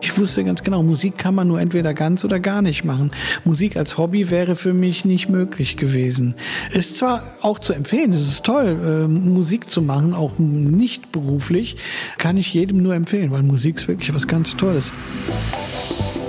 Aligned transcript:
Ich 0.00 0.16
wusste 0.16 0.44
ganz 0.44 0.62
genau, 0.62 0.82
Musik 0.82 1.18
kann 1.18 1.34
man 1.34 1.48
nur 1.48 1.60
entweder 1.60 1.92
ganz 1.92 2.24
oder 2.24 2.38
gar 2.38 2.62
nicht 2.62 2.84
machen. 2.84 3.10
Musik 3.44 3.76
als 3.76 3.98
Hobby 3.98 4.30
wäre 4.30 4.54
für 4.54 4.72
mich 4.72 5.04
nicht 5.04 5.28
möglich 5.28 5.76
gewesen. 5.76 6.36
Ist 6.70 6.96
zwar 6.96 7.22
auch 7.42 7.58
zu 7.58 7.72
empfehlen, 7.72 8.12
es 8.12 8.22
ist 8.22 8.44
toll, 8.44 8.76
äh, 8.84 9.08
Musik 9.08 9.68
zu 9.68 9.82
machen, 9.82 10.14
auch 10.14 10.38
nicht 10.38 11.10
beruflich, 11.10 11.76
kann 12.16 12.36
ich 12.36 12.54
jedem 12.54 12.82
nur 12.82 12.94
empfehlen, 12.94 13.32
weil 13.32 13.42
Musik 13.42 13.78
ist 13.78 13.88
wirklich 13.88 14.14
was 14.14 14.28
ganz 14.28 14.56
Tolles. 14.56 14.92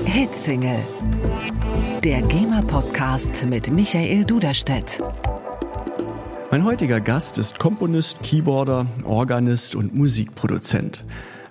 Hitsingle. 0.05 0.79
Der 2.03 2.21
GEMA-Podcast 2.23 3.45
mit 3.47 3.71
Michael 3.71 4.25
Duderstedt. 4.25 4.99
Mein 6.49 6.63
heutiger 6.63 6.99
Gast 6.99 7.37
ist 7.37 7.59
Komponist, 7.59 8.23
Keyboarder, 8.23 8.87
Organist 9.03 9.75
und 9.75 9.93
Musikproduzent. 9.93 11.05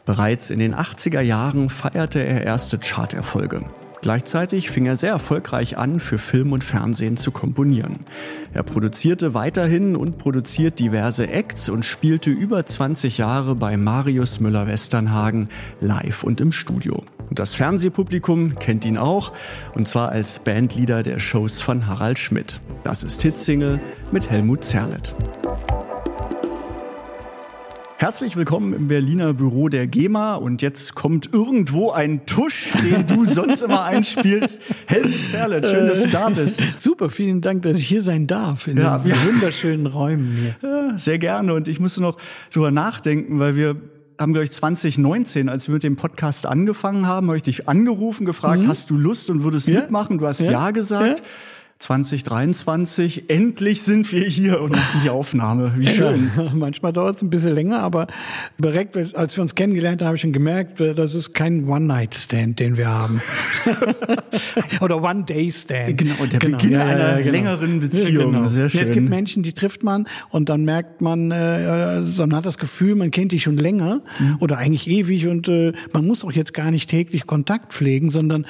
Bereits 0.08 0.48
in 0.48 0.58
den 0.58 0.74
80er 0.74 1.20
Jahren 1.20 1.68
feierte 1.68 2.20
er 2.20 2.42
erste 2.42 2.78
Charterfolge. 2.78 3.66
Gleichzeitig 4.00 4.70
fing 4.70 4.86
er 4.86 4.96
sehr 4.96 5.10
erfolgreich 5.10 5.76
an, 5.76 6.00
für 6.00 6.16
Film 6.16 6.52
und 6.52 6.64
Fernsehen 6.64 7.18
zu 7.18 7.30
komponieren. 7.30 8.06
Er 8.54 8.62
produzierte 8.62 9.34
weiterhin 9.34 9.96
und 9.96 10.16
produziert 10.16 10.78
diverse 10.78 11.28
Acts 11.28 11.68
und 11.68 11.84
spielte 11.84 12.30
über 12.30 12.64
20 12.64 13.18
Jahre 13.18 13.54
bei 13.54 13.76
Marius 13.76 14.40
Müller-Westernhagen 14.40 15.50
live 15.82 16.24
und 16.24 16.40
im 16.40 16.52
Studio. 16.52 17.04
Und 17.28 17.38
das 17.38 17.54
Fernsehpublikum 17.54 18.54
kennt 18.58 18.86
ihn 18.86 18.96
auch, 18.96 19.34
und 19.74 19.88
zwar 19.88 20.08
als 20.08 20.38
Bandleader 20.38 21.02
der 21.02 21.18
Shows 21.18 21.60
von 21.60 21.86
Harald 21.86 22.18
Schmidt. 22.18 22.60
Das 22.82 23.02
ist 23.02 23.20
Hitsingle 23.20 23.78
mit 24.10 24.30
Helmut 24.30 24.64
Zerlett. 24.64 25.14
Herzlich 28.00 28.36
willkommen 28.36 28.74
im 28.74 28.86
Berliner 28.86 29.34
Büro 29.34 29.68
der 29.68 29.88
GEMA 29.88 30.36
und 30.36 30.62
jetzt 30.62 30.94
kommt 30.94 31.34
irgendwo 31.34 31.90
ein 31.90 32.26
Tusch, 32.26 32.70
den 32.84 33.08
du 33.08 33.26
sonst 33.26 33.60
immer 33.60 33.82
einspielst. 33.82 34.62
Helmut 34.86 35.24
Zerlett, 35.28 35.66
schön, 35.66 35.88
dass 35.88 36.02
du 36.02 36.08
da 36.08 36.28
bist. 36.30 36.80
Super, 36.80 37.10
vielen 37.10 37.40
Dank, 37.40 37.62
dass 37.62 37.76
ich 37.76 37.88
hier 37.88 38.04
sein 38.04 38.28
darf 38.28 38.68
in 38.68 38.76
ja, 38.76 38.98
den 38.98 39.10
ja. 39.10 39.16
wunderschönen 39.26 39.86
Räumen 39.86 40.36
hier. 40.36 40.54
Ja, 40.62 40.96
sehr 40.96 41.18
gerne 41.18 41.52
und 41.54 41.66
ich 41.66 41.80
musste 41.80 42.00
noch 42.00 42.18
drüber 42.52 42.70
nachdenken, 42.70 43.40
weil 43.40 43.56
wir 43.56 43.74
haben, 44.16 44.32
glaube 44.32 44.44
ich, 44.44 44.52
2019, 44.52 45.48
als 45.48 45.66
wir 45.66 45.72
mit 45.72 45.82
dem 45.82 45.96
Podcast 45.96 46.46
angefangen 46.46 47.04
haben, 47.04 47.26
habe 47.26 47.36
ich 47.36 47.42
dich 47.42 47.68
angerufen, 47.68 48.24
gefragt, 48.24 48.62
mhm. 48.62 48.68
hast 48.68 48.90
du 48.90 48.96
Lust 48.96 49.28
und 49.28 49.42
würdest 49.42 49.66
ja? 49.66 49.80
mitmachen? 49.80 50.18
Du 50.18 50.26
hast 50.28 50.42
ja, 50.42 50.52
ja 50.52 50.70
gesagt. 50.70 51.24
Ja? 51.78 51.88
2023. 51.88 53.30
Endlich 53.30 53.82
sind 53.82 54.10
wir 54.12 54.24
hier 54.24 54.60
und 54.60 54.72
machen 54.72 55.00
die 55.04 55.10
Aufnahme. 55.10 55.72
Wie 55.76 55.86
schön. 55.86 56.30
Ja, 56.36 56.50
manchmal 56.54 56.92
dauert 56.92 57.16
es 57.16 57.22
ein 57.22 57.30
bisschen 57.30 57.54
länger, 57.54 57.80
aber 57.80 58.08
direkt, 58.58 58.96
als 59.14 59.36
wir 59.36 59.42
uns 59.42 59.54
kennengelernt 59.54 60.00
haben, 60.00 60.08
habe 60.08 60.16
ich 60.16 60.22
schon 60.22 60.32
gemerkt, 60.32 60.80
das 60.80 61.14
ist 61.14 61.34
kein 61.34 61.68
One-Night-Stand, 61.68 62.58
den 62.58 62.76
wir 62.76 62.88
haben. 62.88 63.20
Oder 64.80 65.02
One-Day-Stand. 65.02 65.96
Genau, 65.96 66.26
der 66.26 66.40
genau. 66.40 66.58
Beginn 66.58 66.72
ja, 66.72 66.84
einer 66.84 67.10
ja, 67.10 67.18
genau. 67.18 67.30
längeren 67.30 67.80
Beziehung. 67.80 68.32
Genau. 68.32 68.48
Sehr 68.48 68.68
schön. 68.68 68.82
Es 68.82 68.90
gibt 68.90 69.08
Menschen, 69.08 69.42
die 69.42 69.52
trifft 69.52 69.84
man 69.84 70.08
und 70.30 70.48
dann 70.48 70.64
merkt 70.64 71.00
man, 71.00 71.30
äh, 71.30 72.00
man 72.00 72.34
hat 72.34 72.44
das 72.44 72.58
Gefühl, 72.58 72.96
man 72.96 73.10
kennt 73.10 73.32
die 73.32 73.40
schon 73.40 73.56
länger 73.56 74.02
mhm. 74.18 74.36
oder 74.40 74.58
eigentlich 74.58 74.88
ewig 74.88 75.26
und 75.26 75.48
äh, 75.48 75.72
man 75.92 76.06
muss 76.06 76.24
auch 76.24 76.32
jetzt 76.32 76.54
gar 76.54 76.70
nicht 76.70 76.90
täglich 76.90 77.26
Kontakt 77.26 77.72
pflegen, 77.72 78.10
sondern 78.10 78.46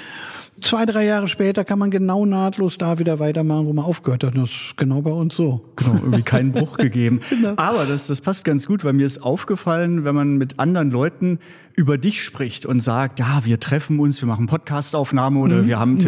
zwei, 0.61 0.87
drei 0.87 1.05
Jahre 1.05 1.29
später 1.29 1.65
kann 1.65 1.79
man 1.79 1.91
genau 1.91 2.25
nahtlos 2.25 2.79
da 2.79 2.99
wieder 2.99 3.19
weitermachen, 3.19 3.67
wo 3.67 3.73
man 3.73 3.85
aufgehört 3.85 4.25
hat. 4.25 4.37
Das 4.37 4.51
ist 4.51 4.77
genau 4.77 5.03
bei 5.03 5.11
uns 5.11 5.35
so. 5.35 5.65
Genau, 5.77 5.95
irgendwie 5.95 6.23
keinen 6.23 6.53
Bruch 6.53 6.77
gegeben. 6.79 7.21
genau. 7.31 7.55
Aber 7.57 7.87
das, 7.87 8.07
das 8.07 8.21
passt 8.21 8.45
ganz 8.45 8.67
gut, 8.67 8.85
weil 8.85 8.93
mir 8.93 9.07
ist 9.07 9.23
aufgefallen, 9.23 10.05
wenn 10.05 10.15
man 10.15 10.37
mit 10.37 10.59
anderen 10.59 10.91
Leuten 10.91 11.39
über 11.75 11.97
dich 11.97 12.25
spricht 12.25 12.67
und 12.67 12.81
sagt, 12.81 13.21
ja, 13.21 13.43
wir 13.45 13.61
treffen 13.61 14.01
uns, 14.01 14.21
wir 14.21 14.27
machen 14.27 14.47
Podcastaufnahme 14.47 15.39
oder 15.39 15.59
mhm. 15.59 15.67
wir 15.69 15.79
haben 15.79 15.95
mhm. 15.95 16.01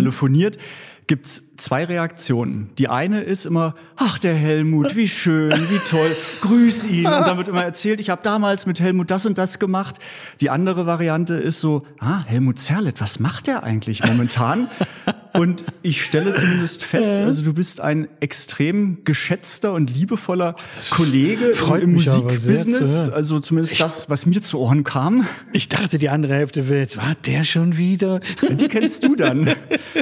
Telefoniert, 1.10 1.20
gibt's 1.20 1.42
zwei 1.56 1.84
Reaktionen. 1.84 2.70
Die 2.78 2.88
eine 2.88 3.22
ist 3.22 3.44
immer, 3.44 3.74
ach 3.96 4.18
der 4.18 4.34
Helmut, 4.34 4.94
wie 4.94 5.08
schön, 5.08 5.50
wie 5.68 5.78
toll, 5.90 6.16
grüß 6.40 6.86
ihn. 6.86 7.06
Und 7.06 7.26
dann 7.26 7.36
wird 7.36 7.48
immer 7.48 7.64
erzählt, 7.64 8.00
ich 8.00 8.10
habe 8.10 8.22
damals 8.22 8.64
mit 8.64 8.80
Helmut 8.80 9.10
das 9.10 9.26
und 9.26 9.36
das 9.36 9.58
gemacht. 9.58 9.96
Die 10.40 10.50
andere 10.50 10.86
Variante 10.86 11.34
ist 11.34 11.60
so, 11.60 11.84
ah, 11.98 12.22
Helmut 12.24 12.60
Zerlett, 12.60 13.00
was 13.00 13.18
macht 13.18 13.48
der 13.48 13.64
eigentlich 13.64 14.04
momentan? 14.06 14.68
Und 15.34 15.64
ich 15.82 16.02
stelle 16.02 16.32
zumindest 16.32 16.84
fest, 16.84 17.20
also 17.20 17.44
du 17.44 17.52
bist 17.52 17.80
ein 17.80 18.08
extrem 18.20 19.04
geschätzter 19.04 19.74
und 19.74 19.94
liebevoller 19.94 20.56
Kollege 20.90 21.54
Freut 21.54 21.82
im 21.82 21.92
Musikbusiness. 21.92 23.10
Also 23.10 23.40
zumindest 23.40 23.74
ich, 23.74 23.78
das, 23.80 24.08
was 24.08 24.24
mir 24.24 24.40
zu 24.40 24.58
Ohren 24.58 24.84
kam. 24.84 25.26
Ich 25.52 25.68
dachte, 25.68 25.98
die 25.98 26.08
andere 26.08 26.34
Hälfte 26.34 26.68
wäre 26.68 26.80
jetzt, 26.80 26.96
war 26.96 27.14
der 27.26 27.44
schon 27.44 27.76
wieder? 27.76 28.20
Die 28.50 28.68
kennst 28.68 29.04
du 29.04 29.14
dann. 29.14 29.50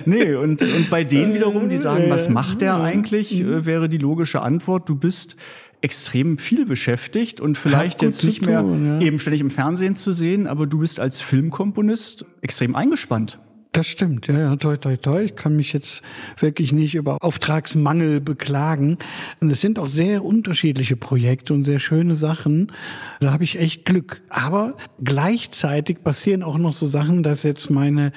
Nee, 0.04 0.34
und, 0.34 0.62
und 0.62 0.90
bei 0.90 1.04
denen 1.04 1.34
wieder 1.34 1.48
wiederum, 1.48 1.68
die 1.68 1.76
sagen, 1.76 2.04
was 2.08 2.28
macht 2.28 2.60
der 2.60 2.76
eigentlich, 2.76 3.42
mhm. 3.42 3.52
äh, 3.52 3.66
wäre 3.66 3.88
die 3.88 3.98
logische 3.98 4.42
Antwort, 4.42 4.88
du 4.88 4.94
bist 4.94 5.36
extrem 5.80 6.38
viel 6.38 6.66
beschäftigt 6.66 7.40
und 7.40 7.56
vielleicht 7.56 8.02
jetzt 8.02 8.24
nicht 8.24 8.44
mehr 8.44 8.64
ja. 8.64 9.00
eben 9.00 9.18
ständig 9.18 9.40
im 9.40 9.50
Fernsehen 9.50 9.94
zu 9.94 10.10
sehen, 10.10 10.46
aber 10.48 10.66
du 10.66 10.78
bist 10.78 10.98
als 10.98 11.20
Filmkomponist 11.20 12.24
extrem 12.40 12.74
eingespannt. 12.74 13.38
Das 13.78 13.86
stimmt, 13.86 14.26
ja, 14.26 14.36
ja, 14.36 14.56
toi, 14.56 14.76
toi, 14.76 14.96
toi. 14.96 15.22
Ich 15.22 15.36
kann 15.36 15.54
mich 15.54 15.72
jetzt 15.72 16.02
wirklich 16.40 16.72
nicht 16.72 16.96
über 16.96 17.18
Auftragsmangel 17.20 18.20
beklagen. 18.20 18.98
Und 19.40 19.52
es 19.52 19.60
sind 19.60 19.78
auch 19.78 19.86
sehr 19.86 20.24
unterschiedliche 20.24 20.96
Projekte 20.96 21.54
und 21.54 21.62
sehr 21.62 21.78
schöne 21.78 22.16
Sachen. 22.16 22.72
Da 23.20 23.30
habe 23.30 23.44
ich 23.44 23.56
echt 23.56 23.84
Glück. 23.84 24.20
Aber 24.30 24.76
gleichzeitig 25.00 26.02
passieren 26.02 26.42
auch 26.42 26.58
noch 26.58 26.72
so 26.72 26.88
Sachen, 26.88 27.22
dass 27.22 27.44
jetzt 27.44 27.70
meine 27.70 28.10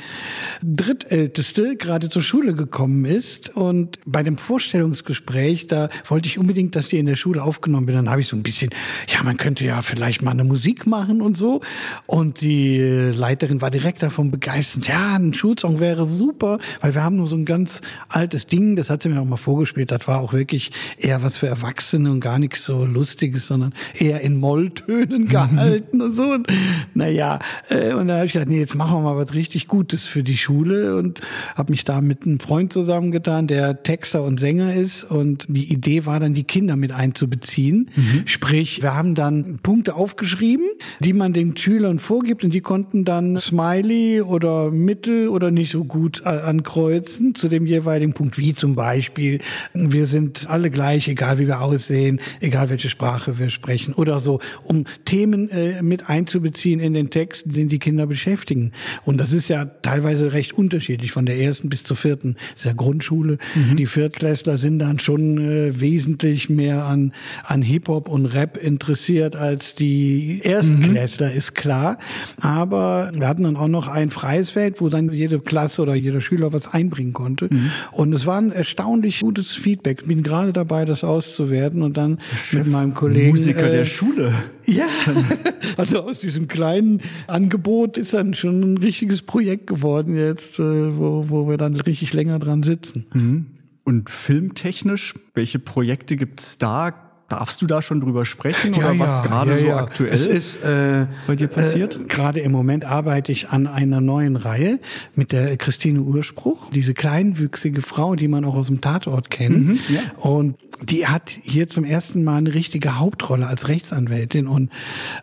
drittälteste 0.64 1.76
gerade 1.76 2.10
zur 2.10 2.24
Schule 2.24 2.56
gekommen 2.56 3.06
ist. 3.06 3.56
Und 3.56 4.00
bei 4.08 4.24
dem 4.24 4.40
Vorstellungsgespräch, 4.40 5.68
da 5.68 5.90
wollte 6.08 6.28
ich 6.28 6.40
unbedingt, 6.40 6.76
dass 6.76 6.90
die 6.90 6.98
in 6.98 7.06
der 7.06 7.16
Schule 7.16 7.44
aufgenommen 7.44 7.86
wird. 7.86 8.00
Dann 8.00 8.10
habe 8.10 8.22
ich 8.22 8.28
so 8.28 8.36
ein 8.36 8.42
bisschen, 8.42 8.72
ja, 9.08 9.22
man 9.22 9.38
könnte 9.38 9.64
ja 9.64 9.84
vielleicht 9.84 10.24
mal 10.24 10.32
eine 10.32 10.44
Musik 10.44 10.88
machen 10.88 11.22
und 11.22 11.38
so. 11.38 11.62
Und 12.08 12.42
die 12.42 12.80
Leiterin 12.80 13.62
war 13.62 13.70
direkt 13.70 14.02
davon 14.02 14.32
begeistert. 14.32 14.88
Ja, 14.88 15.16
ein 15.16 15.34
Schulsong 15.52 15.82
wäre 15.82 16.06
super, 16.06 16.60
weil 16.80 16.96
wir 16.96 17.04
haben 17.04 17.18
nur 17.18 17.28
so 17.28 17.36
ein 17.36 17.44
ganz 17.44 17.82
altes 18.08 18.48
Ding, 18.48 18.78
das 18.78 18.90
hat 18.90 19.04
sie 19.04 19.10
mir 19.10 19.20
auch 19.20 19.26
mal 19.26 19.36
vorgespielt, 19.36 19.92
das 19.92 20.08
war 20.08 20.22
auch 20.22 20.32
wirklich 20.32 20.72
eher 20.98 21.24
was 21.24 21.36
für 21.36 21.48
Erwachsene 21.48 22.10
und 22.10 22.22
gar 22.22 22.40
nichts 22.40 22.64
so 22.64 22.86
Lustiges, 22.86 23.48
sondern 23.48 23.74
eher 23.94 24.22
in 24.22 24.38
Molltönen 24.38 25.28
gehalten 25.28 26.02
und 26.02 26.14
so. 26.14 26.24
Und, 26.24 26.48
naja, 26.94 27.40
äh, 27.70 27.94
und 27.94 28.08
da 28.08 28.16
habe 28.16 28.28
ich 28.28 28.34
gedacht, 28.34 28.48
nee, 28.48 28.60
jetzt 28.60 28.76
machen 28.76 28.98
wir 28.98 29.02
mal 29.02 29.18
was 29.18 29.34
richtig 29.34 29.68
Gutes 29.68 30.06
für 30.06 30.24
die 30.24 30.38
Schule 30.38 30.96
und 30.96 31.20
habe 31.56 31.72
mich 31.72 31.84
da 31.84 32.00
mit 32.00 32.24
einem 32.24 32.40
Freund 32.40 32.72
zusammengetan, 32.72 33.48
der 33.48 33.84
Texter 33.84 34.24
und 34.24 34.40
Sänger 34.40 34.74
ist 34.74 35.04
und 35.04 35.48
die 35.50 35.72
Idee 35.72 36.06
war 36.06 36.22
dann, 36.22 36.34
die 36.34 36.46
Kinder 36.46 36.78
mit 36.78 36.94
einzubeziehen. 36.94 37.90
Mhm. 37.94 38.24
Sprich, 38.26 38.82
wir 38.82 38.96
haben 38.96 39.16
dann 39.16 39.60
Punkte 39.62 39.96
aufgeschrieben, 39.96 40.66
die 41.02 41.12
man 41.12 41.34
den 41.34 41.58
Schülern 41.58 42.00
vorgibt 42.00 42.46
und 42.46 42.54
die 42.54 42.62
konnten 42.62 43.04
dann 43.04 43.38
Smiley 43.38 44.22
oder 44.22 44.72
Mittel 44.72 45.28
oder 45.28 45.41
nicht 45.50 45.72
so 45.72 45.86
gut 45.86 46.26
ankreuzen 46.26 47.34
zu 47.34 47.48
dem 47.48 47.66
jeweiligen 47.66 48.14
Punkt, 48.14 48.38
wie 48.38 48.54
zum 48.54 48.76
Beispiel, 48.76 49.40
wir 49.74 50.06
sind 50.06 50.48
alle 50.50 50.70
gleich, 50.70 51.08
egal 51.08 51.40
wie 51.40 51.48
wir 51.48 51.62
aussehen, 51.62 52.20
egal 52.40 52.70
welche 52.70 52.90
Sprache 52.90 53.40
wir 53.40 53.50
sprechen 53.50 53.94
oder 53.94 54.20
so, 54.20 54.40
um 54.64 54.86
Themen 55.06 55.50
äh, 55.50 55.82
mit 55.82 56.10
einzubeziehen 56.10 56.80
in 56.80 56.94
den 56.94 57.10
Text, 57.10 57.56
den 57.56 57.68
die 57.68 57.80
Kinder 57.80 58.06
beschäftigen. 58.06 58.74
Und 59.06 59.18
das 59.18 59.34
ist 59.34 59.48
ja 59.48 59.66
teilweise 59.66 60.34
recht 60.34 60.54
unterschiedlich 60.54 61.12
von 61.12 61.26
der 61.26 61.38
ersten 61.38 61.70
bis 61.70 61.84
zur 61.84 61.98
vierten. 61.98 62.36
Das 62.54 62.62
ist 62.62 62.66
ja 62.66 62.74
Grundschule. 62.74 63.38
Mhm. 63.56 63.76
Die 63.76 63.86
Viertklässler 63.86 64.58
sind 64.58 64.80
dann 64.80 65.00
schon 65.00 65.38
äh, 65.38 65.80
wesentlich 65.80 66.50
mehr 66.50 66.86
an, 66.86 67.14
an 67.44 67.62
Hip-Hop 67.62 68.10
und 68.10 68.26
Rap 68.28 68.58
interessiert 68.58 69.36
als 69.36 69.76
die 69.76 70.42
Erstklässler, 70.44 71.30
mhm. 71.30 71.38
ist 71.38 71.56
klar. 71.56 71.98
Aber 72.40 73.12
wir 73.14 73.28
hatten 73.28 73.44
dann 73.44 73.56
auch 73.56 73.68
noch 73.68 73.88
ein 73.88 74.10
freies 74.10 74.50
Feld, 74.50 74.82
wo 74.82 74.90
dann 74.90 75.12
jede 75.22 75.40
Klasse 75.40 75.82
oder 75.82 75.96
jeder 75.96 76.22
Schüler 76.22 76.52
was 76.52 76.74
einbringen 76.74 77.14
konnte. 77.14 77.48
Mhm. 77.50 77.72
Und 77.92 78.14
es 78.14 78.26
war 78.26 78.38
ein 78.38 78.52
erstaunlich 78.52 79.22
gutes 79.22 79.52
Feedback. 79.52 80.00
Ich 80.02 80.08
bin 80.08 80.24
gerade 80.24 80.52
dabei, 80.52 80.86
das 80.86 81.04
auszuwerten 81.04 81.84
und 81.84 81.96
dann 81.98 82.20
mit 82.52 82.68
meinem 82.68 82.94
Kollegen. 82.94 83.30
Musiker 83.30 83.68
äh, 83.68 83.72
der 83.72 83.86
Schule. 83.86 84.34
Ja, 84.66 84.88
also 85.78 86.02
aus 86.02 86.20
diesem 86.20 86.48
kleinen 86.48 87.02
Angebot 87.28 87.98
ist 87.98 88.14
dann 88.14 88.34
schon 88.34 88.62
ein 88.62 88.78
richtiges 88.78 89.22
Projekt 89.22 89.68
geworden 89.68 90.16
jetzt, 90.16 90.60
äh, 90.60 90.98
wo, 90.98 91.26
wo 91.30 91.48
wir 91.48 91.58
dann 91.58 91.76
richtig 91.76 92.14
länger 92.14 92.40
dran 92.40 92.64
sitzen. 92.64 93.06
Mhm. 93.14 93.46
Und 93.84 94.10
filmtechnisch, 94.10 95.16
welche 95.34 95.60
Projekte 95.60 96.16
gibt's 96.16 96.58
da? 96.58 97.11
Darfst 97.32 97.62
du 97.62 97.66
da 97.66 97.82
schon 97.82 98.02
drüber 98.02 98.26
sprechen 98.26 98.74
ja, 98.74 98.80
oder 98.80 99.00
was 99.00 99.20
ja, 99.20 99.26
gerade 99.26 99.52
ja, 99.52 99.58
so 99.58 99.72
aktuell 99.72 100.14
es 100.14 100.26
ist, 100.26 100.56
äh, 100.66 101.06
bei 101.28 101.38
dir 101.38 101.48
passiert? 101.48 101.96
Äh, 101.96 102.04
gerade 102.04 102.42
im 102.42 102.52
Moment 102.52 102.84
arbeite 102.84 103.32
ich 103.32 103.48
an 103.52 103.68
einer 103.68 104.02
neuen 104.02 104.36
Reihe 104.36 104.82
mit 105.16 105.32
der 105.32 105.56
Christine 105.56 106.02
Urspruch, 106.02 106.70
diese 106.72 106.94
kleinwüchsige 106.94 107.82
Frau, 107.82 108.16
die 108.16 108.28
man 108.28 108.44
auch 108.44 108.56
aus 108.56 108.68
dem 108.68 108.82
Tatort 108.82 109.30
kennt. 109.30 109.66
Mhm. 109.66 109.80
Und 110.18 110.58
die 110.82 111.08
hat 111.08 111.30
hier 111.30 111.70
zum 111.70 111.86
ersten 111.86 112.26
Mal 112.26 112.40
eine 112.40 112.54
richtige 112.54 113.00
Hauptrolle 113.00 113.48
als 113.48 113.70
Rechtsanwältin 113.70 114.48
und 114.48 114.70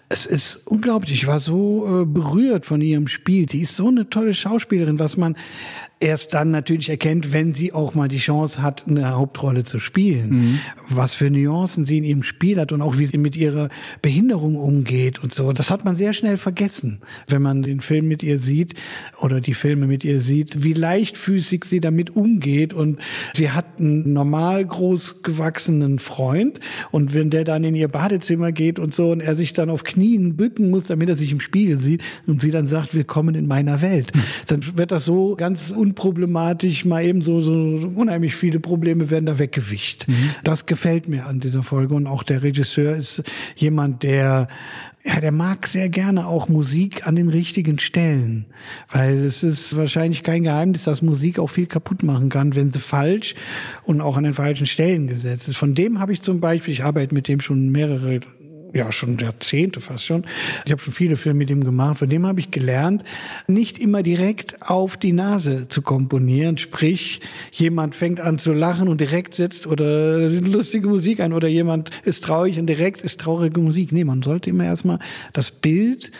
es 0.09 0.25
ist 0.25 0.63
unglaublich. 0.65 1.13
Ich 1.13 1.27
war 1.27 1.41
so 1.41 2.03
äh, 2.03 2.05
berührt 2.07 2.65
von 2.65 2.81
ihrem 2.81 3.07
Spiel. 3.07 3.45
Die 3.45 3.61
ist 3.61 3.77
so 3.77 3.89
eine 3.89 4.09
tolle 4.09 4.33
Schauspielerin, 4.33 4.99
was 4.99 5.19
man 5.19 5.37
erst 6.01 6.35
dann 6.35 6.51
natürlich 6.51 6.89
erkennt, 6.89 7.33
wenn 7.33 7.55
sie 7.55 7.73
auch 7.73 7.95
mal 7.95 8.09
die 8.09 8.19
Chance 8.19 8.63
hat, 8.63 8.85
eine 8.87 9.11
Hauptrolle 9.17 9.65
zu 9.65 9.81
spielen. 9.81 10.31
Mhm. 10.31 10.59
Was 10.91 11.15
für 11.15 11.31
Nuancen 11.31 11.85
sie 11.87 11.99
in 11.99 12.05
ihrem 12.05 12.23
Spiel 12.23 12.61
hat 12.61 12.73
und 12.73 12.83
auch 12.83 12.99
wie 12.99 13.07
sie 13.07 13.19
mit 13.19 13.35
ihrer 13.35 13.69
Behinderung 14.01 14.57
umgeht 14.57 15.23
und 15.23 15.35
so. 15.35 15.53
Das 15.53 15.71
hat 15.71 15.85
man 15.85 15.97
sehr 15.97 16.13
schnell 16.13 16.39
vergessen, 16.39 17.01
wenn 17.27 17.43
man 17.43 17.63
den 17.63 17.81
Film 17.81 18.07
mit 18.07 18.23
ihr 18.23 18.39
sieht 18.39 18.75
oder 19.21 19.41
die 19.41 19.55
Filme 19.55 19.87
mit 19.87 20.05
ihr 20.05 20.21
sieht, 20.21 20.63
wie 20.63 20.73
leichtfüßig 20.73 21.65
sie 21.65 21.81
damit 21.81 22.15
umgeht. 22.15 22.73
Und 22.73 23.01
sie 23.35 23.51
hat 23.51 23.79
einen 23.79 24.13
normal 24.13 24.65
groß 24.65 25.23
gewachsenen 25.23 25.99
Freund 25.99 26.61
und 26.91 27.15
wenn 27.15 27.31
der 27.31 27.45
dann 27.45 27.65
in 27.65 27.75
ihr 27.75 27.89
Badezimmer 27.89 28.53
geht 28.53 28.79
und 28.79 28.95
so 28.95 29.11
und 29.11 29.21
er 29.21 29.35
sich 29.35 29.53
dann 29.53 29.71
auf 29.71 29.85
Knien 29.85 30.37
bücken 30.37 30.71
muss, 30.71 30.85
damit 30.85 31.09
er 31.09 31.17
sich 31.17 31.33
im 31.33 31.41
Spiegel 31.41 31.79
sieht 31.79 32.03
und 32.27 32.41
sie 32.41 32.51
dann 32.51 32.67
sagt, 32.67 32.95
willkommen 32.95 33.35
in 33.35 33.47
meiner 33.47 33.81
Welt, 33.81 34.15
mhm. 34.15 34.21
dann 34.47 34.77
wird 34.77 34.93
das 34.93 35.05
so 35.05 35.35
ganz 35.37 35.71
unproblematisch, 35.89 36.85
mal 36.85 37.05
eben 37.05 37.23
so, 37.23 37.41
so 37.41 37.53
unheimlich 37.53 38.35
viele 38.35 38.61
Probleme 38.61 39.11
werden 39.11 39.27
da 39.27 39.39
weggewischt. 39.39 40.07
Mhm. 40.07 40.31
Das 40.45 40.67
gefällt 40.67 41.09
mir 41.09 41.27
an 41.27 41.41
dieser 41.41 41.63
Folge 41.63 41.95
und 41.95 42.07
auch 42.07 42.23
der 42.23 42.43
Regisseur 42.43 42.95
ist 42.95 43.23
jemand, 43.57 44.03
der 44.03 44.49
ja, 45.05 45.21
der 45.21 45.33
mag 45.33 45.67
sehr 45.67 45.89
gerne 45.89 46.27
auch 46.27 46.49
Musik 46.49 47.07
an 47.07 47.17
den 47.17 47.31
richtigen 47.31 47.79
Stellen, 47.79 48.45
weil 48.93 49.25
es 49.25 49.43
ist 49.43 49.75
wahrscheinlich 49.75 50.23
kein 50.23 50.43
Geheimnis, 50.43 50.85
dass 50.85 51.01
Musik 51.01 51.39
auch 51.39 51.49
viel 51.49 51.67
kaputt 51.67 52.03
machen 52.03 52.29
kann, 52.29 52.55
wenn 52.55 52.71
sie 52.71 52.81
falsch 52.81 53.35
und 53.85 54.03
auch 54.03 54.19
an 54.19 54.25
den 54.25 54.35
falschen 54.35 54.67
Stellen 54.67 55.07
gesetzt 55.07 55.49
ist. 55.49 55.57
Von 55.57 55.75
dem 55.75 55.99
habe 56.01 56.13
ich 56.13 56.21
zum 56.21 56.41
Beispiel, 56.41 56.75
ich 56.75 56.85
arbeite 56.85 57.15
mit 57.15 57.27
dem 57.27 57.41
schon 57.41 57.71
mehrere 57.71 58.21
ja 58.73 58.93
schon 58.93 59.19
Jahrzehnte 59.19 59.81
fast 59.81 60.07
schon. 60.07 60.25
Ich 60.65 60.73
habe 60.73 60.81
schon 60.81 60.93
viele 60.93 61.17
Filme 61.17 61.39
mit 61.39 61.51
ihm 61.51 61.65
gemacht. 61.65 61.99
Von 61.99 62.09
dem 62.09 62.27
habe 62.27 62.41
ich 62.41 62.51
gelernt, 62.51 63.05
nicht 63.47 63.79
immer 63.79 64.03
direkt 64.03 64.63
auf 64.63 64.97
die 64.97 65.13
Nase 65.13 65.69
zu 65.69 65.83
komponieren. 65.83 66.59
Sprich, 66.59 67.21
jemand 67.53 67.95
fängt 67.95 68.21
an 68.21 68.39
zu 68.39 68.53
lachen 68.53 68.89
und 68.89 69.01
direkt 69.01 69.35
setzt 69.35 69.67
oder 69.67 70.19
lustige 70.29 70.89
Musik 70.89 71.21
ein 71.21 71.33
oder 71.33 71.49
jemand 71.49 71.91
ist 72.05 72.25
traurig 72.25 72.59
und 72.59 72.67
direkt 72.67 73.01
ist 73.01 73.21
traurige 73.21 73.61
Musik. 73.61 73.93
Nee, 73.93 74.05
man 74.05 74.23
sollte 74.23 74.51
immer 74.51 74.65
erstmal 74.65 74.99
das 75.33 75.51
Bild 75.51 76.11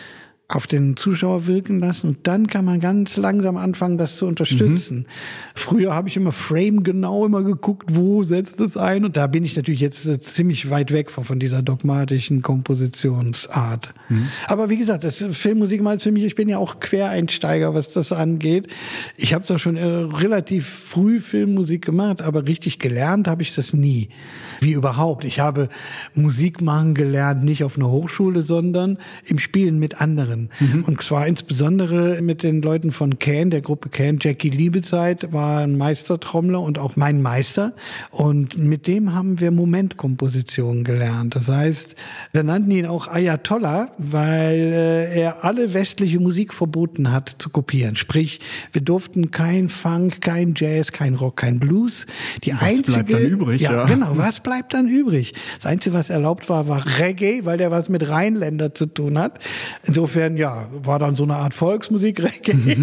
auf 0.49 0.65
den 0.65 0.97
Zuschauer 0.97 1.45
wirken 1.45 1.79
lassen 1.79 2.07
und 2.07 2.17
dann 2.23 2.47
kann 2.47 2.65
man 2.65 2.79
ganz 2.79 3.17
langsam 3.17 3.55
anfangen, 3.55 3.99
das 3.99 4.17
zu 4.17 4.25
unterstützen. 4.25 4.97
Mhm. 4.97 5.05
Früher 5.53 5.93
habe 5.93 6.09
ich 6.09 6.17
immer 6.17 6.31
Frame 6.31 6.81
genau 6.81 7.23
immer 7.23 7.43
geguckt, 7.43 7.89
wo 7.93 8.23
setzt 8.23 8.59
es 8.59 8.75
ein 8.75 9.05
und 9.05 9.15
da 9.15 9.27
bin 9.27 9.43
ich 9.45 9.55
natürlich 9.55 9.79
jetzt 9.79 10.07
äh, 10.07 10.19
ziemlich 10.21 10.71
weit 10.71 10.91
weg 10.91 11.11
von, 11.11 11.23
von 11.23 11.39
dieser 11.39 11.61
dogmatischen 11.61 12.41
Kompositionsart. 12.41 13.93
Mhm. 14.09 14.29
Aber 14.47 14.71
wie 14.71 14.77
gesagt, 14.77 15.03
das 15.03 15.23
Filmmusik 15.31 15.83
mal 15.83 15.99
für 15.99 16.11
mich, 16.11 16.23
ich 16.23 16.33
bin 16.33 16.49
ja 16.49 16.57
auch 16.57 16.79
Quereinsteiger, 16.79 17.75
was 17.75 17.93
das 17.93 18.11
angeht. 18.11 18.67
Ich 19.17 19.35
habe 19.35 19.45
zwar 19.45 19.59
schon 19.59 19.77
äh, 19.77 19.85
relativ 19.85 20.67
früh 20.67 21.19
Filmmusik 21.19 21.85
gemacht, 21.85 22.23
aber 22.23 22.47
richtig 22.47 22.79
gelernt 22.79 23.27
habe 23.27 23.43
ich 23.43 23.53
das 23.53 23.73
nie. 23.73 24.09
Wie 24.61 24.71
überhaupt. 24.71 25.25
Ich 25.25 25.39
habe 25.39 25.69
Musik 26.15 26.61
machen 26.61 26.95
gelernt, 26.95 27.43
nicht 27.43 27.63
auf 27.63 27.77
einer 27.77 27.89
Hochschule, 27.89 28.41
sondern 28.41 28.97
im 29.25 29.37
Spielen 29.37 29.77
mit 29.77 30.01
anderen. 30.01 30.38
Mhm. 30.59 30.83
Und 30.85 31.01
zwar 31.01 31.27
insbesondere 31.27 32.21
mit 32.21 32.43
den 32.43 32.61
Leuten 32.61 32.91
von 32.91 33.19
Can, 33.19 33.49
der 33.49 33.61
Gruppe 33.61 33.89
Can. 33.89 34.19
Jackie 34.21 34.49
Liebezeit 34.49 35.33
war 35.33 35.59
ein 35.59 35.77
Meistertrommler 35.77 36.61
und 36.61 36.77
auch 36.77 36.95
mein 36.95 37.21
Meister. 37.21 37.73
Und 38.11 38.57
mit 38.57 38.87
dem 38.87 39.13
haben 39.13 39.39
wir 39.39 39.51
Momentkompositionen 39.51 40.83
gelernt. 40.83 41.35
Das 41.35 41.47
heißt, 41.49 41.95
wir 42.31 42.43
nannten 42.43 42.71
ihn 42.71 42.85
auch 42.85 43.07
Ayatollah, 43.07 43.89
weil 43.97 44.57
äh, 44.57 45.19
er 45.19 45.43
alle 45.43 45.73
westliche 45.73 46.19
Musik 46.19 46.53
verboten 46.53 47.11
hat 47.11 47.35
zu 47.39 47.49
kopieren. 47.49 47.95
Sprich, 47.95 48.39
wir 48.71 48.81
durften 48.81 49.31
kein 49.31 49.69
Funk, 49.69 50.21
kein 50.21 50.53
Jazz, 50.55 50.91
kein 50.91 51.15
Rock, 51.15 51.37
kein 51.37 51.59
Blues. 51.59 52.05
Die 52.43 52.53
was 52.53 52.61
einzige, 52.61 53.03
bleibt 53.03 53.13
dann 53.13 53.21
übrig? 53.21 53.61
Ja, 53.61 53.71
ja. 53.73 53.85
genau. 53.85 54.11
Was 54.17 54.39
bleibt 54.39 54.73
dann 54.73 54.87
übrig? 54.87 55.33
Das 55.57 55.65
Einzige, 55.65 55.95
was 55.95 56.09
erlaubt 56.09 56.49
war, 56.49 56.67
war 56.67 56.85
Reggae, 56.99 57.45
weil 57.45 57.57
der 57.57 57.71
was 57.71 57.89
mit 57.89 58.07
Rheinländer 58.07 58.73
zu 58.73 58.85
tun 58.85 59.17
hat. 59.17 59.39
Insofern, 59.83 60.28
ja, 60.37 60.67
war 60.83 60.99
dann 60.99 61.15
so 61.15 61.23
eine 61.23 61.35
Art 61.35 61.53
Volksmusik, 61.53 62.21
Reggae. 62.21 62.77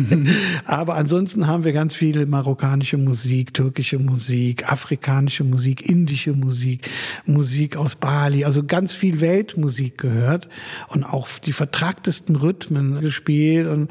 Aber 0.65 0.95
ansonsten 0.95 1.47
haben 1.47 1.65
wir 1.65 1.73
ganz 1.73 1.95
viele 1.95 2.27
marokkanische 2.27 2.97
Musik, 2.97 3.55
türkische 3.55 3.99
Musik, 3.99 4.71
afrikanische 4.71 5.45
Musik, 5.45 5.89
indische 5.89 6.33
Musik, 6.33 6.89
Musik 7.25 7.77
aus 7.77 7.97
Bali, 7.97 8.45
also 8.45 8.65
ganz 8.65 8.95
viel 8.95 9.21
Weltmusik 9.21 9.99
gehört 9.99 10.49
und 10.89 11.05
auch 11.05 11.29
die 11.39 11.53
vertragtesten 11.53 12.37
Rhythmen 12.37 13.01
gespielt. 13.01 13.67
Und 13.69 13.91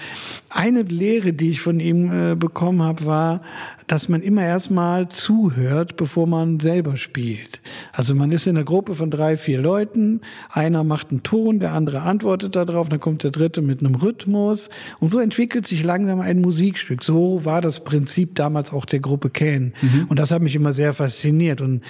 eine 0.49 0.83
Lehre, 0.83 1.33
die 1.33 1.51
ich 1.51 1.61
von 1.61 1.79
ihm 1.79 2.11
äh, 2.11 2.35
bekommen 2.35 2.81
habe, 2.81 3.05
war, 3.05 3.41
dass 3.87 4.09
man 4.09 4.21
immer 4.21 4.43
erstmal 4.43 5.09
zuhört, 5.09 5.95
bevor 5.95 6.27
man 6.27 6.59
selber 6.59 6.97
spielt. 6.97 7.61
Also 7.93 8.15
man 8.15 8.31
ist 8.31 8.47
in 8.47 8.55
einer 8.55 8.65
Gruppe 8.65 8.95
von 8.95 9.11
drei, 9.11 9.37
vier 9.37 9.59
Leuten, 9.59 10.21
einer 10.49 10.83
macht 10.83 11.11
einen 11.11 11.23
Ton, 11.23 11.59
der 11.59 11.73
andere 11.73 12.01
antwortet 12.01 12.55
darauf, 12.55 12.89
dann 12.89 12.99
kommt 12.99 13.23
der 13.23 13.31
dritte 13.31 13.61
mit 13.61 13.81
einem 13.81 13.95
Rhythmus 13.95 14.69
und 14.99 15.09
so 15.09 15.19
entwickelt 15.19 15.67
sich 15.67 15.83
langsam 15.83 16.19
ein 16.19 16.41
Musikstück. 16.41 17.03
So 17.03 17.41
war 17.45 17.61
das 17.61 17.83
Prinzip 17.83 18.35
damals 18.35 18.73
auch 18.73 18.85
der 18.85 18.99
Gruppe 18.99 19.29
Can. 19.29 19.73
Mhm. 19.81 20.05
Und 20.09 20.19
das 20.19 20.31
hat 20.31 20.41
mich 20.41 20.55
immer 20.55 20.73
sehr 20.73 20.93
fasziniert 20.93 21.61
und 21.61 21.81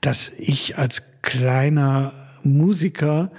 dass 0.00 0.32
ich 0.38 0.76
als 0.76 1.02
kleiner 1.22 2.12
Musiker 2.42 3.30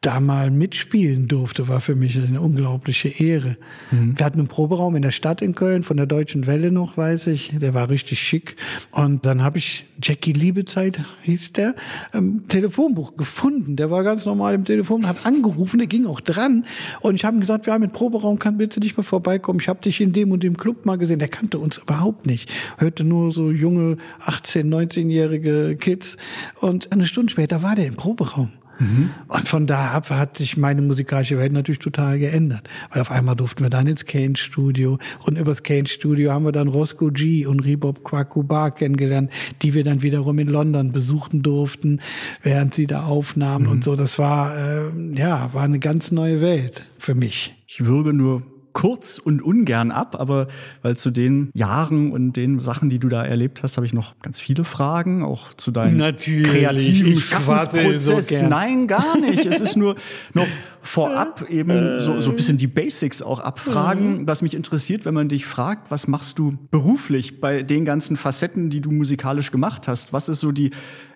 da 0.00 0.18
mal 0.18 0.50
mitspielen 0.50 1.28
durfte, 1.28 1.68
war 1.68 1.82
für 1.82 1.94
mich 1.94 2.16
eine 2.16 2.40
unglaubliche 2.40 3.08
Ehre. 3.08 3.58
Mhm. 3.90 4.18
Wir 4.18 4.24
hatten 4.24 4.38
einen 4.38 4.48
Proberaum 4.48 4.96
in 4.96 5.02
der 5.02 5.10
Stadt 5.10 5.42
in 5.42 5.54
Köln, 5.54 5.82
von 5.82 5.98
der 5.98 6.06
Deutschen 6.06 6.46
Welle 6.46 6.72
noch, 6.72 6.96
weiß 6.96 7.26
ich. 7.26 7.52
Der 7.60 7.74
war 7.74 7.90
richtig 7.90 8.18
schick. 8.18 8.56
Und 8.92 9.26
dann 9.26 9.42
habe 9.42 9.58
ich 9.58 9.84
Jackie 10.02 10.32
Liebezeit, 10.32 11.00
hieß 11.24 11.52
der, 11.52 11.74
im 12.14 12.48
Telefonbuch 12.48 13.18
gefunden. 13.18 13.76
Der 13.76 13.90
war 13.90 14.02
ganz 14.02 14.24
normal 14.24 14.54
im 14.54 14.64
Telefon, 14.64 15.06
hat 15.06 15.26
angerufen, 15.26 15.76
der 15.76 15.86
ging 15.86 16.06
auch 16.06 16.20
dran. 16.20 16.64
Und 17.00 17.16
ich 17.16 17.26
habe 17.26 17.36
ihm 17.36 17.40
gesagt, 17.40 17.66
wir 17.66 17.74
haben 17.74 17.82
einen 17.82 17.92
Proberaum, 17.92 18.38
kann 18.38 18.56
bitte 18.56 18.80
nicht 18.80 18.96
mehr 18.96 19.04
vorbeikommen. 19.04 19.60
Ich 19.60 19.68
habe 19.68 19.82
dich 19.82 20.00
in 20.00 20.14
dem 20.14 20.32
und 20.32 20.42
dem 20.42 20.56
Club 20.56 20.86
mal 20.86 20.96
gesehen. 20.96 21.18
Der 21.18 21.28
kannte 21.28 21.58
uns 21.58 21.76
überhaupt 21.76 22.24
nicht. 22.24 22.50
Hörte 22.78 23.04
nur 23.04 23.32
so 23.32 23.50
junge 23.50 23.98
18-, 24.24 24.64
19-jährige 24.64 25.76
Kids. 25.78 26.16
Und 26.62 26.90
eine 26.90 27.06
Stunde 27.06 27.30
später 27.30 27.62
war 27.62 27.74
der 27.74 27.86
im 27.86 27.96
Proberaum. 27.96 28.50
Mhm. 28.80 29.10
Und 29.28 29.48
von 29.48 29.66
da 29.66 29.90
ab 29.90 30.10
hat 30.10 30.38
sich 30.38 30.56
meine 30.56 30.82
musikalische 30.82 31.38
Welt 31.38 31.52
natürlich 31.52 31.78
total 31.78 32.18
geändert. 32.18 32.68
Weil 32.90 33.02
auf 33.02 33.10
einmal 33.10 33.36
durften 33.36 33.62
wir 33.62 33.70
dann 33.70 33.86
ins 33.86 34.06
Kane 34.06 34.36
Studio 34.36 34.98
und 35.24 35.38
übers 35.38 35.62
Kane 35.62 35.86
Studio 35.86 36.32
haben 36.32 36.44
wir 36.44 36.52
dann 36.52 36.68
Roscoe 36.68 37.10
G 37.12 37.46
und 37.46 37.60
Rebob 37.60 38.02
Kwakubar 38.02 38.72
kennengelernt, 38.72 39.30
die 39.62 39.74
wir 39.74 39.84
dann 39.84 40.02
wiederum 40.02 40.38
in 40.38 40.48
London 40.48 40.92
besuchen 40.92 41.42
durften, 41.42 42.00
während 42.42 42.74
sie 42.74 42.86
da 42.86 43.04
aufnahmen 43.04 43.66
mhm. 43.66 43.70
und 43.70 43.84
so. 43.84 43.94
Das 43.94 44.18
war, 44.18 44.56
äh, 44.56 44.90
ja, 45.14 45.52
war 45.52 45.62
eine 45.62 45.78
ganz 45.78 46.10
neue 46.10 46.40
Welt 46.40 46.86
für 46.98 47.14
mich. 47.14 47.54
Ich 47.66 47.84
würge 47.84 48.12
nur 48.12 48.42
kurz 48.72 49.18
und 49.18 49.42
ungern 49.42 49.90
ab, 49.90 50.16
aber 50.18 50.48
weil 50.82 50.96
zu 50.96 51.10
den 51.10 51.50
Jahren 51.54 52.12
und 52.12 52.34
den 52.34 52.58
Sachen, 52.58 52.90
die 52.90 52.98
du 52.98 53.08
da 53.08 53.24
erlebt 53.24 53.62
hast, 53.62 53.76
habe 53.76 53.86
ich 53.86 53.92
noch 53.92 54.14
ganz 54.22 54.40
viele 54.40 54.64
Fragen, 54.64 55.22
auch 55.22 55.54
zu 55.54 55.70
deinem 55.70 55.96
Natürlich, 55.96 56.50
kreativen 56.50 57.20
Schaffensprozess. 57.20 58.28
So 58.28 58.46
Nein, 58.46 58.86
gar 58.86 59.18
nicht. 59.18 59.46
es 59.46 59.60
ist 59.60 59.76
nur 59.76 59.96
noch 60.34 60.46
vorab 60.82 61.44
eben 61.50 62.00
so, 62.00 62.20
so 62.20 62.30
ein 62.30 62.36
bisschen 62.36 62.58
die 62.58 62.66
Basics 62.66 63.22
auch 63.22 63.40
abfragen, 63.40 64.22
mhm. 64.22 64.26
was 64.26 64.42
mich 64.42 64.54
interessiert, 64.54 65.04
wenn 65.04 65.14
man 65.14 65.28
dich 65.28 65.46
fragt, 65.46 65.90
was 65.90 66.06
machst 66.08 66.38
du 66.38 66.56
beruflich 66.70 67.40
bei 67.40 67.62
den 67.62 67.84
ganzen 67.84 68.16
Facetten, 68.16 68.70
die 68.70 68.80
du 68.80 68.90
musikalisch 68.90 69.50
gemacht 69.50 69.88
hast? 69.88 70.12
Was 70.12 70.28
ist 70.28 70.40
so 70.40 70.52
die 70.52 70.70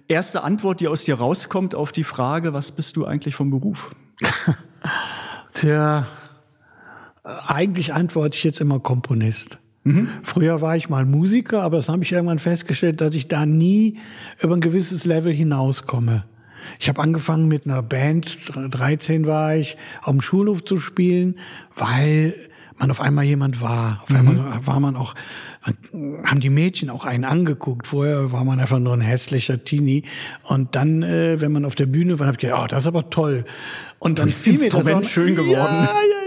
erste 0.09 0.43
Antwort, 0.43 0.81
die 0.81 0.89
aus 0.89 1.05
dir 1.05 1.17
rauskommt 1.17 1.75
auf 1.75 1.93
die 1.93 2.05
Frage, 2.05 2.53
was 2.53 2.73
bist 2.73 2.97
du 2.97 3.05
eigentlich 3.05 3.35
vom 3.35 3.51
Beruf? 3.51 3.95
Tja, 5.55 6.07
eigentlich 7.25 7.95
antworte 7.95 8.37
ich 8.37 8.45
jetzt 8.45 8.61
immer 8.61 8.81
Komponist. 8.81 9.59
Mhm. 9.85 10.09
Früher 10.23 10.61
war 10.61 10.77
ich 10.77 10.89
mal 10.89 11.05
Musiker, 11.05 11.63
aber 11.63 11.79
das 11.79 11.89
habe 11.89 12.03
ich 12.03 12.13
irgendwann 12.13 12.39
festgestellt, 12.39 13.01
dass 13.01 13.15
ich 13.15 13.29
da 13.29 13.47
nie 13.47 13.99
über 14.41 14.55
ein 14.55 14.61
gewisses 14.61 15.05
Level 15.05 15.33
hinauskomme. 15.33 16.25
Ich 16.79 16.89
habe 16.89 17.03
angefangen 17.03 17.47
mit 17.49 17.67
einer 17.67 17.83
Band, 17.83 18.39
13 18.55 19.27
war 19.27 19.55
ich, 19.55 19.77
auf 20.03 20.13
dem 20.13 20.23
Schulhof 20.23 20.65
zu 20.65 20.79
spielen, 20.79 21.37
weil 21.77 22.35
man 22.79 22.91
auf 22.91 23.01
einmal 23.01 23.25
jemand 23.25 23.61
war. 23.61 24.03
Auf 24.03 24.15
einmal 24.15 24.35
mhm. 24.35 24.67
war 24.67 24.81
man 24.81 24.97
auch, 24.97 25.15
haben 26.25 26.41
die 26.41 26.51
Mädchen 26.51 26.89
auch 26.91 27.05
einen 27.05 27.25
angeguckt. 27.25 27.87
Vorher 27.87 28.33
war 28.33 28.45
man 28.45 28.61
einfach 28.61 28.79
nur 28.79 28.95
ein 28.95 29.03
hässlicher 29.03 29.63
Teenie. 29.63 30.05
Und 30.43 30.75
dann, 30.75 31.03
äh, 31.03 31.41
wenn 31.41 31.53
man 31.53 31.65
auf 31.65 31.75
der 31.75 31.87
Bühne 31.87 32.19
war, 32.19 32.27
habe 32.27 32.37
ich 32.37 32.41
gedacht, 32.41 32.63
oh, 32.65 32.67
das 32.67 32.85
ist 32.85 32.89
aber 32.89 33.11
toll. 33.11 33.45
Und 33.99 34.19
dann 34.19 34.31
fiel 34.31 34.59
mir 34.59 34.71
das 34.71 34.87
auch, 34.89 35.05
schön 35.05 35.37
geworden. 35.37 35.53
Ja, 35.53 35.85
ja, 35.85 35.85
ja, 35.85 36.19
ja. 36.21 36.24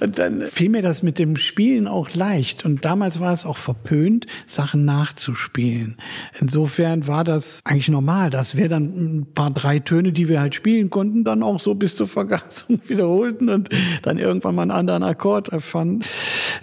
Und 0.00 0.18
dann 0.18 0.46
fiel 0.46 0.68
mir 0.68 0.82
das 0.82 1.02
mit 1.02 1.18
dem 1.18 1.36
Spielen 1.36 1.86
auch 1.86 2.14
leicht. 2.14 2.64
Und 2.64 2.84
damals 2.84 3.20
war 3.20 3.32
es 3.32 3.44
auch 3.44 3.56
verpönt, 3.56 4.26
Sachen 4.46 4.84
nachzuspielen. 4.84 5.96
Insofern 6.38 7.06
war 7.06 7.24
das 7.24 7.60
eigentlich 7.64 7.88
normal, 7.88 8.30
dass 8.30 8.56
wir 8.56 8.68
dann 8.68 8.84
ein 8.84 9.26
paar 9.34 9.50
drei 9.50 9.78
Töne, 9.78 10.12
die 10.12 10.28
wir 10.28 10.40
halt 10.40 10.54
spielen 10.54 10.90
konnten, 10.90 11.24
dann 11.24 11.42
auch 11.42 11.60
so 11.60 11.74
bis 11.74 11.96
zur 11.96 12.06
Vergasung 12.06 12.80
wiederholten 12.86 13.48
und 13.48 13.68
dann 14.02 14.18
irgendwann 14.18 14.54
mal 14.54 14.62
einen 14.62 14.70
anderen 14.70 15.02
Akkord 15.02 15.48
erfanden. 15.48 16.02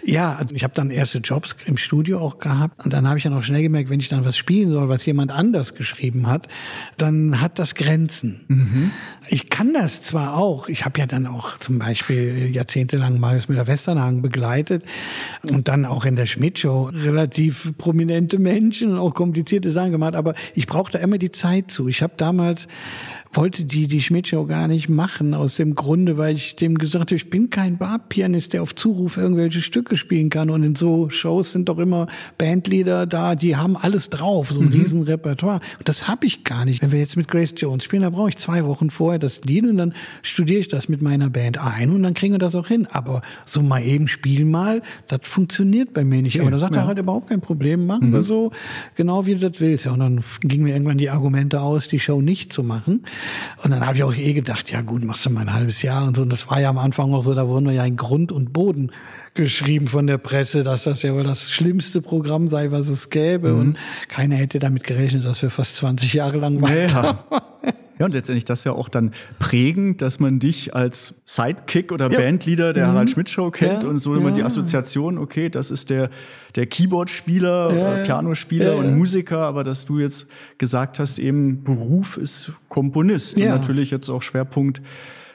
Ja, 0.03 0.35
also 0.35 0.55
ich 0.55 0.63
habe 0.63 0.73
dann 0.73 0.89
erste 0.89 1.19
Jobs 1.19 1.55
im 1.65 1.77
Studio 1.77 2.19
auch 2.19 2.39
gehabt 2.39 2.83
und 2.83 2.93
dann 2.93 3.07
habe 3.07 3.17
ich 3.17 3.23
dann 3.23 3.33
auch 3.33 3.43
schnell 3.43 3.63
gemerkt, 3.63 3.89
wenn 3.89 3.99
ich 3.99 4.09
dann 4.09 4.25
was 4.25 4.37
spielen 4.37 4.71
soll, 4.71 4.89
was 4.89 5.05
jemand 5.05 5.31
anders 5.31 5.75
geschrieben 5.75 6.27
hat, 6.27 6.47
dann 6.97 7.41
hat 7.41 7.59
das 7.59 7.75
Grenzen. 7.75 8.41
Mhm. 8.47 8.91
Ich 9.33 9.49
kann 9.49 9.73
das 9.73 10.01
zwar 10.01 10.35
auch, 10.35 10.67
ich 10.67 10.83
habe 10.83 10.99
ja 10.99 11.05
dann 11.05 11.25
auch 11.25 11.57
zum 11.57 11.79
Beispiel 11.79 12.53
jahrzehntelang 12.53 13.17
Marius 13.17 13.47
Müller-Westernhagen 13.47 14.21
begleitet 14.21 14.83
und 15.43 15.69
dann 15.69 15.85
auch 15.85 16.03
in 16.03 16.17
der 16.17 16.25
Schmidt-Show 16.25 16.91
relativ 16.93 17.71
prominente 17.77 18.39
Menschen 18.39 18.91
und 18.91 18.99
auch 18.99 19.13
komplizierte 19.13 19.71
Sachen 19.71 19.93
gemacht, 19.93 20.15
aber 20.15 20.33
ich 20.53 20.67
brauchte 20.67 20.97
immer 20.97 21.17
die 21.17 21.31
Zeit 21.31 21.71
zu. 21.71 21.87
Ich 21.87 22.03
habe 22.03 22.11
damals 22.17 22.67
wollte 23.33 23.65
die 23.65 23.87
die 23.87 24.01
Schmidt-Show 24.01 24.45
gar 24.45 24.67
nicht 24.67 24.89
machen, 24.89 25.33
aus 25.33 25.55
dem 25.55 25.75
Grunde, 25.75 26.17
weil 26.17 26.35
ich 26.35 26.55
dem 26.57 26.77
gesagt 26.77 27.11
habe, 27.11 27.15
ich 27.15 27.29
bin 27.29 27.49
kein 27.49 27.77
Barpianist, 27.77 28.53
der 28.53 28.61
auf 28.61 28.75
Zuruf 28.75 29.17
irgendwelche 29.17 29.61
Stücke 29.61 29.95
spielen 29.95 30.29
kann. 30.29 30.49
Und 30.49 30.63
in 30.63 30.75
so 30.75 31.09
Shows 31.09 31.53
sind 31.53 31.69
doch 31.69 31.77
immer 31.77 32.07
Bandleader 32.37 33.05
da, 33.05 33.35
die 33.35 33.55
haben 33.55 33.77
alles 33.77 34.09
drauf, 34.09 34.51
so 34.51 34.59
ein 34.59 34.67
mhm. 34.67 34.73
riesen 34.73 35.03
Repertoire. 35.03 35.61
Und 35.79 35.87
das 35.87 36.07
habe 36.07 36.25
ich 36.25 36.43
gar 36.43 36.65
nicht. 36.65 36.81
Wenn 36.81 36.91
wir 36.91 36.99
jetzt 36.99 37.15
mit 37.15 37.27
Grace 37.27 37.53
Jones 37.55 37.85
spielen, 37.85 38.01
da 38.01 38.09
brauche 38.09 38.29
ich 38.29 38.37
zwei 38.37 38.65
Wochen 38.65 38.89
vorher 38.89 39.19
das 39.19 39.43
Lied 39.45 39.63
und 39.63 39.77
dann 39.77 39.93
studiere 40.23 40.59
ich 40.59 40.67
das 40.67 40.89
mit 40.89 41.01
meiner 41.01 41.29
Band 41.29 41.57
ein 41.57 41.91
und 41.91 42.03
dann 42.03 42.13
kriegen 42.13 42.33
wir 42.33 42.39
das 42.39 42.55
auch 42.55 42.67
hin. 42.67 42.87
Aber 42.91 43.21
so 43.45 43.61
mal 43.61 43.81
eben 43.83 44.07
spielen 44.07 44.51
mal, 44.51 44.81
das 45.07 45.21
funktioniert 45.23 45.93
bei 45.93 46.03
mir 46.03 46.21
nicht. 46.21 46.35
Okay, 46.35 46.41
Aber 46.41 46.51
da 46.51 46.59
sagt 46.59 46.75
ja. 46.75 46.81
er 46.81 46.87
halt 46.87 46.97
überhaupt 46.97 47.29
kein 47.29 47.41
Problem, 47.41 47.85
machen 47.85 48.09
mhm. 48.09 48.13
wir 48.13 48.23
so, 48.23 48.51
genau 48.95 49.25
wie 49.25 49.35
du 49.35 49.49
das 49.49 49.61
willst. 49.61 49.85
Ja, 49.85 49.91
und 49.91 49.99
dann 49.99 50.23
gingen 50.41 50.63
mir 50.63 50.73
irgendwann 50.73 50.97
die 50.97 51.09
Argumente 51.09 51.61
aus, 51.61 51.87
die 51.87 51.99
Show 51.99 52.21
nicht 52.21 52.51
zu 52.51 52.63
machen. 52.63 53.03
Und 53.63 53.71
dann 53.71 53.85
habe 53.85 53.97
ich 53.97 54.03
auch 54.03 54.13
eh 54.13 54.33
gedacht, 54.33 54.71
ja 54.71 54.81
gut, 54.81 55.03
machst 55.03 55.25
du 55.25 55.29
mal 55.29 55.41
ein 55.41 55.53
halbes 55.53 55.81
Jahr 55.81 56.07
und 56.07 56.15
so. 56.15 56.21
Und 56.21 56.29
das 56.29 56.49
war 56.49 56.59
ja 56.59 56.69
am 56.69 56.77
Anfang 56.77 57.13
auch 57.13 57.23
so, 57.23 57.33
da 57.33 57.47
wurden 57.47 57.65
wir 57.65 57.73
ja 57.73 57.85
in 57.85 57.95
Grund 57.95 58.31
und 58.31 58.53
Boden 58.53 58.91
geschrieben 59.33 59.87
von 59.87 60.07
der 60.07 60.17
Presse, 60.17 60.63
dass 60.63 60.83
das 60.83 61.01
ja 61.01 61.13
wohl 61.13 61.23
das 61.23 61.51
schlimmste 61.51 62.01
Programm 62.01 62.47
sei, 62.47 62.71
was 62.71 62.87
es 62.87 63.09
gäbe. 63.09 63.53
Mhm. 63.53 63.59
Und 63.59 63.77
keiner 64.07 64.35
hätte 64.35 64.59
damit 64.59 64.83
gerechnet, 64.83 65.25
dass 65.25 65.41
wir 65.41 65.49
fast 65.49 65.75
20 65.77 66.13
Jahre 66.13 66.37
lang 66.37 66.61
weiter. 66.61 67.25
Ja. 67.31 67.41
Ja, 68.01 68.05
und 68.05 68.13
letztendlich 68.13 68.45
das 68.45 68.63
ja 68.63 68.71
auch 68.71 68.89
dann 68.89 69.11
prägend, 69.37 70.01
dass 70.01 70.19
man 70.19 70.39
dich 70.39 70.73
als 70.73 71.21
Sidekick 71.23 71.91
oder 71.91 72.09
ja. 72.09 72.17
Bandleader 72.17 72.73
der 72.73 72.87
mhm. 72.87 72.91
Harald 72.93 73.11
Schmidt 73.11 73.29
Show 73.29 73.51
kennt 73.51 73.83
ja. 73.83 73.89
und 73.89 73.99
so 73.99 74.15
immer 74.15 74.29
ja. 74.29 74.35
die 74.37 74.43
Assoziation, 74.43 75.19
okay, 75.19 75.49
das 75.49 75.69
ist 75.69 75.91
der, 75.91 76.09
der 76.55 76.65
Keyboard-Spieler, 76.65 77.73
ja, 77.77 78.03
Pianospieler 78.03 78.75
und 78.75 78.97
Musiker, 78.97 79.41
aber 79.41 79.63
dass 79.63 79.85
du 79.85 79.99
jetzt 79.99 80.25
gesagt 80.57 80.97
hast, 80.97 81.19
eben 81.19 81.63
Beruf 81.63 82.17
ist 82.17 82.53
Komponist 82.69 83.37
und 83.37 83.45
natürlich 83.45 83.91
jetzt 83.91 84.09
auch 84.09 84.23
Schwerpunkt 84.23 84.81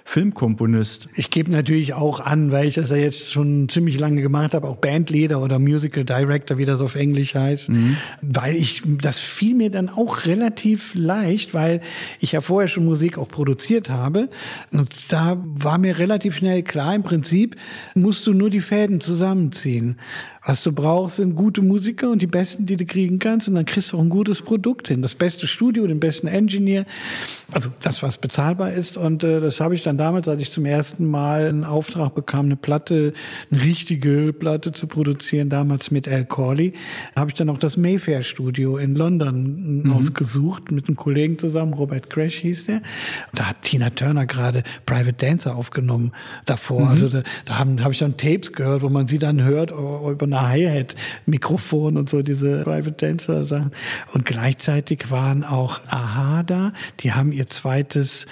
Filmkomponist. 0.09 1.09
Ich 1.17 1.31
gebe 1.31 1.51
natürlich 1.51 1.95
auch 1.95 2.21
an, 2.21 2.53
weil 2.53 2.69
ich 2.69 2.77
das 2.77 2.91
ja 2.91 2.97
jetzt 2.97 3.33
schon 3.33 3.69
ziemlich 3.69 3.99
lange 3.99 4.23
gemacht 4.23 4.55
habe, 4.55 4.69
auch 4.69 4.77
Bandleader 4.77 5.43
oder 5.43 5.59
Musical 5.59 6.05
Director, 6.05 6.59
wie 6.59 6.65
das 6.65 6.81
auf 6.81 6.95
Englisch 6.95 7.35
heißt, 7.35 7.71
mhm. 7.71 7.97
weil 8.23 8.55
ich, 8.55 8.83
das 8.87 9.19
fiel 9.19 9.57
mir 9.57 9.69
dann 9.69 9.89
auch 9.89 10.25
relativ 10.25 10.95
leicht, 10.95 11.55
weil 11.55 11.81
ich 12.21 12.33
ja 12.33 12.41
vorher 12.41 12.69
schon 12.69 12.85
Musik 12.85 13.19
auch 13.19 13.29
produziert 13.29 13.91
habe. 13.91 14.29
Und 14.71 14.91
da 15.09 15.43
war 15.45 15.77
mir 15.77 15.99
relativ 15.99 16.37
schnell 16.37 16.63
klar, 16.63 16.95
im 16.95 17.03
Prinzip 17.03 17.57
musst 17.97 18.25
du 18.29 18.33
nur 18.33 18.49
die 18.49 18.61
Fäden 18.61 19.01
zusammenziehen. 19.01 19.99
Was 20.47 20.63
du 20.63 20.71
brauchst, 20.71 21.17
sind 21.17 21.35
gute 21.35 21.61
Musiker 21.61 22.09
und 22.09 22.23
die 22.23 22.29
besten, 22.29 22.67
die 22.67 22.77
du 22.77 22.87
kriegen 22.87 23.19
kannst. 23.19 23.49
Und 23.49 23.57
dann 23.57 23.65
kriegst 23.65 23.93
du 23.93 23.97
auch 23.97 24.01
ein 24.01 24.09
gutes 24.09 24.43
Produkt 24.43 24.87
hin. 24.87 25.03
Das 25.03 25.17
beste 25.17 25.49
Studio, 25.49 25.85
den 25.89 25.99
besten 25.99 26.29
Engineer. 26.29 26.87
Also 27.51 27.71
das, 27.81 28.01
was 28.05 28.17
bezahlbar 28.19 28.73
ist. 28.73 28.97
Und 28.97 29.25
äh, 29.25 29.41
das 29.41 29.59
habe 29.61 29.75
ich 29.75 29.83
dann 29.83 29.99
damals, 29.99 30.29
als 30.29 30.41
ich 30.41 30.53
zum 30.53 30.65
ersten 30.65 31.05
Mal 31.07 31.49
einen 31.49 31.65
Auftrag 31.65 32.15
bekam, 32.15 32.47
eine 32.47 32.55
Platte, 32.55 33.13
eine 33.51 33.61
richtige 33.61 34.33
Platte 34.33 34.71
zu 34.71 34.87
produzieren, 34.87 35.51
damals 35.51 35.91
mit 35.91 36.07
Al 36.07 36.25
Corley, 36.25 36.75
habe 37.17 37.31
ich 37.31 37.35
dann 37.35 37.49
auch 37.49 37.59
das 37.59 37.77
Mayfair 37.77 38.23
Studio 38.23 38.77
in 38.77 38.95
London 38.95 39.83
mhm. 39.83 39.93
ausgesucht, 39.93 40.71
mit 40.71 40.87
einem 40.87 40.97
Kollegen 40.97 41.41
zusammen, 41.41 41.73
Robert 41.75 42.09
Crash 42.09 42.37
hieß 42.39 42.67
der. 42.67 42.83
Da 43.35 43.47
hat 43.47 43.63
Tina 43.63 43.91
Turner 43.91 44.27
gerade 44.27 44.63
Private 44.87 45.15
Dancer 45.15 45.57
aufgenommen 45.57 46.13
davor. 46.45 46.83
Mhm. 46.83 46.89
Also 46.89 47.09
da, 47.09 47.23
da 47.45 47.59
habe 47.59 47.83
hab 47.83 47.91
ich 47.91 47.99
dann 47.99 48.17
Tapes 48.17 48.53
gehört, 48.53 48.83
wo 48.83 48.89
man 48.89 49.09
sie 49.09 49.19
dann 49.19 49.43
hört 49.43 49.73
über 49.73 50.27
eine 50.39 50.49
Hi-Hat-Mikrofon 50.49 51.97
und 51.97 52.11
so, 52.11 52.23
diese 52.23 52.63
Private 52.65 52.93
Dancer-Sachen. 52.93 53.73
Und 54.13 54.25
gleichzeitig 54.27 55.11
waren 55.11 55.45
auch 55.45 55.81
Aha 55.89 56.43
da, 56.43 56.73
die 57.01 57.13
haben 57.13 57.33
ihr 57.33 57.47
zweites 57.49 58.27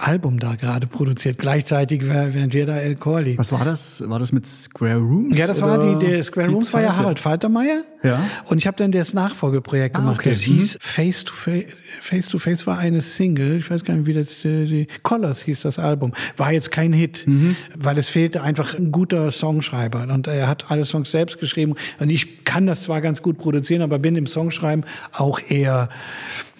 Album 0.00 0.38
da 0.38 0.54
gerade 0.54 0.86
produziert, 0.86 1.38
gleichzeitig 1.38 2.06
während 2.06 2.54
wir 2.54 2.66
da 2.66 2.76
El 2.76 2.96
Corley. 2.96 3.36
Was 3.36 3.52
war 3.52 3.64
das? 3.64 4.02
War 4.08 4.18
das 4.18 4.32
mit 4.32 4.46
Square 4.46 4.98
Rooms? 4.98 5.36
Ja, 5.36 5.46
das 5.46 5.60
war 5.60 5.78
die, 5.78 6.06
der 6.06 6.24
Square 6.24 6.48
die 6.48 6.54
Rooms 6.54 6.70
Zeit? 6.70 6.82
war 6.84 6.90
ja 6.90 6.96
Harald 6.96 7.18
Faltermeier. 7.18 7.82
Ja. 8.02 8.24
Und 8.46 8.58
ich 8.58 8.66
habe 8.66 8.76
dann 8.76 8.92
das 8.92 9.12
Nachfolgeprojekt 9.12 9.96
ah, 9.96 10.00
gemacht. 10.00 10.20
Okay. 10.20 10.30
Das 10.30 10.40
hieß 10.40 10.74
mhm. 10.74 10.78
Face 10.80 11.24
to 11.24 11.34
Face. 11.34 11.66
Face 12.00 12.28
to 12.28 12.38
Face 12.38 12.66
war 12.66 12.78
eine 12.78 13.00
Single. 13.00 13.58
Ich 13.58 13.70
weiß 13.70 13.84
gar 13.84 13.94
nicht, 13.94 14.06
wie 14.06 14.14
das 14.14 14.40
die, 14.42 14.66
die 14.66 14.88
Colors 15.02 15.42
hieß 15.42 15.62
das 15.62 15.78
Album. 15.78 16.12
War 16.36 16.52
jetzt 16.52 16.70
kein 16.70 16.92
Hit, 16.92 17.26
mhm. 17.26 17.56
weil 17.76 17.98
es 17.98 18.08
fehlte 18.08 18.42
einfach 18.42 18.74
ein 18.74 18.92
guter 18.92 19.32
Songschreiber 19.32 20.06
und 20.12 20.26
er 20.26 20.48
hat 20.48 20.70
alle 20.70 20.84
Songs 20.84 21.10
selbst 21.10 21.38
geschrieben 21.38 21.74
und 21.98 22.10
ich 22.10 22.44
kann 22.44 22.66
das 22.66 22.82
zwar 22.82 23.00
ganz 23.00 23.22
gut 23.22 23.38
produzieren, 23.38 23.82
aber 23.82 23.98
bin 23.98 24.16
im 24.16 24.26
Songschreiben 24.26 24.84
auch 25.12 25.40
eher 25.48 25.88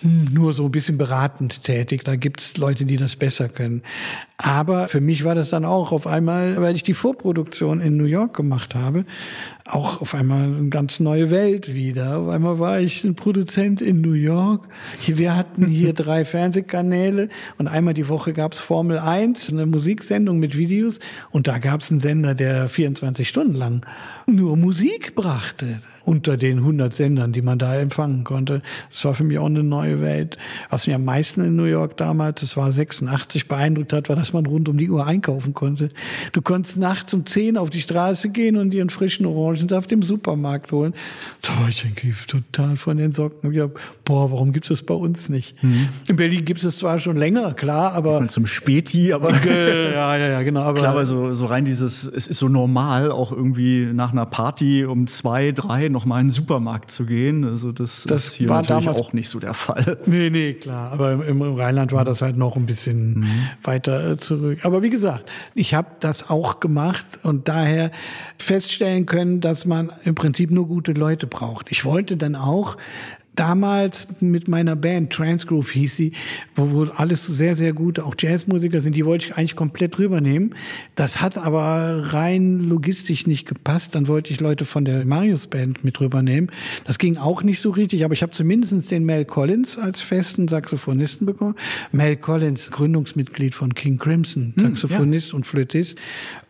hm, 0.01 0.29
nur 0.33 0.53
so 0.53 0.67
ein 0.67 0.71
bisschen 0.71 0.99
beratend 0.99 1.63
tätig. 1.63 2.05
Da 2.05 2.17
gibt's 2.17 2.57
Leute, 2.57 2.85
die 2.85 2.97
das 2.97 3.17
besser 3.17 3.49
können. 3.49 3.83
Aber 4.39 4.89
für 4.89 5.01
mich 5.01 5.25
war 5.25 5.35
das 5.35 5.51
dann 5.51 5.65
auch 5.65 5.93
auf 5.93 6.07
einmal, 6.07 6.61
weil 6.61 6.75
ich 6.75 6.83
die 6.83 6.95
Vorproduktion 6.95 7.81
in 7.81 7.97
New 7.97 8.05
York 8.05 8.35
gemacht 8.35 8.75
habe, 8.75 9.05
auch 9.73 10.00
auf 10.00 10.15
einmal 10.15 10.45
eine 10.45 10.69
ganz 10.69 11.00
neue 11.00 11.31
Welt 11.31 11.75
wieder. 11.75 12.19
Auf 12.19 12.29
einmal 12.29 12.59
war 12.59 12.81
ich 12.81 13.05
ein 13.05 13.15
Produzent 13.15 13.81
in 13.81 14.00
New 14.00 14.12
York. 14.12 14.67
Wir 15.07 15.37
hatten 15.37 15.67
hier 15.67 15.93
drei 15.95 16.25
Fernsehkanäle 16.25 17.29
und 17.59 17.69
einmal 17.69 17.95
die 17.95 18.09
Woche 18.09 18.33
gab's 18.33 18.61
Formel 18.61 18.99
1, 18.99 19.50
eine 19.50 19.67
Musiksendung 19.67 20.39
mit 20.39 20.57
Videos 20.57 20.99
und 21.31 21.47
da 21.47 21.59
gab's 21.59 21.91
einen 21.91 22.00
Sender, 22.00 22.35
der 22.35 22.69
24 22.69 23.29
Stunden 23.29 23.55
lang 23.55 23.87
nur 24.35 24.57
Musik 24.57 25.15
brachte 25.15 25.81
unter 26.05 26.37
den 26.37 26.59
100 26.59 26.93
Sendern, 26.93 27.33
die 27.33 27.43
man 27.43 27.59
da 27.59 27.77
empfangen 27.77 28.25
konnte. 28.25 28.63
Das 28.93 29.05
war 29.05 29.15
für 29.15 29.25
mich 29.25 29.39
auch 29.39 29.47
eine 29.47 29.63
neue 29.63 30.01
Welt. 30.01 30.39
Was 30.71 30.87
mir 30.87 30.97
am 30.97 31.05
meisten 31.05 31.45
in 31.45 31.57
New 31.57 31.65
York 31.65 31.97
damals, 31.97 32.41
das 32.41 32.57
war 32.57 32.73
86, 32.73 33.49
beeindruckt 33.49 33.93
hat, 33.93 34.09
war, 34.09 34.17
dass 34.17 34.33
man 34.33 34.47
rund 34.47 34.69
um 34.69 34.79
die 34.79 34.91
Uhr 34.91 35.07
einkaufen 35.07 35.55
konnte. 35.55 35.91
Du 36.33 36.43
konntest 36.43 36.79
nachts 36.79 37.13
um 37.15 37.27
10 37.27 37.57
auf 37.57 37.71
die 37.71 37.81
Straße 37.81 38.31
gehen 38.31 38.57
und 38.57 38.71
dir 38.71 38.81
einen 38.81 38.91
frischen 38.91 39.27
Orangensaft 39.27 39.93
im 39.93 40.03
Supermarkt 40.03 40.73
holen. 40.73 40.95
Da 41.43 41.59
war 41.61 41.69
ich 41.69 41.85
irgendwie 41.85 42.13
total 42.27 42.77
von 42.77 42.97
den 42.97 43.13
Socken. 43.13 43.53
Ich 43.53 43.61
hab, 43.61 43.79
boah, 44.05 44.31
warum 44.31 44.53
gibt 44.53 44.67
es 44.67 44.81
das 44.81 44.83
bei 44.83 44.95
uns 44.95 45.29
nicht? 45.29 45.63
Mhm. 45.63 45.89
In 46.09 46.17
Berlin 46.17 46.45
gibt 46.45 46.65
es 46.65 46.79
zwar 46.79 46.99
schon 46.99 47.17
länger, 47.17 47.53
klar, 47.55 47.93
aber... 47.93 48.27
Zum 48.29 48.47
Späti, 48.47 49.13
aber... 49.13 49.31
ja, 49.45 50.17
ja, 50.17 50.29
ja, 50.29 50.43
genau. 50.43 50.63
Aber 50.63 50.79
klar, 50.79 50.93
aber 50.93 51.07
so, 51.07 51.35
so 51.35 51.47
rein 51.47 51.65
dieses, 51.65 52.05
es 52.05 52.27
ist 52.27 52.39
so 52.39 52.49
normal, 52.49 53.11
auch 53.11 53.33
irgendwie 53.33 53.91
nach 53.93 54.13
einer 54.13 54.20
Party 54.27 54.85
um 54.85 55.07
zwei, 55.07 55.53
drei 55.53 55.89
noch 55.89 56.05
mal 56.05 56.21
in 56.21 56.27
den 56.27 56.31
Supermarkt 56.31 56.91
zu 56.91 57.07
gehen. 57.07 57.45
Also 57.45 57.73
das, 57.73 58.05
das 58.05 58.27
ist 58.27 58.35
hier 58.35 58.49
war 58.49 58.62
natürlich 58.62 58.89
auch 58.89 59.12
nicht 59.12 59.29
so 59.29 59.41
der 59.41 59.55
Fall. 59.55 59.99
Nee, 60.07 60.31
nee, 60.31 60.55
klar. 60.55 60.93
Aber 60.93 61.12
im, 61.12 61.23
im 61.23 61.55
Rheinland 61.55 61.93
war 61.93 62.05
das 62.05 62.23
halt 62.23 62.37
noch 62.37 62.57
ein 62.57 62.67
bisschen 62.67 63.21
mhm. 63.21 63.49
weiter 63.62 64.12
äh, 64.12 64.17
zurück. 64.17 64.59
Aber 64.62 64.83
wie 64.83 64.91
gesagt, 64.91 65.31
ich 65.55 65.75
habe 65.75 65.89
das 66.00 66.31
auch 66.31 66.61
gemacht 66.61 67.07
und 67.23 67.49
daher 67.49 67.91
feststellen 68.39 69.07
können, 69.07 69.41
dass 69.41 69.67
man 69.67 69.93
im 70.05 70.15
Prinzip 70.15 70.50
nur 70.50 70.67
gute 70.67 70.93
Leute 70.93 71.27
braucht. 71.27 71.71
Ich 71.71 71.85
wollte 71.85 72.17
dann 72.17 72.37
auch 72.37 72.77
damals 73.41 74.07
mit 74.21 74.49
meiner 74.49 74.77
Band, 74.77 75.11
Transgroove 75.11 75.71
hieß 75.71 75.97
sie, 75.97 76.13
wo, 76.55 76.73
wo 76.73 76.83
alles 76.93 77.27
sehr, 77.27 77.57
sehr 77.57 77.73
gute, 77.73 78.05
auch 78.05 78.15
Jazzmusiker 78.19 78.83
sind, 78.83 78.95
die 78.95 79.07
wollte 79.07 79.29
ich 79.29 79.35
eigentlich 79.35 79.57
komplett 79.57 79.99
rübernehmen. 79.99 80.55
Das 80.95 81.23
hat 81.23 81.39
aber 81.39 82.13
rein 82.13 82.61
logistisch 82.61 83.27
nicht 83.27 83.49
gepasst. 83.49 83.95
Dann 83.95 84.09
wollte 84.09 84.35
ich 84.35 84.41
Leute 84.41 84.67
von 84.67 84.85
der 84.85 85.07
Marius 85.07 85.47
Band 85.47 85.83
mit 85.85 85.99
rübernehmen. 86.01 86.51
Das 86.85 86.99
ging 86.99 87.17
auch 87.17 87.43
nicht 87.43 87.61
so 87.61 87.71
richtig, 87.71 88.05
aber 88.05 88.13
ich 88.13 88.23
habe 88.23 88.33
zumindest 88.33 88.91
den 88.91 89.07
Mel 89.07 89.25
Collins 89.25 89.79
als 89.79 90.03
festen 90.03 90.47
Saxophonisten 90.47 91.27
bekommen. 91.27 91.55
Mel 91.93 92.17
Collins, 92.17 92.71
Gründungsmitglied 92.71 93.55
von 93.55 93.73
King 93.75 93.97
Crimson, 93.97 94.53
Saxophonist 94.59 95.29
hm, 95.29 95.33
ja. 95.33 95.37
und 95.37 95.47
Flötist. 95.47 95.99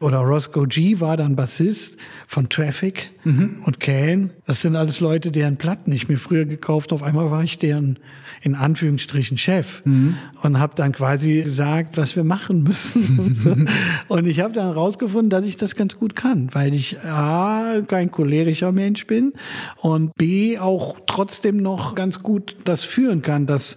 Oder 0.00 0.18
Roscoe 0.18 0.66
G 0.66 0.98
war 0.98 1.16
dann 1.16 1.36
Bassist 1.36 1.96
von 2.26 2.48
Traffic 2.48 3.12
mhm. 3.22 3.62
und 3.64 3.78
Can. 3.78 4.30
Das 4.50 4.62
sind 4.62 4.74
alles 4.74 4.98
Leute, 4.98 5.30
deren 5.30 5.58
Platten 5.58 5.92
ich 5.92 6.08
mir 6.08 6.16
früher 6.16 6.44
gekauft. 6.44 6.92
Auf 6.92 7.04
einmal 7.04 7.30
war 7.30 7.44
ich 7.44 7.58
deren 7.58 8.00
in 8.42 8.56
Anführungsstrichen 8.56 9.38
Chef 9.38 9.80
mhm. 9.84 10.16
und 10.42 10.58
habe 10.58 10.72
dann 10.74 10.90
quasi 10.90 11.42
gesagt, 11.44 11.96
was 11.96 12.16
wir 12.16 12.24
machen 12.24 12.64
müssen. 12.64 13.68
und 14.08 14.26
ich 14.26 14.40
habe 14.40 14.52
dann 14.52 14.72
rausgefunden, 14.72 15.30
dass 15.30 15.46
ich 15.46 15.56
das 15.56 15.76
ganz 15.76 15.96
gut 15.96 16.16
kann, 16.16 16.50
weil 16.52 16.74
ich 16.74 16.98
A, 16.98 17.80
kein 17.86 18.10
cholerischer 18.10 18.72
Mensch 18.72 19.06
bin 19.06 19.34
und 19.76 20.16
B, 20.16 20.58
auch 20.58 20.96
trotzdem 21.06 21.58
noch 21.58 21.94
ganz 21.94 22.20
gut 22.20 22.56
das 22.64 22.82
führen 22.82 23.22
kann, 23.22 23.46
dass 23.46 23.76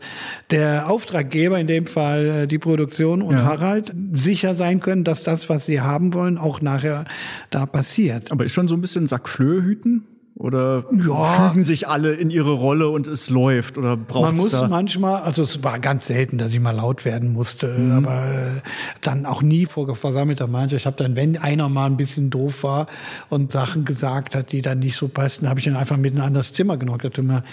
der 0.49 0.89
Auftraggeber, 0.89 1.59
in 1.59 1.67
dem 1.67 1.85
Fall 1.85 2.25
äh, 2.25 2.47
die 2.47 2.57
Produktion 2.57 3.21
und 3.21 3.35
ja. 3.35 3.43
Harald, 3.43 3.93
sicher 4.11 4.55
sein 4.55 4.79
können, 4.79 5.03
dass 5.03 5.21
das, 5.21 5.49
was 5.49 5.67
sie 5.67 5.81
haben 5.81 6.15
wollen, 6.15 6.39
auch 6.39 6.61
nachher 6.61 7.05
da 7.51 7.67
passiert. 7.67 8.31
Aber 8.31 8.43
ist 8.43 8.53
schon 8.53 8.67
so 8.67 8.73
ein 8.73 8.81
bisschen 8.81 9.05
Sackflöhe 9.05 9.61
hüten? 9.61 10.07
Oder 10.35 10.85
ja. 10.91 11.49
fügen 11.49 11.63
sich 11.63 11.87
alle 11.87 12.13
in 12.13 12.31
ihre 12.31 12.53
Rolle 12.53 12.89
und 12.89 13.07
es 13.07 13.29
läuft? 13.29 13.77
Oder 13.77 13.95
braucht 13.95 14.23
Man 14.23 14.35
muss 14.37 14.51
da 14.51 14.67
manchmal, 14.67 15.21
also 15.21 15.43
es 15.43 15.63
war 15.63 15.79
ganz 15.79 16.07
selten, 16.07 16.39
dass 16.39 16.51
ich 16.51 16.59
mal 16.59 16.75
laut 16.75 17.05
werden 17.05 17.33
musste, 17.33 17.67
mhm. 17.67 17.91
aber 17.91 18.31
äh, 18.31 18.61
dann 19.01 19.27
auch 19.27 19.43
nie 19.43 19.67
vor 19.67 19.95
versammelter 19.95 20.47
Mannschaft. 20.47 20.81
Ich 20.81 20.85
habe 20.87 20.97
dann, 20.97 21.15
wenn 21.15 21.37
einer 21.37 21.69
mal 21.69 21.85
ein 21.85 21.97
bisschen 21.97 22.31
doof 22.31 22.63
war 22.63 22.87
und 23.29 23.51
Sachen 23.51 23.85
gesagt 23.85 24.33
hat, 24.33 24.51
die 24.51 24.61
dann 24.61 24.79
nicht 24.79 24.97
so 24.97 25.07
passten, 25.07 25.47
habe 25.49 25.59
ich 25.59 25.67
ihn 25.67 25.75
einfach 25.75 25.97
mit 25.97 26.13
in 26.13 26.19
ein 26.19 26.27
anderes 26.27 26.51
Zimmer 26.51 26.77
genommen. 26.77 26.99
Ich 27.03 27.17
immer, 27.17 27.43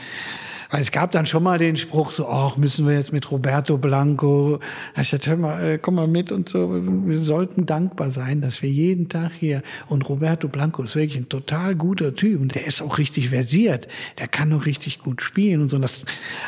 weil 0.70 0.82
es 0.82 0.92
gab 0.92 1.10
dann 1.10 1.26
schon 1.26 1.42
mal 1.42 1.58
den 1.58 1.76
Spruch 1.76 2.12
so, 2.12 2.28
ach, 2.28 2.56
müssen 2.56 2.86
wir 2.86 2.94
jetzt 2.94 3.12
mit 3.12 3.30
Roberto 3.30 3.76
Blanco. 3.76 4.60
Da 4.94 5.02
ich 5.02 5.10
dachte, 5.10 5.30
hör 5.30 5.36
mal, 5.36 5.62
äh, 5.64 5.78
komm 5.78 5.96
mal 5.96 6.06
mit 6.06 6.30
und 6.30 6.48
so. 6.48 6.70
Wir 7.06 7.18
sollten 7.18 7.66
dankbar 7.66 8.10
sein, 8.12 8.40
dass 8.40 8.62
wir 8.62 8.70
jeden 8.70 9.08
Tag 9.08 9.32
hier, 9.38 9.62
und 9.88 10.08
Roberto 10.08 10.48
Blanco 10.48 10.82
ist 10.82 10.94
wirklich 10.94 11.18
ein 11.18 11.28
total 11.28 11.74
guter 11.74 12.14
Typ 12.14 12.40
und 12.40 12.54
der 12.54 12.66
ist 12.66 12.82
auch 12.82 12.98
richtig 12.98 13.30
versiert. 13.30 13.88
Der 14.18 14.28
kann 14.28 14.52
auch 14.52 14.64
richtig 14.64 15.00
gut 15.00 15.22
spielen 15.22 15.62
und 15.62 15.70
so. 15.70 15.76
Und 15.76 15.82
das 15.82 16.02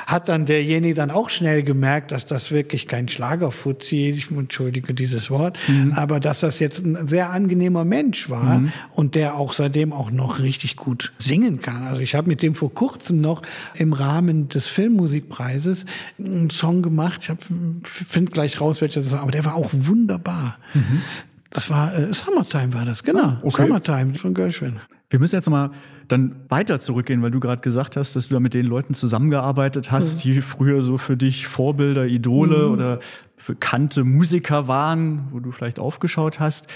hat 0.06 0.28
dann 0.28 0.46
derjenige 0.46 0.94
dann 0.94 1.10
auch 1.10 1.30
schnell 1.30 1.62
gemerkt, 1.62 2.12
dass 2.12 2.24
das 2.24 2.50
wirklich 2.50 2.86
kein 2.86 3.08
Schlagerfuzzi, 3.08 4.10
ich 4.10 4.30
entschuldige 4.30 4.94
dieses 4.94 5.30
Wort, 5.30 5.58
mhm. 5.66 5.92
aber 5.94 6.20
dass 6.20 6.40
das 6.40 6.58
jetzt 6.60 6.84
ein 6.84 7.06
sehr 7.06 7.30
angenehmer 7.30 7.84
Mensch 7.84 8.30
war 8.30 8.60
mhm. 8.60 8.72
und 8.94 9.14
der 9.14 9.36
auch 9.36 9.52
seitdem 9.52 9.92
auch 9.92 10.10
noch 10.10 10.40
richtig 10.40 10.76
gut 10.76 11.12
singen 11.18 11.60
kann. 11.60 11.84
Also 11.84 12.00
ich 12.00 12.14
habe 12.14 12.28
mit 12.28 12.42
dem 12.42 12.54
vor 12.54 12.72
kurzem 12.72 13.20
noch 13.20 13.42
im 13.74 13.92
Rahmen 13.92 14.11
Rahmen 14.12 14.48
des 14.48 14.66
Filmmusikpreises 14.66 15.86
einen 16.18 16.50
Song 16.50 16.82
gemacht. 16.82 17.28
Ich 17.28 18.06
finde 18.08 18.30
gleich 18.30 18.60
raus, 18.60 18.80
welcher 18.80 19.00
das 19.00 19.12
war, 19.12 19.20
aber 19.20 19.32
der 19.32 19.44
war 19.44 19.54
auch 19.54 19.70
wunderbar. 19.72 20.58
Mhm. 20.74 21.02
Das 21.50 21.70
war 21.70 21.94
äh, 21.94 22.12
Summertime 22.12 22.72
war 22.74 22.84
das, 22.84 23.02
genau. 23.02 23.24
Ah, 23.24 23.40
okay. 23.42 23.62
Summertime 23.62 24.14
von 24.14 24.34
Gershwin. 24.34 24.80
Wir 25.10 25.18
müssen 25.18 25.36
jetzt 25.36 25.50
mal 25.50 25.70
dann 26.08 26.36
weiter 26.48 26.80
zurückgehen, 26.80 27.22
weil 27.22 27.30
du 27.30 27.40
gerade 27.40 27.60
gesagt 27.60 27.96
hast, 27.96 28.16
dass 28.16 28.28
du 28.28 28.34
da 28.34 28.40
mit 28.40 28.54
den 28.54 28.66
Leuten 28.66 28.94
zusammengearbeitet 28.94 29.90
hast, 29.90 30.16
mhm. 30.16 30.32
die 30.32 30.40
früher 30.40 30.82
so 30.82 30.96
für 30.98 31.16
dich 31.16 31.46
Vorbilder, 31.46 32.06
Idole 32.06 32.66
mhm. 32.66 32.72
oder 32.72 33.00
bekannte 33.46 34.04
Musiker 34.04 34.68
waren, 34.68 35.28
wo 35.32 35.40
du 35.40 35.52
vielleicht 35.52 35.78
aufgeschaut 35.78 36.40
hast. 36.40 36.68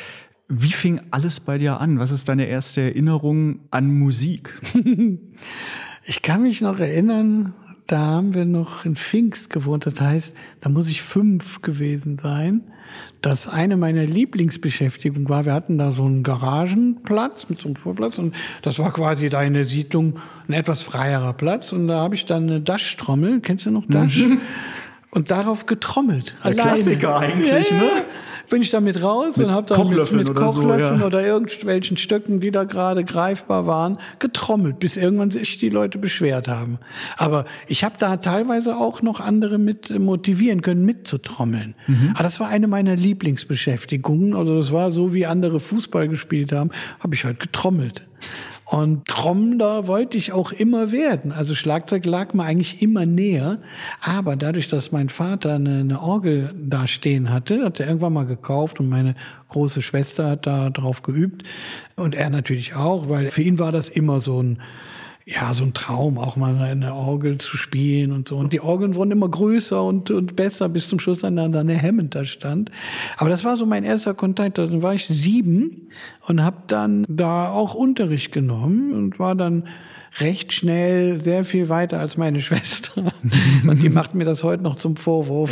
Wie 0.49 0.73
fing 0.73 1.01
alles 1.11 1.41
bei 1.41 1.59
dir 1.59 1.81
an? 1.81 1.99
Was 1.99 2.11
ist 2.11 2.29
deine 2.29 2.47
erste 2.47 2.83
Erinnerung 2.83 3.61
an 3.71 3.99
Musik? 3.99 4.61
Ich 6.09 6.23
kann 6.23 6.43
mich 6.43 6.61
noch 6.61 6.79
erinnern, 6.79 7.53
da 7.89 7.99
haben 7.99 8.33
wir 8.33 8.45
noch 8.45 8.85
in 8.85 8.95
Pfingst 8.95 9.51
gewohnt. 9.51 9.87
Das 9.87 10.01
heißt, 10.01 10.37
da 10.61 10.69
muss 10.69 10.89
ich 10.89 11.03
fünf 11.03 11.63
gewesen 11.63 12.17
sein. 12.17 12.63
Das 13.23 13.49
eine 13.49 13.77
meiner 13.77 14.05
Lieblingsbeschäftigungen 14.05 15.29
war, 15.29 15.45
wir 15.45 15.53
hatten 15.53 15.79
da 15.79 15.91
so 15.91 16.05
einen 16.05 16.23
Garagenplatz 16.23 17.49
mit 17.49 17.59
so 17.59 17.67
einem 17.67 17.77
Vorplatz 17.77 18.19
und 18.19 18.35
das 18.63 18.79
war 18.79 18.93
quasi 18.93 19.29
da 19.29 19.43
in 19.43 19.55
der 19.55 19.65
Siedlung 19.65 20.19
ein 20.49 20.53
etwas 20.53 20.81
freierer 20.81 21.33
Platz 21.33 21.73
und 21.73 21.89
da 21.89 21.99
habe 21.99 22.15
ich 22.15 22.25
dann 22.25 22.45
eine 22.45 22.61
Dash-Trommel, 22.61 23.41
kennst 23.41 23.67
du 23.67 23.71
noch 23.71 23.85
Dash? 23.87 24.19
Mhm. 24.19 24.41
Und 25.11 25.31
darauf 25.31 25.67
getrommelt. 25.67 26.37
Der 26.45 26.53
alleine. 26.53 26.75
Klassiker 26.75 27.19
eigentlich, 27.19 27.71
ja, 27.71 27.77
ne? 27.77 27.91
Bin 28.49 28.63
ich 28.63 28.71
damit 28.71 29.03
raus 29.03 29.37
mit 29.37 29.47
und 29.47 29.53
habe 29.53 29.67
dann 29.67 29.89
mit, 29.89 29.97
mit 30.13 30.27
Kochlöffeln 30.27 30.29
oder, 30.29 30.49
so, 30.49 30.63
ja. 30.63 31.07
oder 31.07 31.25
irgendwelchen 31.25 31.97
Stöcken, 31.97 32.41
die 32.41 32.51
da 32.51 32.65
gerade 32.65 33.05
greifbar 33.05 33.67
waren, 33.67 33.99
getrommelt, 34.19 34.79
bis 34.79 34.97
irgendwann 34.97 35.31
sich 35.31 35.59
die 35.59 35.69
Leute 35.69 35.99
beschwert 35.99 36.49
haben. 36.49 36.79
Aber 37.17 37.45
ich 37.67 37.85
habe 37.85 37.97
da 37.99 38.17
teilweise 38.17 38.77
auch 38.77 39.03
noch 39.03 39.21
andere 39.21 39.59
mit 39.59 39.97
motivieren 39.99 40.63
können, 40.63 40.85
mitzutrommeln. 40.85 41.75
Mhm. 41.87 42.11
Aber 42.15 42.23
das 42.23 42.41
war 42.41 42.49
eine 42.49 42.67
meiner 42.67 42.97
Lieblingsbeschäftigungen. 42.97 44.35
Also 44.35 44.57
das 44.57 44.73
war 44.73 44.91
so, 44.91 45.13
wie 45.13 45.27
andere 45.27 45.61
Fußball 45.61 46.09
gespielt 46.09 46.53
haben, 46.53 46.71
habe 47.01 47.15
ich 47.15 47.25
halt 47.25 47.41
getrommelt. 47.41 48.03
Und 48.69 49.07
Trommler 49.07 49.87
wollte 49.87 50.19
ich 50.19 50.33
auch 50.33 50.51
immer 50.51 50.91
werden. 50.91 51.31
Also 51.31 51.55
Schlagzeug 51.55 52.05
lag 52.05 52.35
mir 52.35 52.43
eigentlich 52.43 52.83
immer 52.83 53.07
näher. 53.07 53.59
Aber 54.01 54.35
dadurch, 54.35 54.67
dass 54.67 54.91
mein 54.91 55.09
Vater 55.09 55.55
eine, 55.55 55.79
eine 55.79 56.03
Orgel 56.03 56.53
da 56.59 56.89
stehen 56.89 57.31
hatte, 57.31 57.65
hat 57.65 57.79
er 57.79 57.87
irgendwann 57.87 58.13
mal 58.13 58.27
gekauft 58.27 58.81
und 58.81 58.89
meine 58.89 59.15
große 59.51 59.83
Schwester 59.83 60.31
hat 60.31 60.49
da 60.49 60.71
drauf 60.71 61.03
geübt. 61.03 61.45
Und 61.95 62.17
er 62.17 62.29
natürlich 62.29 62.75
auch, 62.75 63.09
weil 63.09 63.31
für 63.31 63.43
ihn 63.43 63.61
war 63.61 63.71
das 63.71 63.89
immer 63.89 64.19
so 64.19 64.43
ein, 64.43 64.61
ja, 65.29 65.53
so 65.55 65.65
ein 65.65 65.75
Traum, 65.75 66.19
auch 66.19 66.37
mal 66.37 66.57
eine 66.57 66.95
Orgel 66.95 67.39
zu 67.39 67.57
spielen 67.57 68.13
und 68.13 68.29
so. 68.29 68.37
Und 68.37 68.53
die 68.53 68.61
Orgeln 68.61 68.95
wurden 68.95 69.11
immer 69.11 69.29
größer 69.29 69.83
und, 69.83 70.13
und 70.13 70.37
besser, 70.37 70.69
bis 70.69 70.89
zum 70.89 71.01
Schluss 71.01 71.23
dann 71.23 71.37
eine 71.37 71.83
Hammond 71.83 72.15
da 72.15 72.25
stand. 72.25 72.71
Aber 73.17 73.29
das 73.29 73.45
war 73.45 73.57
so 73.57 73.67
mein 73.67 73.83
erster 73.83 74.15
Kontakt. 74.15 74.57
Dann 74.57 74.83
war 74.83 74.95
ich 74.95 75.09
sieben 75.09 75.89
und 76.29 76.45
habe 76.45 76.59
dann 76.69 77.05
da 77.09 77.51
auch 77.51 77.75
Unterricht 77.75 78.31
genommen 78.31 78.93
und 78.93 79.19
war 79.19 79.35
dann 79.35 79.65
recht 80.19 80.53
schnell 80.53 81.21
sehr 81.21 81.45
viel 81.45 81.69
weiter 81.69 82.01
als 82.01 82.17
meine 82.17 82.41
Schwester. 82.47 83.13
Und 83.67 83.83
die 83.83 83.89
macht 83.89 84.15
mir 84.15 84.25
das 84.25 84.45
heute 84.45 84.63
noch 84.63 84.77
zum 84.77 84.97
Vorwurf. 84.97 85.51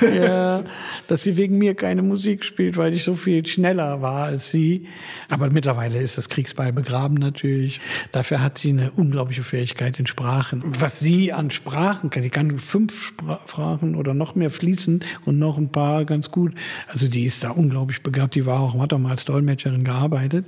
ja, 0.02 0.62
dass 1.06 1.22
sie 1.22 1.36
wegen 1.36 1.58
mir 1.58 1.74
keine 1.74 2.02
Musik 2.02 2.44
spielt, 2.44 2.76
weil 2.76 2.92
ich 2.92 3.04
so 3.04 3.14
viel 3.14 3.46
schneller 3.46 4.02
war 4.02 4.24
als 4.24 4.50
sie. 4.50 4.86
Aber 5.28 5.50
mittlerweile 5.50 6.00
ist 6.00 6.18
das 6.18 6.28
Kriegsball 6.28 6.72
begraben 6.72 7.14
natürlich. 7.14 7.80
Dafür 8.12 8.42
hat 8.42 8.58
sie 8.58 8.70
eine 8.70 8.90
unglaubliche 8.90 9.42
Fähigkeit 9.42 9.98
in 9.98 10.06
Sprachen. 10.06 10.62
Was 10.78 11.00
sie 11.00 11.32
an 11.32 11.50
Sprachen 11.50 12.10
kann, 12.10 12.22
die 12.22 12.30
kann 12.30 12.58
fünf 12.58 13.02
Sprachen 13.02 13.94
oder 13.94 14.14
noch 14.14 14.34
mehr 14.34 14.50
fließen 14.50 15.04
und 15.24 15.38
noch 15.38 15.56
ein 15.58 15.70
paar 15.70 16.04
ganz 16.04 16.30
gut. 16.30 16.52
Also 16.88 17.08
die 17.08 17.24
ist 17.24 17.44
da 17.44 17.50
unglaublich 17.50 18.02
begabt. 18.02 18.34
Die 18.34 18.46
war 18.46 18.60
auch, 18.60 18.78
hat 18.78 18.92
auch 18.92 18.98
mal 18.98 19.12
als 19.12 19.24
Dolmetscherin 19.24 19.84
gearbeitet. 19.84 20.46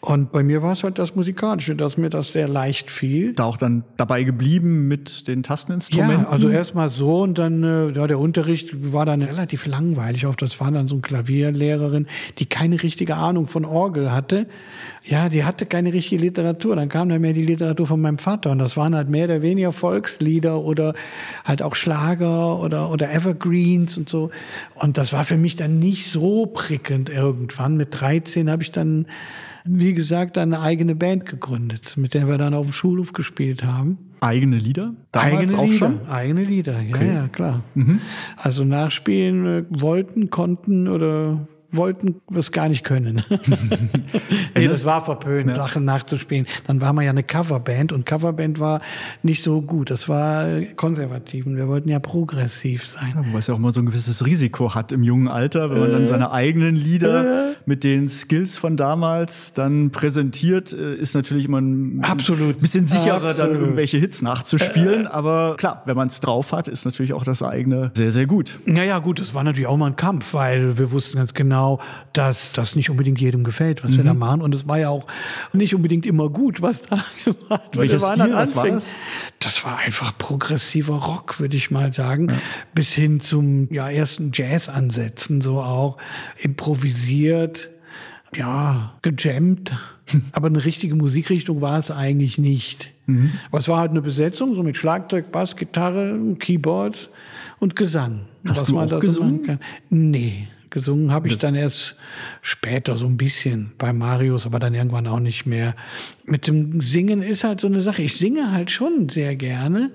Und 0.00 0.32
bei 0.32 0.42
mir 0.42 0.62
war 0.62 0.72
es 0.72 0.84
halt 0.84 0.98
das 0.98 1.14
Musikalische, 1.14 1.74
dass 1.74 1.96
mir 1.96 2.10
das 2.10 2.32
sehr 2.32 2.48
leicht 2.48 2.90
viel. 2.98 3.32
Da 3.32 3.44
auch 3.44 3.56
dann 3.56 3.84
dabei 3.96 4.24
geblieben 4.24 4.88
mit 4.88 5.28
den 5.28 5.42
Tasteninstrumenten? 5.42 6.24
Ja, 6.24 6.28
also 6.28 6.48
erstmal 6.48 6.88
so 6.88 7.22
und 7.22 7.38
dann, 7.38 7.62
äh, 7.62 7.90
ja, 7.90 8.06
der 8.06 8.18
Unterricht 8.18 8.92
war 8.92 9.06
dann 9.06 9.22
relativ 9.22 9.66
langweilig. 9.66 10.26
Auch 10.26 10.34
das 10.34 10.60
war 10.60 10.70
dann 10.70 10.88
so 10.88 10.96
eine 10.96 11.02
Klavierlehrerin, 11.02 12.08
die 12.38 12.46
keine 12.46 12.82
richtige 12.82 13.16
Ahnung 13.16 13.46
von 13.46 13.64
Orgel 13.64 14.10
hatte. 14.12 14.46
Ja, 15.04 15.28
die 15.28 15.44
hatte 15.44 15.64
keine 15.64 15.92
richtige 15.92 16.20
Literatur. 16.20 16.76
Dann 16.76 16.88
kam 16.88 17.08
dann 17.08 17.20
mehr 17.20 17.32
die 17.32 17.44
Literatur 17.44 17.86
von 17.86 18.00
meinem 18.00 18.18
Vater 18.18 18.50
und 18.50 18.58
das 18.58 18.76
waren 18.76 18.94
halt 18.94 19.08
mehr 19.08 19.26
oder 19.26 19.42
weniger 19.42 19.72
Volkslieder 19.72 20.60
oder 20.60 20.94
halt 21.44 21.62
auch 21.62 21.74
Schlager 21.74 22.60
oder, 22.60 22.90
oder 22.90 23.12
Evergreens 23.12 23.96
und 23.96 24.08
so. 24.08 24.30
Und 24.74 24.98
das 24.98 25.12
war 25.12 25.24
für 25.24 25.36
mich 25.36 25.56
dann 25.56 25.78
nicht 25.78 26.10
so 26.10 26.46
prickelnd 26.46 27.08
irgendwann. 27.08 27.76
Mit 27.76 28.00
13 28.00 28.50
habe 28.50 28.62
ich 28.62 28.72
dann 28.72 29.06
wie 29.64 29.94
gesagt, 29.94 30.38
eine 30.38 30.60
eigene 30.60 30.94
Band 30.94 31.26
gegründet, 31.26 31.96
mit 31.96 32.14
der 32.14 32.28
wir 32.28 32.38
dann 32.38 32.54
auf 32.54 32.66
dem 32.66 32.72
Schulhof 32.72 33.12
gespielt 33.12 33.64
haben. 33.64 33.98
Eigene 34.20 34.58
Lieder? 34.58 34.94
Damals 35.12 35.54
eigene 35.54 35.64
Lieder, 35.64 35.78
schon? 35.78 36.06
eigene 36.08 36.44
Lieder, 36.44 36.80
ja, 36.80 36.94
okay. 36.94 37.14
ja, 37.14 37.28
klar. 37.28 37.62
Mhm. 37.74 38.00
Also 38.36 38.64
nachspielen 38.64 39.46
äh, 39.46 39.64
wollten, 39.68 40.30
konnten 40.30 40.88
oder 40.88 41.46
wollten 41.70 42.20
es 42.34 42.50
gar 42.50 42.68
nicht 42.68 42.82
können. 42.82 43.22
nee, 44.56 44.68
das 44.68 44.84
war 44.84 45.04
verpönt, 45.04 45.50
ja. 45.50 45.54
Sachen 45.54 45.84
nachzuspielen. 45.84 46.46
Dann 46.66 46.80
war 46.80 46.92
man 46.92 47.04
ja 47.04 47.10
eine 47.10 47.22
Coverband 47.22 47.92
und 47.92 48.06
Coverband 48.06 48.58
war 48.58 48.80
nicht 49.22 49.42
so 49.42 49.60
gut. 49.60 49.90
Das 49.90 50.08
war 50.08 50.62
konservativ 50.76 51.46
und 51.46 51.56
wir 51.56 51.68
wollten 51.68 51.90
ja 51.90 51.98
progressiv 51.98 52.86
sein. 52.86 53.26
Ja, 53.32 53.38
es 53.38 53.48
ja 53.48 53.54
auch 53.54 53.58
mal 53.58 53.72
so 53.72 53.80
ein 53.80 53.86
gewisses 53.86 54.24
Risiko 54.24 54.74
hat 54.74 54.92
im 54.92 55.02
jungen 55.02 55.28
Alter, 55.28 55.70
wenn 55.70 55.80
man 55.80 55.92
dann 55.92 56.02
äh. 56.04 56.06
seine 56.06 56.30
eigenen 56.30 56.74
Lieder 56.74 57.50
äh. 57.50 57.54
mit 57.66 57.84
den 57.84 58.08
Skills 58.08 58.56
von 58.56 58.76
damals 58.76 59.52
dann 59.52 59.90
präsentiert, 59.90 60.72
äh, 60.72 60.94
ist 60.94 61.14
natürlich 61.14 61.44
immer 61.44 61.60
ein 61.60 62.00
Absolut. 62.02 62.60
bisschen 62.60 62.86
sicherer, 62.86 63.28
Absolut. 63.28 63.38
dann 63.38 63.60
irgendwelche 63.60 63.98
Hits 63.98 64.22
nachzuspielen. 64.22 65.04
Äh. 65.04 65.08
Aber 65.08 65.56
klar, 65.58 65.82
wenn 65.84 65.96
man 65.96 66.08
es 66.08 66.20
drauf 66.20 66.52
hat, 66.52 66.68
ist 66.68 66.86
natürlich 66.86 67.12
auch 67.12 67.24
das 67.24 67.42
eigene 67.42 67.90
sehr, 67.94 68.10
sehr 68.10 68.26
gut. 68.26 68.58
Naja, 68.64 68.98
gut, 69.00 69.20
das 69.20 69.34
war 69.34 69.44
natürlich 69.44 69.66
auch 69.66 69.76
mal 69.76 69.88
ein 69.88 69.96
Kampf, 69.96 70.32
weil 70.32 70.78
wir 70.78 70.90
wussten 70.92 71.18
ganz 71.18 71.34
genau, 71.34 71.57
genau, 71.58 71.80
dass 72.12 72.52
das 72.52 72.76
nicht 72.76 72.90
unbedingt 72.90 73.20
jedem 73.20 73.44
gefällt, 73.44 73.82
was 73.84 73.92
mhm. 73.92 73.96
wir 73.98 74.04
da 74.04 74.14
mhm. 74.14 74.20
machen. 74.20 74.42
Und 74.42 74.54
es 74.54 74.68
war 74.68 74.78
ja 74.78 74.88
auch 74.90 75.06
nicht 75.52 75.74
unbedingt 75.74 76.06
immer 76.06 76.28
gut, 76.28 76.62
was 76.62 76.82
da 76.82 76.96
gemacht 77.24 77.48
wurde. 77.48 77.78
Welches 77.78 78.02
Stil, 78.02 78.32
was 78.32 78.56
war 78.56 78.68
das? 78.68 78.94
Das 79.40 79.64
war 79.64 79.78
einfach 79.78 80.16
progressiver 80.18 80.96
Rock, 80.96 81.40
würde 81.40 81.56
ich 81.56 81.70
mal 81.70 81.92
sagen, 81.92 82.28
ja. 82.28 82.38
bis 82.74 82.92
hin 82.92 83.20
zum 83.20 83.72
ja, 83.72 83.90
ersten 83.90 84.30
Jazz-Ansätzen, 84.32 85.40
so 85.40 85.60
auch 85.60 85.98
improvisiert 86.38 87.70
ja, 88.36 88.92
gejammt. 89.02 89.74
Aber 90.32 90.48
eine 90.48 90.64
richtige 90.64 90.94
Musikrichtung 90.94 91.60
war 91.60 91.78
es 91.78 91.90
eigentlich 91.90 92.38
nicht. 92.38 92.90
Mhm. 93.06 93.32
Aber 93.48 93.58
es 93.58 93.68
war 93.68 93.78
halt 93.78 93.90
eine 93.90 94.02
Besetzung, 94.02 94.54
so 94.54 94.62
mit 94.62 94.76
Schlagzeug, 94.76 95.32
Bass, 95.32 95.56
Gitarre, 95.56 96.18
Keyboard 96.38 97.10
und 97.58 97.74
Gesang. 97.74 98.26
Hast 98.44 98.60
was 98.60 98.68
du 98.68 98.74
man 98.74 98.92
auch 98.92 99.00
gesungen? 99.00 99.42
Kann. 99.44 99.60
Nee. 99.90 100.48
Gesungen 100.78 101.12
habe 101.12 101.28
ich 101.28 101.38
dann 101.38 101.54
erst 101.54 101.96
später 102.42 102.96
so 102.96 103.06
ein 103.06 103.16
bisschen 103.16 103.72
bei 103.78 103.92
Marius, 103.92 104.46
aber 104.46 104.58
dann 104.58 104.74
irgendwann 104.74 105.06
auch 105.06 105.20
nicht 105.20 105.46
mehr. 105.46 105.74
Mit 106.24 106.46
dem 106.46 106.80
Singen 106.80 107.22
ist 107.22 107.44
halt 107.44 107.60
so 107.60 107.66
eine 107.66 107.80
Sache. 107.80 108.02
Ich 108.02 108.16
singe 108.16 108.52
halt 108.52 108.70
schon 108.70 109.08
sehr 109.08 109.36
gerne, 109.36 109.90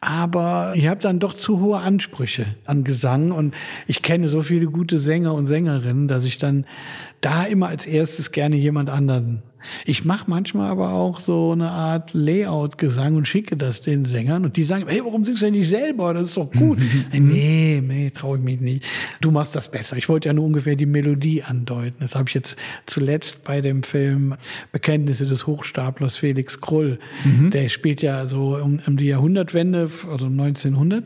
aber 0.00 0.74
ich 0.76 0.86
habe 0.86 1.00
dann 1.00 1.18
doch 1.18 1.34
zu 1.34 1.60
hohe 1.60 1.78
Ansprüche 1.78 2.46
an 2.64 2.84
Gesang 2.84 3.32
und 3.32 3.54
ich 3.86 4.02
kenne 4.02 4.28
so 4.28 4.42
viele 4.42 4.66
gute 4.66 5.00
Sänger 5.00 5.34
und 5.34 5.46
Sängerinnen, 5.46 6.08
dass 6.08 6.24
ich 6.24 6.38
dann 6.38 6.66
da 7.20 7.44
immer 7.44 7.68
als 7.68 7.86
erstes 7.86 8.30
gerne 8.30 8.56
jemand 8.56 8.90
anderen 8.90 9.42
ich 9.84 10.04
mache 10.04 10.24
manchmal 10.28 10.70
aber 10.70 10.92
auch 10.92 11.20
so 11.20 11.52
eine 11.52 11.70
Art 11.70 12.14
Layout-Gesang 12.14 13.16
und 13.16 13.26
schicke 13.26 13.56
das 13.56 13.80
den 13.80 14.04
Sängern 14.04 14.44
und 14.44 14.56
die 14.56 14.64
sagen, 14.64 14.84
hey, 14.86 15.00
warum 15.04 15.24
singst 15.24 15.42
du 15.42 15.46
denn 15.46 15.54
nicht 15.54 15.68
selber? 15.68 16.14
Das 16.14 16.28
ist 16.28 16.36
doch 16.36 16.50
gut. 16.50 16.78
nee, 17.12 17.82
nee, 17.84 18.10
traue 18.10 18.38
ich 18.38 18.44
mich 18.44 18.60
nicht. 18.60 18.86
Du 19.20 19.30
machst 19.30 19.56
das 19.56 19.70
besser. 19.70 19.96
Ich 19.96 20.08
wollte 20.08 20.28
ja 20.28 20.32
nur 20.32 20.44
ungefähr 20.44 20.76
die 20.76 20.86
Melodie 20.86 21.42
andeuten. 21.42 21.96
Das 22.00 22.14
habe 22.14 22.28
ich 22.28 22.34
jetzt 22.34 22.56
zuletzt 22.86 23.44
bei 23.44 23.60
dem 23.60 23.82
Film 23.82 24.34
Bekenntnisse 24.72 25.26
des 25.26 25.46
Hochstaplers 25.46 26.16
Felix 26.16 26.60
Krull. 26.60 26.98
Mhm. 27.24 27.50
Der 27.50 27.68
spielt 27.68 28.02
ja 28.02 28.26
so 28.26 28.56
um, 28.56 28.80
um 28.86 28.96
die 28.96 29.06
Jahrhundertwende, 29.06 29.90
also 30.10 30.26
1900. 30.26 31.04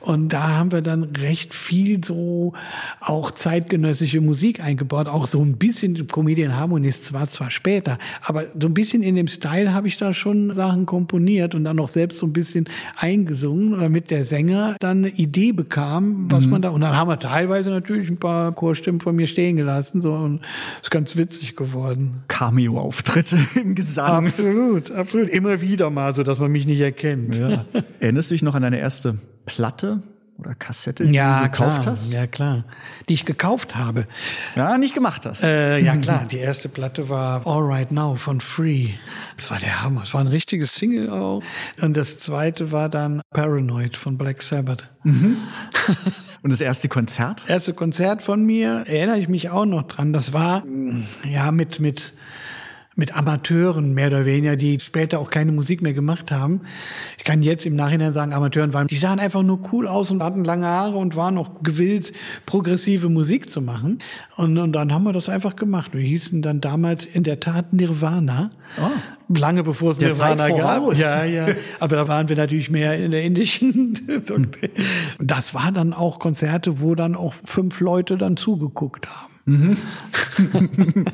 Und 0.00 0.32
da 0.32 0.48
haben 0.48 0.72
wir 0.72 0.82
dann 0.82 1.04
recht 1.04 1.54
viel 1.54 2.04
so 2.04 2.54
auch 3.00 3.30
zeitgenössische 3.30 4.20
Musik 4.20 4.62
eingebaut, 4.62 5.08
auch 5.08 5.26
so 5.26 5.40
ein 5.42 5.56
bisschen 5.56 6.06
Comedian 6.06 6.56
Harmonist, 6.56 7.04
zwar 7.04 7.26
zwar 7.26 7.50
später, 7.84 7.98
aber 8.22 8.44
so 8.58 8.66
ein 8.66 8.74
bisschen 8.74 9.02
in 9.02 9.14
dem 9.14 9.28
Style 9.28 9.72
habe 9.74 9.88
ich 9.88 9.96
da 9.98 10.12
schon 10.12 10.54
Sachen 10.54 10.86
komponiert 10.86 11.54
und 11.54 11.64
dann 11.64 11.76
noch 11.76 11.88
selbst 11.88 12.18
so 12.18 12.26
ein 12.26 12.32
bisschen 12.32 12.68
eingesungen, 12.96 13.78
damit 13.80 14.10
der 14.10 14.24
Sänger 14.24 14.76
dann 14.80 14.98
eine 14.98 15.08
Idee 15.08 15.52
bekam, 15.52 16.30
was 16.30 16.46
mhm. 16.46 16.52
man 16.52 16.62
da. 16.62 16.70
Und 16.70 16.80
dann 16.80 16.96
haben 16.96 17.08
wir 17.08 17.18
teilweise 17.18 17.70
natürlich 17.70 18.08
ein 18.08 18.18
paar 18.18 18.52
Chorstimmen 18.52 19.00
von 19.00 19.14
mir 19.14 19.26
stehen 19.26 19.56
gelassen. 19.56 20.02
So, 20.02 20.14
und 20.14 20.40
ist 20.82 20.90
ganz 20.90 21.16
witzig 21.16 21.56
geworden. 21.56 22.22
Cameo-Auftritte 22.28 23.38
im 23.60 23.74
Gesang. 23.74 24.26
Absolut, 24.26 24.90
absolut. 24.90 25.28
Immer 25.30 25.60
wieder 25.60 25.90
mal, 25.90 26.14
so 26.14 26.22
dass 26.22 26.38
man 26.38 26.50
mich 26.50 26.66
nicht 26.66 26.80
erkennt. 26.80 27.36
Ja. 27.36 27.64
Erinnerst 28.00 28.30
du 28.30 28.34
dich 28.34 28.42
noch 28.42 28.54
an 28.54 28.62
deine 28.62 28.78
erste 28.78 29.18
Platte? 29.46 30.02
Oder 30.38 30.54
Kassette, 30.54 31.06
die 31.06 31.14
ja, 31.14 31.44
du 31.44 31.50
gekauft 31.50 31.82
klar, 31.82 31.92
hast? 31.92 32.12
Ja, 32.12 32.26
klar. 32.26 32.64
Die 33.08 33.14
ich 33.14 33.24
gekauft 33.24 33.76
habe. 33.76 34.06
Ja, 34.56 34.76
nicht 34.78 34.94
gemacht 34.94 35.26
hast. 35.26 35.44
Äh, 35.44 35.78
ja, 35.78 35.96
klar. 35.96 36.26
Die 36.30 36.38
erste 36.38 36.68
Platte 36.68 37.08
war 37.08 37.46
All 37.46 37.62
Right 37.62 37.92
Now 37.92 38.16
von 38.16 38.40
Free. 38.40 38.90
Das 39.36 39.50
war 39.50 39.58
der 39.58 39.82
Hammer. 39.82 40.02
Es 40.02 40.14
war 40.14 40.20
ein 40.20 40.26
richtiges 40.26 40.74
Single 40.74 41.10
auch. 41.10 41.42
Und 41.80 41.96
das 41.96 42.18
zweite 42.18 42.72
war 42.72 42.88
dann 42.88 43.22
Paranoid 43.30 43.96
von 43.96 44.18
Black 44.18 44.42
Sabbath. 44.42 44.88
Mhm. 45.04 45.36
Und 46.42 46.50
das 46.50 46.60
erste 46.60 46.88
Konzert? 46.88 47.44
Erste 47.48 47.74
Konzert 47.74 48.22
von 48.22 48.44
mir, 48.44 48.84
erinnere 48.86 49.18
ich 49.18 49.28
mich 49.28 49.50
auch 49.50 49.66
noch 49.66 49.82
dran. 49.82 50.12
Das 50.12 50.32
war, 50.32 50.62
ja, 51.24 51.52
mit, 51.52 51.78
mit, 51.78 52.12
mit 52.96 53.16
Amateuren 53.16 53.92
mehr 53.92 54.06
oder 54.06 54.24
weniger, 54.24 54.56
die 54.56 54.78
später 54.78 55.18
auch 55.18 55.30
keine 55.30 55.52
Musik 55.52 55.82
mehr 55.82 55.92
gemacht 55.92 56.30
haben. 56.30 56.60
Ich 57.18 57.24
kann 57.24 57.42
jetzt 57.42 57.66
im 57.66 57.74
Nachhinein 57.74 58.12
sagen, 58.12 58.32
Amateuren 58.32 58.72
waren, 58.72 58.86
die 58.86 58.96
sahen 58.96 59.18
einfach 59.18 59.42
nur 59.42 59.60
cool 59.72 59.88
aus 59.88 60.10
und 60.10 60.22
hatten 60.22 60.44
lange 60.44 60.66
Haare 60.66 60.96
und 60.96 61.16
waren 61.16 61.36
auch 61.38 61.62
gewillt, 61.62 62.12
progressive 62.46 63.08
Musik 63.08 63.50
zu 63.50 63.60
machen. 63.60 63.98
Und, 64.36 64.58
und 64.58 64.72
dann 64.72 64.92
haben 64.92 65.04
wir 65.04 65.12
das 65.12 65.28
einfach 65.28 65.56
gemacht. 65.56 65.92
Wir 65.92 66.02
hießen 66.02 66.40
dann 66.42 66.60
damals 66.60 67.04
in 67.04 67.24
der 67.24 67.40
Tat 67.40 67.72
Nirvana. 67.72 68.50
Oh. 68.80 69.34
Lange 69.36 69.64
bevor 69.64 69.90
es 69.90 70.00
Nirvana 70.00 70.48
gab. 70.48 70.96
Ja, 70.96 71.24
ja. 71.24 71.48
Aber 71.80 71.96
da 71.96 72.08
waren 72.08 72.28
wir 72.28 72.36
natürlich 72.36 72.70
mehr 72.70 72.96
in 72.96 73.10
der 73.10 73.24
indischen. 73.24 73.98
das 75.18 75.54
waren 75.54 75.74
dann 75.74 75.92
auch 75.92 76.18
Konzerte, 76.18 76.80
wo 76.80 76.94
dann 76.94 77.16
auch 77.16 77.34
fünf 77.44 77.80
Leute 77.80 78.16
dann 78.16 78.36
zugeguckt 78.36 79.08
haben. 79.08 79.33
Mhm. 79.46 79.76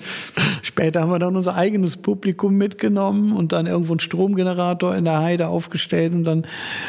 Später 0.62 1.00
haben 1.00 1.10
wir 1.10 1.18
dann 1.18 1.36
unser 1.36 1.56
eigenes 1.56 1.96
Publikum 1.96 2.56
mitgenommen 2.56 3.32
und 3.32 3.50
dann 3.50 3.66
irgendwo 3.66 3.92
einen 3.92 4.00
Stromgenerator 4.00 4.94
in 4.94 5.04
der 5.04 5.18
Heide 5.20 5.48
aufgestellt 5.48 6.12
und 6.12 6.24
dann 6.24 6.46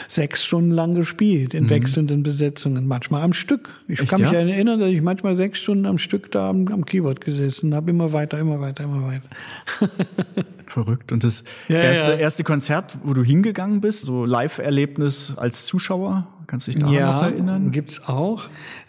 sechs 0.07 0.43
Stunden 0.43 0.69
lang 0.69 0.93
gespielt 0.93 1.55
in 1.55 1.63
mhm. 1.63 1.69
wechselnden 1.71 2.21
Besetzungen, 2.21 2.87
manchmal 2.87 3.23
am 3.23 3.33
Stück. 3.33 3.69
Ich 3.87 4.01
Echt, 4.01 4.11
kann 4.11 4.21
mich 4.21 4.31
ja? 4.31 4.39
erinnern, 4.39 4.79
dass 4.79 4.89
ich 4.89 5.01
manchmal 5.01 5.35
sechs 5.35 5.59
Stunden 5.59 5.87
am 5.87 5.97
Stück 5.97 6.31
da 6.31 6.49
am, 6.49 6.67
am 6.67 6.85
Keyboard 6.85 7.21
gesessen 7.21 7.73
habe, 7.73 7.89
immer 7.89 8.13
weiter, 8.13 8.37
immer 8.37 8.59
weiter, 8.61 8.83
immer 8.83 9.07
weiter. 9.07 9.27
Verrückt. 10.67 11.11
Und 11.11 11.23
das 11.23 11.43
ja, 11.67 11.81
erste, 11.81 12.11
ja. 12.11 12.17
erste 12.17 12.43
Konzert, 12.43 12.97
wo 13.03 13.13
du 13.13 13.23
hingegangen 13.23 13.81
bist, 13.81 14.05
so 14.05 14.25
Live-Erlebnis 14.25 15.33
als 15.35 15.65
Zuschauer, 15.65 16.27
kannst 16.47 16.67
du 16.67 16.71
dich 16.71 16.79
daran 16.79 16.95
ja, 16.95 17.13
noch 17.13 17.23
erinnern? 17.23 17.63
Ja, 17.65 17.69
gibt's 17.71 18.07
auch. 18.07 18.43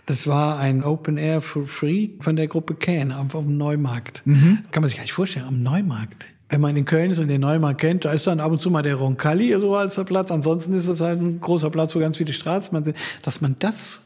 Das 0.06 0.26
war 0.26 0.58
ein 0.58 0.82
Open 0.82 1.16
Air 1.16 1.40
for 1.40 1.66
Free 1.66 2.10
von 2.20 2.36
der 2.36 2.48
Gruppe 2.48 2.74
Can 2.74 3.12
auf 3.12 3.28
dem 3.32 3.56
Neumarkt. 3.56 4.22
Mhm. 4.24 4.64
Kann 4.70 4.82
man 4.82 4.88
sich 4.88 4.96
gar 4.96 5.04
nicht 5.04 5.12
vorstellen, 5.12 5.46
am 5.46 5.62
Neumarkt. 5.62 6.26
Wenn 6.48 6.60
man 6.60 6.76
in 6.76 6.84
Köln 6.84 7.10
ist 7.10 7.18
und 7.18 7.28
den 7.28 7.40
Neumarkt 7.40 7.80
kennt, 7.80 8.04
da 8.04 8.12
ist 8.12 8.26
dann 8.26 8.40
ab 8.40 8.52
und 8.52 8.60
zu 8.60 8.70
mal 8.70 8.82
der 8.82 8.96
Roncalli 8.96 9.52
so 9.58 9.74
als 9.74 9.94
der 9.94 10.04
Platz. 10.04 10.30
Ansonsten 10.30 10.74
ist 10.74 10.86
es 10.86 11.00
halt 11.00 11.20
ein 11.20 11.40
großer 11.40 11.70
Platz, 11.70 11.94
wo 11.94 11.98
ganz 11.98 12.16
viele 12.18 12.32
Straßen 12.32 12.84
sind. 12.84 12.96
Dass 13.22 13.40
man 13.40 13.56
das 13.58 14.04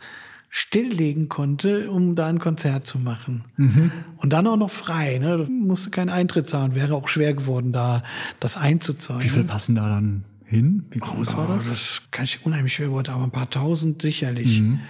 stilllegen 0.48 1.28
konnte, 1.28 1.90
um 1.90 2.14
da 2.14 2.28
ein 2.28 2.38
Konzert 2.38 2.86
zu 2.86 2.98
machen. 2.98 3.44
Mhm. 3.56 3.90
Und 4.18 4.32
dann 4.32 4.46
auch 4.46 4.56
noch 4.56 4.70
frei. 4.70 5.18
Ne? 5.18 5.38
Du 5.38 5.50
musste 5.50 5.90
keinen 5.90 6.08
Eintritt 6.08 6.48
zahlen. 6.48 6.74
Wäre 6.74 6.94
auch 6.94 7.08
schwer 7.08 7.34
geworden, 7.34 7.72
da 7.72 8.02
das 8.38 8.56
einzuzahlen. 8.56 9.24
Wie 9.24 9.28
viel 9.28 9.44
passen 9.44 9.74
da 9.74 9.88
dann 9.88 10.24
hin? 10.44 10.86
Wie 10.90 11.00
groß 11.00 11.34
oh, 11.34 11.38
war 11.38 11.48
das? 11.48 11.70
Das 11.70 12.02
kann 12.10 12.24
ich 12.24 12.46
unheimlich 12.46 12.74
schwer 12.74 12.86
geworden, 12.86 13.10
aber 13.10 13.24
ein 13.24 13.32
paar 13.32 13.50
tausend 13.50 14.02
sicherlich. 14.02 14.60
Mhm. 14.60 14.80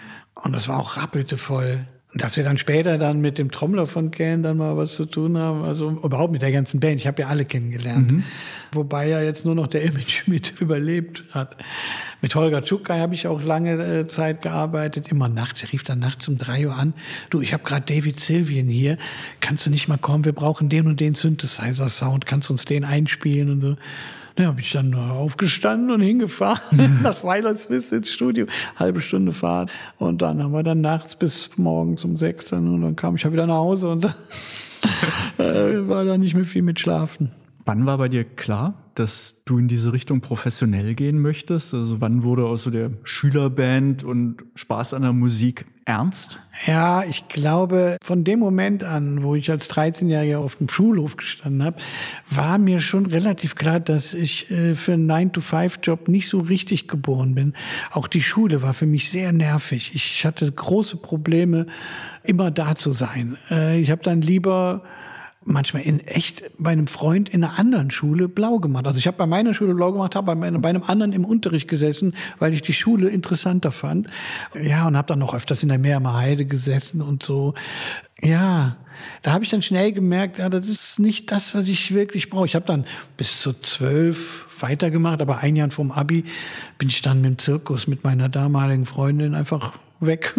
Und 0.43 0.53
das 0.53 0.69
war 0.69 0.79
auch 0.79 0.97
rappelte 0.97 1.39
voll. 1.39 1.87
Dass 2.15 2.39
wir 2.39 2.45
dann 2.45 2.57
später 2.57 2.97
dann 2.97 3.21
mit 3.21 3.37
dem 3.37 3.51
Trommler 3.51 3.87
von 3.87 4.11
Can 4.11 4.43
dann 4.43 4.57
mal 4.57 4.77
was 4.77 4.95
zu 4.95 5.05
tun 5.05 5.37
haben, 5.37 5.65
also 5.65 5.91
überhaupt 5.91 6.33
mit 6.33 6.41
der 6.41 6.53
ganzen 6.53 6.81
Band. 6.81 6.97
Ich 6.97 7.07
habe 7.07 7.21
ja 7.21 7.29
alle 7.29 7.45
kennengelernt. 7.45 8.11
Mhm. 8.11 8.25
Wobei 8.73 9.09
ja 9.09 9.21
jetzt 9.21 9.45
nur 9.45 9.55
noch 9.55 9.67
der 9.67 9.83
Image 9.83 10.23
mit 10.27 10.61
überlebt 10.61 11.25
hat. 11.33 11.57
Mit 12.23 12.35
Holger 12.35 12.63
Tschukai 12.63 13.01
habe 13.01 13.15
ich 13.15 13.27
auch 13.27 13.43
lange 13.43 13.73
äh, 13.73 14.07
Zeit 14.07 14.41
gearbeitet, 14.41 15.09
immer 15.09 15.29
nachts. 15.29 15.63
Er 15.63 15.73
rief 15.73 15.83
dann 15.83 15.99
nachts 15.99 16.27
um 16.29 16.39
drei 16.39 16.67
Uhr 16.67 16.75
an. 16.75 16.95
Du, 17.29 17.43
ich 17.43 17.53
habe 17.53 17.65
gerade 17.65 17.85
David 17.85 18.19
Sylvian 18.19 18.69
hier. 18.69 18.97
Kannst 19.41 19.67
du 19.67 19.71
nicht 19.71 19.87
mal 19.87 19.99
kommen? 19.99 20.25
Wir 20.25 20.33
brauchen 20.33 20.71
den 20.71 20.87
und 20.87 21.01
den 21.01 21.15
Synthesizer-Sound. 21.15 22.25
Kannst 22.25 22.49
du 22.49 22.55
uns 22.55 22.65
den 22.65 22.85
einspielen 22.85 23.51
und 23.51 23.61
so? 23.61 23.77
Da 24.37 24.45
habe 24.45 24.61
ich 24.61 24.71
dann 24.71 24.95
aufgestanden 24.95 25.91
und 25.91 26.03
hingefahren 26.03 27.01
nach 27.03 27.25
Weilerswist 27.25 27.93
ins 27.93 28.11
Studio. 28.11 28.47
Halbe 28.77 29.01
Stunde 29.01 29.33
Fahrt. 29.33 29.71
Und 29.99 30.21
dann 30.21 30.43
haben 30.43 30.53
wir 30.53 30.63
dann 30.63 30.83
nachts 30.83 31.17
bis 31.17 31.51
morgens 31.57 32.05
um 32.05 32.17
sechs 32.19 32.47
dann, 32.47 32.73
und 32.73 32.83
dann 32.83 32.97
kam 32.97 33.17
ich 33.17 33.23
ja 33.23 33.33
wieder 33.33 33.47
nach 33.47 33.55
Hause 33.55 33.89
und 33.89 34.05
äh, 35.39 35.89
war 35.89 36.05
da 36.05 36.19
nicht 36.19 36.35
mehr 36.35 36.45
viel 36.45 36.63
mit 36.63 36.79
Schlafen. 36.79 37.33
Wann 37.67 37.85
war 37.85 37.99
bei 37.99 38.09
dir 38.09 38.23
klar, 38.23 38.75
dass 38.95 39.43
du 39.45 39.59
in 39.59 39.67
diese 39.67 39.93
Richtung 39.93 40.21
professionell 40.21 40.95
gehen 40.95 41.19
möchtest? 41.19 41.75
Also 41.75 42.01
wann 42.01 42.23
wurde 42.23 42.47
aus 42.47 42.63
so 42.63 42.71
der 42.71 42.93
Schülerband 43.03 44.05
und 44.05 44.37
Spaß 44.55 44.95
an 44.95 45.03
der 45.03 45.13
Musik 45.13 45.67
ernst? 45.85 46.39
Ja, 46.65 47.03
ich 47.03 47.27
glaube, 47.27 47.97
von 48.05 48.23
dem 48.23 48.39
Moment 48.39 48.85
an, 48.85 49.25
wo 49.25 49.35
ich 49.35 49.51
als 49.51 49.69
13-Jähriger 49.69 50.39
auf 50.39 50.55
dem 50.55 50.69
Schulhof 50.69 51.17
gestanden 51.17 51.65
habe, 51.65 51.79
war 52.31 52.59
mir 52.59 52.79
schon 52.79 53.07
relativ 53.07 53.57
klar, 53.57 53.81
dass 53.81 54.15
ich 54.15 54.49
äh, 54.53 54.77
für 54.77 54.93
einen 54.93 55.11
9-to-5-Job 55.11 56.07
nicht 56.07 56.29
so 56.29 56.39
richtig 56.39 56.87
geboren 56.87 57.35
bin. 57.35 57.53
Auch 57.91 58.07
die 58.07 58.23
Schule 58.23 58.63
war 58.63 58.75
für 58.75 58.87
mich 58.87 59.11
sehr 59.11 59.33
nervig. 59.33 59.91
Ich 59.93 60.25
hatte 60.25 60.51
große 60.51 60.99
Probleme, 60.99 61.67
immer 62.23 62.53
da 62.53 62.77
zu 62.77 62.93
sein. 62.93 63.37
Äh, 63.51 63.81
ich 63.81 63.91
habe 63.91 64.05
dann 64.05 64.23
lieber 64.23 64.85
manchmal 65.47 65.83
in 65.83 66.01
echt 66.01 66.43
bei 66.59 66.71
einem 66.71 66.87
Freund 66.87 67.29
in 67.29 67.45
einer 67.45 67.59
anderen 67.59 67.91
Schule 67.91 68.29
blau 68.29 68.59
gemacht. 68.59 68.87
Also 68.87 68.99
ich 68.99 69.07
habe 69.07 69.17
bei 69.17 69.27
meiner 69.27 69.55
Schule 69.55 69.75
blau 69.75 69.93
gemacht, 69.93 70.15
habe 70.15 70.35
bei, 70.35 70.51
bei 70.51 70.69
einem 70.69 70.83
anderen 70.83 71.13
im 71.13 71.25
Unterricht 71.25 71.69
gesessen, 71.69 72.15
weil 72.39 72.53
ich 72.53 72.63
die 72.63 72.73
Schule 72.73 73.09
interessanter 73.09 73.73
fand. 73.73 74.09
Ja, 74.61 74.87
und 74.87 74.97
habe 74.97 75.07
dann 75.07 75.21
noch 75.21 75.35
öfters 75.35 75.63
in 75.63 75.69
der 75.69 75.79
Meermer 75.79 76.15
Heide 76.15 76.45
gesessen 76.45 77.01
und 77.01 77.23
so. 77.23 77.55
Ja, 78.21 78.77
da 79.23 79.33
habe 79.33 79.45
ich 79.45 79.51
dann 79.51 79.63
schnell 79.63 79.93
gemerkt, 79.93 80.39
ja, 80.39 80.49
das 80.49 80.69
ist 80.69 80.99
nicht 80.99 81.31
das, 81.31 81.55
was 81.55 81.69
ich 81.69 81.95
wirklich 81.95 82.31
brauche. 82.31 82.47
Ich 82.47 82.55
habe 82.55 82.67
dann 82.67 82.85
bis 83.17 83.41
zu 83.41 83.53
zwölf 83.53 84.47
weitergemacht, 84.61 85.21
aber 85.21 85.39
ein 85.39 85.55
Jahr 85.55 85.71
vom 85.71 85.93
Abi 85.93 86.25
bin 86.79 86.89
ich 86.89 87.03
dann 87.03 87.21
mit 87.21 87.31
dem 87.31 87.39
Zirkus 87.39 87.87
mit 87.87 88.05
meiner 88.05 88.29
damaligen 88.29 88.87
Freundin 88.87 89.35
einfach 89.35 89.75
weg. 90.01 90.35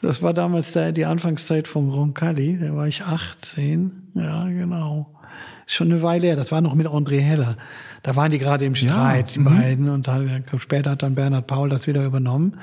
Das 0.00 0.20
war 0.20 0.34
damals 0.34 0.72
der, 0.72 0.90
die 0.90 1.04
Anfangszeit 1.04 1.68
von 1.68 1.88
Roncalli, 1.88 2.58
da 2.58 2.74
war 2.74 2.88
ich 2.88 3.04
18. 3.04 4.10
Ja, 4.14 4.46
genau. 4.46 5.14
Schon 5.66 5.92
eine 5.92 6.02
Weile 6.02 6.26
her. 6.26 6.36
Das 6.36 6.50
war 6.50 6.60
noch 6.60 6.74
mit 6.74 6.88
André 6.88 7.20
Heller. 7.20 7.56
Da 8.02 8.16
waren 8.16 8.32
die 8.32 8.38
gerade 8.38 8.64
im 8.64 8.74
Streit, 8.74 9.28
ja, 9.28 9.34
die 9.34 9.38
mhm. 9.38 9.44
beiden. 9.44 9.88
Und 9.88 10.08
dann, 10.08 10.44
später 10.58 10.90
hat 10.90 11.02
dann 11.02 11.14
Bernhard 11.14 11.46
Paul 11.46 11.68
das 11.68 11.86
wieder 11.86 12.04
übernommen. 12.04 12.54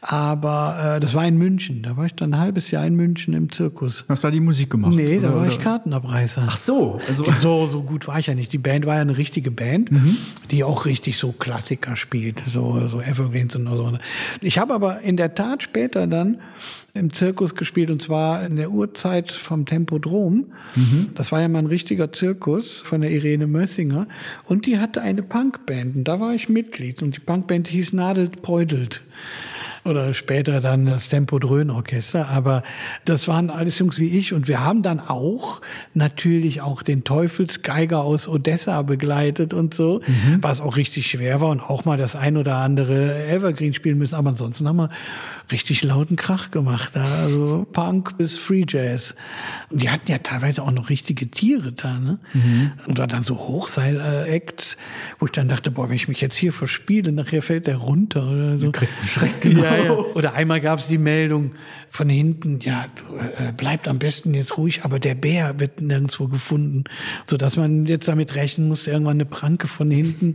Aber 0.00 0.96
äh, 0.96 1.00
das 1.00 1.14
war 1.14 1.26
in 1.26 1.36
München. 1.36 1.82
Da 1.82 1.96
war 1.96 2.06
ich 2.06 2.14
dann 2.14 2.34
ein 2.34 2.40
halbes 2.40 2.70
Jahr 2.70 2.86
in 2.86 2.94
München 2.94 3.34
im 3.34 3.50
Zirkus. 3.50 4.04
Hast 4.08 4.22
du 4.22 4.28
da 4.28 4.32
die 4.32 4.40
Musik 4.40 4.70
gemacht? 4.70 4.94
Nee, 4.94 5.18
da 5.18 5.30
oder, 5.30 5.38
war 5.38 5.48
ich 5.48 5.58
Kartenabreißer. 5.58 6.44
Ach 6.46 6.56
so. 6.56 7.00
Also 7.08 7.24
so, 7.40 7.66
so 7.66 7.82
gut 7.82 8.06
war 8.06 8.20
ich 8.20 8.26
ja 8.26 8.34
nicht. 8.34 8.52
Die 8.52 8.58
Band 8.58 8.86
war 8.86 8.94
ja 8.94 9.00
eine 9.00 9.16
richtige 9.16 9.50
Band, 9.50 9.90
mhm. 9.90 10.16
die 10.50 10.62
auch 10.62 10.86
richtig 10.86 11.18
so 11.18 11.32
Klassiker 11.32 11.96
spielt. 11.96 12.42
So, 12.46 12.86
so 12.86 13.00
Evergreens 13.00 13.56
und 13.56 13.66
so. 13.66 13.98
Ich 14.40 14.58
habe 14.58 14.74
aber 14.74 15.00
in 15.00 15.16
der 15.16 15.34
Tat 15.34 15.62
später 15.62 16.06
dann 16.06 16.38
im 16.94 17.12
Zirkus 17.12 17.56
gespielt 17.56 17.90
und 17.90 18.00
zwar 18.00 18.46
in 18.46 18.54
der 18.54 18.70
Uhrzeit 18.70 19.32
vom 19.32 19.66
Tempodrom. 19.66 20.52
Mhm. 20.76 21.10
Das 21.14 21.32
war 21.32 21.40
ja 21.40 21.48
mal 21.48 21.58
ein 21.58 21.66
richtiger 21.66 22.12
Zirkus 22.12 22.80
von 22.82 23.00
der 23.00 23.10
Irene 23.10 23.48
Mössinger 23.48 24.06
und 24.46 24.64
die 24.66 24.78
hatte 24.78 25.02
eine 25.02 25.24
Punkband 25.24 25.96
und 25.96 26.04
da 26.04 26.20
war 26.20 26.34
ich 26.34 26.48
Mitglied 26.48 27.02
und 27.02 27.16
die 27.16 27.20
Punkband 27.20 27.66
hieß 27.66 27.94
Nadelt 27.94 28.42
Peudelt 28.42 29.02
oder 29.84 30.14
später 30.14 30.60
dann 30.60 30.86
das 30.86 31.08
Tempo 31.08 31.38
Dröhn 31.38 31.70
Orchester. 31.70 32.28
Aber 32.28 32.62
das 33.04 33.28
waren 33.28 33.50
alles 33.50 33.78
Jungs 33.78 33.98
wie 33.98 34.18
ich 34.18 34.32
und 34.32 34.48
wir 34.48 34.64
haben 34.64 34.82
dann 34.82 34.98
auch 34.98 35.60
natürlich 35.92 36.62
auch 36.62 36.82
den 36.82 37.04
Teufelsgeiger 37.04 38.00
aus 38.00 38.26
Odessa 38.26 38.82
begleitet 38.82 39.52
und 39.52 39.74
so, 39.74 40.00
mhm. 40.06 40.38
was 40.40 40.60
auch 40.60 40.76
richtig 40.76 41.06
schwer 41.06 41.40
war 41.40 41.50
und 41.50 41.60
auch 41.60 41.84
mal 41.84 41.98
das 41.98 42.16
ein 42.16 42.36
oder 42.36 42.56
andere 42.56 43.26
Evergreen 43.28 43.74
spielen 43.74 43.98
müssen. 43.98 44.14
Aber 44.14 44.30
ansonsten 44.30 44.66
haben 44.66 44.76
wir 44.76 44.90
richtig 45.50 45.82
lauten 45.82 46.16
Krach 46.16 46.50
gemacht. 46.50 46.96
Also 46.96 47.66
Punk 47.72 48.16
bis 48.16 48.38
Free 48.38 48.64
Jazz. 48.66 49.14
Und 49.70 49.82
die 49.82 49.90
hatten 49.90 50.10
ja 50.10 50.18
teilweise 50.18 50.62
auch 50.62 50.70
noch 50.70 50.88
richtige 50.88 51.30
Tiere 51.30 51.72
da. 51.72 51.98
Ne? 51.98 52.18
Mhm. 52.32 52.72
Und 52.86 52.98
dann 52.98 53.22
so 53.22 53.36
Hochseil-Acts, 53.36 54.76
wo 55.18 55.26
ich 55.26 55.32
dann 55.32 55.48
dachte, 55.48 55.70
boah, 55.70 55.88
wenn 55.88 55.96
ich 55.96 56.08
mich 56.08 56.20
jetzt 56.20 56.36
hier 56.36 56.52
verspiele, 56.52 57.12
nachher 57.12 57.42
fällt 57.42 57.66
der 57.66 57.76
runter 57.76 58.26
oder 58.26 58.58
so. 58.58 58.72
Kriegt 58.72 58.92
einen 58.94 59.04
Schreck, 59.04 59.40
genau. 59.40 59.62
Ja, 59.62 59.76
ja. 59.76 59.92
Oder 59.92 60.34
einmal 60.34 60.60
gab 60.60 60.78
es 60.78 60.86
die 60.86 60.98
Meldung 60.98 61.52
von 61.90 62.08
hinten, 62.08 62.60
ja, 62.60 62.86
äh, 63.36 63.52
bleibt 63.52 63.86
am 63.86 63.98
besten 63.98 64.34
jetzt 64.34 64.56
ruhig, 64.56 64.84
aber 64.84 64.98
der 64.98 65.14
Bär 65.14 65.60
wird 65.60 65.80
nirgendwo 65.80 66.26
gefunden. 66.26 66.84
So 67.26 67.36
dass 67.36 67.56
man 67.56 67.86
jetzt 67.86 68.08
damit 68.08 68.34
rechnen 68.34 68.68
muss, 68.68 68.86
irgendwann 68.86 69.16
eine 69.16 69.26
Pranke 69.26 69.68
von 69.68 69.90
hinten. 69.90 70.34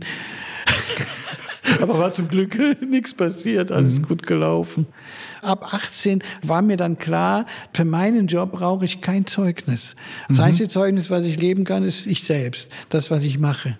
aber 1.80 1.98
war 1.98 2.12
zum 2.12 2.28
Glück 2.28 2.56
nichts 2.88 3.14
passiert, 3.14 3.70
alles 3.70 3.98
mhm. 3.98 4.02
gut 4.02 4.26
gelaufen. 4.26 4.86
Ab 5.42 5.72
18 5.72 6.22
war 6.42 6.62
mir 6.62 6.76
dann 6.76 6.98
klar, 6.98 7.46
für 7.72 7.84
meinen 7.84 8.26
Job 8.26 8.52
brauche 8.52 8.84
ich 8.84 9.00
kein 9.00 9.26
Zeugnis. 9.26 9.96
Das 10.28 10.38
mhm. 10.38 10.44
einzige 10.44 10.68
Zeugnis, 10.68 11.10
was 11.10 11.24
ich 11.24 11.38
geben 11.38 11.64
kann, 11.64 11.84
ist 11.84 12.06
ich 12.06 12.24
selbst, 12.24 12.70
das, 12.90 13.10
was 13.10 13.24
ich 13.24 13.38
mache. 13.38 13.78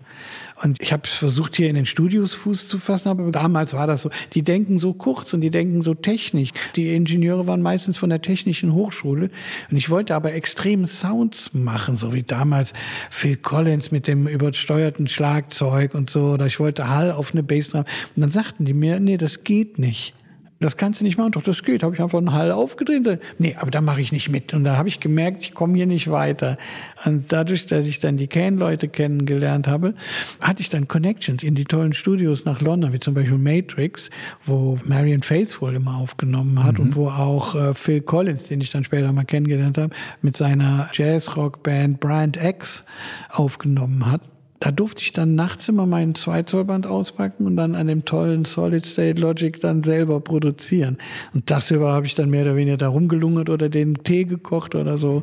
Und 0.62 0.80
ich 0.82 0.92
habe 0.92 1.06
versucht, 1.06 1.56
hier 1.56 1.68
in 1.68 1.74
den 1.74 1.86
Studios 1.86 2.34
Fuß 2.34 2.68
zu 2.68 2.78
fassen, 2.78 3.08
aber 3.08 3.30
damals 3.30 3.72
war 3.74 3.86
das 3.86 4.02
so. 4.02 4.10
Die 4.32 4.42
denken 4.42 4.78
so 4.78 4.92
kurz 4.92 5.32
und 5.32 5.40
die 5.40 5.50
denken 5.50 5.82
so 5.82 5.94
technisch. 5.94 6.50
Die 6.76 6.94
Ingenieure 6.94 7.46
waren 7.46 7.62
meistens 7.62 7.96
von 7.96 8.10
der 8.10 8.20
Technischen 8.20 8.74
Hochschule. 8.74 9.30
Und 9.70 9.76
ich 9.76 9.88
wollte 9.90 10.14
aber 10.14 10.34
extreme 10.34 10.86
Sounds 10.86 11.50
machen, 11.54 11.96
so 11.96 12.12
wie 12.12 12.22
damals 12.22 12.72
Phil 13.10 13.36
Collins 13.36 13.90
mit 13.90 14.06
dem 14.06 14.26
übersteuerten 14.26 15.08
Schlagzeug 15.08 15.94
und 15.94 16.10
so. 16.10 16.32
Oder 16.32 16.46
ich 16.46 16.60
wollte 16.60 16.88
Hall 16.88 17.12
auf 17.12 17.32
eine 17.32 17.42
Bassdrum. 17.42 17.84
Und 18.16 18.20
dann 18.20 18.30
sagten 18.30 18.64
die 18.64 18.74
mir, 18.74 19.00
nee, 19.00 19.16
das 19.16 19.44
geht 19.44 19.78
nicht 19.78 20.14
das 20.60 20.76
kannst 20.76 21.00
du 21.00 21.04
nicht 21.04 21.16
machen. 21.16 21.32
Doch, 21.32 21.42
das 21.42 21.62
geht. 21.62 21.82
Habe 21.82 21.94
ich 21.94 22.02
einfach 22.02 22.18
einen 22.18 22.32
Hall 22.32 22.52
aufgedreht. 22.52 23.18
Nee, 23.38 23.56
aber 23.58 23.70
da 23.70 23.80
mache 23.80 24.02
ich 24.02 24.12
nicht 24.12 24.28
mit. 24.28 24.52
Und 24.52 24.64
da 24.64 24.76
habe 24.76 24.88
ich 24.88 25.00
gemerkt, 25.00 25.42
ich 25.42 25.54
komme 25.54 25.74
hier 25.76 25.86
nicht 25.86 26.10
weiter. 26.10 26.58
Und 27.06 27.32
dadurch, 27.32 27.66
dass 27.66 27.86
ich 27.86 27.98
dann 27.98 28.18
die 28.18 28.26
Kane-Leute 28.26 28.88
kennengelernt 28.88 29.66
habe, 29.66 29.94
hatte 30.40 30.60
ich 30.60 30.68
dann 30.68 30.86
Connections 30.86 31.42
in 31.42 31.54
die 31.54 31.64
tollen 31.64 31.94
Studios 31.94 32.44
nach 32.44 32.60
London, 32.60 32.92
wie 32.92 33.00
zum 33.00 33.14
Beispiel 33.14 33.38
Matrix, 33.38 34.10
wo 34.44 34.78
Marion 34.84 35.22
Faithfull 35.22 35.76
immer 35.76 35.96
aufgenommen 35.96 36.62
hat 36.62 36.78
mhm. 36.78 36.84
und 36.84 36.96
wo 36.96 37.08
auch 37.08 37.54
äh, 37.54 37.74
Phil 37.74 38.02
Collins, 38.02 38.44
den 38.44 38.60
ich 38.60 38.70
dann 38.70 38.84
später 38.84 39.10
mal 39.12 39.24
kennengelernt 39.24 39.78
habe, 39.78 39.94
mit 40.20 40.36
seiner 40.36 40.90
Jazz-Rock-Band 40.92 42.00
Bryant 42.00 42.36
X 42.36 42.84
aufgenommen 43.30 44.10
hat 44.10 44.20
da 44.60 44.70
durfte 44.70 45.00
ich 45.00 45.14
dann 45.14 45.34
nachts 45.34 45.70
immer 45.70 45.86
meinen 45.86 46.14
Zweizollband 46.14 46.86
auspacken 46.86 47.46
und 47.46 47.56
dann 47.56 47.74
an 47.74 47.86
dem 47.86 48.04
tollen 48.04 48.44
Solid 48.44 48.84
State 48.84 49.18
Logic 49.18 49.58
dann 49.58 49.82
selber 49.82 50.20
produzieren. 50.20 50.98
Und 51.32 51.50
das 51.50 51.70
über 51.70 51.94
habe 51.94 52.04
ich 52.04 52.14
dann 52.14 52.28
mehr 52.28 52.42
oder 52.42 52.56
weniger 52.56 52.76
da 52.76 52.88
rumgelungert 52.88 53.48
oder 53.48 53.70
den 53.70 53.94
Tee 54.04 54.24
gekocht 54.24 54.74
oder 54.74 54.98
so, 54.98 55.22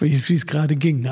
wie 0.00 0.12
es, 0.12 0.46
gerade 0.46 0.74
ging. 0.74 1.08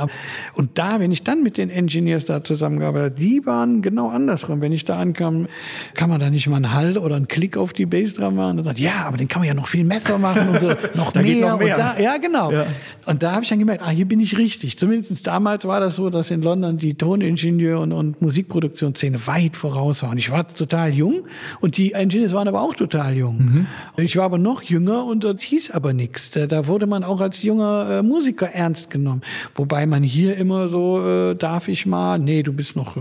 Und 0.55 0.79
da, 0.79 0.99
wenn 0.99 1.13
ich 1.13 1.23
dann 1.23 1.45
mit 1.45 1.59
den 1.59 1.71
Engineers 1.71 2.25
da 2.25 2.43
zusammengearbeitet 2.43 3.13
habe, 3.13 3.21
die 3.21 3.47
waren 3.47 3.83
genau 3.83 4.09
andersrum. 4.09 4.61
Wenn 4.61 4.73
ich 4.73 4.85
da 4.85 4.99
ankam, 4.99 5.47
kann 5.95 6.11
man 6.11 6.19
da 6.19 6.29
nicht 6.29 6.49
mal 6.49 6.57
einen 6.57 6.75
Halt 6.75 6.97
oder 6.97 7.15
einen 7.15 7.29
Klick 7.29 7.57
auf 7.57 7.73
die 7.73 7.87
Bassdrum 7.87 8.35
machen 8.35 8.59
und 8.59 8.65
dann, 8.67 8.77
ja, 8.77 9.05
aber 9.07 9.17
den 9.17 9.29
kann 9.29 9.43
man 9.43 9.49
ja 9.49 9.55
noch 9.55 9.69
viel 9.69 9.85
Messer 9.85 10.19
machen 10.19 10.49
und 10.49 10.59
so, 10.59 10.69
noch, 10.95 11.13
da 11.13 11.23
mehr, 11.23 11.51
noch 11.51 11.61
mehr. 11.61 11.77
Da, 11.77 12.01
ja, 12.01 12.17
genau. 12.17 12.51
Ja. 12.51 12.67
Und 13.07 13.23
da 13.23 13.31
habe 13.31 13.45
ich 13.45 13.49
dann 13.49 13.61
gemerkt, 13.61 13.85
ah, 13.87 13.91
hier 13.91 14.07
bin 14.07 14.19
ich 14.19 14.37
richtig. 14.39 14.77
Zumindest 14.77 15.25
damals 15.25 15.65
war 15.67 15.79
das 15.79 15.95
so, 15.95 16.11
dass 16.11 16.33
in 16.33 16.43
London 16.43 16.77
die 16.77 16.95
Toningenieur 16.95 17.60
Ingenieur- 17.61 17.81
und, 17.81 17.93
und 17.93 18.23
Musikproduktionsszene 18.23 19.27
weit 19.27 19.57
voraus 19.57 20.03
war. 20.03 20.11
Und 20.11 20.19
ich 20.19 20.31
war 20.31 20.47
total 20.49 20.95
jung 20.95 21.23
und 21.61 21.77
die 21.77 21.93
Engineers 21.93 22.33
waren 22.33 22.49
aber 22.49 22.63
auch 22.63 22.75
total 22.75 23.17
jung. 23.17 23.37
Mhm. 23.39 23.67
Ich 23.97 24.17
war 24.17 24.25
aber 24.25 24.39
noch 24.39 24.63
jünger 24.63 25.05
und 25.05 25.25
das 25.25 25.43
hieß 25.43 25.71
aber 25.73 25.93
nichts. 25.93 26.31
Da, 26.31 26.47
da, 26.47 26.67
wurde 26.67 26.87
man 26.87 27.05
auch 27.05 27.21
als 27.21 27.43
junger 27.43 27.99
äh, 27.99 28.03
Musiker 28.03 28.47
ernst 28.47 28.91
genommen. 28.91 29.23
Wobei 29.55 29.87
man 29.87 30.03
hier 30.03 30.37
immer 30.37 30.69
so, 30.69 31.05
äh, 31.05 31.35
darf 31.35 31.69
ich 31.69 31.87
mal, 31.87 32.19
nee, 32.19 32.43
du 32.43 32.53
bist 32.53 32.77
noch, 32.77 32.97
äh, 32.97 33.01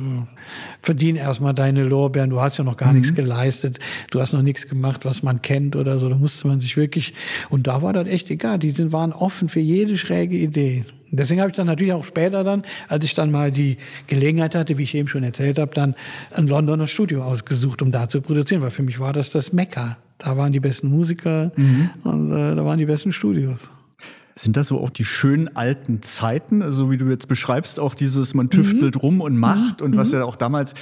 verdien 0.82 1.16
erstmal 1.16 1.54
deine 1.54 1.84
Lorbeeren, 1.84 2.30
du 2.30 2.42
hast 2.42 2.58
ja 2.58 2.64
noch 2.64 2.78
gar 2.78 2.92
mhm. 2.92 3.00
nichts 3.00 3.16
geleistet, 3.16 3.80
du 4.12 4.20
hast 4.20 4.34
noch 4.34 4.42
nichts 4.42 4.68
gemacht, 4.68 5.06
was 5.06 5.24
man 5.24 5.42
kennt 5.42 5.76
oder 5.76 6.00
so. 6.00 6.10
Da 6.10 6.16
musste 6.16 6.48
man 6.48 6.60
sich 6.60 6.76
wirklich, 6.76 7.14
und 7.50 7.68
da 7.68 7.82
war 7.82 7.94
das 7.94 8.08
echt 8.08 8.30
egal, 8.30 8.60
die 8.60 8.92
waren 8.92 9.14
offen 9.14 9.50
für 9.50 9.60
jede 9.60 9.98
schräge 9.98 10.36
Idee. 10.36 10.86
Deswegen 11.12 11.42
habe 11.42 11.50
ich 11.50 11.56
dann 11.56 11.68
natürlich 11.68 11.94
auch 11.94 12.06
später 12.06 12.44
dann, 12.44 12.64
als 12.88 13.06
ich 13.06 13.14
dann 13.14 13.32
mal 13.32 13.52
die 13.52 13.78
Gelegenheit 14.08 14.56
hatte, 14.56 14.78
wie 14.78 14.84
ich 14.84 14.96
eben 14.96 15.08
schon 15.08 15.24
erzählt 15.24 15.58
habe, 15.58 15.74
dann 15.74 15.96
ein 16.34 16.48
Londoner 16.48 16.88
Studio 16.88 17.24
ausgesucht, 17.24 17.82
um 17.82 17.92
da 17.92 18.10
zu 18.10 18.22
produzieren, 18.22 18.62
weil 18.62 18.72
für 18.72 18.84
mich 18.84 19.00
war 19.00 19.14
das 19.14 19.30
das 19.30 19.54
Mekka. 19.54 19.98
Da 20.18 20.38
waren 20.38 20.52
die 20.52 20.60
besten 20.60 20.90
Musiker 20.90 21.52
mhm. 21.56 21.90
und 22.04 22.32
äh, 22.32 22.56
da 22.56 22.66
waren 22.66 22.78
die 22.78 22.86
besten 22.86 23.14
Studios. 23.14 23.70
Sind 24.36 24.56
das 24.56 24.68
so 24.68 24.80
auch 24.80 24.90
die 24.90 25.06
schönen 25.06 25.56
alten 25.56 26.02
Zeiten, 26.02 26.62
also 26.62 26.92
wie 26.92 26.98
du 26.98 27.10
jetzt 27.10 27.28
beschreibst, 27.28 27.80
auch 27.80 27.94
dieses, 27.94 28.34
man 28.34 28.50
tüftelt 28.50 28.96
mhm. 28.96 29.02
rum 29.02 29.22
und 29.22 29.38
macht 29.38 29.80
mhm. 29.80 29.86
und 29.86 29.98
was 29.98 30.12
mhm. 30.12 30.20
ja 30.20 30.26
auch 30.26 30.36
damals 30.36 30.76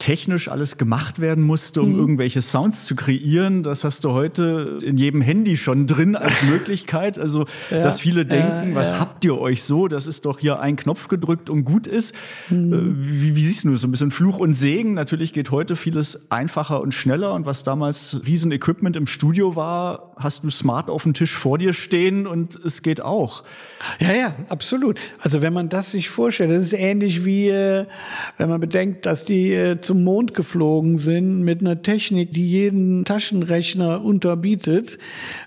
technisch 0.00 0.48
alles 0.48 0.78
gemacht 0.78 1.20
werden 1.20 1.44
musste, 1.44 1.82
um 1.82 1.92
mhm. 1.92 1.98
irgendwelche 1.98 2.42
Sounds 2.42 2.86
zu 2.86 2.96
kreieren. 2.96 3.62
Das 3.62 3.84
hast 3.84 4.04
du 4.04 4.10
heute 4.12 4.80
in 4.82 4.96
jedem 4.96 5.20
Handy 5.20 5.56
schon 5.56 5.86
drin 5.86 6.16
als 6.16 6.42
Möglichkeit. 6.50 7.18
Also, 7.18 7.44
ja, 7.70 7.82
dass 7.82 8.00
viele 8.00 8.26
denken, 8.26 8.72
äh, 8.72 8.74
was 8.74 8.92
ja. 8.92 8.98
habt 8.98 9.24
ihr 9.24 9.38
euch 9.38 9.62
so? 9.62 9.88
Das 9.88 10.06
ist 10.06 10.24
doch 10.24 10.38
hier 10.38 10.58
ein 10.58 10.76
Knopf 10.76 11.08
gedrückt 11.08 11.50
und 11.50 11.64
gut 11.64 11.86
ist. 11.86 12.14
Mhm. 12.48 12.72
Äh, 12.72 13.22
wie, 13.22 13.36
wie, 13.36 13.44
siehst 13.44 13.64
du 13.64 13.76
so 13.76 13.86
ein 13.86 13.90
bisschen 13.90 14.10
Fluch 14.10 14.38
und 14.38 14.54
Segen? 14.54 14.94
Natürlich 14.94 15.34
geht 15.34 15.50
heute 15.50 15.76
vieles 15.76 16.30
einfacher 16.30 16.80
und 16.80 16.92
schneller. 16.92 17.34
Und 17.34 17.44
was 17.44 17.62
damals 17.62 18.20
Riesenequipment 18.26 18.96
im 18.96 19.06
Studio 19.06 19.54
war, 19.54 20.14
hast 20.16 20.44
du 20.44 20.50
smart 20.50 20.88
auf 20.88 21.02
dem 21.02 21.12
Tisch 21.12 21.36
vor 21.36 21.58
dir 21.58 21.74
stehen 21.74 22.26
und 22.26 22.56
es 22.56 22.82
geht 22.82 23.02
auch. 23.02 23.44
Ja, 24.00 24.14
ja, 24.14 24.34
absolut. 24.48 24.98
Also 25.18 25.42
wenn 25.42 25.52
man 25.52 25.68
das 25.68 25.92
sich 25.92 26.08
vorstellt, 26.08 26.50
das 26.50 26.64
ist 26.64 26.72
ähnlich 26.72 27.24
wie, 27.26 27.48
äh, 27.48 27.84
wenn 28.38 28.48
man 28.48 28.60
bedenkt, 28.60 29.04
dass 29.04 29.24
die 29.24 29.52
äh, 29.52 29.80
zum 29.90 30.04
Mond 30.04 30.34
geflogen 30.34 30.98
sind 30.98 31.42
mit 31.42 31.62
einer 31.62 31.82
Technik, 31.82 32.32
die 32.32 32.48
jeden 32.48 33.04
Taschenrechner 33.04 34.04
unterbietet. 34.04 34.98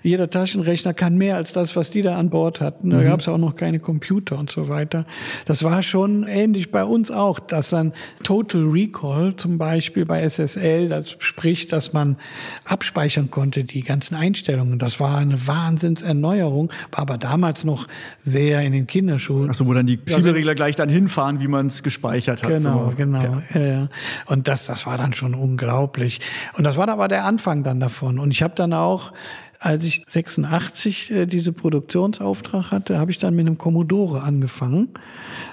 Jeder 0.02 0.28
Taschenrechner 0.28 0.92
kann 0.92 1.16
mehr 1.16 1.36
als 1.36 1.54
das, 1.54 1.76
was 1.76 1.90
die 1.90 2.02
da 2.02 2.18
an 2.18 2.28
Bord 2.28 2.60
hatten. 2.60 2.90
Da 2.90 2.98
mhm. 2.98 3.04
gab 3.04 3.20
es 3.20 3.28
auch 3.28 3.38
noch 3.38 3.56
keine 3.56 3.78
Computer 3.78 4.38
und 4.38 4.50
so 4.50 4.68
weiter. 4.68 5.06
Das 5.46 5.62
war 5.62 5.82
schon 5.82 6.26
ähnlich 6.28 6.70
bei 6.70 6.84
uns 6.84 7.10
auch, 7.10 7.40
dass 7.40 7.70
dann 7.70 7.94
Total 8.22 8.60
Recall 8.64 9.34
zum 9.36 9.56
Beispiel 9.56 10.04
bei 10.04 10.28
SSL, 10.28 10.90
das 10.90 11.16
spricht, 11.20 11.72
dass 11.72 11.94
man 11.94 12.18
abspeichern 12.66 13.30
konnte, 13.30 13.64
die 13.64 13.82
ganzen 13.82 14.14
Einstellungen. 14.14 14.78
Das 14.78 15.00
war 15.00 15.16
eine 15.16 15.46
Wahnsinnserneuerung, 15.46 16.70
war 16.92 17.00
aber 17.00 17.16
damals 17.16 17.64
noch 17.64 17.88
sehr 18.20 18.60
in 18.60 18.72
den 18.72 18.86
Kinderschuhen. 18.86 19.48
Achso, 19.48 19.64
wo 19.64 19.72
dann 19.72 19.86
die 19.86 19.98
Schieberegler 20.04 20.54
gleich 20.54 20.76
dann 20.76 20.90
hinfahren, 20.90 21.40
wie 21.40 21.48
man 21.48 21.68
es 21.68 21.82
gespeichert 21.82 22.42
hat. 22.42 22.50
Genau, 22.50 22.92
genau. 22.94 23.22
Ja. 23.54 23.64
Ja, 23.64 23.88
Und 24.34 24.48
das, 24.48 24.66
das 24.66 24.84
war 24.84 24.98
dann 24.98 25.12
schon 25.12 25.32
unglaublich. 25.34 26.18
Und 26.58 26.64
das 26.64 26.76
war 26.76 26.88
aber 26.88 27.06
der 27.06 27.24
Anfang 27.24 27.62
dann 27.62 27.78
davon. 27.78 28.18
Und 28.18 28.32
ich 28.32 28.42
habe 28.42 28.54
dann 28.56 28.72
auch 28.72 29.12
als 29.60 29.84
ich 29.84 30.04
86 30.08 31.10
äh, 31.12 31.26
diese 31.26 31.52
Produktionsauftrag 31.52 32.72
hatte, 32.72 32.98
habe 32.98 33.12
ich 33.12 33.18
dann 33.18 33.36
mit 33.36 33.46
einem 33.46 33.58
Commodore 33.58 34.22
angefangen. 34.22 34.88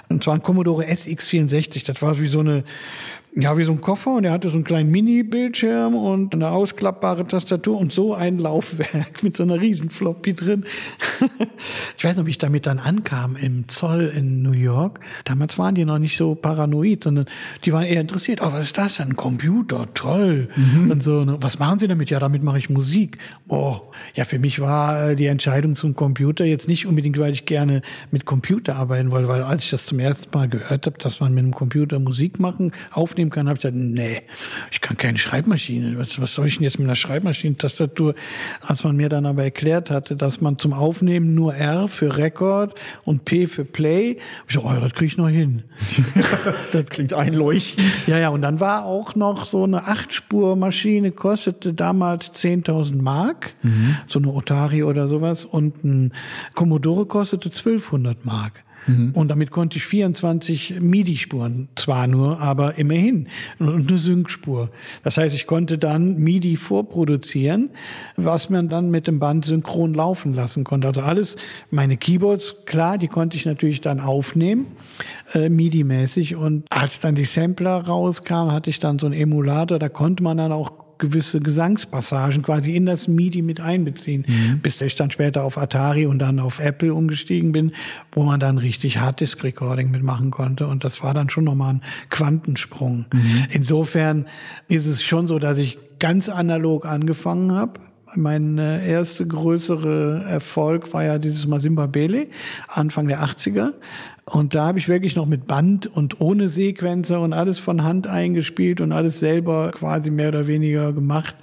Und 0.10 0.24
zwar 0.24 0.34
ein 0.34 0.42
Commodore 0.42 0.84
SX64. 0.84 1.86
Das 1.86 2.02
war 2.02 2.20
wie 2.20 2.28
so 2.28 2.40
eine 2.40 2.64
ja, 3.34 3.58
wie 3.58 3.64
so 3.64 3.72
ein 3.72 3.80
Koffer 3.80 4.16
und 4.16 4.26
er 4.26 4.34
hatte 4.34 4.50
so 4.50 4.56
einen 4.56 4.66
kleinen 4.66 4.92
Mini-Bildschirm 4.92 5.96
und 5.96 6.34
eine 6.34 6.50
ausklappbare 6.50 7.26
Tastatur 7.26 7.78
und 7.78 7.94
so 7.94 8.14
ein 8.14 8.38
Laufwerk 8.38 9.22
mit 9.24 9.38
so 9.38 9.44
einer 9.44 9.62
riesen 9.62 9.90
Floppy 9.90 10.34
drin. 10.34 10.66
ich 11.98 12.04
weiß 12.04 12.18
noch, 12.18 12.26
wie 12.26 12.32
ich 12.32 12.38
damit 12.38 12.66
dann 12.66 12.78
ankam 12.78 13.38
im 13.38 13.70
Zoll 13.70 14.12
in 14.14 14.42
New 14.42 14.52
York. 14.52 15.00
Damals 15.24 15.58
waren 15.58 15.76
die 15.76 15.86
noch 15.86 15.98
nicht 15.98 16.18
so 16.18 16.36
paranoid, 16.36 17.06
sondern 17.06 17.26
die 17.64 17.72
waren 17.72 17.86
eher 17.86 18.02
interessiert. 18.02 18.42
Oh, 18.42 18.52
was 18.52 18.66
ist 18.66 18.78
das? 18.78 19.00
Ein 19.00 19.16
Computer, 19.16 19.88
toll. 19.94 20.50
Mhm. 20.56 20.92
Und 20.92 21.02
so, 21.02 21.24
ne? 21.24 21.38
was 21.40 21.58
machen 21.58 21.80
Sie 21.80 21.88
damit? 21.88 22.10
Ja, 22.10 22.20
damit 22.20 22.44
mache 22.44 22.58
ich 22.58 22.70
Musik. 22.70 23.18
Oh, 23.48 23.80
ja, 24.14 24.26
für 24.26 24.40
mich 24.40 24.60
war 24.60 25.12
äh, 25.12 25.16
die 25.16 25.28
Entscheidung 25.28 25.76
zum 25.76 25.96
Computer 25.96 26.44
jetzt 26.44 26.68
nicht 26.68 26.86
unbedingt, 26.86 27.18
weil 27.18 27.32
ich 27.32 27.46
gerne 27.46 27.82
mit 28.12 28.26
Computer 28.26 28.76
arbeiten 28.76 29.10
wollte, 29.10 29.30
weil 29.30 29.44
als 29.44 29.64
ich 29.64 29.70
das 29.70 29.86
zum 29.86 30.00
ersten 30.00 30.38
Mal 30.38 30.50
gehört 30.50 30.86
habe, 30.86 30.98
dass 30.98 31.22
man 31.22 31.34
mit 31.34 31.46
einem 31.46 31.54
Computer 31.54 31.98
Musik 31.98 32.38
machen, 32.38 32.74
aufnehmen 32.92 33.21
aufnehmen 33.22 33.32
kann, 33.32 33.48
habe 33.48 33.58
ich 33.58 33.62
gesagt, 33.62 33.78
nee, 33.78 34.22
ich 34.72 34.82
kann 34.82 34.98
keine 34.98 35.18
Schreibmaschine. 35.18 35.98
Was, 35.98 36.20
was 36.20 36.34
soll 36.34 36.48
ich 36.48 36.56
denn 36.56 36.64
jetzt 36.64 36.80
mit 36.80 36.88
einer 36.88 36.96
Schreibmaschinentastatur? 36.96 38.16
Als 38.62 38.84
man 38.84 38.96
mir 38.96 39.10
dann 39.10 39.26
aber 39.26 39.44
erklärt 39.44 39.90
hatte, 39.90 40.16
dass 40.16 40.42
man 40.42 40.58
zum 40.58 40.74
Aufnehmen 40.74 41.36
nur 41.36 41.54
R 41.54 41.88
für 41.88 42.18
Record 42.18 42.74
und 43.04 43.26
P 43.26 43.48
für 43.48 43.66
Play, 43.66 44.18
ich 44.48 44.56
so, 44.56 44.62
oh, 44.64 44.74
das 44.80 44.94
kriege 44.94 45.06
ich 45.08 45.18
noch 45.18 45.30
hin. 45.30 45.64
das 46.72 46.86
klingt 46.86 47.14
einleuchtend. 47.14 48.08
Ja, 48.08 48.18
ja, 48.18 48.30
und 48.30 48.42
dann 48.42 48.60
war 48.60 48.86
auch 48.86 49.16
noch 49.16 49.46
so 49.46 49.64
eine 49.64 49.88
Achtspurmaschine, 49.88 51.12
kostete 51.12 51.74
damals 51.74 52.34
10.000 52.34 53.02
Mark, 53.02 53.54
mhm. 53.62 53.98
so 54.08 54.20
eine 54.20 54.30
Otari 54.30 54.84
oder 54.84 55.08
sowas, 55.08 55.46
und 55.46 55.84
ein 55.84 56.14
Commodore 56.56 57.06
kostete 57.06 57.50
1200 57.50 58.26
Mark. 58.26 58.64
Mhm. 58.92 59.12
Und 59.12 59.30
damit 59.30 59.52
konnte 59.52 59.78
ich 59.78 59.86
24 59.86 60.82
MIDI-Spuren, 60.82 61.70
zwar 61.76 62.08
nur, 62.08 62.40
aber 62.40 62.78
immerhin. 62.78 63.28
Und 63.60 63.90
eine 63.90 63.98
Sync-Spur. 63.98 64.70
Das 65.04 65.18
heißt, 65.18 65.36
ich 65.36 65.48
konnte 65.48 65.78
dann 65.78 66.18
MIDI 66.18 66.56
vorproduzieren, 66.58 67.70
was 68.16 68.50
man 68.50 68.70
dann 68.70 68.92
mit 68.92 69.08
dem 69.08 69.20
Band 69.20 69.46
synchron 69.46 69.94
laufen 69.94 70.34
lassen 70.34 70.64
konnte. 70.64 70.88
Also 70.88 71.02
alles, 71.02 71.38
meine 71.70 71.98
Keyboards, 71.98 72.66
klar, 72.66 72.98
die 72.98 73.08
konnte 73.08 73.38
ich 73.38 73.46
natürlich 73.46 73.82
dann 73.82 74.00
aufnehmen, 74.00 74.68
äh, 75.34 75.50
MIDI-mäßig. 75.50 76.36
Und 76.36 76.66
als 76.70 77.00
dann 77.00 77.16
die 77.16 77.26
Sampler 77.26 77.86
rauskamen, 77.86 78.54
hatte 78.54 78.70
ich 78.70 78.80
dann 78.80 79.00
so 79.00 79.06
einen 79.06 79.16
Emulator, 79.16 79.80
da 79.80 79.90
konnte 79.90 80.24
man 80.24 80.38
dann 80.38 80.52
auch 80.52 80.81
gewisse 81.02 81.42
Gesangspassagen 81.42 82.44
quasi 82.44 82.74
in 82.76 82.86
das 82.86 83.10
MIDI 83.10 83.42
mit 83.42 83.60
einbeziehen, 83.60 84.24
mhm. 84.26 84.60
bis 84.60 84.82
ich 84.82 84.96
dann 84.96 85.12
später 85.12 85.44
auf 85.44 85.58
Atari 85.58 86.06
und 86.06 86.20
dann 86.20 86.40
auf 86.40 86.60
Apple 86.60 86.94
umgestiegen 86.94 87.52
bin, 87.52 87.74
wo 88.14 88.24
man 88.24 88.40
dann 88.40 88.58
richtig 88.58 89.00
Harddisk 89.00 89.44
Recording 89.44 89.92
mitmachen 89.92 90.32
konnte 90.32 90.68
und 90.68 90.86
das 90.86 91.04
war 91.04 91.14
dann 91.14 91.30
schon 91.30 91.44
nochmal 91.44 91.74
ein 91.74 91.82
Quantensprung. 92.10 93.08
Mhm. 93.14 93.46
Insofern 93.50 94.28
ist 94.70 94.86
es 94.86 95.04
schon 95.04 95.28
so, 95.28 95.40
dass 95.40 95.58
ich 95.58 95.78
ganz 96.00 96.30
analog 96.30 96.86
angefangen 96.86 97.52
habe. 97.52 97.80
Mein 98.16 98.58
äh, 98.58 98.86
erster 98.88 99.26
größere 99.26 100.26
Erfolg 100.28 100.94
war 100.94 101.04
ja 101.04 101.18
dieses 101.18 101.48
Masimba 101.48 101.88
Bele, 101.88 102.28
Anfang 102.68 103.08
der 103.08 103.24
80er. 103.24 103.74
Und 104.32 104.56
da 104.56 104.68
habe 104.68 104.80
ich 104.80 104.88
wirklich 104.88 105.18
noch 105.18 105.26
mit 105.26 105.46
Band 105.46 105.88
und 105.88 106.22
ohne 106.22 106.48
Sequenzer 106.48 107.20
und 107.20 107.34
alles 107.34 107.60
von 107.60 107.84
Hand 107.84 108.08
eingespielt 108.08 108.80
und 108.80 108.94
alles 108.94 109.20
selber 109.20 109.72
quasi 109.72 110.10
mehr 110.10 110.30
oder 110.30 110.48
weniger 110.48 110.94
gemacht 110.94 111.36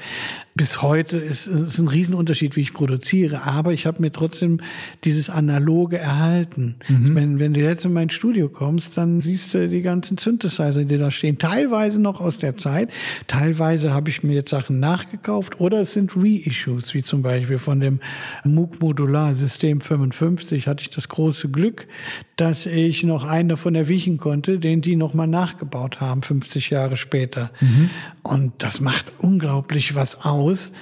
bis 0.58 0.82
heute 0.82 1.18
ist 1.18 1.46
es 1.46 1.78
ein 1.78 1.86
Riesenunterschied, 1.86 2.56
wie 2.56 2.62
ich 2.62 2.74
produziere, 2.74 3.44
aber 3.44 3.72
ich 3.72 3.86
habe 3.86 4.02
mir 4.02 4.10
trotzdem 4.10 4.60
dieses 5.04 5.30
Analoge 5.30 5.98
erhalten. 5.98 6.74
Mhm. 6.88 7.14
Wenn, 7.14 7.38
wenn 7.38 7.54
du 7.54 7.60
jetzt 7.60 7.84
in 7.84 7.92
mein 7.92 8.10
Studio 8.10 8.48
kommst, 8.48 8.96
dann 8.96 9.20
siehst 9.20 9.54
du 9.54 9.68
die 9.68 9.82
ganzen 9.82 10.18
Synthesizer, 10.18 10.84
die 10.84 10.98
da 10.98 11.12
stehen. 11.12 11.38
Teilweise 11.38 12.00
noch 12.00 12.20
aus 12.20 12.38
der 12.38 12.56
Zeit, 12.56 12.90
teilweise 13.28 13.94
habe 13.94 14.10
ich 14.10 14.24
mir 14.24 14.34
jetzt 14.34 14.50
Sachen 14.50 14.80
nachgekauft 14.80 15.60
oder 15.60 15.82
es 15.82 15.92
sind 15.92 16.16
Reissues, 16.16 16.92
wie 16.92 17.02
zum 17.02 17.22
Beispiel 17.22 17.58
von 17.58 17.78
dem 17.78 18.00
Moog 18.42 18.80
Modular 18.80 19.36
System 19.36 19.80
55 19.80 20.66
hatte 20.66 20.82
ich 20.82 20.90
das 20.90 21.08
große 21.08 21.50
Glück, 21.50 21.86
dass 22.34 22.66
ich 22.66 23.04
noch 23.04 23.22
einen 23.22 23.50
davon 23.50 23.76
erwischen 23.76 24.18
konnte, 24.18 24.58
den 24.58 24.80
die 24.80 24.96
nochmal 24.96 25.28
nachgebaut 25.28 26.00
haben, 26.00 26.22
50 26.22 26.70
Jahre 26.70 26.96
später. 26.96 27.52
Mhm. 27.60 27.90
Und 28.24 28.54
das 28.58 28.80
macht 28.80 29.12
unglaublich 29.18 29.94
was 29.94 30.24
aus 30.24 30.47
aus. 30.48 30.72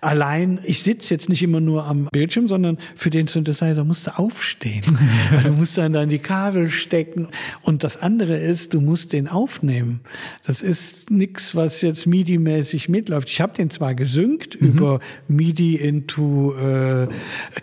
Allein, 0.00 0.60
ich 0.64 0.82
sitze 0.82 1.14
jetzt 1.14 1.28
nicht 1.28 1.42
immer 1.42 1.60
nur 1.60 1.84
am 1.84 2.08
Bildschirm, 2.12 2.48
sondern 2.48 2.78
für 2.96 3.10
den 3.10 3.26
Synthesizer 3.26 3.84
musst 3.84 4.06
du 4.06 4.18
aufstehen. 4.18 4.82
du 5.44 5.52
musst 5.52 5.76
dann 5.78 5.92
dann 5.92 6.08
die 6.08 6.18
Kabel 6.18 6.70
stecken. 6.70 7.28
Und 7.62 7.82
das 7.82 8.00
andere 8.02 8.36
ist, 8.36 8.74
du 8.74 8.80
musst 8.80 9.12
den 9.12 9.28
aufnehmen. 9.28 10.00
Das 10.46 10.62
ist 10.62 11.10
nichts, 11.10 11.56
was 11.56 11.80
jetzt 11.82 12.06
MIDI-mäßig 12.06 12.88
mitläuft. 12.88 13.28
Ich 13.28 13.40
habe 13.40 13.54
den 13.54 13.70
zwar 13.70 13.94
gesynkt 13.94 14.60
mhm. 14.60 14.68
über 14.68 15.00
MIDI 15.28 15.76
into 15.76 16.54
äh, 16.54 17.08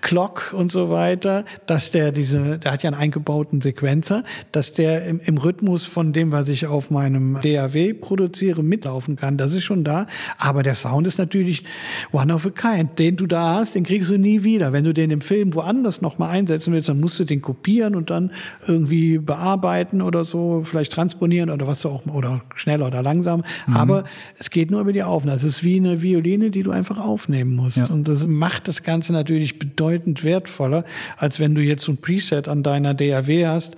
Clock 0.01 0.53
und 0.53 0.71
so 0.71 0.89
weiter, 0.89 1.45
dass 1.67 1.91
der 1.91 2.11
diese, 2.11 2.59
der 2.59 2.71
hat 2.71 2.83
ja 2.83 2.89
einen 2.89 2.99
eingebauten 2.99 3.61
Sequenzer, 3.61 4.23
dass 4.51 4.73
der 4.73 5.05
im, 5.05 5.21
im 5.23 5.37
Rhythmus 5.37 5.85
von 5.85 6.13
dem, 6.13 6.31
was 6.31 6.49
ich 6.49 6.67
auf 6.67 6.89
meinem 6.89 7.39
DAW 7.41 7.93
produziere, 7.93 8.63
mitlaufen 8.63 9.15
kann. 9.15 9.37
Das 9.37 9.53
ist 9.53 9.63
schon 9.63 9.83
da. 9.83 10.07
Aber 10.37 10.63
der 10.63 10.75
Sound 10.75 11.07
ist 11.07 11.17
natürlich 11.17 11.52
natürlich 11.53 11.63
one 12.11 12.33
of 12.33 12.45
a 12.45 12.49
kind. 12.49 12.97
Den 12.99 13.15
du 13.15 13.27
da 13.27 13.55
hast, 13.55 13.75
den 13.75 13.83
kriegst 13.83 14.09
du 14.09 14.17
nie 14.17 14.43
wieder. 14.43 14.73
Wenn 14.73 14.83
du 14.83 14.93
den 14.93 15.11
im 15.11 15.21
Film 15.21 15.53
woanders 15.53 16.01
nochmal 16.01 16.31
einsetzen 16.31 16.73
willst, 16.73 16.89
dann 16.89 16.99
musst 16.99 17.19
du 17.19 17.23
den 17.23 17.41
kopieren 17.41 17.95
und 17.95 18.09
dann 18.09 18.31
irgendwie 18.67 19.17
bearbeiten 19.17 20.01
oder 20.01 20.25
so, 20.25 20.63
vielleicht 20.65 20.91
transponieren 20.91 21.49
oder 21.49 21.67
was 21.67 21.85
auch, 21.85 22.05
oder 22.05 22.41
schneller 22.55 22.87
oder 22.87 23.01
langsam. 23.01 23.43
Mhm. 23.67 23.75
Aber 23.75 24.03
es 24.37 24.49
geht 24.49 24.71
nur 24.71 24.81
über 24.81 24.93
die 24.93 25.03
Aufnahme. 25.03 25.37
Es 25.37 25.43
ist 25.43 25.63
wie 25.63 25.77
eine 25.77 26.01
Violine, 26.01 26.51
die 26.51 26.63
du 26.63 26.71
einfach 26.71 26.97
aufnehmen 26.97 27.55
musst. 27.55 27.77
Ja. 27.77 27.85
Und 27.87 28.07
das 28.07 28.25
macht 28.25 28.67
das 28.67 28.83
Ganze 28.83 29.13
natürlich 29.13 29.59
bedeutend 29.59 30.23
wertvoller, 30.23 30.85
als 31.17 31.39
wenn 31.39 31.55
du 31.55 31.61
jetzt 31.61 31.83
so 31.83 31.91
ein 31.91 31.97
Preset 31.97 32.47
an 32.47 32.63
deiner 32.63 32.93
DAW 32.93 33.47
hast 33.47 33.75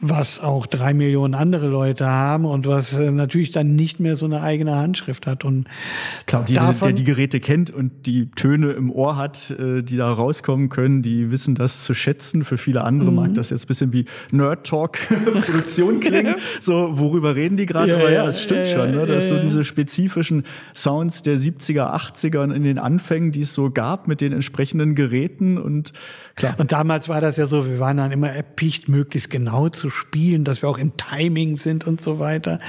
was 0.00 0.40
auch 0.40 0.66
drei 0.66 0.94
Millionen 0.94 1.34
andere 1.34 1.66
Leute 1.66 2.06
haben 2.06 2.44
und 2.44 2.68
was 2.68 2.96
äh, 2.96 3.10
natürlich 3.10 3.50
dann 3.50 3.74
nicht 3.74 3.98
mehr 3.98 4.14
so 4.14 4.26
eine 4.26 4.42
eigene 4.42 4.76
Handschrift 4.76 5.26
hat. 5.26 5.44
Und 5.44 5.66
Klar, 6.26 6.44
die, 6.44 6.54
davon, 6.54 6.88
der 6.88 6.96
die 6.96 7.04
Geräte 7.04 7.40
kennt 7.40 7.70
und 7.70 8.06
die 8.06 8.30
Töne 8.30 8.70
im 8.70 8.92
Ohr 8.92 9.16
hat, 9.16 9.50
äh, 9.50 9.82
die 9.82 9.96
da 9.96 10.12
rauskommen 10.12 10.68
können, 10.68 11.02
die 11.02 11.32
wissen 11.32 11.56
das 11.56 11.84
zu 11.84 11.94
schätzen. 11.94 12.44
Für 12.44 12.58
viele 12.58 12.84
andere 12.84 13.10
mhm. 13.10 13.16
mag 13.16 13.34
das 13.34 13.50
jetzt 13.50 13.66
bisschen 13.66 13.92
wie 13.92 14.04
Nerd-Talk-Produktion 14.30 15.98
klingen. 16.00 16.36
so, 16.60 16.98
worüber 16.98 17.34
reden 17.34 17.56
die 17.56 17.66
gerade? 17.66 17.90
Ja, 17.90 17.96
Aber 17.96 18.10
ja, 18.10 18.28
es 18.28 18.40
stimmt 18.40 18.66
ja, 18.68 18.74
schon, 18.74 18.92
ne? 18.92 19.04
dass 19.04 19.28
so 19.28 19.40
diese 19.40 19.64
spezifischen 19.64 20.44
Sounds 20.74 21.22
der 21.22 21.38
70er, 21.38 21.92
80er 21.94 22.54
in 22.54 22.62
den 22.62 22.78
Anfängen, 22.78 23.32
die 23.32 23.40
es 23.40 23.52
so 23.52 23.70
gab 23.70 24.06
mit 24.06 24.20
den 24.20 24.32
entsprechenden 24.32 24.94
Geräten 24.94 25.58
und 25.58 25.92
klar. 26.36 26.54
Und 26.58 26.70
damals 26.70 27.08
war 27.08 27.20
das 27.20 27.36
ja 27.36 27.48
so, 27.48 27.68
wir 27.68 27.80
waren 27.80 27.96
dann 27.96 28.12
immer 28.12 28.30
erpicht, 28.30 28.88
möglichst 28.88 29.30
genau 29.30 29.68
zu 29.68 29.87
spielen, 29.90 30.44
dass 30.44 30.62
wir 30.62 30.68
auch 30.68 30.78
im 30.78 30.96
Timing 30.96 31.56
sind 31.56 31.86
und 31.86 32.00
so 32.00 32.18
weiter. 32.18 32.60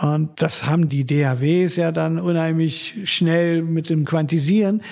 Und 0.00 0.30
das 0.36 0.66
haben 0.66 0.88
die 0.88 1.04
DAWs 1.04 1.76
ja 1.76 1.92
dann 1.92 2.18
unheimlich 2.18 2.94
schnell 3.04 3.62
mit 3.62 3.90
dem 3.90 4.04
Quantisieren 4.04 4.82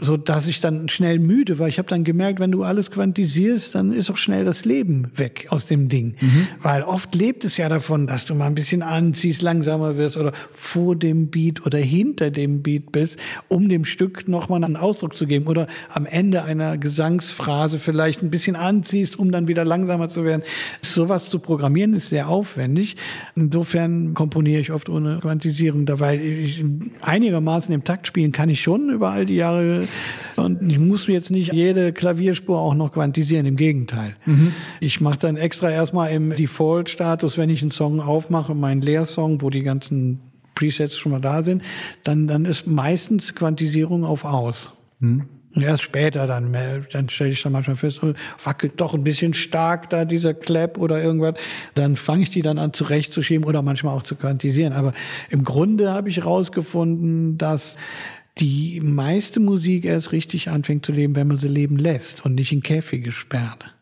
so 0.00 0.16
dass 0.16 0.46
ich 0.46 0.60
dann 0.60 0.88
schnell 0.88 1.18
müde 1.18 1.58
war. 1.58 1.68
Ich 1.68 1.78
habe 1.78 1.88
dann 1.88 2.04
gemerkt, 2.04 2.40
wenn 2.40 2.50
du 2.50 2.62
alles 2.62 2.90
quantisierst, 2.90 3.74
dann 3.74 3.92
ist 3.92 4.10
auch 4.10 4.16
schnell 4.16 4.44
das 4.44 4.64
Leben 4.64 5.10
weg 5.14 5.46
aus 5.50 5.66
dem 5.66 5.88
Ding. 5.88 6.14
Mhm. 6.20 6.48
Weil 6.62 6.82
oft 6.82 7.14
lebt 7.14 7.44
es 7.44 7.56
ja 7.56 7.68
davon, 7.68 8.06
dass 8.06 8.24
du 8.24 8.34
mal 8.34 8.46
ein 8.46 8.54
bisschen 8.54 8.82
anziehst, 8.82 9.42
langsamer 9.42 9.96
wirst 9.96 10.16
oder 10.16 10.32
vor 10.56 10.96
dem 10.96 11.28
Beat 11.28 11.66
oder 11.66 11.78
hinter 11.78 12.30
dem 12.30 12.62
Beat 12.62 12.92
bist, 12.92 13.18
um 13.48 13.68
dem 13.68 13.84
Stück 13.84 14.26
nochmal 14.26 14.64
einen 14.64 14.76
Ausdruck 14.76 15.14
zu 15.14 15.26
geben 15.26 15.46
oder 15.46 15.66
am 15.90 16.06
Ende 16.06 16.44
einer 16.44 16.78
Gesangsphrase 16.78 17.78
vielleicht 17.78 18.22
ein 18.22 18.30
bisschen 18.30 18.56
anziehst, 18.56 19.18
um 19.18 19.30
dann 19.30 19.48
wieder 19.48 19.64
langsamer 19.64 20.08
zu 20.08 20.24
werden. 20.24 20.42
Sowas 20.80 21.28
zu 21.28 21.38
programmieren 21.38 21.94
ist 21.94 22.08
sehr 22.08 22.28
aufwendig. 22.28 22.96
Insofern 23.36 24.14
komponiere 24.14 24.60
ich 24.60 24.72
oft 24.72 24.88
ohne 24.88 25.18
Quantisierung, 25.20 25.84
da 25.84 26.00
weil 26.00 26.20
ich 26.20 26.64
einigermaßen 27.02 27.74
im 27.74 27.84
Takt 27.84 28.06
spielen 28.06 28.32
kann 28.32 28.48
ich 28.48 28.62
schon 28.62 28.90
über 28.90 29.10
all 29.10 29.26
die 29.26 29.36
Jahre 29.36 29.86
und 30.36 30.70
ich 30.70 30.78
muss 30.78 31.06
jetzt 31.06 31.30
nicht 31.30 31.52
jede 31.52 31.92
Klavierspur 31.92 32.58
auch 32.58 32.74
noch 32.74 32.92
quantisieren, 32.92 33.46
im 33.46 33.56
Gegenteil. 33.56 34.16
Mhm. 34.26 34.52
Ich 34.80 35.00
mache 35.00 35.18
dann 35.18 35.36
extra 35.36 35.70
erstmal 35.70 36.10
im 36.10 36.34
Default-Status, 36.34 37.38
wenn 37.38 37.50
ich 37.50 37.62
einen 37.62 37.70
Song 37.70 38.00
aufmache, 38.00 38.54
meinen 38.54 38.82
Leersong, 38.82 39.42
wo 39.42 39.50
die 39.50 39.62
ganzen 39.62 40.20
Presets 40.54 40.96
schon 40.96 41.12
mal 41.12 41.20
da 41.20 41.42
sind, 41.42 41.62
dann, 42.04 42.26
dann 42.26 42.44
ist 42.44 42.66
meistens 42.66 43.34
Quantisierung 43.34 44.04
auf 44.04 44.24
aus. 44.24 44.72
Mhm. 44.98 45.26
Erst 45.56 45.82
später 45.82 46.28
dann, 46.28 46.56
dann 46.92 47.08
stelle 47.08 47.30
ich 47.30 47.42
dann 47.42 47.50
manchmal 47.50 47.76
fest, 47.76 48.04
oh, 48.04 48.12
wackelt 48.44 48.74
doch 48.76 48.94
ein 48.94 49.02
bisschen 49.02 49.34
stark 49.34 49.90
da 49.90 50.04
dieser 50.04 50.32
Clap 50.32 50.78
oder 50.78 51.02
irgendwas. 51.02 51.34
Dann 51.74 51.96
fange 51.96 52.22
ich 52.22 52.30
die 52.30 52.42
dann 52.42 52.58
an 52.58 52.72
zurechtzuschieben 52.72 53.44
oder 53.44 53.60
manchmal 53.60 53.96
auch 53.96 54.04
zu 54.04 54.14
quantisieren. 54.14 54.72
Aber 54.72 54.92
im 55.28 55.42
Grunde 55.42 55.90
habe 55.90 56.08
ich 56.08 56.18
herausgefunden, 56.18 57.36
dass 57.36 57.76
die 58.40 58.80
meiste 58.82 59.40
Musik 59.40 59.84
erst 59.84 60.12
richtig 60.12 60.48
anfängt 60.48 60.86
zu 60.86 60.92
leben, 60.92 61.14
wenn 61.14 61.28
man 61.28 61.36
sie 61.36 61.48
leben 61.48 61.76
lässt 61.76 62.24
und 62.24 62.34
nicht 62.34 62.52
in 62.52 62.62
Käfige 62.62 63.12
sperrt. 63.12 63.74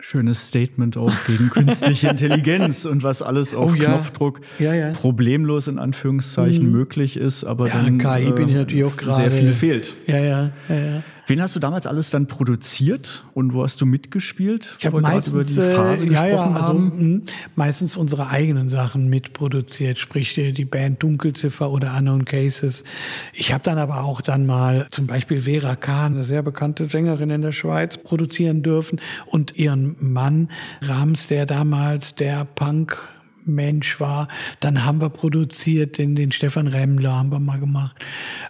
Schönes 0.00 0.48
Statement 0.48 0.98
auch 0.98 1.12
gegen 1.26 1.48
künstliche 1.48 2.08
Intelligenz 2.10 2.84
und 2.84 3.02
was 3.02 3.22
alles 3.22 3.54
auf 3.54 3.72
oh. 3.72 3.74
Knopfdruck 3.74 4.42
ja, 4.58 4.74
ja. 4.74 4.92
problemlos 4.92 5.66
in 5.66 5.78
Anführungszeichen 5.78 6.66
mhm. 6.66 6.72
möglich 6.72 7.16
ist, 7.16 7.44
aber 7.44 7.68
ja, 7.68 7.82
dann 7.82 7.98
KI 7.98 8.30
bin 8.32 8.50
ich 8.50 8.54
natürlich 8.54 8.84
auch 8.84 9.00
äh, 9.00 9.10
sehr 9.10 9.32
viel 9.32 9.54
fehlt. 9.54 9.96
Ja, 10.06 10.18
ja, 10.18 10.52
ja, 10.68 10.74
ja. 10.74 11.02
Wen 11.26 11.40
hast 11.40 11.56
du 11.56 11.60
damals 11.60 11.86
alles 11.86 12.10
dann 12.10 12.26
produziert 12.26 13.24
und 13.32 13.54
wo 13.54 13.62
hast 13.62 13.80
du 13.80 13.86
mitgespielt? 13.86 14.76
Ich 14.78 14.86
habe 14.86 15.00
meistens 15.00 15.32
über 15.32 15.44
die 15.44 15.54
Phase 15.54 16.06
äh, 16.06 16.12
ja, 16.12 16.26
ja, 16.26 16.50
also 16.50 16.74
hm, 16.74 17.22
meistens 17.56 17.96
unsere 17.96 18.28
eigenen 18.28 18.68
Sachen 18.68 19.08
mitproduziert, 19.08 19.98
sprich 19.98 20.36
äh, 20.36 20.52
die 20.52 20.66
Band 20.66 21.02
Dunkelziffer 21.02 21.70
oder 21.70 21.96
Unknown 21.96 22.24
Cases. 22.26 22.84
Ich 23.32 23.52
habe 23.52 23.62
dann 23.64 23.78
aber 23.78 24.04
auch 24.04 24.20
dann 24.20 24.44
mal 24.44 24.86
zum 24.90 25.06
Beispiel 25.06 25.42
Vera 25.42 25.76
Kahn, 25.76 26.14
eine 26.14 26.24
sehr 26.24 26.42
bekannte 26.42 26.88
Sängerin 26.88 27.30
in 27.30 27.42
der 27.42 27.52
Schweiz, 27.52 27.96
produzieren 27.96 28.62
dürfen 28.62 29.00
und 29.26 29.56
ihren 29.56 29.96
Mann 30.00 30.50
Rams, 30.82 31.26
der 31.26 31.46
damals 31.46 32.14
der 32.14 32.44
Punk 32.44 32.98
Mensch 33.46 34.00
war. 34.00 34.28
Dann 34.60 34.84
haben 34.84 35.00
wir 35.00 35.10
produziert, 35.10 35.98
den, 35.98 36.16
den 36.16 36.32
Stefan 36.32 36.66
Remmler 36.66 37.14
haben 37.14 37.30
wir 37.30 37.40
mal 37.40 37.58
gemacht. 37.58 37.96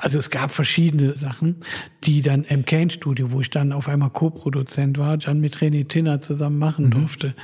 Also 0.01 0.19
es 0.19 0.31
gab 0.31 0.51
verschiedene 0.51 1.17
Sachen, 1.17 1.65
die 2.05 2.23
dann 2.23 2.45
im 2.45 2.65
Kane 2.65 2.91
Studio, 2.91 3.33
wo 3.33 3.41
ich 3.41 3.51
dann 3.51 3.73
auf 3.73 3.89
einmal 3.89 4.11
Co-Produzent 4.11 4.99
war, 4.99 5.17
dann 5.17 5.41
mit 5.41 5.59
René 5.59 5.89
Tinner 5.89 6.21
zusammen 6.21 6.59
machen 6.59 6.87
mhm. 6.87 6.91
durfte. 6.91 7.35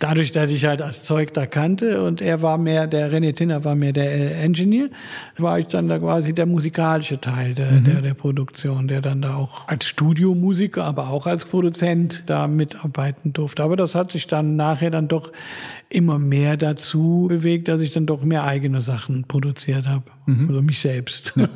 Dadurch, 0.00 0.32
dass 0.32 0.50
ich 0.50 0.64
halt 0.64 0.80
das 0.80 1.04
Zeug 1.04 1.32
da 1.34 1.46
kannte 1.46 2.02
und 2.02 2.20
er 2.20 2.42
war 2.42 2.58
mehr, 2.58 2.86
der 2.86 3.12
René 3.12 3.34
Tinner 3.34 3.64
war 3.64 3.74
mehr 3.74 3.92
der 3.92 4.10
äh, 4.10 4.44
Engineer, 4.44 4.88
war 5.36 5.58
ich 5.58 5.66
dann 5.66 5.88
da 5.88 5.98
quasi 5.98 6.32
der 6.32 6.46
musikalische 6.46 7.20
Teil 7.20 7.54
der, 7.54 7.70
mhm. 7.70 7.84
der, 7.84 8.02
der 8.02 8.14
Produktion, 8.14 8.88
der 8.88 9.00
dann 9.00 9.22
da 9.22 9.36
auch 9.36 9.68
als 9.68 9.86
Studiomusiker, 9.86 10.84
aber 10.84 11.08
auch 11.10 11.26
als 11.26 11.44
Produzent 11.44 12.24
da 12.26 12.46
mitarbeiten 12.46 13.32
durfte. 13.32 13.62
Aber 13.62 13.76
das 13.76 13.94
hat 13.94 14.12
sich 14.12 14.26
dann 14.26 14.56
nachher 14.56 14.90
dann 14.90 15.08
doch 15.08 15.32
immer 15.90 16.18
mehr 16.18 16.56
dazu 16.56 17.26
bewegt, 17.28 17.68
dass 17.68 17.80
ich 17.80 17.92
dann 17.92 18.06
doch 18.06 18.22
mehr 18.22 18.44
eigene 18.44 18.82
Sachen 18.82 19.24
produziert 19.24 19.86
habe. 19.86 20.04
Mhm. 20.26 20.48
Also 20.48 20.62
mich 20.62 20.80
selbst. 20.80 21.32
Ja. 21.36 21.48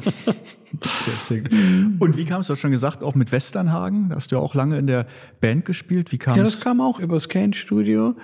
selbst 0.85 1.30
Und 1.30 2.16
wie 2.16 2.24
kam 2.24 2.41
es, 2.41 2.47
du 2.47 2.55
hast 2.55 2.61
schon 2.61 2.70
gesagt, 2.70 3.03
auch 3.03 3.14
mit 3.14 3.30
Westernhagen, 3.30 4.09
da 4.09 4.16
hast 4.16 4.33
du 4.33 4.37
ja 4.37 4.43
auch 4.43 4.55
lange 4.55 4.78
in 4.78 4.87
der 4.87 5.07
Band 5.41 5.66
gespielt. 5.66 6.12
Wie 6.12 6.18
kam 6.18 6.35
es? 6.35 6.39
Ja, 6.39 6.45
das 6.45 6.61
kam 6.62 6.80
auch 6.80 6.99
über 6.99 7.14
das 7.14 7.28
Kane 7.28 7.53
Studio. 7.53 8.14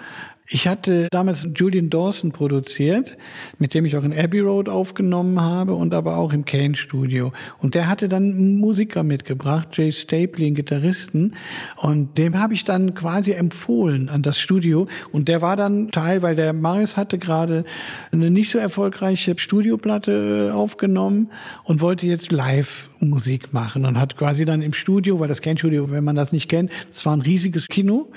Ich 0.50 0.66
hatte 0.66 1.08
damals 1.10 1.46
Julian 1.54 1.90
Dawson 1.90 2.32
produziert, 2.32 3.18
mit 3.58 3.74
dem 3.74 3.84
ich 3.84 3.98
auch 3.98 4.02
in 4.02 4.18
Abbey 4.18 4.40
Road 4.40 4.70
aufgenommen 4.70 5.42
habe 5.42 5.74
und 5.74 5.92
aber 5.92 6.16
auch 6.16 6.32
im 6.32 6.46
Kane 6.46 6.74
Studio. 6.74 7.32
Und 7.58 7.74
der 7.74 7.86
hatte 7.86 8.08
dann 8.08 8.22
einen 8.22 8.56
Musiker 8.56 9.02
mitgebracht, 9.02 9.68
Jay 9.76 9.92
Stapley, 9.92 10.46
einen 10.46 10.54
Gitarristen. 10.54 11.34
Und 11.76 12.16
dem 12.16 12.38
habe 12.38 12.54
ich 12.54 12.64
dann 12.64 12.94
quasi 12.94 13.32
empfohlen 13.32 14.08
an 14.08 14.22
das 14.22 14.38
Studio. 14.38 14.88
Und 15.12 15.28
der 15.28 15.42
war 15.42 15.54
dann 15.54 15.90
Teil, 15.90 16.22
weil 16.22 16.34
der 16.34 16.54
Marius 16.54 16.96
hatte 16.96 17.18
gerade 17.18 17.64
eine 18.10 18.30
nicht 18.30 18.50
so 18.50 18.58
erfolgreiche 18.58 19.38
Studioplatte 19.38 20.48
äh, 20.48 20.52
aufgenommen 20.52 21.30
und 21.64 21.82
wollte 21.82 22.06
jetzt 22.06 22.32
live 22.32 22.87
Musik 23.00 23.52
machen 23.52 23.84
und 23.84 23.98
hat 23.98 24.16
quasi 24.16 24.44
dann 24.44 24.62
im 24.62 24.72
Studio, 24.72 25.20
weil 25.20 25.28
das 25.28 25.42
Kane 25.42 25.58
Studio, 25.58 25.90
wenn 25.90 26.04
man 26.04 26.16
das 26.16 26.32
nicht 26.32 26.48
kennt, 26.48 26.70
das 26.92 27.04
war 27.06 27.14
ein 27.14 27.20
riesiges 27.20 27.68
Kino 27.68 28.10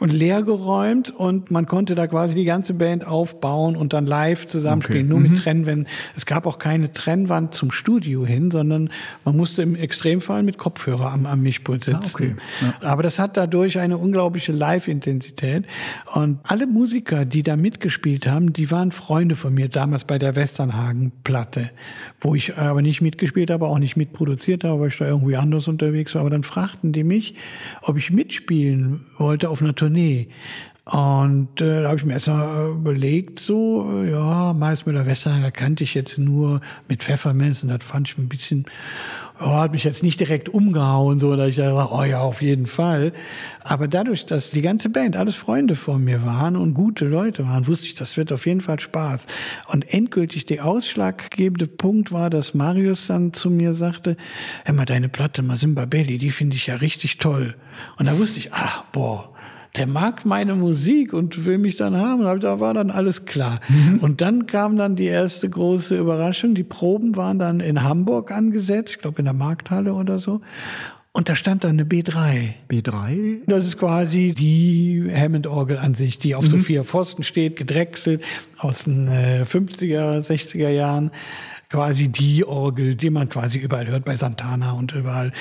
und 0.00 0.12
leer 0.12 0.42
geräumt 0.42 1.10
und 1.10 1.50
man 1.50 1.66
konnte 1.66 1.94
da 1.94 2.06
quasi 2.06 2.34
die 2.34 2.44
ganze 2.44 2.74
Band 2.74 3.06
aufbauen 3.06 3.76
und 3.76 3.92
dann 3.92 4.06
live 4.06 4.46
zusammenspielen, 4.46 5.06
okay. 5.06 5.10
nur 5.10 5.20
mhm. 5.20 5.30
mit 5.30 5.42
Trennwänden. 5.42 5.88
Es 6.16 6.26
gab 6.26 6.46
auch 6.46 6.58
keine 6.58 6.92
Trennwand 6.92 7.54
zum 7.54 7.72
Studio 7.72 8.24
hin, 8.24 8.50
sondern 8.50 8.90
man 9.24 9.36
musste 9.36 9.62
im 9.62 9.74
Extremfall 9.74 10.42
mit 10.42 10.58
Kopfhörer 10.58 11.12
am, 11.12 11.26
am 11.26 11.42
Mischpult 11.42 11.84
sitzen. 11.84 12.00
Ah, 12.02 12.10
okay. 12.14 12.36
ja. 12.60 12.88
Aber 12.88 13.02
das 13.02 13.18
hat 13.18 13.36
dadurch 13.36 13.78
eine 13.78 13.98
unglaubliche 13.98 14.52
Live-Intensität. 14.52 15.64
Und 16.14 16.38
alle 16.44 16.66
Musiker, 16.66 17.24
die 17.24 17.42
da 17.42 17.56
mitgespielt 17.56 18.26
haben, 18.26 18.52
die 18.52 18.70
waren 18.70 18.92
Freunde 18.92 19.36
von 19.36 19.54
mir 19.54 19.68
damals 19.68 20.04
bei 20.04 20.18
der 20.18 20.36
Westernhagen-Platte, 20.36 21.70
wo 22.22 22.34
ich 22.34 22.56
aber 22.56 22.82
nicht 22.82 23.00
mitgespielt 23.00 23.50
habe, 23.50 23.66
auch 23.66 23.78
nicht 23.78 23.96
mitproduziert 23.96 24.64
habe, 24.64 24.80
weil 24.80 24.88
ich 24.88 24.98
da 24.98 25.06
irgendwie 25.06 25.36
anders 25.36 25.68
unterwegs 25.68 26.14
war. 26.14 26.22
Aber 26.22 26.30
dann 26.30 26.44
fragten 26.44 26.92
die 26.92 27.04
mich, 27.04 27.34
ob 27.82 27.96
ich 27.96 28.10
mitspielen 28.10 29.04
wollte 29.18 29.50
auf 29.50 29.60
einer 29.60 29.74
Tournee. 29.74 30.28
Und 30.84 31.60
äh, 31.60 31.82
da 31.82 31.88
habe 31.88 31.98
ich 31.98 32.04
mir 32.04 32.14
erst 32.14 32.26
mal 32.26 32.70
überlegt, 32.70 33.38
so, 33.38 34.02
ja, 34.02 34.52
Maismüller 34.52 35.06
Westerhager 35.06 35.52
kannte 35.52 35.84
ich 35.84 35.94
jetzt 35.94 36.18
nur 36.18 36.60
mit 36.88 37.04
Pfefferminz 37.04 37.62
und 37.62 37.68
das 37.68 37.84
fand 37.84 38.08
ich 38.08 38.18
ein 38.18 38.28
bisschen, 38.28 38.66
oh, 39.44 39.56
hat 39.56 39.72
mich 39.72 39.84
jetzt 39.84 40.02
nicht 40.02 40.20
direkt 40.20 40.48
umgehauen, 40.48 41.18
so, 41.18 41.36
dass 41.36 41.48
ich 41.48 41.56
dachte, 41.56 41.88
oh 41.92 42.04
ja, 42.04 42.20
auf 42.20 42.42
jeden 42.42 42.66
Fall. 42.66 43.12
Aber 43.62 43.88
dadurch, 43.88 44.26
dass 44.26 44.50
die 44.50 44.62
ganze 44.62 44.88
Band 44.88 45.16
alles 45.16 45.34
Freunde 45.34 45.76
von 45.76 46.02
mir 46.02 46.24
waren 46.24 46.56
und 46.56 46.74
gute 46.74 47.04
Leute 47.04 47.46
waren, 47.46 47.66
wusste 47.66 47.86
ich, 47.86 47.94
das 47.94 48.16
wird 48.16 48.32
auf 48.32 48.46
jeden 48.46 48.60
Fall 48.60 48.80
Spaß. 48.80 49.26
Und 49.68 49.92
endgültig 49.92 50.46
der 50.46 50.66
ausschlaggebende 50.66 51.66
Punkt 51.66 52.12
war, 52.12 52.30
dass 52.30 52.54
Marius 52.54 53.06
dann 53.06 53.32
zu 53.32 53.50
mir 53.50 53.74
sagte, 53.74 54.16
hör 54.64 54.74
mal, 54.74 54.84
deine 54.84 55.08
Platte 55.08 55.42
Masimba 55.42 55.86
Belli, 55.86 56.18
die 56.18 56.30
finde 56.30 56.56
ich 56.56 56.66
ja 56.66 56.76
richtig 56.76 57.18
toll. 57.18 57.54
Und 57.98 58.06
da 58.06 58.18
wusste 58.18 58.38
ich, 58.38 58.52
ach, 58.52 58.84
boah, 58.92 59.31
der 59.76 59.86
mag 59.86 60.26
meine 60.26 60.54
Musik 60.54 61.14
und 61.14 61.44
will 61.44 61.58
mich 61.58 61.76
dann 61.76 61.96
haben. 61.96 62.26
Und 62.26 62.44
da 62.44 62.60
war 62.60 62.74
dann 62.74 62.90
alles 62.90 63.24
klar. 63.24 63.60
Mhm. 63.68 64.00
Und 64.00 64.20
dann 64.20 64.46
kam 64.46 64.76
dann 64.76 64.96
die 64.96 65.06
erste 65.06 65.48
große 65.48 65.96
Überraschung. 65.96 66.54
Die 66.54 66.64
Proben 66.64 67.16
waren 67.16 67.38
dann 67.38 67.60
in 67.60 67.82
Hamburg 67.82 68.30
angesetzt, 68.32 68.96
ich 68.96 68.98
glaube 69.00 69.20
in 69.20 69.24
der 69.24 69.34
Markthalle 69.34 69.94
oder 69.94 70.18
so. 70.18 70.42
Und 71.14 71.28
da 71.28 71.34
stand 71.34 71.64
dann 71.64 71.72
eine 71.72 71.84
B3. 71.84 72.54
B3? 72.70 73.40
Das 73.46 73.66
ist 73.66 73.76
quasi 73.78 74.34
die 74.34 75.10
Hammond-Orgel 75.14 75.76
an 75.76 75.94
sich, 75.94 76.18
die 76.18 76.34
auf 76.34 76.44
mhm. 76.44 76.48
so 76.48 76.56
vier 76.58 76.84
Pfosten 76.84 77.22
steht, 77.22 77.56
gedrechselt 77.56 78.22
aus 78.56 78.84
den 78.84 79.08
50er, 79.08 80.18
äh, 80.18 80.20
60er 80.20 80.70
Jahren 80.70 81.10
quasi 81.72 82.08
die 82.08 82.44
Orgel, 82.44 82.94
die 82.96 83.08
man 83.08 83.30
quasi 83.30 83.56
überall 83.56 83.86
hört 83.86 84.04
bei 84.04 84.14
Santana 84.14 84.72
und 84.72 84.92
überall, 84.92 85.32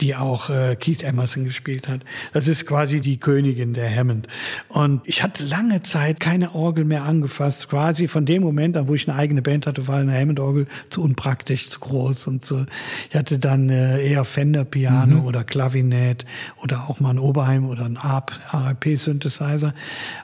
die 0.00 0.14
auch 0.14 0.48
äh, 0.48 0.76
Keith 0.76 1.02
Emerson 1.02 1.44
gespielt 1.44 1.88
hat. 1.88 2.02
Das 2.32 2.46
ist 2.46 2.64
quasi 2.64 3.00
die 3.00 3.18
Königin 3.18 3.74
der 3.74 3.92
Hammond. 3.92 4.28
Und 4.68 5.00
ich 5.08 5.24
hatte 5.24 5.42
lange 5.42 5.82
Zeit 5.82 6.20
keine 6.20 6.54
Orgel 6.54 6.84
mehr 6.84 7.02
angefasst. 7.02 7.68
Quasi 7.68 8.06
von 8.06 8.24
dem 8.24 8.42
Moment 8.44 8.76
an, 8.76 8.86
wo 8.86 8.94
ich 8.94 9.08
eine 9.08 9.18
eigene 9.18 9.42
Band 9.42 9.66
hatte, 9.66 9.88
war 9.88 9.98
eine 9.98 10.16
Hammond-Orgel 10.16 10.68
zu 10.90 11.02
unpraktisch, 11.02 11.68
zu 11.68 11.80
groß 11.80 12.28
und 12.28 12.44
so. 12.44 12.64
Ich 13.10 13.16
hatte 13.16 13.40
dann 13.40 13.68
äh, 13.68 14.00
eher 14.00 14.24
Fender-Piano 14.24 15.16
mhm. 15.16 15.24
oder 15.24 15.42
Klavinett 15.42 16.24
oder 16.62 16.88
auch 16.88 17.00
mal 17.00 17.10
ein 17.10 17.18
Oberheim 17.18 17.68
oder 17.68 17.84
ein 17.84 17.96
ARP-Synthesizer. 17.96 19.74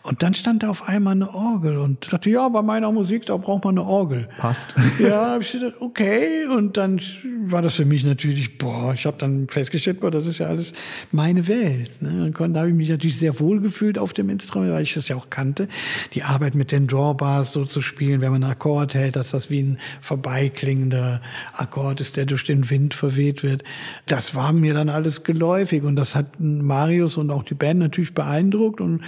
Und 0.05 0.23
dann 0.23 0.35
stand 0.35 0.63
da 0.63 0.71
auf 0.71 0.89
einmal 0.89 1.15
eine 1.15 1.35
Orgel 1.35 1.79
und 1.79 2.13
dachte, 2.13 2.31
ja, 2.31 2.49
bei 2.49 2.63
meiner 2.63 2.93
Musik, 2.93 3.27
da 3.27 3.37
braucht 3.37 3.65
man 3.65 3.77
eine 3.77 3.89
Orgel. 3.89 4.29
Passt. 4.39 4.73
Ja, 5.01 5.33
hab 5.33 5.43
ich 5.43 5.56
gedacht, 5.59 5.81
okay. 5.81 6.47
Und 6.47 6.77
dann 6.77 7.01
war 7.47 7.63
das 7.63 7.75
für 7.75 7.85
mich 7.85 8.05
natürlich, 8.05 8.59
boah, 8.59 8.93
ich 8.95 9.07
habe 9.07 9.17
dann 9.19 9.49
festgestellt, 9.49 10.01
boah, 10.01 10.11
das 10.11 10.27
ist 10.27 10.39
ja 10.39 10.47
alles 10.47 10.73
meine 11.13 11.49
Welt. 11.49 12.03
Ne? 12.03 12.33
Und 12.39 12.55
da 12.55 12.61
habe 12.61 12.71
ich 12.71 12.77
mich 12.77 12.89
natürlich 12.89 13.19
sehr 13.19 13.39
wohl 13.41 13.61
gefühlt 13.61 13.99
auf 13.99 14.13
dem 14.13 14.31
Instrument, 14.31 14.73
weil 14.73 14.83
ich 14.83 14.95
das 14.95 15.09
ja 15.09 15.17
auch 15.17 15.31
kannte. 15.31 15.69
Die 16.15 16.23
Arbeit 16.23 16.55
mit 16.55 16.73
den 16.73 16.87
Drawbars 16.87 17.53
so 17.53 17.65
zu 17.65 17.81
spielen, 17.83 18.21
wenn 18.21 18.33
man 18.33 18.43
einen 18.43 18.53
Akkord 18.53 18.95
hält, 18.95 19.17
dass 19.17 19.31
das 19.31 19.51
wie 19.51 19.61
ein 19.61 19.79
vorbeiklingender 20.03 21.21
Akkord 21.55 22.01
ist, 22.01 22.17
der 22.17 22.27
durch 22.27 22.45
den 22.45 22.71
Wind 22.71 22.95
verweht 22.95 23.43
wird. 23.43 23.65
Das 24.07 24.35
war 24.35 24.53
mir 24.53 24.75
dann 24.75 24.89
alles 24.89 25.25
geläufig 25.25 25.83
und 25.83 25.97
das 25.97 26.15
hat 26.15 26.39
Marius 26.39 27.17
und 27.17 27.31
auch 27.31 27.43
die 27.43 27.55
Band 27.55 27.81
natürlich 27.81 28.15
beeindruckt 28.15 28.81
und 28.81 29.03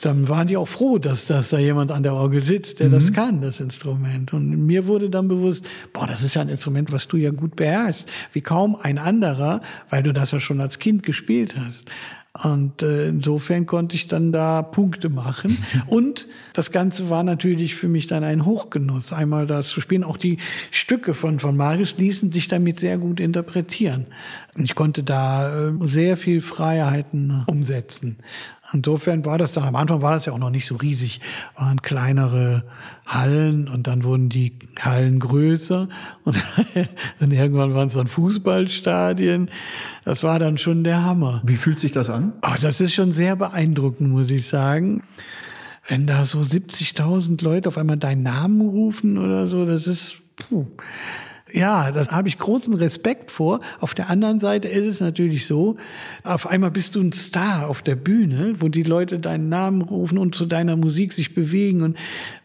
dann 0.00 0.28
waren 0.28 0.48
die 0.48 0.56
auch 0.56 0.68
froh, 0.68 0.98
dass, 0.98 1.26
dass 1.26 1.50
da 1.50 1.58
jemand 1.58 1.90
an 1.92 2.02
der 2.02 2.14
Orgel 2.14 2.42
sitzt, 2.42 2.80
der 2.80 2.88
mhm. 2.88 2.92
das 2.92 3.12
kann, 3.12 3.40
das 3.40 3.60
Instrument. 3.60 4.32
Und 4.32 4.66
mir 4.66 4.86
wurde 4.86 5.10
dann 5.10 5.28
bewusst, 5.28 5.66
boah, 5.92 6.06
das 6.06 6.22
ist 6.22 6.34
ja 6.34 6.42
ein 6.42 6.48
Instrument, 6.48 6.92
was 6.92 7.08
du 7.08 7.16
ja 7.16 7.30
gut 7.30 7.56
beherrschst, 7.56 8.08
wie 8.32 8.40
kaum 8.40 8.76
ein 8.80 8.98
anderer, 8.98 9.60
weil 9.90 10.02
du 10.02 10.12
das 10.12 10.30
ja 10.30 10.40
schon 10.40 10.60
als 10.60 10.78
Kind 10.78 11.02
gespielt 11.02 11.54
hast. 11.56 11.84
Und 12.32 12.82
äh, 12.82 13.08
insofern 13.08 13.66
konnte 13.66 13.96
ich 13.96 14.06
dann 14.06 14.30
da 14.30 14.62
Punkte 14.62 15.08
machen. 15.08 15.58
Und 15.88 16.28
das 16.52 16.70
Ganze 16.70 17.10
war 17.10 17.24
natürlich 17.24 17.74
für 17.74 17.88
mich 17.88 18.06
dann 18.06 18.22
ein 18.22 18.46
Hochgenuss, 18.46 19.12
einmal 19.12 19.48
da 19.48 19.62
zu 19.62 19.80
spielen. 19.80 20.04
Auch 20.04 20.16
die 20.16 20.38
Stücke 20.70 21.14
von, 21.14 21.40
von 21.40 21.56
Marius 21.56 21.96
ließen 21.98 22.30
sich 22.30 22.46
damit 22.46 22.78
sehr 22.78 22.98
gut 22.98 23.18
interpretieren. 23.18 24.06
Ich 24.56 24.76
konnte 24.76 25.02
da 25.02 25.68
äh, 25.68 25.72
sehr 25.86 26.16
viel 26.16 26.40
Freiheiten 26.40 27.42
umsetzen. 27.46 28.18
Insofern 28.72 29.24
war 29.24 29.38
das 29.38 29.52
dann, 29.52 29.64
am 29.64 29.76
Anfang 29.76 30.02
war 30.02 30.12
das 30.12 30.26
ja 30.26 30.32
auch 30.32 30.38
noch 30.38 30.50
nicht 30.50 30.66
so 30.66 30.76
riesig, 30.76 31.20
waren 31.56 31.82
kleinere 31.82 32.64
Hallen 33.06 33.68
und 33.68 33.86
dann 33.86 34.04
wurden 34.04 34.28
die 34.28 34.52
Hallen 34.78 35.18
größer 35.18 35.88
und 36.24 36.36
dann 37.18 37.30
irgendwann 37.30 37.74
waren 37.74 37.88
es 37.88 37.94
dann 37.94 38.06
Fußballstadien. 38.06 39.50
Das 40.04 40.22
war 40.22 40.38
dann 40.38 40.58
schon 40.58 40.84
der 40.84 41.04
Hammer. 41.04 41.42
Wie 41.44 41.56
fühlt 41.56 41.78
sich 41.78 41.90
das 41.90 42.10
an? 42.10 42.32
Oh, 42.42 42.54
das 42.60 42.80
ist 42.80 42.94
schon 42.94 43.12
sehr 43.12 43.36
beeindruckend, 43.36 44.10
muss 44.10 44.30
ich 44.30 44.46
sagen. 44.46 45.02
Wenn 45.88 46.06
da 46.06 46.24
so 46.24 46.38
70.000 46.38 47.42
Leute 47.42 47.68
auf 47.68 47.76
einmal 47.76 47.96
deinen 47.96 48.22
Namen 48.22 48.60
rufen 48.60 49.18
oder 49.18 49.48
so, 49.48 49.66
das 49.66 49.88
ist, 49.88 50.18
puh 50.36 50.66
Ja, 51.52 51.90
das 51.90 52.10
habe 52.10 52.28
ich 52.28 52.38
großen 52.38 52.74
Respekt 52.74 53.30
vor. 53.30 53.60
Auf 53.80 53.94
der 53.94 54.10
anderen 54.10 54.40
Seite 54.40 54.68
ist 54.68 54.86
es 54.86 55.00
natürlich 55.00 55.46
so, 55.46 55.76
auf 56.22 56.46
einmal 56.46 56.70
bist 56.70 56.94
du 56.94 57.00
ein 57.00 57.12
Star 57.12 57.68
auf 57.68 57.82
der 57.82 57.96
Bühne, 57.96 58.56
wo 58.60 58.68
die 58.68 58.82
Leute 58.82 59.18
deinen 59.18 59.48
Namen 59.48 59.82
rufen 59.82 60.18
und 60.18 60.34
zu 60.34 60.46
deiner 60.46 60.76
Musik 60.76 61.12
sich 61.12 61.34
bewegen 61.34 61.82
und 61.82 61.96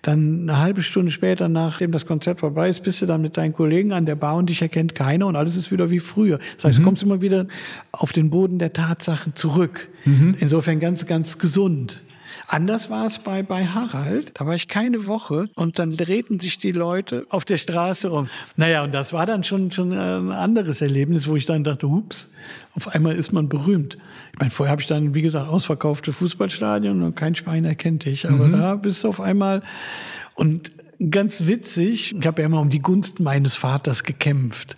dann 0.02 0.42
eine 0.44 0.60
halbe 0.60 0.84
Stunde 0.84 1.12
später, 1.12 1.50
nachdem 1.50 1.92
das 1.92 2.06
Konzert 2.06 2.40
vorbei 2.40 2.70
ist, 2.70 2.84
bist 2.84 3.02
du 3.02 3.06
dann 3.06 3.22
mit 3.22 3.38
deinen 3.38 3.54
Kollegen 3.54 3.92
an 3.92 4.06
der 4.06 4.16
Bar 4.16 4.36
und 4.36 4.50
dich 4.50 4.62
erkennt 4.62 4.96
keiner 4.96 5.28
und 5.28 5.36
alles 5.36 5.56
ist 5.56 5.72
wieder 5.72 5.90
wie 5.90 6.00
früher. 6.00 6.40
Das 6.58 6.66
heißt, 6.66 6.80
mhm. 6.80 6.84
du 6.84 6.88
kommst 6.88 7.04
immer 7.04 7.22
wieder 7.22 7.48
auf 7.92 8.12
den 8.12 8.30
Boden 8.30 8.60
der 8.60 8.74
Tatsachen 8.74 9.36
zurück. 9.36 9.90
Mhm. 10.06 10.36
Insofern 10.40 10.80
ganz, 10.80 11.06
ganz 11.08 11.38
gesund. 11.40 12.02
Anders 12.48 12.90
war 12.90 13.08
es 13.08 13.20
bei, 13.20 13.44
bei 13.44 13.66
Harald. 13.66 14.32
Da 14.36 14.46
war 14.46 14.56
ich 14.56 14.68
keine 14.68 15.08
Woche 15.08 15.50
und 15.56 15.80
dann 15.80 15.98
drehten 15.98 16.40
sich 16.40 16.58
die 16.58 16.72
Leute 16.72 17.26
auf 17.30 17.46
der 17.46 17.58
Straße 17.58 18.12
um. 18.12 18.30
Naja, 18.56 18.84
und 18.84 18.94
das 18.94 19.14
war 19.14 19.26
dann 19.26 19.44
schon, 19.44 19.72
schon 19.72 19.92
ein 19.94 20.32
anderes 20.32 20.82
Erlebnis, 20.82 21.28
wo 21.28 21.36
ich 21.36 21.46
dann 21.46 21.64
dachte, 21.64 21.90
hups, 21.90 22.30
auf 22.76 22.88
einmal 22.90 23.16
ist 23.16 23.32
man 23.32 23.50
berühmt. 23.50 23.98
Ich 24.34 24.40
meine, 24.40 24.52
vorher 24.52 24.72
habe 24.72 24.82
ich 24.82 24.88
dann, 24.88 25.14
wie 25.14 25.22
gesagt, 25.22 25.50
ausverkaufte 25.50 26.14
Fußballstadion 26.14 27.02
und 27.02 27.16
kein 27.16 27.36
Schwein 27.36 27.66
erkennt 27.66 28.06
dich. 28.06 28.28
Aber 28.30 28.48
mhm. 28.48 28.54
da 28.54 28.76
bist 28.76 29.04
du 29.04 29.10
auf 29.10 29.22
einmal 29.22 29.64
und 30.36 30.72
ganz 31.10 31.46
witzig, 31.46 32.16
ich 32.18 32.28
habe 32.28 32.42
ja 32.42 32.48
immer 32.48 32.62
um 32.62 32.70
die 32.70 32.82
Gunst 32.82 33.20
meines 33.20 33.56
Vaters 33.56 34.04
gekämpft 34.04 34.76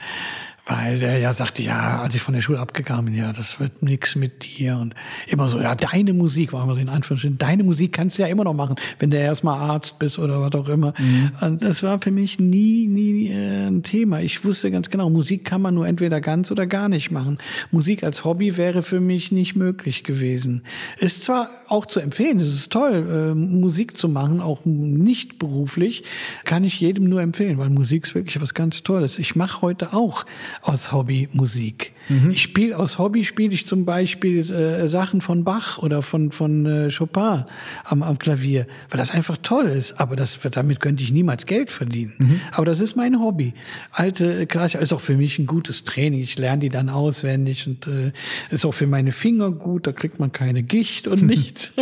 weil 0.67 0.99
der 0.99 1.17
ja 1.17 1.33
sagte, 1.33 1.63
ja, 1.63 2.01
als 2.01 2.13
ich 2.15 2.21
von 2.21 2.33
der 2.33 2.41
Schule 2.41 2.59
abgegangen 2.59 3.05
bin, 3.05 3.15
ja, 3.15 3.31
das 3.31 3.59
wird 3.59 3.81
nix 3.81 4.15
mit 4.15 4.43
dir 4.43 4.77
und 4.77 4.93
immer 5.27 5.47
so, 5.47 5.59
ja, 5.61 5.75
deine 5.75 6.13
Musik, 6.13 6.51
war 6.51 6.63
immer 6.63 6.75
so 6.75 6.81
in 6.81 6.89
Anführungsstrichen, 6.89 7.37
deine 7.37 7.63
Musik 7.63 7.93
kannst 7.93 8.17
du 8.17 8.23
ja 8.23 8.27
immer 8.27 8.43
noch 8.43 8.53
machen, 8.53 8.75
wenn 8.99 9.09
du 9.09 9.17
erstmal 9.17 9.59
Arzt 9.59 9.97
bist 9.97 10.19
oder 10.19 10.41
was 10.41 10.53
auch 10.53 10.67
immer. 10.67 10.93
Mhm. 10.97 11.31
Und 11.41 11.61
das 11.61 11.83
war 11.83 11.99
für 12.01 12.11
mich 12.11 12.39
nie, 12.39 12.87
nie 12.87 13.29
äh, 13.29 13.67
ein 13.67 13.83
Thema. 13.83 14.21
Ich 14.21 14.43
wusste 14.43 14.69
ganz 14.69 14.89
genau, 14.89 15.09
Musik 15.09 15.45
kann 15.45 15.61
man 15.61 15.73
nur 15.73 15.87
entweder 15.87 16.19
ganz 16.19 16.51
oder 16.51 16.67
gar 16.67 16.89
nicht 16.89 17.11
machen. 17.11 17.37
Musik 17.71 18.03
als 18.03 18.25
Hobby 18.25 18.57
wäre 18.57 18.83
für 18.83 18.99
mich 18.99 19.31
nicht 19.31 19.55
möglich 19.55 20.03
gewesen. 20.03 20.63
Ist 20.97 21.23
zwar 21.23 21.49
auch 21.69 21.85
zu 21.85 22.01
empfehlen, 22.01 22.39
es 22.39 22.49
ist 22.49 22.71
toll, 22.71 23.33
äh, 23.33 23.35
Musik 23.35 23.95
zu 23.95 24.09
machen, 24.09 24.41
auch 24.41 24.65
nicht 24.65 25.39
beruflich, 25.39 26.03
kann 26.43 26.65
ich 26.65 26.79
jedem 26.79 27.05
nur 27.05 27.21
empfehlen, 27.21 27.57
weil 27.57 27.69
Musik 27.69 28.05
ist 28.05 28.15
wirklich 28.15 28.41
was 28.41 28.53
ganz 28.53 28.83
Tolles. 28.83 29.17
Ich 29.17 29.35
mache 29.35 29.61
heute 29.61 29.93
auch 29.93 30.25
aus 30.61 30.91
Hobby 30.91 31.29
Musik. 31.33 31.93
Mhm. 32.09 32.31
Ich 32.31 32.41
spiele 32.41 32.77
aus 32.77 32.97
Hobby 32.97 33.25
spiele 33.25 33.53
ich 33.53 33.65
zum 33.65 33.85
Beispiel 33.85 34.39
äh, 34.49 34.87
Sachen 34.87 35.21
von 35.21 35.43
Bach 35.43 35.77
oder 35.77 36.01
von 36.01 36.31
von 36.31 36.65
äh, 36.65 36.89
Chopin 36.91 37.45
am, 37.83 38.03
am 38.03 38.19
Klavier, 38.19 38.67
weil 38.89 38.97
das 38.97 39.11
einfach 39.11 39.37
toll 39.41 39.65
ist. 39.65 39.99
Aber 39.99 40.15
das 40.15 40.39
damit 40.51 40.79
könnte 40.79 41.03
ich 41.03 41.11
niemals 41.11 41.45
Geld 41.45 41.69
verdienen. 41.69 42.13
Mhm. 42.17 42.41
Aber 42.51 42.65
das 42.65 42.79
ist 42.79 42.95
mein 42.95 43.19
Hobby. 43.19 43.53
Alte 43.91 44.45
Klassiker 44.47 44.81
ist 44.81 44.93
auch 44.93 45.01
für 45.01 45.17
mich 45.17 45.39
ein 45.39 45.45
gutes 45.45 45.83
Training. 45.83 46.21
Ich 46.21 46.37
lerne 46.37 46.61
die 46.61 46.69
dann 46.69 46.89
auswendig 46.89 47.67
und 47.67 47.87
äh, 47.87 48.11
ist 48.49 48.65
auch 48.65 48.73
für 48.73 48.87
meine 48.87 49.11
Finger 49.11 49.51
gut. 49.51 49.87
Da 49.87 49.91
kriegt 49.91 50.19
man 50.19 50.31
keine 50.31 50.63
Gicht 50.63 51.07
und 51.07 51.23
nichts. 51.25 51.73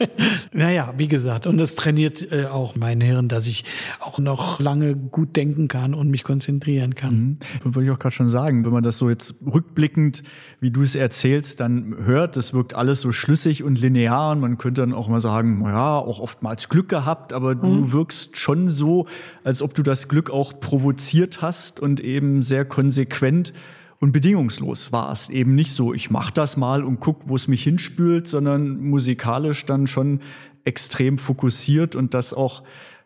naja, 0.52 0.94
wie 0.96 1.08
gesagt, 1.08 1.46
und 1.46 1.58
das 1.58 1.74
trainiert 1.74 2.32
äh, 2.32 2.46
auch 2.46 2.76
mein 2.76 3.00
Hirn, 3.00 3.28
dass 3.28 3.46
ich 3.46 3.64
auch 4.00 4.18
noch 4.18 4.60
lange 4.60 4.94
gut 4.94 5.36
denken 5.36 5.68
kann 5.68 5.94
und 5.94 6.10
mich 6.10 6.24
konzentrieren 6.24 6.94
kann. 6.94 7.38
Mhm. 7.64 7.74
Würde 7.74 7.86
ich 7.86 7.90
auch 7.90 7.98
gerade 7.98 8.14
schon 8.14 8.28
sagen, 8.28 8.64
wenn 8.64 8.72
man 8.72 8.82
das 8.82 8.98
so 8.98 9.08
jetzt 9.10 9.34
rückblickend, 9.72 10.22
wie 10.60 10.70
du 10.70 10.82
es 10.82 10.94
erzählst, 10.94 11.60
dann 11.60 11.96
hört, 12.04 12.36
das 12.36 12.52
wirkt 12.52 12.74
alles 12.74 13.00
so 13.00 13.12
schlüssig 13.12 13.62
und 13.62 13.80
linear 13.80 14.32
und 14.32 14.40
man 14.40 14.58
könnte 14.58 14.82
dann 14.82 14.92
auch 14.92 15.08
mal 15.08 15.20
sagen, 15.20 15.62
naja, 15.62 15.96
auch 15.96 16.20
oftmals 16.20 16.68
Glück 16.68 16.88
gehabt, 16.88 17.32
aber 17.32 17.54
mhm. 17.54 17.60
du 17.60 17.92
wirkst 17.92 18.36
schon 18.36 18.68
so, 18.68 19.06
als 19.44 19.62
ob 19.62 19.74
du 19.74 19.82
das 19.82 20.08
Glück 20.08 20.30
auch 20.30 20.60
provoziert 20.60 21.42
hast 21.42 21.80
und 21.80 22.00
eben 22.00 22.42
sehr 22.42 22.64
konsequent 22.64 23.52
und 23.98 24.12
bedingungslos 24.12 24.92
warst. 24.92 25.30
Eben 25.30 25.54
nicht 25.54 25.72
so, 25.72 25.94
ich 25.94 26.10
mach 26.10 26.30
das 26.30 26.56
mal 26.56 26.84
und 26.84 27.00
guck, 27.00 27.20
wo 27.26 27.36
es 27.36 27.48
mich 27.48 27.62
hinspült, 27.62 28.26
sondern 28.26 28.78
musikalisch 28.78 29.64
dann 29.64 29.86
schon 29.86 30.20
extrem 30.64 31.18
fokussiert 31.18 31.96
und 31.96 32.14
das 32.14 32.34
auch 32.34 32.62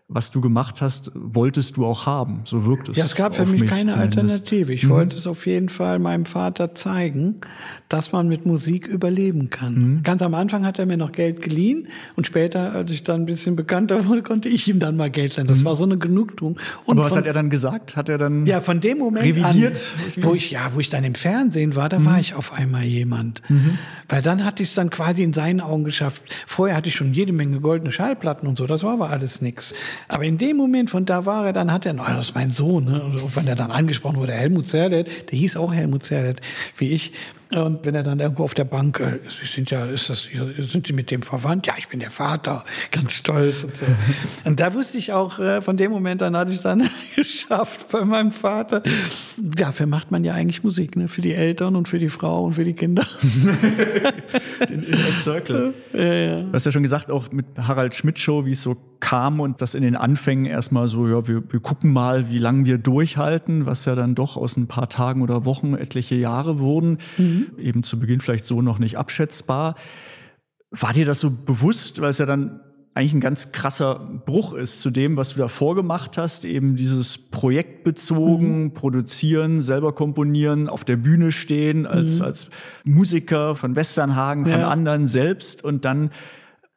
was 0.08 0.30
du 0.30 0.40
gemacht 0.40 0.82
hast, 0.82 1.10
wolltest 1.14 1.76
du 1.76 1.84
auch 1.84 2.06
haben. 2.06 2.42
So 2.44 2.64
wirkt 2.64 2.88
es. 2.88 2.96
Ja, 2.96 3.04
es 3.04 3.16
gab 3.16 3.34
für 3.34 3.44
mich, 3.44 3.62
mich 3.62 3.70
keine 3.70 3.90
zumindest. 3.90 4.16
Alternative. 4.16 4.72
Ich 4.72 4.84
mhm. 4.84 4.90
wollte 4.90 5.16
es 5.16 5.26
auf 5.26 5.46
jeden 5.46 5.68
Fall 5.68 5.98
meinem 5.98 6.26
Vater 6.26 6.76
zeigen, 6.76 7.40
dass 7.88 8.12
man 8.12 8.28
mit 8.28 8.46
Musik 8.46 8.86
überleben 8.86 9.50
kann. 9.50 9.74
Mhm. 9.74 10.02
Ganz 10.04 10.22
am 10.22 10.34
Anfang 10.34 10.64
hat 10.64 10.78
er 10.78 10.86
mir 10.86 10.96
noch 10.96 11.10
Geld 11.10 11.42
geliehen 11.42 11.88
und 12.14 12.24
später, 12.28 12.72
als 12.72 12.92
ich 12.92 13.02
dann 13.02 13.22
ein 13.22 13.26
bisschen 13.26 13.56
bekannter 13.56 14.06
wurde, 14.08 14.22
konnte 14.22 14.48
ich 14.48 14.68
ihm 14.68 14.78
dann 14.78 14.96
mal 14.96 15.10
Geld 15.10 15.36
leihen. 15.36 15.48
Das 15.48 15.62
mhm. 15.62 15.64
war 15.64 15.74
so 15.74 15.84
eine 15.84 15.98
Genugtuung. 15.98 16.60
Und 16.84 16.98
Aber 16.98 17.06
was 17.06 17.14
von, 17.14 17.22
hat 17.22 17.26
er 17.26 17.32
dann 17.32 17.50
gesagt? 17.50 17.96
Hat 17.96 18.08
er 18.08 18.18
dann 18.18 18.46
ja 18.46 18.60
von 18.60 18.80
dem 18.80 18.98
Moment 18.98 19.24
revidiert, 19.24 19.82
an, 20.16 20.22
wo 20.22 20.34
ich 20.34 20.52
ja, 20.52 20.70
wo 20.72 20.78
ich 20.78 20.88
dann 20.88 21.02
im 21.02 21.16
Fernsehen 21.16 21.74
war, 21.74 21.88
da 21.88 22.04
war 22.04 22.14
mhm. 22.14 22.20
ich 22.20 22.34
auf 22.34 22.52
einmal 22.52 22.84
jemand. 22.84 23.42
Mhm. 23.48 23.76
Weil 24.08 24.22
dann 24.22 24.44
hatte 24.44 24.62
ich 24.62 24.68
es 24.68 24.74
dann 24.76 24.90
quasi 24.90 25.24
in 25.24 25.32
seinen 25.32 25.60
Augen 25.60 25.82
geschafft. 25.82 26.22
Vorher 26.46 26.76
hatte 26.76 26.88
ich 26.88 26.94
schon 26.94 27.12
jede 27.12 27.32
Menge 27.32 27.58
goldene 27.58 27.90
Schallplatten 27.90 28.48
und 28.48 28.56
so. 28.56 28.68
Das 28.68 28.84
war 28.84 28.92
aber 28.92 29.10
alles 29.10 29.40
nix. 29.40 29.74
Aber 30.08 30.24
in 30.24 30.38
dem 30.38 30.56
Moment 30.56 30.90
von 30.90 31.04
da 31.06 31.26
war 31.26 31.46
er, 31.46 31.52
dann 31.52 31.72
hat 31.72 31.86
er, 31.86 31.94
oh, 31.94 32.04
das 32.06 32.28
ist 32.28 32.34
mein 32.34 32.50
Sohn, 32.50 32.84
ne? 32.84 33.02
Und 33.02 33.36
wenn 33.36 33.46
er 33.46 33.56
dann 33.56 33.70
angesprochen 33.70 34.16
wurde, 34.16 34.32
Helmut 34.32 34.66
Zerlett, 34.66 35.30
der 35.30 35.38
hieß 35.38 35.56
auch 35.56 35.72
Helmut 35.72 36.02
Zerlett, 36.02 36.40
wie 36.76 36.92
ich. 36.92 37.12
Und 37.56 37.86
wenn 37.86 37.94
er 37.94 38.02
dann 38.02 38.20
irgendwo 38.20 38.44
auf 38.44 38.52
der 38.52 38.64
Bank, 38.64 39.00
äh, 39.00 39.18
Sie 39.40 39.46
sind 39.46 39.70
ja, 39.70 39.86
ist 39.86 40.10
das, 40.10 40.28
sind 40.64 40.86
Sie 40.86 40.92
mit 40.92 41.10
dem 41.10 41.22
verwandt? 41.22 41.66
Ja, 41.66 41.74
ich 41.78 41.88
bin 41.88 42.00
der 42.00 42.10
Vater, 42.10 42.64
ganz 42.90 43.14
stolz 43.14 43.64
und 43.64 43.76
so. 43.76 43.86
und 44.44 44.60
da 44.60 44.74
wusste 44.74 44.98
ich 44.98 45.12
auch, 45.14 45.38
äh, 45.38 45.62
von 45.62 45.78
dem 45.78 45.90
Moment 45.90 46.22
an 46.22 46.36
hatte 46.36 46.50
ich 46.50 46.58
es 46.58 46.62
dann 46.62 46.88
geschafft 47.16 47.86
bei 47.90 48.04
meinem 48.04 48.32
Vater. 48.32 48.82
Dafür 49.38 49.86
macht 49.86 50.10
man 50.10 50.22
ja 50.22 50.34
eigentlich 50.34 50.64
Musik, 50.64 50.96
ne? 50.96 51.08
Für 51.08 51.22
die 51.22 51.32
Eltern 51.32 51.76
und 51.76 51.88
für 51.88 51.98
die 51.98 52.10
Frau 52.10 52.44
und 52.44 52.54
für 52.54 52.64
die 52.64 52.74
Kinder. 52.74 53.06
Den 54.68 54.82
Inner 54.82 55.12
Circle. 55.12 55.74
Ja, 55.94 56.04
ja. 56.04 56.42
Du 56.42 56.52
hast 56.52 56.66
ja 56.66 56.72
schon 56.72 56.82
gesagt, 56.82 57.10
auch 57.10 57.32
mit 57.32 57.46
Harald 57.56 57.94
Schmidt 57.94 58.18
Show, 58.18 58.44
wie 58.44 58.52
es 58.52 58.62
so 58.62 58.76
kam 59.00 59.40
und 59.40 59.62
das 59.62 59.74
in 59.74 59.82
den 59.82 59.96
Anfängen 59.96 60.46
erstmal 60.46 60.88
so, 60.88 61.06
ja, 61.06 61.26
wir, 61.28 61.42
wir 61.52 61.60
gucken 61.60 61.92
mal, 61.92 62.30
wie 62.30 62.38
lange 62.38 62.64
wir 62.64 62.78
durchhalten, 62.78 63.66
was 63.66 63.84
ja 63.84 63.94
dann 63.94 64.14
doch 64.14 64.36
aus 64.36 64.56
ein 64.56 64.66
paar 64.66 64.88
Tagen 64.88 65.22
oder 65.22 65.44
Wochen 65.44 65.74
etliche 65.74 66.14
Jahre 66.14 66.58
wurden. 66.58 66.98
Mhm. 67.18 67.45
Eben 67.58 67.82
zu 67.82 67.98
Beginn 67.98 68.20
vielleicht 68.20 68.44
so 68.44 68.62
noch 68.62 68.78
nicht 68.78 68.98
abschätzbar. 68.98 69.76
War 70.70 70.92
dir 70.92 71.06
das 71.06 71.20
so 71.20 71.30
bewusst, 71.30 72.00
weil 72.00 72.10
es 72.10 72.18
ja 72.18 72.26
dann 72.26 72.60
eigentlich 72.96 73.12
ein 73.12 73.20
ganz 73.20 73.52
krasser 73.52 74.22
Bruch 74.24 74.54
ist 74.54 74.80
zu 74.80 74.90
dem, 74.90 75.18
was 75.18 75.34
du 75.34 75.40
da 75.40 75.48
vorgemacht 75.48 76.16
hast, 76.16 76.46
eben 76.46 76.76
dieses 76.76 77.18
projektbezogen, 77.18 78.64
mhm. 78.64 78.72
produzieren, 78.72 79.60
selber 79.60 79.94
komponieren, 79.94 80.70
auf 80.70 80.82
der 80.82 80.96
Bühne 80.96 81.30
stehen, 81.30 81.84
als, 81.84 82.20
mhm. 82.20 82.24
als 82.24 82.48
Musiker 82.84 83.54
von 83.54 83.76
Westernhagen, 83.76 84.46
von 84.46 84.60
ja. 84.60 84.70
anderen 84.70 85.06
selbst 85.06 85.62
und 85.62 85.84
dann 85.84 86.10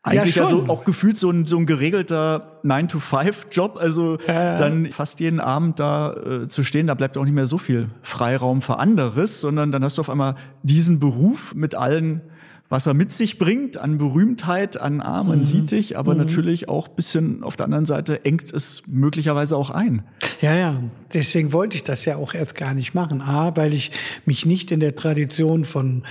eigentlich 0.01 0.35
ja, 0.35 0.43
also 0.43 0.65
auch 0.69 0.85
gefühlt 0.85 1.17
so 1.17 1.29
ein, 1.29 1.45
so 1.45 1.57
ein 1.57 1.65
geregelter 1.65 2.59
9-to-5-Job, 2.63 3.77
also 3.77 4.17
ja, 4.27 4.57
dann 4.57 4.91
fast 4.91 5.19
jeden 5.19 5.41
Abend 5.41 5.79
da 5.79 6.13
äh, 6.13 6.47
zu 6.47 6.63
stehen, 6.63 6.87
da 6.87 6.93
bleibt 6.93 7.17
auch 7.17 7.25
nicht 7.25 7.33
mehr 7.33 7.47
so 7.47 7.57
viel 7.57 7.89
Freiraum 8.01 8.61
für 8.61 8.77
anderes, 8.79 9.41
sondern 9.41 9.71
dann 9.71 9.83
hast 9.83 9.97
du 9.97 10.01
auf 10.01 10.09
einmal 10.09 10.35
diesen 10.63 10.99
Beruf 10.99 11.53
mit 11.53 11.75
allen, 11.75 12.21
was 12.69 12.87
er 12.87 12.93
mit 12.93 13.11
sich 13.11 13.39
bringt, 13.39 13.77
an 13.77 13.97
Berühmtheit, 13.97 14.79
an 14.79 15.01
Arm, 15.01 15.27
man 15.27 15.39
mhm. 15.39 15.45
sieht 15.45 15.71
dich, 15.71 15.97
aber 15.97 16.13
mhm. 16.13 16.19
natürlich 16.19 16.69
auch 16.69 16.87
bisschen 16.87 17.43
auf 17.43 17.57
der 17.57 17.65
anderen 17.65 17.85
Seite 17.85 18.23
engt 18.23 18.53
es 18.53 18.83
möglicherweise 18.87 19.57
auch 19.57 19.69
ein. 19.69 20.03
Ja, 20.39 20.55
ja, 20.55 20.75
deswegen 21.13 21.51
wollte 21.51 21.75
ich 21.75 21.83
das 21.83 22.05
ja 22.05 22.15
auch 22.15 22.33
erst 22.33 22.55
gar 22.55 22.73
nicht 22.73 22.93
machen. 22.93 23.21
A, 23.21 23.57
weil 23.57 23.73
ich 23.73 23.91
mich 24.25 24.45
nicht 24.45 24.71
in 24.71 24.79
der 24.79 24.95
Tradition 24.95 25.65
von 25.65 26.03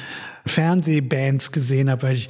Fernsehbands 0.45 1.53
gesehen 1.53 1.89
habe, 1.91 2.03
weil 2.03 2.17
ich 2.17 2.29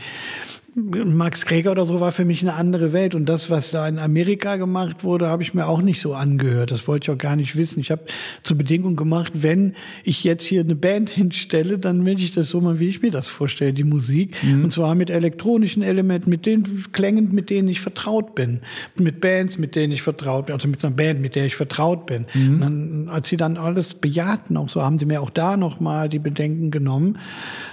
Max 0.79 1.45
Greger 1.45 1.73
oder 1.73 1.87
so 1.87 2.01
war 2.01 2.13
für 2.13 2.25
mich 2.25 2.43
eine 2.43 2.55
andere 2.55 2.93
Welt. 2.93 3.15
Und 3.15 3.27
das, 3.27 3.51
was 3.51 3.71
da 3.71 3.89
in 3.89 3.99
Amerika 3.99 4.57
gemacht 4.57 5.03
wurde, 5.03 5.29
habe 5.29 5.43
ich 5.43 5.55
mir 5.55 5.67
auch 5.67 5.83
nicht 5.83 6.01
so 6.01 6.15
angehört. 6.15 6.71
Das 6.71 6.87
wollte 6.87 7.05
ich 7.05 7.15
auch 7.15 7.19
gar 7.19 7.37
nicht 7.37 7.57
wissen. 7.57 7.81
Ich 7.81 7.91
habe 7.91 8.03
zur 8.43 8.57
Bedingung 8.57 8.97
gemacht, 8.97 9.33
wenn 9.35 9.75
ich 10.05 10.25
jetzt 10.25 10.45
hier 10.45 10.61
eine 10.61 10.75
Band 10.75 11.11
hinstelle, 11.19 11.79
dann 11.79 12.05
will 12.05 12.19
ich 12.19 12.33
das 12.33 12.49
so 12.49 12.61
mal, 12.61 12.79
wie 12.79 12.89
ich 12.89 13.03
mir 13.03 13.11
das 13.11 13.29
vorstelle, 13.29 13.73
die 13.73 13.85
Musik. 13.85 14.37
Mhm. 14.43 14.65
Und 14.65 14.73
zwar 14.73 14.95
mit 14.95 15.11
elektronischen 15.11 15.83
Elementen, 15.83 16.31
mit 16.31 16.47
den 16.47 16.85
Klängen, 16.93 17.35
mit 17.35 17.51
denen 17.51 17.69
ich 17.69 17.81
vertraut 17.81 18.35
bin. 18.35 18.61
Mit 18.97 19.21
Bands, 19.21 19.59
mit 19.59 19.75
denen 19.75 19.93
ich 19.93 20.03
vertraut 20.03 20.47
bin. 20.47 20.55
Also 20.55 20.69
mit 20.69 20.85
einer 20.85 20.95
Band, 20.95 21.21
mit 21.21 21.35
der 21.35 21.47
ich 21.47 21.57
vertraut 21.57 22.07
bin. 22.07 22.27
Mhm. 22.35 22.61
Dann, 22.61 23.09
als 23.09 23.29
sie 23.29 23.37
dann 23.37 23.57
alles 23.57 23.95
bejahten, 23.95 24.57
auch 24.57 24.69
so, 24.69 24.83
haben 24.83 24.99
sie 24.99 25.07
mir 25.07 25.23
auch 25.23 25.31
da 25.31 25.57
nochmal 25.57 26.09
die 26.09 26.19
Bedenken 26.19 26.71
genommen. 26.71 27.19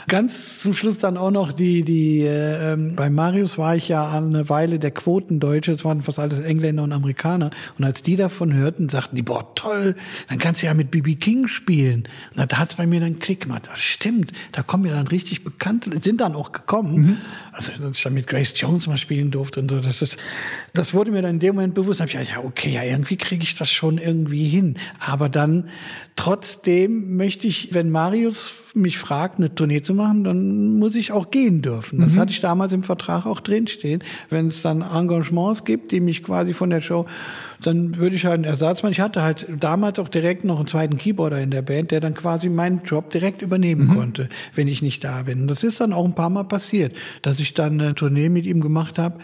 Ganz 0.08 0.60
zum 0.60 0.74
Schluss 0.74 0.97
dann 0.99 1.18
auch 1.18 1.32
noch 1.32 1.51
die, 1.51 1.84
die, 1.84 2.22
äh, 2.22 2.95
bei 2.96 3.10
Marius 3.10 3.58
war 3.58 3.76
ich 3.76 3.88
ja 3.88 4.10
eine 4.12 4.50
Weile 4.50 4.80
der 4.80 4.91
Quotendeutsche, 4.91 5.74
es 5.74 5.86
waren 5.86 6.02
fast 6.02 6.20
alles 6.20 6.39
Engländer 6.39 6.84
und 6.84 6.91
Amerikaner. 6.91 7.52
Und 7.78 7.86
als 7.86 8.02
die 8.02 8.16
davon 8.16 8.54
hörten, 8.54 8.89
sagten 8.89 9.16
die, 9.16 9.22
boah, 9.22 9.54
toll, 9.56 9.96
dann 10.30 10.39
kannst 10.39 10.62
du 10.62 10.66
ja 10.66 10.74
mit 10.74 10.91
B.B. 10.91 11.16
King 11.16 11.48
spielen. 11.48 12.08
Und 12.36 12.52
da 12.52 12.58
hat 12.58 12.70
es 12.70 12.76
bei 12.76 12.88
mir 12.88 13.00
dann 13.00 13.20
Klick 13.20 13.41
gemacht. 13.41 13.64
Das 13.72 13.80
stimmt, 13.80 14.32
da 14.52 14.64
kommen 14.64 14.86
ja 14.86 14.93
dann 14.93 15.08
richtig 15.08 15.43
Bekannte, 15.43 15.91
sind 16.02 16.22
dann 16.22 16.36
auch 16.36 16.52
gekommen. 16.52 16.96
Mhm. 16.96 17.18
Also, 17.52 17.72
dass 17.80 17.98
ich 17.98 18.04
dann 18.04 18.14
mit 18.14 18.28
Grace 18.28 18.54
Jones 18.56 18.88
mal 18.88 18.98
spielen 18.98 19.32
durfte 19.32 19.60
und 19.60 19.70
so. 19.70 19.80
Das, 19.80 20.02
ist, 20.02 20.18
das 20.74 20.93
wurde 20.93 21.12
mir 21.12 21.22
dann 21.22 21.36
in 21.36 21.39
dem 21.39 21.56
Moment 21.56 21.76
bewusst. 21.76 22.00
Da 22.00 22.04
habe 22.04 22.12
ich 22.12 22.18
gedacht, 22.18 22.38
ja, 22.38 22.43
okay, 22.43 22.72
ja, 22.72 22.84
irgendwie 22.84 23.18
kriege 23.18 23.43
ich 23.43 23.56
das 23.56 23.72
schon 23.72 23.98
irgendwie 23.98 24.48
hin. 24.48 24.78
Aber 25.00 25.30
dann 25.30 25.70
trotzdem 26.16 27.16
möchte 27.16 27.48
ich, 27.48 27.74
wenn 27.74 27.89
Marius 27.89 28.52
mich 28.76 28.97
fragt, 28.97 29.38
eine 29.38 29.53
Tournee 29.53 29.82
zu 29.82 29.93
machen, 29.93 30.23
dann 30.23 30.78
muss 30.78 30.95
ich 30.95 31.11
auch 31.11 31.32
gehen 31.32 31.61
dürfen. 31.61 31.99
Das 31.99 32.13
mhm. 32.13 32.19
hatte 32.19 32.32
ich 32.32 32.41
damals 32.41 32.73
im 32.73 32.84
Vertrag 32.84 33.26
auch 33.26 33.39
drinstehen. 33.39 34.03
Wenn 34.30 34.49
es 34.49 34.61
dann 34.61 34.82
Engagements 34.82 35.63
gibt, 35.63 35.91
die 35.91 35.99
mich 35.99 36.23
quasi 36.23 36.53
von 36.53 36.69
der 36.69 36.82
Show, 36.82 37.05
dann 37.61 37.97
würde 37.97 38.15
ich 38.15 38.26
halt 38.26 38.36
einen 38.36 38.43
Ersatz 38.43 38.84
machen. 38.84 38.91
Ich 38.91 38.99
hatte 38.99 39.21
halt 39.21 39.47
damals 39.59 39.99
auch 39.99 40.09
direkt 40.09 40.43
noch 40.43 40.57
einen 40.57 40.67
zweiten 40.67 40.97
Keyboarder 40.97 41.41
in 41.41 41.51
der 41.51 41.61
Band, 41.61 41.91
der 41.91 42.01
dann 42.01 42.13
quasi 42.13 42.49
meinen 42.49 42.82
Job 42.84 43.11
direkt 43.11 43.41
übernehmen 43.41 43.88
mhm. 43.88 43.95
konnte, 43.95 44.30
wenn 44.53 44.67
ich 44.67 44.82
nicht 44.82 45.03
da 45.03 45.23
bin. 45.23 45.41
Und 45.41 45.47
das 45.47 45.63
ist 45.63 45.80
dann 45.80 45.93
auch 45.93 46.05
ein 46.05 46.15
paar 46.15 46.30
Mal 46.30 46.43
passiert, 46.43 46.95
dass 47.21 47.39
ich 47.39 47.53
dann 47.53 47.80
eine 47.80 47.95
Tournee 47.95 48.30
mit 48.30 48.45
ihm 48.45 48.61
gemacht 48.61 48.99
habe. 48.99 49.19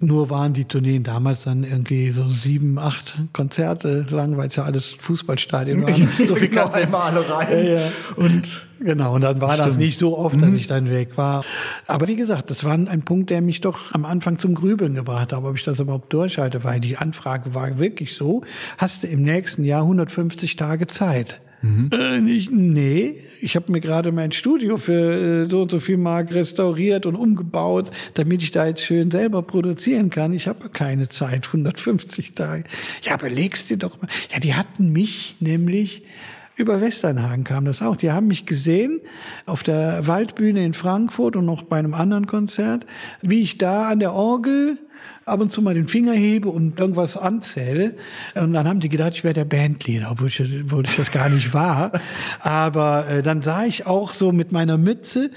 Nur 0.00 0.30
waren 0.30 0.52
die 0.52 0.64
Tourneen 0.64 1.02
damals 1.02 1.42
dann 1.42 1.64
irgendwie 1.64 2.12
so 2.12 2.28
sieben, 2.28 2.78
acht 2.78 3.20
Konzerte 3.32 4.06
lang, 4.10 4.36
weil 4.36 4.48
es 4.48 4.54
ja 4.54 4.62
alles 4.62 4.90
Fußballstadien 4.90 5.82
waren. 5.82 6.08
so 6.24 6.36
viel 6.36 6.48
kannst 6.48 6.76
du 6.76 6.80
immer 6.80 7.02
alle 7.02 7.28
rein. 7.28 7.48
Ja, 7.50 7.74
ja. 7.74 7.80
Und 8.14 8.68
genau, 8.78 9.16
und 9.16 9.22
dann 9.22 9.40
war 9.40 9.54
Stimmt. 9.54 9.68
das 9.68 9.76
nicht 9.76 9.98
so 9.98 10.16
oft, 10.16 10.40
dass 10.40 10.50
mhm. 10.50 10.56
ich 10.56 10.68
dann 10.68 10.88
weg 10.88 11.16
war. 11.16 11.44
Aber 11.88 12.06
wie 12.06 12.14
gesagt, 12.14 12.48
das 12.50 12.62
war 12.62 12.74
ein 12.74 13.02
Punkt, 13.02 13.30
der 13.30 13.40
mich 13.40 13.60
doch 13.60 13.92
am 13.92 14.04
Anfang 14.04 14.38
zum 14.38 14.54
Grübeln 14.54 14.94
gebracht 14.94 15.32
hat, 15.32 15.42
ob 15.42 15.56
ich 15.56 15.64
das 15.64 15.80
überhaupt 15.80 16.12
durchhalte, 16.12 16.62
weil 16.62 16.78
die 16.78 16.96
Anfrage 16.96 17.54
war 17.54 17.78
wirklich 17.78 18.14
so, 18.14 18.42
hast 18.76 19.02
du 19.02 19.08
im 19.08 19.22
nächsten 19.22 19.64
Jahr 19.64 19.82
150 19.82 20.54
Tage 20.54 20.86
Zeit. 20.86 21.40
Mhm. 21.62 21.90
Äh, 21.92 22.20
nicht, 22.20 22.52
nee, 22.52 23.24
ich 23.40 23.56
habe 23.56 23.70
mir 23.72 23.80
gerade 23.80 24.12
mein 24.12 24.32
Studio 24.32 24.76
für 24.76 25.44
äh, 25.44 25.50
so 25.50 25.62
und 25.62 25.70
so 25.70 25.80
viel 25.80 25.96
Mark 25.96 26.32
restauriert 26.32 27.06
und 27.06 27.14
umgebaut, 27.14 27.90
damit 28.14 28.42
ich 28.42 28.50
da 28.50 28.66
jetzt 28.66 28.84
schön 28.84 29.10
selber 29.10 29.42
produzieren 29.42 30.10
kann. 30.10 30.32
Ich 30.32 30.48
habe 30.48 30.68
keine 30.68 31.08
Zeit, 31.08 31.46
150 31.46 32.34
Tage. 32.34 32.64
Ja, 33.02 33.14
aber 33.14 33.28
dir 33.68 33.76
doch 33.76 34.00
mal. 34.00 34.08
Ja, 34.32 34.40
die 34.40 34.54
hatten 34.54 34.92
mich 34.92 35.36
nämlich 35.40 36.02
über 36.56 36.80
Westernhagen 36.80 37.44
kam 37.44 37.64
das 37.66 37.82
auch. 37.82 37.96
Die 37.96 38.10
haben 38.10 38.26
mich 38.26 38.44
gesehen 38.44 39.00
auf 39.46 39.62
der 39.62 40.08
Waldbühne 40.08 40.64
in 40.64 40.74
Frankfurt 40.74 41.36
und 41.36 41.46
noch 41.46 41.62
bei 41.62 41.78
einem 41.78 41.94
anderen 41.94 42.26
Konzert, 42.26 42.84
wie 43.22 43.42
ich 43.42 43.58
da 43.58 43.88
an 43.88 44.00
der 44.00 44.12
Orgel 44.12 44.76
ab 45.28 45.40
und 45.40 45.52
zu 45.52 45.62
mal 45.62 45.74
den 45.74 45.88
Finger 45.88 46.12
hebe 46.12 46.48
und 46.48 46.78
irgendwas 46.78 47.16
anzähle. 47.16 47.94
Und 48.34 48.52
dann 48.52 48.66
haben 48.66 48.80
die 48.80 48.88
gedacht, 48.88 49.12
ich 49.14 49.24
wäre 49.24 49.34
der 49.34 49.44
Bandleader, 49.44 50.10
obwohl 50.10 50.28
ich, 50.28 50.40
obwohl 50.40 50.84
ich 50.84 50.96
das 50.96 51.12
gar 51.12 51.28
nicht 51.28 51.54
war. 51.54 51.92
Aber 52.40 53.08
äh, 53.08 53.22
dann 53.22 53.42
sah 53.42 53.64
ich 53.64 53.86
auch 53.86 54.12
so 54.12 54.32
mit 54.32 54.52
meiner 54.52 54.78
Mütze, 54.78 55.30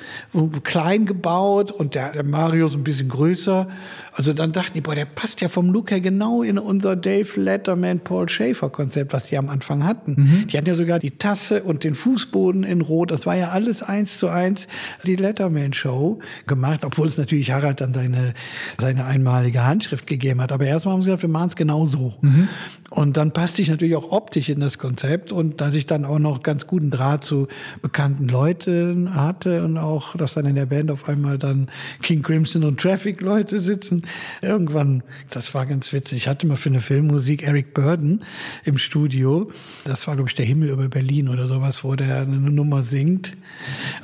klein 0.63 1.05
gebaut 1.05 1.71
und 1.71 1.95
der, 1.95 2.11
der 2.11 2.23
Mario 2.23 2.67
so 2.67 2.77
ein 2.77 2.83
bisschen 2.83 3.09
größer. 3.09 3.67
Also 4.13 4.33
dann 4.33 4.51
dachten 4.51 4.73
die, 4.73 4.81
boah, 4.81 4.95
der 4.95 5.05
passt 5.05 5.39
ja 5.41 5.47
vom 5.47 5.71
Look 5.71 5.91
her 5.91 6.01
genau 6.01 6.43
in 6.43 6.57
unser 6.57 6.95
Dave 6.95 7.39
Letterman, 7.39 8.01
Paul 8.01 8.27
Schaefer 8.27 8.69
Konzept, 8.69 9.13
was 9.13 9.25
die 9.25 9.37
am 9.37 9.49
Anfang 9.49 9.85
hatten. 9.85 10.15
Mhm. 10.17 10.47
Die 10.47 10.57
hatten 10.57 10.67
ja 10.67 10.75
sogar 10.75 10.99
die 10.99 11.11
Tasse 11.11 11.63
und 11.63 11.83
den 11.83 11.95
Fußboden 11.95 12.63
in 12.63 12.81
Rot. 12.81 13.11
Das 13.11 13.25
war 13.25 13.35
ja 13.35 13.49
alles 13.49 13.81
eins 13.81 14.17
zu 14.17 14.27
eins 14.27 14.67
die 15.05 15.15
Letterman 15.15 15.73
Show 15.73 16.19
gemacht, 16.45 16.83
obwohl 16.83 17.07
es 17.07 17.17
natürlich 17.17 17.51
Harald 17.51 17.81
dann 17.81 17.93
seine, 17.93 18.33
seine 18.79 19.05
einmalige 19.05 19.63
Handschrift 19.81 20.05
gegeben 20.05 20.41
hat. 20.41 20.51
Aber 20.51 20.65
erstmal 20.65 20.93
haben 20.93 21.01
sie 21.01 21.07
gesagt, 21.07 21.23
wir 21.23 21.29
machen 21.29 21.47
es 21.47 21.55
genau 21.55 21.85
so. 21.85 22.13
Mhm. 22.21 22.47
Und 22.91 23.17
dann 23.17 23.31
passte 23.31 23.61
ich 23.61 23.69
natürlich 23.69 23.95
auch 23.95 24.11
optisch 24.11 24.49
in 24.49 24.59
das 24.59 24.77
Konzept 24.77 25.31
und 25.31 25.59
dass 25.61 25.73
ich 25.73 25.85
dann 25.85 26.05
auch 26.05 26.19
noch 26.19 26.43
ganz 26.43 26.67
guten 26.67 26.91
Draht 26.91 27.23
zu 27.23 27.47
bekannten 27.81 28.27
Leuten 28.27 29.15
hatte 29.15 29.63
und 29.63 29.77
auch, 29.77 30.15
dass 30.15 30.33
dann 30.33 30.45
in 30.45 30.55
der 30.55 30.67
Band 30.67 30.91
auf 30.91 31.07
einmal 31.07 31.37
dann 31.37 31.69
King 32.03 32.21
Crimson 32.21 32.63
und 32.63 32.79
Traffic 32.79 33.21
Leute 33.21 33.59
sitzen. 33.59 34.03
Irgendwann, 34.41 35.03
das 35.29 35.53
war 35.53 35.65
ganz 35.65 35.93
witzig. 35.93 36.17
Ich 36.17 36.27
hatte 36.27 36.45
mal 36.45 36.57
für 36.57 36.69
eine 36.69 36.81
Filmmusik 36.81 37.43
Eric 37.43 37.73
Burden 37.73 38.23
im 38.65 38.77
Studio. 38.77 39.51
Das 39.85 40.05
war, 40.07 40.15
glaube 40.15 40.29
ich, 40.29 40.35
der 40.35 40.45
Himmel 40.45 40.69
über 40.69 40.87
Berlin 40.89 41.29
oder 41.29 41.47
sowas, 41.47 41.83
wo 41.83 41.95
der 41.95 42.21
eine 42.21 42.37
Nummer 42.37 42.83
singt. 42.83 43.33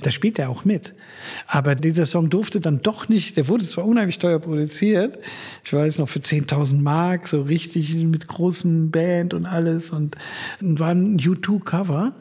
Da 0.01 0.11
spielt 0.11 0.39
er 0.39 0.49
auch 0.49 0.65
mit. 0.65 0.93
Aber 1.47 1.75
dieser 1.75 2.05
Song 2.05 2.29
durfte 2.29 2.59
dann 2.59 2.81
doch 2.81 3.09
nicht, 3.09 3.37
der 3.37 3.47
wurde 3.47 3.67
zwar 3.67 3.85
unheimlich 3.85 4.19
teuer 4.19 4.39
produziert, 4.39 5.17
ich 5.63 5.73
weiß 5.73 5.99
noch 5.99 6.09
für 6.09 6.19
10.000 6.19 6.81
Mark, 6.81 7.27
so 7.27 7.41
richtig 7.41 7.93
mit 7.95 8.27
großem 8.27 8.91
Band 8.91 9.33
und 9.33 9.45
alles 9.45 9.91
und, 9.91 10.15
und 10.61 10.79
war 10.79 10.89
ein 10.89 11.19
U2-Cover. 11.19 12.13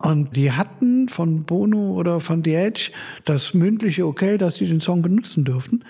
Und 0.00 0.36
die 0.36 0.52
hatten 0.52 1.08
von 1.08 1.42
Bono 1.42 1.94
oder 1.94 2.20
von 2.20 2.44
The 2.44 2.54
Edge 2.54 2.92
das 3.24 3.52
mündliche 3.52 4.06
Okay, 4.06 4.38
dass 4.38 4.54
sie 4.54 4.66
den 4.66 4.80
Song 4.80 5.02
benutzen 5.02 5.44
dürften 5.44 5.82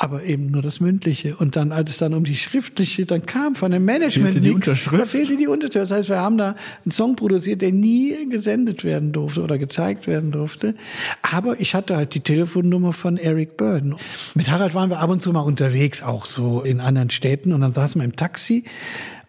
aber 0.00 0.22
eben 0.22 0.46
nur 0.46 0.62
das 0.62 0.78
Mündliche. 0.78 1.36
Und 1.36 1.56
dann, 1.56 1.72
als 1.72 1.90
es 1.90 1.98
dann 1.98 2.14
um 2.14 2.22
die 2.22 2.36
Schriftliche 2.36 3.04
dann 3.04 3.26
kam 3.26 3.56
von 3.56 3.72
dem 3.72 3.84
Management, 3.84 4.34
fehlte 4.34 4.40
die 4.40 4.54
Unterschrift. 4.54 5.02
da 5.02 5.06
fehlte 5.06 5.36
die 5.36 5.48
Unterschrift. 5.48 5.90
Das 5.90 5.90
heißt, 5.90 6.08
wir 6.08 6.20
haben 6.20 6.38
da 6.38 6.54
einen 6.84 6.92
Song 6.92 7.16
produziert, 7.16 7.62
der 7.62 7.72
nie 7.72 8.28
gesendet 8.30 8.84
werden 8.84 9.12
durfte 9.12 9.42
oder 9.42 9.58
gezeigt 9.58 10.06
werden 10.06 10.30
durfte. 10.30 10.76
Aber 11.22 11.60
ich 11.60 11.74
hatte 11.74 11.96
halt 11.96 12.14
die 12.14 12.20
Telefonnummer 12.20 12.92
von 12.92 13.16
Eric 13.16 13.56
Burden. 13.56 13.96
Mit 14.34 14.48
Harald 14.50 14.72
waren 14.72 14.88
wir 14.88 15.00
ab 15.00 15.10
und 15.10 15.20
zu 15.20 15.32
mal 15.32 15.40
unterwegs, 15.40 16.00
auch 16.00 16.26
so 16.26 16.62
in 16.62 16.80
anderen 16.80 17.10
Städten. 17.10 17.52
Und 17.52 17.60
dann 17.60 17.72
saßen 17.72 18.00
wir 18.00 18.04
im 18.04 18.14
Taxi 18.14 18.62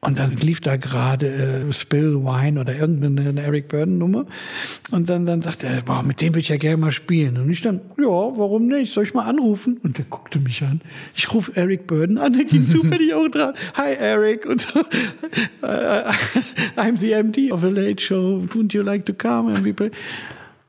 und 0.02 0.18
dann 0.18 0.38
lief 0.38 0.62
da 0.62 0.78
gerade 0.78 1.28
äh, 1.28 1.74
Spill 1.74 2.16
Wine 2.24 2.62
oder 2.62 2.74
irgendeine 2.74 3.42
Eric 3.42 3.68
Burden 3.68 3.98
Nummer. 3.98 4.26
Und 4.92 5.10
dann, 5.10 5.26
dann 5.26 5.42
sagte 5.42 5.68
er, 5.68 5.82
boah, 5.82 6.04
mit 6.04 6.22
dem 6.22 6.30
würde 6.30 6.40
ich 6.40 6.48
ja 6.48 6.56
gerne 6.56 6.78
mal 6.78 6.92
spielen. 6.92 7.36
Und 7.36 7.50
ich 7.50 7.62
dann, 7.62 7.82
ja, 7.98 8.06
warum 8.06 8.68
nicht? 8.68 8.94
Soll 8.94 9.04
ich 9.04 9.14
mal 9.14 9.26
anrufen? 9.26 9.78
Und 9.84 9.98
der 9.98 10.06
guckte 10.06 10.40
mich 10.40 10.64
an. 10.64 10.80
Ich 11.16 11.34
rufe 11.34 11.52
Eric 11.56 11.86
Burden 11.86 12.18
an, 12.18 12.32
der 12.32 12.46
ging 12.46 12.70
zufällig 12.72 13.14
auch 13.14 13.28
dran. 13.28 13.54
Hi 13.74 13.94
Eric. 13.94 14.46
Und 14.46 14.62
so, 14.62 14.80
I'm 16.78 16.98
the 16.98 17.12
MD 17.12 17.52
of 17.52 17.66
a 17.66 17.70
late 17.70 18.02
show. 18.02 18.48
Would 18.54 18.74
you 18.74 18.84
like 18.84 19.06
to 19.06 19.14
come? 19.14 19.54
And 19.54 19.66
we 19.66 19.74
play. 19.74 19.92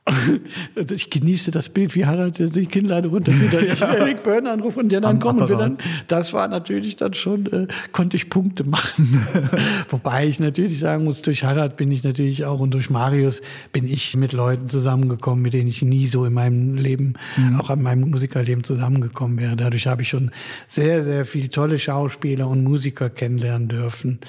ich 0.91 1.11
genieße 1.11 1.51
das 1.51 1.69
Bild, 1.69 1.95
wie 1.95 2.07
Harald 2.07 2.39
die 2.39 2.67
Kinnleine 2.67 3.09
runterfällt, 3.09 3.53
dass 3.53 3.63
ich 3.75 3.81
Eric 3.81 4.23
Byrne 4.23 4.51
anrufe 4.51 4.81
und 4.81 4.91
der 4.91 5.01
dann 5.01 5.21
kommen 5.21 5.49
will. 5.49 5.57
Dann, 5.57 5.79
das 6.09 6.33
war 6.33 6.49
natürlich 6.49 6.97
dann 6.97 7.15
schon, 7.15 7.47
äh, 7.47 7.67
konnte 7.93 8.17
ich 8.17 8.31
Punkte 8.31 8.65
machen. 8.65 9.27
Wobei 9.91 10.27
ich 10.27 10.41
natürlich 10.41 10.79
sagen 10.79 11.05
muss, 11.05 11.23
durch 11.23 11.45
Harald 11.45 11.77
bin 11.77 11.93
ich 11.93 12.03
natürlich 12.03 12.45
auch 12.45 12.61
und 12.61 12.73
durch 12.73 12.91
Marius 12.91 13.43
bin 13.73 13.87
ich 13.87 14.17
mit 14.17 14.33
Leuten 14.33 14.69
zusammengekommen, 14.69 15.43
mit 15.43 15.53
denen 15.53 15.69
ich 15.69 15.83
nie 15.83 16.07
so 16.07 16.25
in 16.25 16.33
meinem 16.33 16.77
Leben, 16.77 17.15
mhm. 17.37 17.61
auch 17.61 17.71
in 17.71 17.83
meinem 17.83 18.11
Musikerleben 18.11 18.65
zusammengekommen 18.65 19.39
wäre. 19.39 19.57
Dadurch 19.57 19.87
habe 19.87 20.03
ich 20.03 20.09
schon 20.09 20.31
sehr, 20.67 21.03
sehr 21.03 21.25
viele 21.25 21.51
tolle 21.51 21.79
Schauspieler 21.79 22.49
und 22.49 22.65
Musiker 22.65 23.11
kennenlernen 23.11 23.69
dürfen 23.69 24.21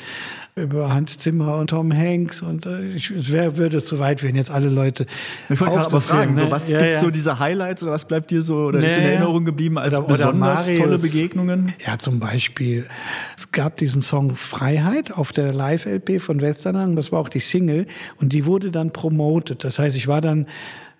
über 0.56 0.94
Hans 0.94 1.18
Zimmer 1.18 1.58
und 1.58 1.70
Tom 1.70 1.94
Hanks 1.94 2.42
und 2.42 2.66
äh, 2.66 3.00
wär, 3.32 3.58
würde 3.58 3.82
zu 3.82 4.00
weit 4.00 4.22
werden, 4.22 4.36
jetzt 4.36 4.52
alle 4.52 4.70
Leute. 4.70 5.06
Ich 5.50 5.62
wollte 5.62 5.76
gerade 5.76 5.86
aber 5.86 6.02
fragen, 6.02 6.36
ne? 6.36 6.42
so, 6.42 6.52
was 6.52 6.72
ja, 6.72 6.82
gibt 6.82 6.94
ja. 6.94 7.00
so 7.00 7.10
diese 7.10 7.40
Highlights 7.40 7.84
oder 7.84 7.94
was 7.94 8.06
bleibt 8.06 8.32
dir 8.32 8.42
so 8.42 8.66
oder 8.66 8.80
nee, 8.80 8.88
ist 8.88 8.98
in 8.98 9.04
Erinnerung 9.04 9.46
geblieben 9.46 9.78
als 9.78 9.98
oder, 9.98 10.08
besonders 10.08 10.70
oder 10.70 10.78
tolle 10.80 11.00
Begegnungen? 11.00 11.74
Ja, 11.86 11.98
zum 11.98 12.20
Beispiel, 12.20 12.86
es 13.38 13.52
gab 13.52 13.78
diesen 13.78 14.02
Song 14.02 14.36
Freiheit 14.36 15.12
auf 15.18 15.32
der 15.32 15.54
Live-LP 15.54 16.22
von 16.22 16.42
Westernhagen, 16.42 16.96
das 16.96 17.12
war 17.12 17.20
auch 17.20 17.30
die 17.30 17.40
Single 17.40 17.88
und 18.20 18.34
die 18.34 18.46
wurde 18.46 18.72
dann 18.72 18.92
promoted. 18.92 19.64
Das 19.64 19.80
heißt, 19.80 19.96
ich 19.96 20.08
war 20.08 20.20
dann 20.20 20.48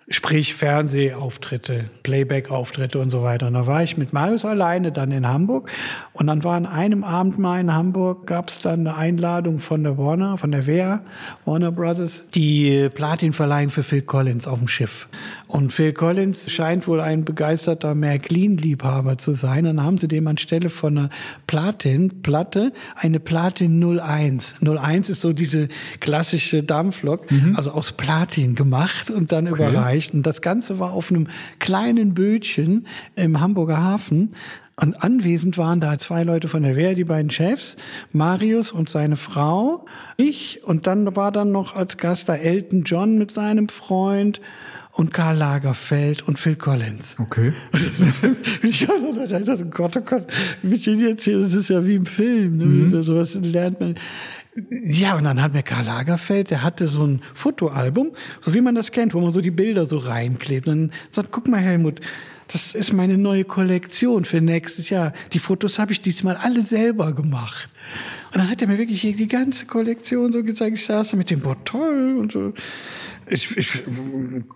sprich 0.08 0.54
Fernsehauftritte, 0.54 1.90
Playback-Auftritte 2.02 2.98
und 2.98 3.10
so 3.10 3.22
weiter. 3.22 3.46
Und 3.46 3.54
da 3.54 3.66
war 3.66 3.82
ich 3.82 3.96
mit 3.96 4.12
Marius 4.12 4.44
alleine 4.44 4.92
dann 4.92 5.12
in 5.12 5.26
Hamburg 5.28 5.70
und 6.12 6.26
dann 6.26 6.44
war 6.44 6.56
an 6.56 6.66
einem 6.66 7.04
Abend 7.04 7.38
mal 7.38 7.60
in 7.60 7.72
Hamburg, 7.72 8.26
gab 8.26 8.50
es 8.50 8.58
dann 8.58 8.86
eine 8.86 8.96
Einladung 8.96 9.60
von 9.60 9.82
der 9.82 9.98
Warner, 9.98 10.38
von 10.38 10.50
der 10.50 10.66
WEA, 10.66 11.02
Warner 11.44 11.72
Brothers, 11.72 12.24
die 12.34 12.88
Platin 12.92 13.32
verleihen 13.32 13.70
für 13.70 13.82
Phil 13.82 14.02
Collins 14.02 14.46
auf 14.46 14.58
dem 14.58 14.68
Schiff. 14.68 15.08
Und 15.52 15.70
Phil 15.70 15.92
Collins 15.92 16.50
scheint 16.50 16.88
wohl 16.88 17.02
ein 17.02 17.26
begeisterter 17.26 17.94
Märklin-Liebhaber 17.94 19.18
zu 19.18 19.32
sein. 19.32 19.64
Dann 19.64 19.82
haben 19.82 19.98
sie 19.98 20.08
dem 20.08 20.26
anstelle 20.26 20.70
von 20.70 20.96
einer 20.96 21.10
Platin-Platte 21.46 22.72
eine 22.94 23.20
Platin 23.20 24.00
01. 24.00 24.62
01 24.66 25.10
ist 25.10 25.20
so 25.20 25.34
diese 25.34 25.68
klassische 26.00 26.62
Dampflok, 26.62 27.30
mhm. 27.30 27.54
also 27.54 27.70
aus 27.72 27.92
Platin 27.92 28.54
gemacht 28.54 29.10
und 29.10 29.30
dann 29.30 29.46
okay. 29.46 29.56
überreicht. 29.56 30.14
Und 30.14 30.26
das 30.26 30.40
Ganze 30.40 30.78
war 30.78 30.94
auf 30.94 31.10
einem 31.10 31.28
kleinen 31.58 32.14
Bötchen 32.14 32.86
im 33.14 33.38
Hamburger 33.38 33.76
Hafen. 33.76 34.34
Und 34.76 35.04
anwesend 35.04 35.58
waren 35.58 35.80
da 35.80 35.98
zwei 35.98 36.22
Leute 36.22 36.48
von 36.48 36.62
der 36.62 36.76
Wehr, 36.76 36.94
die 36.94 37.04
beiden 37.04 37.30
Chefs, 37.30 37.76
Marius 38.10 38.72
und 38.72 38.88
seine 38.88 39.16
Frau, 39.16 39.84
ich 40.16 40.64
und 40.64 40.86
dann 40.86 41.14
war 41.14 41.30
dann 41.30 41.52
noch 41.52 41.76
als 41.76 41.98
Gast 41.98 42.30
da 42.30 42.36
Elton 42.36 42.84
John 42.84 43.18
mit 43.18 43.30
seinem 43.30 43.68
Freund 43.68 44.40
und 44.92 45.12
Karl 45.12 45.36
Lagerfeld 45.36 46.22
und 46.28 46.38
Phil 46.38 46.56
Collins. 46.56 47.16
Okay. 47.18 47.52
Und 47.72 47.86
das 47.86 48.00
war, 48.00 48.30
ich 48.62 48.86
dachte, 48.86 49.58
oh 49.62 49.70
Gott, 49.70 49.96
oh 49.96 50.00
Gott, 50.02 50.26
mich 50.62 50.84
jetzt 50.84 51.24
hier, 51.24 51.40
das 51.40 51.54
ist 51.54 51.70
ja 51.70 51.84
wie 51.84 51.96
im 51.96 52.06
Film, 52.06 52.58
ne? 52.58 52.64
Mhm. 52.66 53.02
sowas 53.02 53.34
lernt 53.34 53.80
man. 53.80 53.96
Ja, 54.84 55.16
und 55.16 55.24
dann 55.24 55.40
hat 55.40 55.54
mir 55.54 55.62
Karl 55.62 55.86
Lagerfeld, 55.86 56.50
der 56.50 56.62
hatte 56.62 56.86
so 56.86 57.06
ein 57.06 57.22
Fotoalbum, 57.32 58.12
so 58.42 58.52
wie 58.52 58.60
man 58.60 58.74
das 58.74 58.92
kennt, 58.92 59.14
wo 59.14 59.20
man 59.20 59.32
so 59.32 59.40
die 59.40 59.50
Bilder 59.50 59.86
so 59.86 59.96
reinklebt. 59.96 60.68
Und 60.68 60.88
dann 60.88 60.92
sagt, 61.10 61.32
guck 61.32 61.48
mal, 61.48 61.56
Helmut, 61.56 62.02
das 62.52 62.74
ist 62.74 62.92
meine 62.92 63.16
neue 63.16 63.44
Kollektion 63.44 64.26
für 64.26 64.42
nächstes 64.42 64.90
Jahr. 64.90 65.14
Die 65.32 65.38
Fotos 65.38 65.78
habe 65.78 65.92
ich 65.92 66.02
diesmal 66.02 66.36
alle 66.36 66.66
selber 66.66 67.14
gemacht. 67.14 67.70
Und 68.32 68.40
dann 68.40 68.50
hat 68.50 68.60
er 68.60 68.68
mir 68.68 68.76
wirklich 68.76 69.00
die 69.00 69.28
ganze 69.28 69.64
Kollektion 69.64 70.32
so 70.32 70.42
gezeigt. 70.42 70.76
Ich 70.76 70.84
saß 70.84 71.12
da 71.12 71.16
mit 71.16 71.30
dem 71.30 71.40
Boah, 71.40 71.56
toll 71.64 72.18
und 72.18 72.32
so 72.32 72.52
ich, 73.26 73.56
ich 73.56 73.82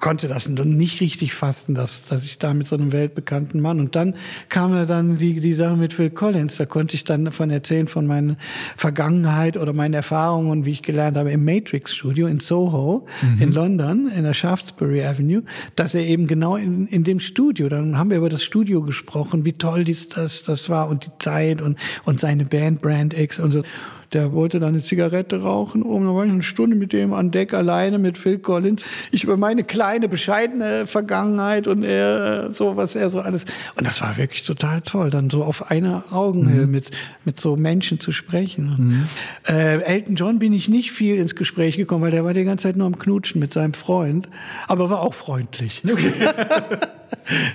konnte 0.00 0.28
das 0.28 0.48
nicht 0.48 1.00
richtig 1.00 1.34
fassen, 1.34 1.74
dass, 1.74 2.04
dass 2.04 2.24
ich 2.24 2.38
da 2.38 2.54
mit 2.54 2.66
so 2.66 2.76
einem 2.76 2.92
weltbekannten 2.92 3.60
Mann. 3.60 3.80
Und 3.80 3.96
dann 3.96 4.14
kam 4.48 4.74
ja 4.74 4.84
dann 4.84 5.18
die, 5.18 5.40
die 5.40 5.54
Sache 5.54 5.76
mit 5.76 5.92
Phil 5.92 6.10
Collins. 6.10 6.56
Da 6.56 6.66
konnte 6.66 6.94
ich 6.94 7.04
dann 7.04 7.24
davon 7.24 7.50
erzählen, 7.50 7.86
von 7.86 8.06
meiner 8.06 8.36
Vergangenheit 8.76 9.56
oder 9.56 9.72
meinen 9.72 9.94
Erfahrungen, 9.94 10.64
wie 10.64 10.72
ich 10.72 10.82
gelernt 10.82 11.16
habe 11.16 11.30
im 11.30 11.44
Matrix 11.44 11.94
Studio 11.94 12.26
in 12.26 12.40
Soho 12.40 13.06
mhm. 13.22 13.42
in 13.42 13.52
London, 13.52 14.10
in 14.14 14.24
der 14.24 14.34
Shaftesbury 14.34 15.04
Avenue, 15.04 15.42
dass 15.74 15.94
er 15.94 16.02
eben 16.02 16.26
genau 16.26 16.56
in, 16.56 16.86
in 16.86 17.04
dem 17.04 17.20
Studio, 17.20 17.68
dann 17.68 17.98
haben 17.98 18.10
wir 18.10 18.18
über 18.18 18.28
das 18.28 18.42
Studio 18.42 18.82
gesprochen, 18.82 19.44
wie 19.44 19.52
toll 19.52 19.84
dies, 19.84 20.08
das, 20.08 20.44
das 20.44 20.68
war 20.68 20.88
und 20.88 21.06
die 21.06 21.10
Zeit 21.18 21.60
und, 21.60 21.78
und 22.04 22.20
seine 22.20 22.44
Band 22.44 22.80
Brand 22.80 23.18
X 23.18 23.38
und 23.38 23.52
so. 23.52 23.62
Der 24.12 24.32
wollte 24.32 24.60
dann 24.60 24.70
eine 24.70 24.82
Zigarette 24.82 25.42
rauchen. 25.42 25.82
Und 25.82 26.04
dann 26.04 26.14
war 26.14 26.24
ich 26.24 26.30
eine 26.30 26.42
Stunde 26.42 26.76
mit 26.76 26.92
dem 26.92 27.12
an 27.12 27.30
Deck 27.30 27.54
alleine 27.54 27.98
mit 27.98 28.18
Phil 28.18 28.38
Collins. 28.38 28.84
Ich 29.10 29.24
über 29.24 29.36
meine 29.36 29.64
kleine, 29.64 30.08
bescheidene 30.08 30.86
Vergangenheit 30.86 31.66
und 31.66 31.82
er, 31.82 32.52
so, 32.52 32.76
was 32.76 32.94
er 32.94 33.10
so 33.10 33.20
alles. 33.20 33.44
Und 33.76 33.86
das 33.86 34.00
war 34.00 34.16
wirklich 34.16 34.44
total 34.44 34.80
toll, 34.80 35.10
dann 35.10 35.30
so 35.30 35.44
auf 35.44 35.70
einer 35.70 36.04
Augenhöhe 36.10 36.66
mhm. 36.66 36.72
mit, 36.72 36.90
mit 37.24 37.40
so 37.40 37.56
Menschen 37.56 38.00
zu 38.00 38.12
sprechen. 38.12 38.74
Mhm. 38.78 39.08
Äh, 39.52 39.82
Elton 39.82 40.16
John 40.16 40.38
bin 40.38 40.52
ich 40.52 40.68
nicht 40.68 40.92
viel 40.92 41.16
ins 41.16 41.34
Gespräch 41.34 41.76
gekommen, 41.76 42.02
weil 42.02 42.10
der 42.10 42.24
war 42.24 42.34
die 42.34 42.44
ganze 42.44 42.64
Zeit 42.64 42.76
nur 42.76 42.86
am 42.86 42.98
Knutschen 42.98 43.40
mit 43.40 43.52
seinem 43.52 43.74
Freund. 43.74 44.28
Aber 44.68 44.90
war 44.90 45.00
auch 45.00 45.14
freundlich. 45.14 45.82
Okay. 45.96 46.12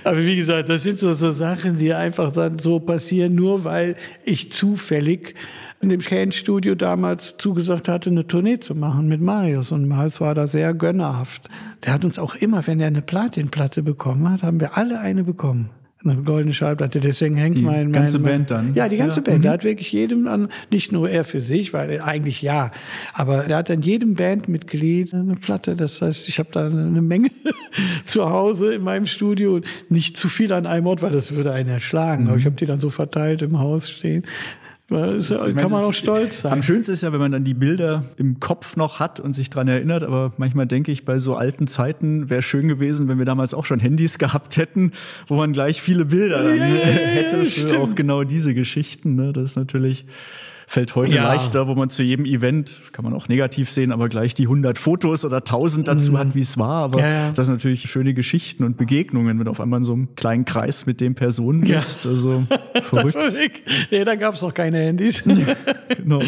Aber 0.04 0.24
wie 0.24 0.36
gesagt, 0.36 0.68
das 0.68 0.82
sind 0.82 0.98
so, 0.98 1.14
so 1.14 1.30
Sachen, 1.30 1.76
die 1.76 1.92
einfach 1.94 2.32
dann 2.32 2.58
so 2.58 2.80
passieren, 2.80 3.34
nur 3.34 3.64
weil 3.64 3.96
ich 4.24 4.50
zufällig 4.50 5.34
in 5.82 5.88
dem 5.88 6.00
Kane-Studio 6.00 6.76
damals 6.76 7.36
zugesagt 7.38 7.88
hatte, 7.88 8.08
eine 8.08 8.26
Tournee 8.26 8.60
zu 8.60 8.76
machen 8.76 9.08
mit 9.08 9.20
Marius. 9.20 9.72
Und 9.72 9.88
Marius 9.88 10.20
war 10.20 10.34
da 10.34 10.46
sehr 10.46 10.74
gönnerhaft. 10.74 11.50
Der 11.84 11.92
hat 11.92 12.04
uns 12.04 12.20
auch 12.20 12.36
immer, 12.36 12.66
wenn 12.68 12.78
er 12.78 12.86
eine 12.86 13.02
Platinplatte 13.02 13.82
bekommen 13.82 14.30
hat, 14.30 14.42
haben 14.42 14.60
wir 14.60 14.78
alle 14.78 15.00
eine 15.00 15.24
bekommen. 15.24 15.70
Eine 16.04 16.22
goldene 16.22 16.54
Schallplatte. 16.54 17.00
Deswegen 17.00 17.36
hängt 17.36 17.56
die 17.56 17.62
mein, 17.62 17.84
mein. 17.84 17.92
ganze 17.92 18.18
Band 18.20 18.50
dann? 18.50 18.74
Ja, 18.74 18.88
die 18.88 18.96
ganze 18.96 19.18
ja. 19.18 19.22
Band. 19.22 19.38
Mhm. 19.38 19.42
Der 19.42 19.52
hat 19.52 19.64
wirklich 19.64 19.92
jedem 19.92 20.26
an, 20.26 20.48
nicht 20.70 20.92
nur 20.92 21.08
er 21.08 21.24
für 21.24 21.40
sich, 21.40 21.72
weil 21.72 22.00
eigentlich 22.00 22.42
ja, 22.42 22.72
aber 23.14 23.46
er 23.46 23.56
hat 23.58 23.70
an 23.70 23.82
jedem 23.82 24.14
Bandmitglied 24.14 25.14
eine 25.14 25.36
Platte. 25.36 25.76
Das 25.76 26.02
heißt, 26.02 26.28
ich 26.28 26.38
habe 26.38 26.48
da 26.52 26.66
eine 26.66 27.02
Menge 27.02 27.30
zu 28.04 28.28
Hause 28.28 28.74
in 28.74 28.82
meinem 28.82 29.06
Studio. 29.06 29.60
Nicht 29.90 30.16
zu 30.16 30.28
viel 30.28 30.52
an 30.52 30.66
einem 30.66 30.86
Ort, 30.86 31.02
weil 31.02 31.12
das 31.12 31.34
würde 31.34 31.52
einen 31.52 31.70
erschlagen. 31.70 32.24
Mhm. 32.24 32.30
Aber 32.30 32.38
ich 32.38 32.46
habe 32.46 32.56
die 32.56 32.66
dann 32.66 32.78
so 32.78 32.90
verteilt 32.90 33.42
im 33.42 33.58
Haus 33.58 33.88
stehen. 33.90 34.24
Das 34.92 35.30
ist, 35.30 35.40
kann 35.40 35.54
meine, 35.54 35.68
man 35.68 35.82
auch 35.82 35.94
stolz 35.94 36.42
sein. 36.42 36.52
Am 36.52 36.62
schönsten 36.62 36.92
ist 36.92 37.02
ja, 37.02 37.12
wenn 37.12 37.20
man 37.20 37.32
dann 37.32 37.44
die 37.44 37.54
Bilder 37.54 38.04
im 38.16 38.40
Kopf 38.40 38.76
noch 38.76 39.00
hat 39.00 39.20
und 39.20 39.32
sich 39.32 39.50
dran 39.50 39.68
erinnert. 39.68 40.02
Aber 40.02 40.32
manchmal 40.36 40.66
denke 40.66 40.92
ich, 40.92 41.04
bei 41.04 41.18
so 41.18 41.34
alten 41.34 41.66
Zeiten 41.66 42.30
wäre 42.30 42.42
schön 42.42 42.68
gewesen, 42.68 43.08
wenn 43.08 43.18
wir 43.18 43.24
damals 43.24 43.54
auch 43.54 43.64
schon 43.64 43.80
Handys 43.80 44.18
gehabt 44.18 44.56
hätten, 44.56 44.92
wo 45.26 45.36
man 45.36 45.52
gleich 45.52 45.82
viele 45.82 46.04
Bilder 46.06 46.54
ja, 46.54 46.64
hätte 46.64 47.44
für 47.44 47.80
auch 47.80 47.94
genau 47.94 48.24
diese 48.24 48.54
Geschichten. 48.54 49.14
Ne? 49.14 49.32
Das 49.32 49.52
ist 49.52 49.56
natürlich 49.56 50.06
fällt 50.72 50.94
heute 50.94 51.16
ja. 51.16 51.24
leichter, 51.24 51.68
wo 51.68 51.74
man 51.74 51.90
zu 51.90 52.02
jedem 52.02 52.24
Event, 52.24 52.80
kann 52.92 53.04
man 53.04 53.12
auch 53.12 53.28
negativ 53.28 53.70
sehen, 53.70 53.92
aber 53.92 54.08
gleich 54.08 54.32
die 54.32 54.44
100 54.44 54.78
Fotos 54.78 55.22
oder 55.22 55.38
1000 55.38 55.86
dazu 55.86 56.12
mhm. 56.12 56.18
hat, 56.18 56.34
wie 56.34 56.40
es 56.40 56.56
war. 56.56 56.84
Aber 56.84 57.00
ja, 57.00 57.30
das 57.32 57.44
sind 57.44 57.56
natürlich 57.56 57.90
schöne 57.90 58.14
Geschichten 58.14 58.64
und 58.64 58.78
Begegnungen, 58.78 59.38
wenn 59.38 59.44
du 59.44 59.50
auf 59.50 59.60
einmal 59.60 59.80
in 59.80 59.84
so 59.84 59.92
einem 59.92 60.14
kleinen 60.14 60.46
Kreis 60.46 60.86
mit 60.86 61.02
den 61.02 61.14
Personen 61.14 61.60
bist. 61.60 62.06
Also 62.06 62.44
verrückt. 62.84 63.18
nee, 63.90 64.02
da 64.02 64.14
gab 64.14 64.34
es 64.34 64.40
noch 64.40 64.54
keine 64.54 64.78
Handys. 64.78 65.22
genau. 65.96 66.20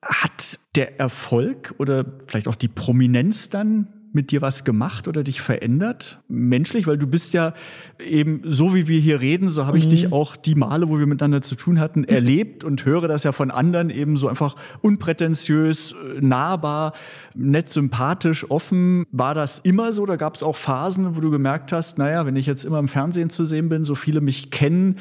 Hat 0.00 0.58
der 0.76 0.98
Erfolg 0.98 1.74
oder 1.76 2.06
vielleicht 2.26 2.48
auch 2.48 2.54
die 2.54 2.68
Prominenz 2.68 3.50
dann 3.50 3.88
mit 4.14 4.30
dir 4.30 4.42
was 4.42 4.64
gemacht 4.64 5.08
oder 5.08 5.24
dich 5.24 5.40
verändert? 5.40 6.20
Menschlich, 6.28 6.86
weil 6.86 6.98
du 6.98 7.06
bist 7.06 7.34
ja 7.34 7.52
eben 7.98 8.42
so, 8.44 8.74
wie 8.74 8.88
wir 8.88 9.00
hier 9.00 9.20
reden, 9.20 9.48
so 9.48 9.66
habe 9.66 9.78
ich 9.78 9.86
mhm. 9.86 9.90
dich 9.90 10.12
auch 10.12 10.36
die 10.36 10.54
Male, 10.54 10.88
wo 10.88 10.98
wir 10.98 11.06
miteinander 11.06 11.42
zu 11.42 11.56
tun 11.56 11.80
hatten, 11.80 12.04
erlebt 12.04 12.64
und 12.64 12.84
höre 12.84 13.08
das 13.08 13.24
ja 13.24 13.32
von 13.32 13.50
anderen 13.50 13.90
eben 13.90 14.16
so 14.16 14.28
einfach 14.28 14.56
unprätentiös, 14.82 15.94
nahbar, 16.20 16.92
nett, 17.34 17.68
sympathisch, 17.68 18.48
offen. 18.50 19.04
War 19.10 19.34
das 19.34 19.58
immer 19.58 19.92
so 19.92 20.02
oder 20.02 20.16
gab 20.16 20.36
es 20.36 20.42
auch 20.42 20.56
Phasen, 20.56 21.16
wo 21.16 21.20
du 21.20 21.30
gemerkt 21.30 21.72
hast, 21.72 21.98
naja, 21.98 22.24
wenn 22.26 22.36
ich 22.36 22.46
jetzt 22.46 22.64
immer 22.64 22.78
im 22.78 22.88
Fernsehen 22.88 23.30
zu 23.30 23.44
sehen 23.44 23.68
bin, 23.68 23.84
so 23.84 23.94
viele 23.94 24.20
mich 24.20 24.50
kennen, 24.50 24.96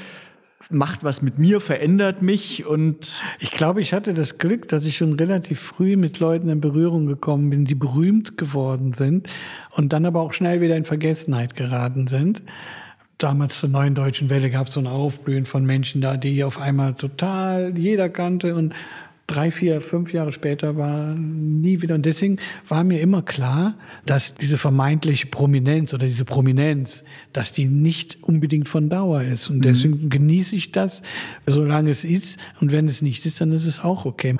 macht 0.70 1.04
was 1.04 1.22
mit 1.22 1.38
mir, 1.38 1.60
verändert 1.60 2.22
mich 2.22 2.66
und 2.66 3.24
ich 3.40 3.52
glaube, 3.52 3.82
ich 3.82 3.94
hatte 3.94 4.14
das 4.14 4.38
Glück, 4.38 4.68
dass 4.68 4.86
ich 4.86 4.98
schon 4.98 5.14
relativ 5.14 5.60
früh 5.60 5.96
mit 5.96 6.20
Leuten 6.20 6.50
in 6.50 6.62
Berührung 6.62 7.06
gekommen 7.06 7.50
bin, 7.50 7.66
die 7.66 7.76
berühmt 7.76 8.38
geworden 8.38 8.94
sind 8.94 9.28
und 9.72 9.94
dann 9.94 10.06
aber 10.06 10.22
auch 10.22 10.34
schnell 10.34 10.62
wieder 10.62 10.76
in 10.76 10.86
Vergessenheit 10.86 11.56
geraten 11.56 12.08
sind. 12.08 12.42
Damals 13.18 13.60
zur 13.60 13.70
neuen 13.70 13.96
deutschen 13.96 14.30
Welle 14.30 14.50
gab 14.50 14.68
es 14.68 14.74
so 14.74 14.80
ein 14.80 14.88
Aufblühen 14.88 15.46
von 15.46 15.66
Menschen 15.66 16.02
da, 16.02 16.18
die 16.18 16.44
auf 16.44 16.60
einmal 16.60 16.96
total 16.96 17.78
jeder 17.78 18.10
kannte 18.10 18.56
und 18.56 18.74
drei, 19.28 19.52
vier, 19.52 19.82
fünf 19.82 20.12
Jahre 20.12 20.34
später 20.34 20.76
war 20.78 21.16
nie 21.16 21.82
wieder. 21.82 21.96
Und 21.96 22.06
deswegen 22.06 22.38
war 22.68 22.84
mir 22.84 23.00
immer 23.00 23.22
klar, 23.22 23.76
dass 24.06 24.36
diese 24.36 24.58
vermeintliche 24.58 25.28
Prominenz 25.28 25.94
oder 25.94 26.06
diese 26.06 26.26
Prominenz, 26.26 27.04
dass 27.32 27.52
die 27.52 27.66
nicht 27.66 28.18
unbedingt 28.22 28.68
von 28.68 28.90
Dauer 28.90 29.22
ist. 29.22 29.50
Und 29.50 29.58
mhm. 29.58 29.62
deswegen 29.62 30.10
genieße 30.10 30.56
ich 30.56 30.72
das, 30.72 31.02
solange 31.46 31.92
es 31.92 32.04
ist. 32.04 32.38
Und 32.60 32.72
wenn 32.72 32.88
es 32.88 33.02
nicht 33.02 33.26
ist, 33.26 33.40
dann 33.40 33.52
ist 33.54 33.66
es 33.66 33.84
auch 33.84 34.06
okay. 34.06 34.36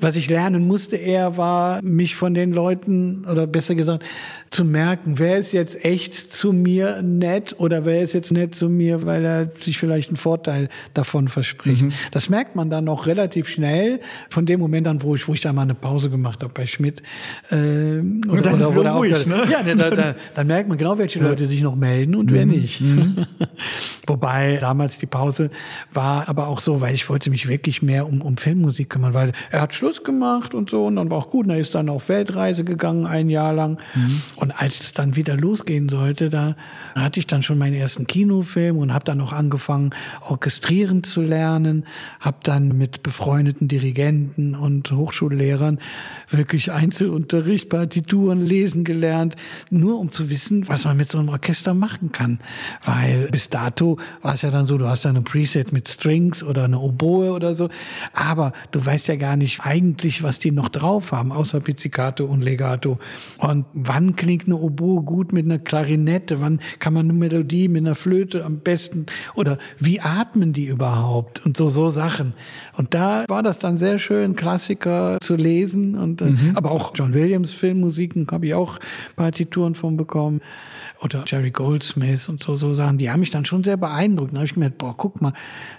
Was 0.00 0.16
ich 0.16 0.28
lernen 0.28 0.66
musste 0.66 0.96
eher 0.96 1.36
war, 1.36 1.82
mich 1.82 2.14
von 2.16 2.34
den 2.34 2.52
Leuten, 2.52 3.24
oder 3.24 3.46
besser 3.46 3.74
gesagt, 3.74 4.04
zu 4.50 4.64
merken, 4.64 5.18
wer 5.18 5.36
ist 5.36 5.52
jetzt 5.52 5.84
echt 5.84 6.32
zu 6.32 6.52
mir 6.52 7.02
nett 7.02 7.56
oder 7.58 7.84
wer 7.84 8.02
ist 8.02 8.14
jetzt 8.14 8.32
nett 8.32 8.54
zu 8.54 8.68
mir, 8.68 9.04
weil 9.04 9.24
er 9.24 9.50
sich 9.60 9.78
vielleicht 9.78 10.08
einen 10.08 10.16
Vorteil 10.16 10.68
davon 10.94 11.28
verspricht. 11.28 11.82
Mhm. 11.82 11.92
Das 12.12 12.28
merkt 12.28 12.56
man 12.56 12.70
dann 12.70 12.88
auch 12.88 13.06
relativ 13.06 13.48
schnell, 13.48 14.00
von 14.30 14.46
dem 14.46 14.60
Moment 14.60 14.86
an, 14.86 15.02
wo 15.02 15.14
ich, 15.14 15.28
wo 15.28 15.34
ich 15.34 15.40
da 15.40 15.52
mal 15.52 15.62
eine 15.62 15.74
Pause 15.74 16.08
gemacht 16.10 16.42
habe 16.42 16.52
bei 16.52 16.66
Schmidt. 16.66 17.02
Äh, 17.50 17.54
oder, 17.54 17.58
und 17.58 18.46
dann 18.46 18.54
oder, 18.54 18.62
ist 18.62 18.76
oder 18.76 18.90
ruhig, 18.92 19.14
auch, 19.14 19.26
ne? 19.26 19.42
Ja, 19.50 19.62
da, 19.62 19.90
da, 19.90 20.14
dann 20.34 20.46
merkt 20.46 20.68
man 20.68 20.78
genau, 20.78 20.98
welche 20.98 21.18
Leute 21.18 21.46
sich 21.46 21.60
noch 21.60 21.76
melden 21.76 22.14
und 22.14 22.30
mhm. 22.30 22.34
wer 22.34 22.46
nicht. 22.46 22.80
Mhm. 22.80 23.26
Wobei 24.06 24.58
damals 24.60 24.98
die 24.98 25.06
Pause 25.06 25.50
war 25.92 26.28
aber 26.28 26.48
auch 26.48 26.60
so, 26.60 26.80
weil 26.80 26.94
ich 26.94 27.08
wollte 27.08 27.30
mich 27.30 27.48
wirklich 27.48 27.82
mehr 27.82 28.06
um, 28.06 28.22
um 28.22 28.36
Filmmusik 28.36 28.90
kümmern, 28.90 29.12
weil 29.14 29.32
er 29.50 29.60
hat 29.60 29.74
Schluss 29.74 29.87
gemacht 30.04 30.54
und 30.54 30.70
so 30.70 30.86
und 30.86 30.96
dann 30.96 31.10
war 31.10 31.18
auch 31.18 31.30
gut. 31.30 31.46
Und 31.46 31.52
er 31.52 31.58
ist 31.58 31.74
dann 31.74 31.88
auf 31.88 32.08
Weltreise 32.08 32.64
gegangen, 32.64 33.06
ein 33.06 33.28
Jahr 33.28 33.52
lang. 33.52 33.78
Mhm. 33.94 34.22
Und 34.36 34.50
als 34.52 34.80
es 34.80 34.92
dann 34.92 35.16
wieder 35.16 35.36
losgehen 35.36 35.88
sollte, 35.88 36.30
da 36.30 36.56
hatte 36.94 37.20
ich 37.20 37.26
dann 37.26 37.42
schon 37.42 37.58
meinen 37.58 37.74
ersten 37.74 38.06
Kinofilm 38.06 38.78
und 38.78 38.92
habe 38.92 39.04
dann 39.04 39.20
auch 39.20 39.32
angefangen, 39.32 39.90
orchestrieren 40.28 41.04
zu 41.04 41.22
lernen, 41.22 41.84
habe 42.20 42.38
dann 42.42 42.76
mit 42.76 43.02
befreundeten 43.02 43.68
Dirigenten 43.68 44.54
und 44.54 44.90
Hochschullehrern 44.90 45.78
wirklich 46.30 46.72
Einzelunterricht, 46.72 47.68
Partituren 47.68 48.44
lesen 48.44 48.84
gelernt, 48.84 49.36
nur 49.70 49.98
um 49.98 50.10
zu 50.10 50.30
wissen, 50.30 50.68
was 50.68 50.84
man 50.84 50.96
mit 50.96 51.10
so 51.10 51.18
einem 51.18 51.28
Orchester 51.28 51.74
machen 51.74 52.12
kann. 52.12 52.40
Weil 52.84 53.28
bis 53.30 53.48
dato 53.48 53.98
war 54.22 54.34
es 54.34 54.42
ja 54.42 54.50
dann 54.50 54.66
so, 54.66 54.78
du 54.78 54.86
hast 54.86 55.04
dann 55.04 55.16
ein 55.16 55.24
Preset 55.24 55.72
mit 55.72 55.88
Strings 55.88 56.42
oder 56.42 56.64
eine 56.64 56.78
Oboe 56.78 57.32
oder 57.32 57.54
so, 57.54 57.68
aber 58.12 58.52
du 58.70 58.84
weißt 58.84 59.08
ja 59.08 59.16
gar 59.16 59.36
nicht 59.36 59.64
eigentlich, 59.78 60.22
was 60.22 60.38
die 60.40 60.50
noch 60.50 60.68
drauf 60.68 61.12
haben, 61.12 61.30
außer 61.30 61.60
Pizzicato 61.60 62.24
und 62.24 62.42
Legato. 62.42 62.98
Und 63.38 63.64
wann 63.72 64.16
klingt 64.16 64.46
eine 64.46 64.56
Oboe 64.56 65.02
gut 65.02 65.32
mit 65.32 65.44
einer 65.44 65.58
Klarinette? 65.58 66.40
Wann 66.40 66.60
kann 66.80 66.94
man 66.94 67.06
eine 67.06 67.12
Melodie 67.12 67.68
mit 67.68 67.86
einer 67.86 67.94
Flöte 67.94 68.44
am 68.44 68.58
besten? 68.58 69.06
Oder 69.34 69.58
wie 69.78 70.00
atmen 70.00 70.52
die 70.52 70.66
überhaupt? 70.66 71.44
Und 71.46 71.56
so, 71.56 71.70
so 71.70 71.90
Sachen. 71.90 72.34
Und 72.78 72.94
da 72.94 73.24
war 73.26 73.42
das 73.42 73.58
dann 73.58 73.76
sehr 73.76 73.98
schön, 73.98 74.36
Klassiker 74.36 75.18
zu 75.20 75.34
lesen. 75.34 75.96
Und, 75.96 76.22
äh, 76.22 76.26
mhm. 76.26 76.52
Aber 76.54 76.70
auch 76.70 76.92
John 76.94 77.12
Williams 77.12 77.52
Filmmusiken 77.52 78.28
habe 78.30 78.46
ich 78.46 78.54
auch 78.54 78.78
Partituren 79.16 79.74
von 79.74 79.96
bekommen 79.96 80.40
oder 81.00 81.24
Jerry 81.26 81.50
Goldsmith 81.50 82.28
und 82.28 82.42
so, 82.42 82.56
so 82.56 82.74
Sachen, 82.74 82.98
die 82.98 83.10
haben 83.10 83.20
mich 83.20 83.30
dann 83.30 83.44
schon 83.44 83.62
sehr 83.62 83.76
beeindruckt. 83.76 84.32
Da 84.32 84.38
habe 84.38 84.46
ich 84.46 84.54
gemerkt, 84.54 84.78
boah, 84.78 84.94
guck 84.96 85.20
mal, 85.20 85.32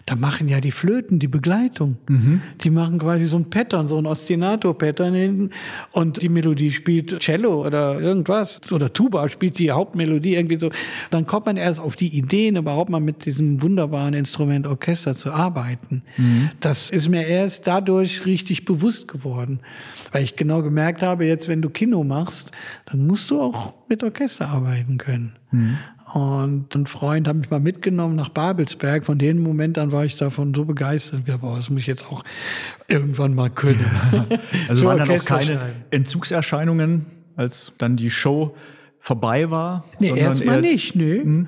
da 0.06 0.16
machen 0.16 0.47
ja 0.47 0.62
die 0.62 0.72
Flöten 0.72 1.20
die 1.20 1.28
Begleitung. 1.28 1.97
Mhm. 2.08 2.41
Die 2.62 2.70
machen 2.70 3.00
quasi 3.00 3.28
so 3.28 3.38
ein 3.38 3.50
Pattern, 3.50 3.88
so 3.88 3.97
ein 3.97 4.06
Ostinato-Pattern 4.06 5.14
hinten 5.14 5.50
und 5.91 6.22
die 6.22 6.30
Melodie 6.30 6.72
spielt 6.72 7.20
Cello 7.20 7.66
oder 7.66 8.00
irgendwas 8.00 8.62
oder 8.72 8.93
Tuba 8.93 9.28
spielt 9.30 9.58
die 9.60 9.72
Hauptmelodie 9.72 10.36
irgendwie 10.36 10.58
so. 10.58 10.70
Dann 11.12 11.26
kommt 11.26 11.47
man 11.47 11.58
erst 11.58 11.80
auf 11.80 11.95
die 11.95 12.18
Ideen, 12.18 12.56
überhaupt 12.56 12.89
mal 12.89 13.02
mit 13.02 13.26
diesem 13.26 13.62
wunderbaren 13.62 14.14
Instrument 14.14 14.68
Orchester 14.68 15.16
zu 15.16 15.34
arbeiten. 15.34 16.04
Mhm. 16.18 16.52
Das 16.60 16.89
ist 16.92 17.10
mir 17.10 17.26
erst 17.26 17.68
dadurch 17.68 18.26
richtig 18.26 18.66
bewusst 18.66 19.08
geworden, 19.08 19.60
weil 20.12 20.24
ich 20.24 20.36
genau 20.36 20.62
gemerkt 20.62 21.02
habe, 21.02 21.26
jetzt 21.26 21.48
wenn 21.48 21.62
du 21.62 21.70
Kino 21.70 22.04
machst, 22.04 22.52
dann 22.86 23.06
musst 23.08 23.30
du 23.32 23.42
auch 23.42 23.74
mit 23.88 24.04
Orchester 24.04 24.50
arbeiten 24.50 24.98
können. 24.98 25.36
Mhm. 25.52 25.78
Und 26.14 26.76
ein 26.76 26.88
Freund 26.88 27.28
hat 27.28 27.36
mich 27.36 27.52
mal 27.52 27.60
mitgenommen 27.60 28.16
nach 28.16 28.30
Babelsberg. 28.30 29.06
Von 29.06 29.20
dem 29.20 29.44
Moment 29.44 29.78
an 29.78 29.92
war 29.92 30.06
ich 30.06 30.16
davon 30.16 30.54
so 30.56 30.66
begeistert. 30.66 31.22
Ja, 31.28 31.38
boah, 31.38 31.58
das 31.58 31.70
muss 31.70 31.82
ich 31.82 31.88
jetzt 31.88 32.06
auch 32.08 32.24
irgendwann 32.88 33.36
mal 33.36 33.52
können. 33.52 33.86
also 34.68 34.86
waren 34.88 34.98
dann 34.98 35.12
auch 35.12 35.26
keine 35.26 35.60
Entzugserscheinungen, 35.92 37.06
als 37.36 37.74
dann 37.78 37.96
die 37.96 38.10
Show 38.10 38.56
vorbei 39.00 39.52
war? 39.52 39.86
Nee, 40.00 40.18
erstmal 40.18 40.62
nicht, 40.62 40.96
nö. 40.96 41.22
Hm? 41.22 41.48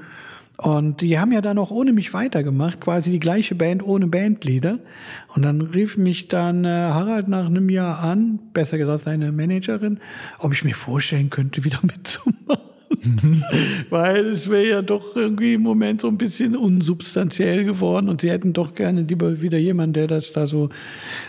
Und 0.62 1.02
die 1.02 1.18
haben 1.18 1.32
ja 1.32 1.42
dann 1.42 1.58
auch 1.58 1.72
ohne 1.72 1.92
mich 1.92 2.14
weitergemacht, 2.14 2.82
quasi 2.82 3.10
die 3.10 3.20
gleiche 3.20 3.56
Band 3.56 3.84
ohne 3.84 4.06
Bandleader. 4.06 4.78
Und 5.34 5.42
dann 5.42 5.60
rief 5.60 5.98
mich 5.98 6.28
dann 6.28 6.66
äh, 6.66 6.68
Harald 6.68 7.28
nach 7.28 7.48
einem 7.48 7.68
Jahr 7.70 8.04
an, 8.04 8.38
besser 8.54 8.78
gesagt 8.78 9.06
seine 9.06 9.32
Managerin, 9.32 10.00
ob 10.38 10.54
ich 10.54 10.64
mir 10.64 10.76
vorstellen 10.76 11.32
könnte, 11.32 11.64
wieder 11.64 11.80
mitzumachen. 11.82 12.62
Weil 13.90 14.28
es 14.28 14.52
wäre 14.52 14.70
ja 14.70 14.82
doch 14.84 15.16
irgendwie 15.16 15.56
im 15.56 15.62
Moment 15.62 16.02
so 16.02 16.08
ein 16.08 16.20
bisschen 16.20 16.56
unsubstanziell 16.56 17.64
geworden 17.64 18.08
und 18.08 18.22
sie 18.22 18.30
hätten 18.30 18.54
doch 18.54 18.76
gerne 18.76 19.02
lieber 19.02 19.42
wieder 19.42 19.58
jemanden, 19.58 19.94
der 19.94 20.08
das 20.08 20.32
da 20.32 20.46
so 20.46 20.70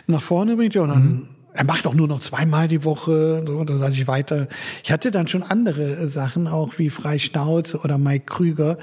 nach 0.07 0.20
vorne 0.20 0.57
bringt. 0.57 0.74
Ja, 0.74 0.83
und 0.83 0.89
dann 0.91 1.09
mhm 1.09 1.26
er 1.55 1.64
macht 1.64 1.86
auch 1.86 1.94
nur 1.94 2.09
noch 2.09 2.20
zweimal 2.20 2.68
die 2.68 2.84
Woche, 2.84 3.42
so, 3.46 3.64
da 3.64 3.74
lasse 3.74 3.94
ich 3.94 4.07
weiter. 4.07 4.48
Ich 4.82 4.90
hatte 4.90 5.11
dann 5.11 5.28
schon 5.28 5.42
andere 5.42 5.82
äh, 5.82 6.09
Sachen, 6.09 6.46
auch 6.46 6.78
wie 6.78 6.90
Freischnauze 6.90 7.78
oder 7.78 7.98
Mike 7.98 8.26
Krüger, 8.26 8.78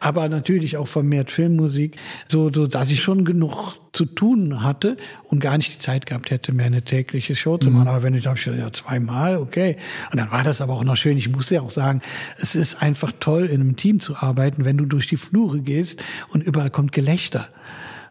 aber 0.00 0.28
natürlich 0.28 0.76
auch 0.76 0.88
vermehrt 0.88 1.32
Filmmusik, 1.32 1.96
so, 2.28 2.52
so 2.52 2.66
dass 2.66 2.90
ich 2.90 3.02
schon 3.02 3.24
genug 3.24 3.78
zu 3.92 4.04
tun 4.06 4.62
hatte 4.62 4.96
und 5.28 5.40
gar 5.40 5.56
nicht 5.56 5.72
die 5.72 5.78
Zeit 5.78 6.06
gehabt 6.06 6.30
hätte, 6.30 6.52
mehr 6.52 6.66
eine 6.66 6.82
tägliche 6.82 7.36
Show 7.36 7.58
zu 7.58 7.70
machen. 7.70 7.84
Mhm. 7.84 7.88
Aber 7.88 8.02
wenn 8.02 8.14
ich 8.14 8.24
da 8.24 8.34
ja 8.34 8.72
zweimal, 8.72 9.38
okay. 9.38 9.76
Und 10.10 10.18
dann 10.18 10.30
war 10.30 10.42
das 10.42 10.60
aber 10.60 10.74
auch 10.74 10.84
noch 10.84 10.96
schön. 10.96 11.16
Ich 11.16 11.28
muss 11.28 11.50
ja 11.50 11.62
auch 11.62 11.70
sagen, 11.70 12.00
es 12.36 12.54
ist 12.54 12.82
einfach 12.82 13.12
toll, 13.20 13.46
in 13.46 13.60
einem 13.60 13.76
Team 13.76 14.00
zu 14.00 14.16
arbeiten, 14.16 14.64
wenn 14.64 14.76
du 14.76 14.84
durch 14.84 15.06
die 15.06 15.16
Flure 15.16 15.60
gehst 15.60 16.02
und 16.28 16.42
überall 16.42 16.70
kommt 16.70 16.92
Gelächter 16.92 17.48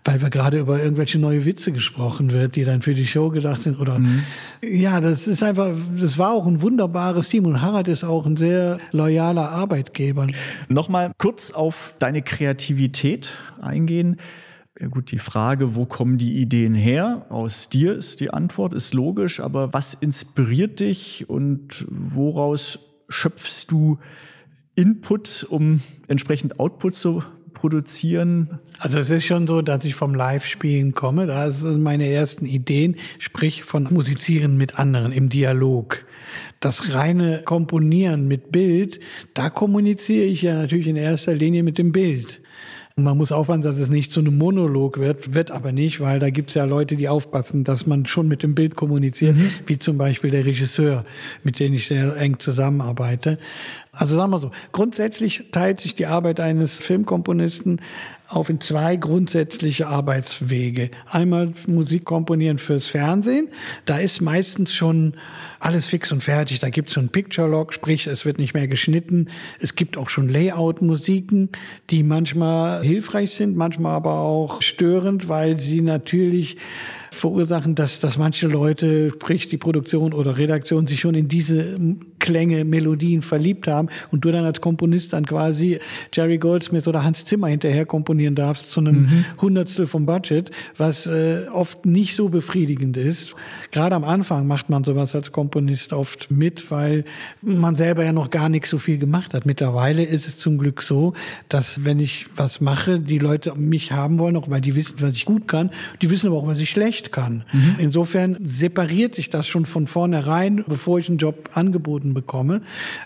weil 0.06 0.22
wir 0.22 0.30
gerade 0.30 0.60
über 0.60 0.82
irgendwelche 0.82 1.18
neue 1.18 1.46
Witze 1.46 1.72
gesprochen 1.72 2.32
wird, 2.32 2.56
die 2.56 2.66
dann 2.66 2.82
für 2.82 2.94
die 2.94 3.06
Show 3.06 3.30
gedacht 3.30 3.62
sind. 3.62 3.80
Oder 3.80 4.00
mhm. 4.00 4.24
ja, 4.62 5.00
das 5.00 5.28
ist 5.28 5.44
einfach, 5.44 5.72
das 6.00 6.18
war 6.18 6.32
auch 6.32 6.46
ein 6.46 6.62
wunderbares 6.62 7.30
Team 7.30 7.46
und 7.46 7.62
Harald 7.62 7.88
ist 7.88 8.04
auch 8.04 8.26
ein 8.26 8.36
sehr 8.36 8.80
loyaler 8.92 9.50
Arbeitgeber. 9.50 10.28
Nochmal 10.68 11.12
kurz 11.18 11.52
auf 11.52 11.96
deine 12.00 12.22
Kreativität 12.22 13.32
eingehen. 13.62 14.18
Ja 14.80 14.88
gut, 14.88 15.12
die 15.12 15.20
Frage, 15.20 15.76
wo 15.76 15.86
kommen 15.86 16.18
die 16.18 16.42
Ideen 16.42 16.74
her? 16.74 17.28
Aus 17.30 17.70
dir 17.70 17.96
ist 17.96 18.20
die 18.20 18.32
Antwort, 18.32 18.74
ist 18.74 18.94
logisch, 18.94 19.40
aber 19.40 19.72
was 19.72 19.94
inspiriert 19.94 20.80
dich 20.80 21.30
und 21.30 21.86
woraus 21.90 22.80
schöpfst 23.08 23.68
du 23.70 24.00
Input, 24.76 25.46
um 25.50 25.82
entsprechend 26.08 26.60
Output 26.60 26.96
zu 26.96 27.24
produzieren? 27.64 28.60
Also 28.78 29.00
es 29.00 29.10
ist 29.10 29.24
schon 29.24 29.48
so, 29.48 29.62
dass 29.62 29.86
ich 29.86 29.96
vom 29.96 30.14
Live-Spielen 30.14 30.94
komme. 30.94 31.28
Da 31.28 31.50
sind 31.50 31.82
meine 31.82 32.10
ersten 32.10 32.46
Ideen, 32.46 32.98
sprich 33.20 33.64
von 33.64 33.88
Musizieren 33.90 34.58
mit 34.58 34.78
anderen 34.80 35.14
im 35.14 35.30
Dialog. 35.30 36.04
Das 36.60 36.94
reine 36.94 37.44
Komponieren 37.46 38.28
mit 38.28 38.52
Bild, 38.52 39.00
da 39.34 39.50
kommuniziere 39.50 40.26
ich 40.26 40.42
ja 40.42 40.56
natürlich 40.56 40.88
in 40.88 40.98
erster 40.98 41.36
Linie 41.36 41.64
mit 41.64 41.78
dem 41.78 41.94
Bild. 41.94 42.42
Und 42.96 43.06
man 43.06 43.18
muss 43.18 43.32
aufpassen, 43.32 43.64
dass 43.64 43.80
es 43.80 43.90
nicht 43.90 44.12
zu 44.12 44.20
einem 44.20 44.38
Monolog 44.38 45.00
wird, 45.00 45.34
wird 45.34 45.50
aber 45.50 45.72
nicht, 45.72 46.00
weil 46.00 46.20
da 46.20 46.30
gibt 46.30 46.50
es 46.50 46.54
ja 46.54 46.66
Leute, 46.66 46.96
die 46.96 47.10
aufpassen, 47.10 47.64
dass 47.64 47.88
man 47.88 48.06
schon 48.06 48.28
mit 48.28 48.44
dem 48.44 48.54
Bild 48.54 48.76
kommuniziert, 48.76 49.36
mhm. 49.36 49.50
wie 49.66 49.80
zum 49.80 49.98
Beispiel 49.98 50.30
der 50.30 50.46
Regisseur, 50.46 51.04
mit 51.44 51.60
dem 51.60 51.74
ich 51.74 51.88
sehr 51.88 52.16
eng 52.18 52.38
zusammenarbeite. 52.38 53.40
Also 53.92 54.16
sagen 54.16 54.32
wir 54.32 54.40
so, 54.40 54.52
grundsätzlich 54.74 55.46
teilt 55.52 55.80
sich 55.80 55.96
die 55.96 56.06
Arbeit 56.06 56.40
eines 56.40 56.78
Filmkomponisten 56.78 57.82
auf 58.36 58.50
in 58.50 58.60
zwei 58.60 58.96
grundsätzliche 58.96 59.88
Arbeitswege. 59.88 60.92
Einmal 61.10 61.54
Musik 61.68 62.06
komponieren 62.06 62.58
fürs 62.58 62.88
Fernsehen. 62.88 63.50
Da 63.86 63.98
ist 63.98 64.22
meistens 64.22 64.74
schon 64.74 65.16
alles 65.60 65.88
fix 65.88 66.12
und 66.12 66.24
fertig. 66.24 66.60
Da 66.60 66.70
gibt 66.70 66.90
es 66.90 66.96
schon 66.96 67.10
Picture 67.10 67.48
Log, 67.48 67.74
sprich, 67.74 68.08
es 68.08 68.26
wird 68.26 68.40
nicht 68.40 68.54
mehr 68.54 68.68
geschnitten. 68.68 69.30
Es 69.60 69.76
gibt 69.76 69.98
auch 69.98 70.10
schon 70.10 70.30
Layout-Musiken, 70.30 71.50
die 71.90 72.04
manchmal 72.04 72.84
hilfreich 72.84 73.32
sind, 73.32 73.56
manchmal 73.56 73.96
aber 73.96 74.20
auch 74.20 74.62
störend, 74.62 75.30
weil 75.30 75.60
sie 75.60 75.82
natürlich 75.82 76.58
verursachen, 77.14 77.76
dass, 77.76 78.00
dass 78.00 78.18
manche 78.18 78.48
Leute, 78.48 79.12
sprich 79.12 79.50
die 79.50 79.58
Produktion 79.58 80.14
oder 80.14 80.38
Redaktion, 80.38 80.88
sich 80.88 81.00
schon 81.00 81.16
in 81.16 81.28
diese 81.28 81.78
Klänge, 82.20 82.66
Melodien 82.66 83.22
verliebt 83.22 83.68
haben 83.68 83.90
und 84.12 84.26
du 84.26 84.32
dann 84.32 84.46
als 84.46 84.62
Komponist 84.62 85.14
dann 85.14 85.26
quasi 85.26 85.80
Jerry 86.12 86.38
Goldsmith 86.38 86.88
oder 86.88 87.04
Hans 87.04 87.26
Zimmer 87.26 87.48
hinterher 87.48 87.86
komponieren 87.86 88.36
darfst 88.36 88.72
zu 88.72 88.80
einem 88.80 89.02
mhm. 89.02 89.26
Hundertstel 89.42 89.88
vom 89.88 90.06
Budget, 90.06 90.52
was 90.78 91.06
äh, 91.06 91.46
oft 91.54 91.86
nicht 91.86 92.16
so 92.16 92.30
befriedigend 92.30 92.98
ist. 92.98 93.36
Gerade 93.74 93.96
am 93.96 94.04
Anfang 94.04 94.46
macht 94.46 94.70
man 94.70 94.84
sowas 94.84 95.16
als 95.16 95.32
Komponist 95.32 95.94
oft 95.94 96.30
mit, 96.30 96.70
weil 96.70 97.06
man 97.42 97.76
selber 97.76 98.06
ja 98.06 98.14
noch 98.14 98.30
gar 98.30 98.48
nicht 98.48 98.68
so 98.68 98.78
viel 98.78 99.00
gemacht 99.00 99.34
hat. 99.34 99.48
Mittlerweile 99.48 100.04
ist 100.04 100.28
es 100.28 100.38
zum 100.38 100.60
Glück 100.60 100.84
so, 100.84 101.14
dass 101.50 101.84
wenn 101.84 101.98
ich 101.98 102.28
was 102.36 102.62
mache, 102.62 103.00
die 103.00 103.18
Leute 103.18 103.56
mich 103.56 103.92
haben 103.92 104.20
wollen, 104.20 104.38
auch 104.38 104.48
weil 104.48 104.62
die 104.62 104.76
wissen, 104.76 104.98
was 105.00 105.16
ich 105.16 105.26
gut 105.26 105.48
kann, 105.48 105.72
die 106.04 106.12
wissen 106.12 106.28
aber 106.28 106.38
auch, 106.38 106.46
was 106.46 106.60
ich 106.60 106.70
schlecht 106.70 107.12
kann. 107.12 107.46
Mhm. 107.52 107.76
Insofern 107.80 108.38
separiert 108.46 109.16
sich 109.16 109.32
das 109.32 109.48
schon 109.48 109.66
von 109.66 109.88
vornherein, 109.88 110.64
bevor 110.68 111.00
ich 111.00 111.10
einen 111.10 111.18
Job 111.18 111.50
angeboten 111.56 112.14
bekomme. 112.14 112.62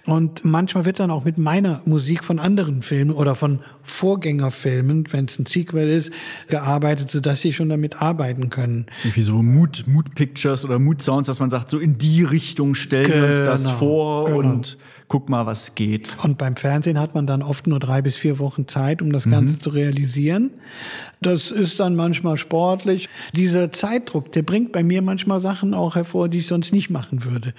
Und 0.06 0.44
manchmal 0.44 0.84
wird 0.84 1.00
dann 1.00 1.12
auch 1.12 1.24
mit 1.24 1.38
meiner 1.38 1.82
Musik 1.86 2.26
von 2.26 2.40
anderen 2.40 2.84
Filmen 2.84 3.12
oder 3.12 3.36
von 3.36 3.60
Vorgängerfilmen, 3.84 5.08
wenn 5.12 5.26
es 5.26 5.40
ein 5.40 5.46
Sequel 5.46 5.88
ist, 5.88 6.12
gearbeitet, 6.50 7.10
sodass 7.10 7.42
sie 7.42 7.54
schon 7.54 7.70
damit 7.70 8.02
arbeiten 8.02 8.50
können. 8.50 8.88
Wie 9.14 9.22
so 9.22 9.42
Mood, 9.42 9.86
Mood 9.88 10.14
Pictures 10.14 10.57
oder 10.66 10.80
Mood 10.80 11.02
Sounds, 11.02 11.28
dass 11.28 11.40
man 11.40 11.50
sagt, 11.50 11.70
so 11.70 11.80
in 11.80 11.98
die 11.98 12.24
Richtung 12.24 12.76
stellen 12.76 13.12
wir 13.12 13.26
uns 13.26 13.40
das 13.40 13.64
genau, 13.64 13.78
vor 13.78 14.26
genau. 14.26 14.40
und 14.40 14.78
guck 15.08 15.30
mal, 15.30 15.46
was 15.46 15.76
geht. 15.76 16.18
Und 16.24 16.38
beim 16.38 16.58
Fernsehen 16.58 17.00
hat 17.00 17.16
man 17.16 17.28
dann 17.28 17.42
oft 17.42 17.66
nur 17.66 17.80
drei 17.80 18.02
bis 18.02 18.18
vier 18.18 18.40
Wochen 18.40 18.68
Zeit, 18.68 19.02
um 19.02 19.14
das 19.14 19.24
Ganze 19.24 19.56
mhm. 19.56 19.60
zu 19.62 19.70
realisieren. 19.70 20.52
Das 21.22 21.50
ist 21.50 21.80
dann 21.80 21.96
manchmal 21.96 22.38
sportlich. 22.38 23.08
Dieser 23.34 23.72
Zeitdruck, 23.72 24.34
der 24.34 24.44
bringt 24.44 24.74
bei 24.74 24.84
mir 24.84 25.02
manchmal 25.02 25.40
Sachen 25.40 25.74
auch 25.74 25.96
hervor, 25.96 26.28
die 26.28 26.40
ich 26.40 26.48
sonst 26.48 26.74
nicht 26.74 26.90
machen 26.90 27.24
würde. 27.24 27.54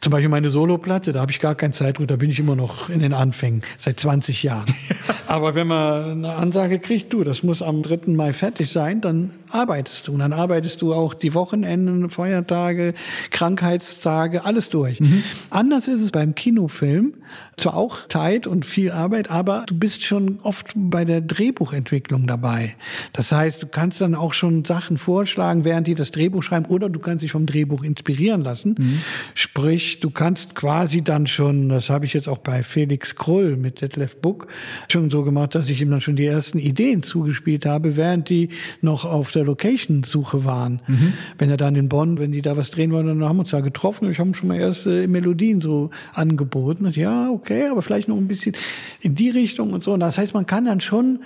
Zum 0.00 0.10
Beispiel 0.10 0.28
meine 0.28 0.50
Soloplatte, 0.50 1.12
da 1.12 1.20
habe 1.20 1.30
ich 1.30 1.38
gar 1.40 1.54
keinen 1.54 1.72
Zeitdruck, 1.72 2.08
da 2.08 2.16
bin 2.16 2.30
ich 2.30 2.40
immer 2.40 2.56
noch 2.56 2.88
in 2.88 2.98
den 2.98 3.14
Anfängen, 3.14 3.62
seit 3.78 4.00
20 4.00 4.42
Jahren. 4.42 4.66
Aber 5.26 5.54
wenn 5.54 5.68
man 5.68 6.24
eine 6.24 6.34
Ansage 6.34 6.80
kriegt, 6.80 7.12
du, 7.12 7.22
das 7.22 7.42
muss 7.42 7.62
am 7.62 7.82
3. 7.82 8.12
Mai 8.12 8.32
fertig 8.32 8.70
sein, 8.70 9.00
dann 9.00 9.30
arbeitest 9.50 10.08
du. 10.08 10.12
Und 10.12 10.18
dann 10.18 10.32
arbeitest 10.32 10.82
du 10.82 10.92
auch 10.92 11.14
die 11.14 11.32
Wochenenden, 11.32 12.10
Feiertage, 12.10 12.94
Krankheitstage, 13.30 14.44
alles 14.44 14.68
durch. 14.68 15.00
Mhm. 15.00 15.22
Anders 15.50 15.86
ist 15.86 16.02
es 16.02 16.10
beim 16.10 16.34
Kinofilm. 16.34 16.87
Zwar 17.56 17.74
auch 17.76 18.06
Zeit 18.08 18.46
und 18.46 18.64
viel 18.64 18.90
Arbeit, 18.90 19.30
aber 19.30 19.64
du 19.66 19.78
bist 19.78 20.04
schon 20.04 20.38
oft 20.42 20.72
bei 20.74 21.04
der 21.04 21.20
Drehbuchentwicklung 21.20 22.26
dabei. 22.26 22.76
Das 23.12 23.32
heißt, 23.32 23.62
du 23.62 23.66
kannst 23.66 24.00
dann 24.00 24.14
auch 24.14 24.32
schon 24.32 24.64
Sachen 24.64 24.96
vorschlagen, 24.96 25.64
während 25.64 25.86
die 25.86 25.94
das 25.94 26.10
Drehbuch 26.10 26.42
schreiben, 26.42 26.66
oder 26.66 26.88
du 26.88 27.00
kannst 27.00 27.22
dich 27.22 27.32
vom 27.32 27.46
Drehbuch 27.46 27.82
inspirieren 27.82 28.42
lassen. 28.42 28.76
Mhm. 28.78 29.00
Sprich, 29.34 30.00
du 30.00 30.10
kannst 30.10 30.54
quasi 30.54 31.02
dann 31.02 31.26
schon, 31.26 31.68
das 31.68 31.90
habe 31.90 32.04
ich 32.04 32.14
jetzt 32.14 32.28
auch 32.28 32.38
bei 32.38 32.62
Felix 32.62 33.16
Krull 33.16 33.56
mit 33.56 33.80
Detlef 33.80 34.16
Book 34.16 34.46
schon 34.88 35.10
so 35.10 35.24
gemacht, 35.24 35.54
dass 35.54 35.68
ich 35.68 35.82
ihm 35.82 35.90
dann 35.90 36.00
schon 36.00 36.16
die 36.16 36.26
ersten 36.26 36.58
Ideen 36.58 37.02
zugespielt 37.02 37.66
habe, 37.66 37.96
während 37.96 38.28
die 38.28 38.50
noch 38.80 39.04
auf 39.04 39.32
der 39.32 39.44
Location-Suche 39.44 40.44
waren. 40.44 40.80
Mhm. 40.86 41.12
Wenn 41.38 41.50
er 41.50 41.56
dann 41.56 41.74
in 41.76 41.88
Bonn, 41.88 42.18
wenn 42.18 42.32
die 42.32 42.42
da 42.42 42.56
was 42.56 42.70
drehen 42.70 42.92
wollen, 42.92 43.06
dann 43.06 43.24
haben 43.24 43.36
wir 43.36 43.40
uns 43.40 43.50
da 43.50 43.60
getroffen. 43.60 44.10
Ich 44.10 44.18
habe 44.18 44.34
schon 44.34 44.48
mal 44.48 44.58
erste 44.58 45.08
Melodien 45.08 45.60
so 45.60 45.90
angeboten. 46.12 46.77
Und 46.86 46.96
ja, 46.96 47.30
okay, 47.30 47.68
aber 47.68 47.82
vielleicht 47.82 48.08
noch 48.08 48.16
ein 48.16 48.28
bisschen 48.28 48.54
in 49.00 49.14
die 49.14 49.30
Richtung 49.30 49.72
und 49.72 49.84
so. 49.84 49.92
Und 49.92 50.00
das 50.00 50.18
heißt, 50.18 50.34
man 50.34 50.46
kann 50.46 50.64
dann 50.64 50.80
schon 50.80 51.20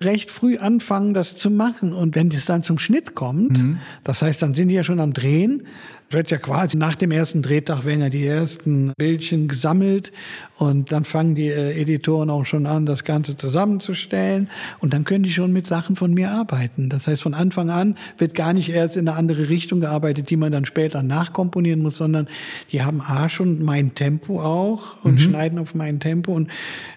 recht 0.00 0.30
früh 0.30 0.58
anfangen, 0.58 1.14
das 1.14 1.36
zu 1.36 1.50
machen. 1.50 1.92
Und 1.92 2.14
wenn 2.14 2.28
es 2.28 2.46
dann 2.46 2.62
zum 2.62 2.78
Schnitt 2.78 3.14
kommt, 3.14 3.58
mhm. 3.58 3.78
das 4.04 4.22
heißt, 4.22 4.40
dann 4.42 4.54
sind 4.54 4.68
die 4.68 4.74
ja 4.74 4.84
schon 4.84 5.00
am 5.00 5.12
Drehen, 5.12 5.64
wird 6.10 6.30
ja 6.30 6.38
quasi 6.38 6.76
nach 6.76 6.94
dem 6.94 7.10
ersten 7.10 7.42
Drehtag 7.42 7.84
werden 7.84 8.00
ja 8.00 8.08
die 8.08 8.24
ersten 8.24 8.92
Bildchen 8.96 9.48
gesammelt 9.48 10.12
und 10.58 10.90
dann 10.90 11.04
fangen 11.04 11.36
die 11.36 11.48
äh, 11.48 11.80
Editoren 11.80 12.30
auch 12.30 12.44
schon 12.44 12.66
an, 12.66 12.84
das 12.84 13.04
Ganze 13.04 13.36
zusammenzustellen 13.36 14.48
und 14.80 14.92
dann 14.92 15.04
können 15.04 15.22
die 15.22 15.30
schon 15.30 15.52
mit 15.52 15.66
Sachen 15.66 15.94
von 15.94 16.12
mir 16.12 16.32
arbeiten. 16.32 16.88
Das 16.88 17.06
heißt, 17.06 17.22
von 17.22 17.32
Anfang 17.34 17.70
an 17.70 17.96
wird 18.18 18.34
gar 18.34 18.52
nicht 18.52 18.70
erst 18.70 18.96
in 18.96 19.08
eine 19.08 19.16
andere 19.16 19.48
Richtung 19.48 19.80
gearbeitet, 19.80 20.30
die 20.30 20.36
man 20.36 20.50
dann 20.50 20.64
später 20.64 21.02
nachkomponieren 21.04 21.80
muss, 21.80 21.96
sondern 21.96 22.26
die 22.72 22.82
haben 22.82 23.00
A 23.00 23.28
schon 23.28 23.62
mein 23.62 23.94
Tempo 23.94 24.40
auch 24.40 25.04
und 25.04 25.14
mhm. 25.14 25.18
schneiden 25.18 25.58
auf 25.60 25.76
mein 25.76 26.00
Tempo 26.00 26.34
und 26.34 26.48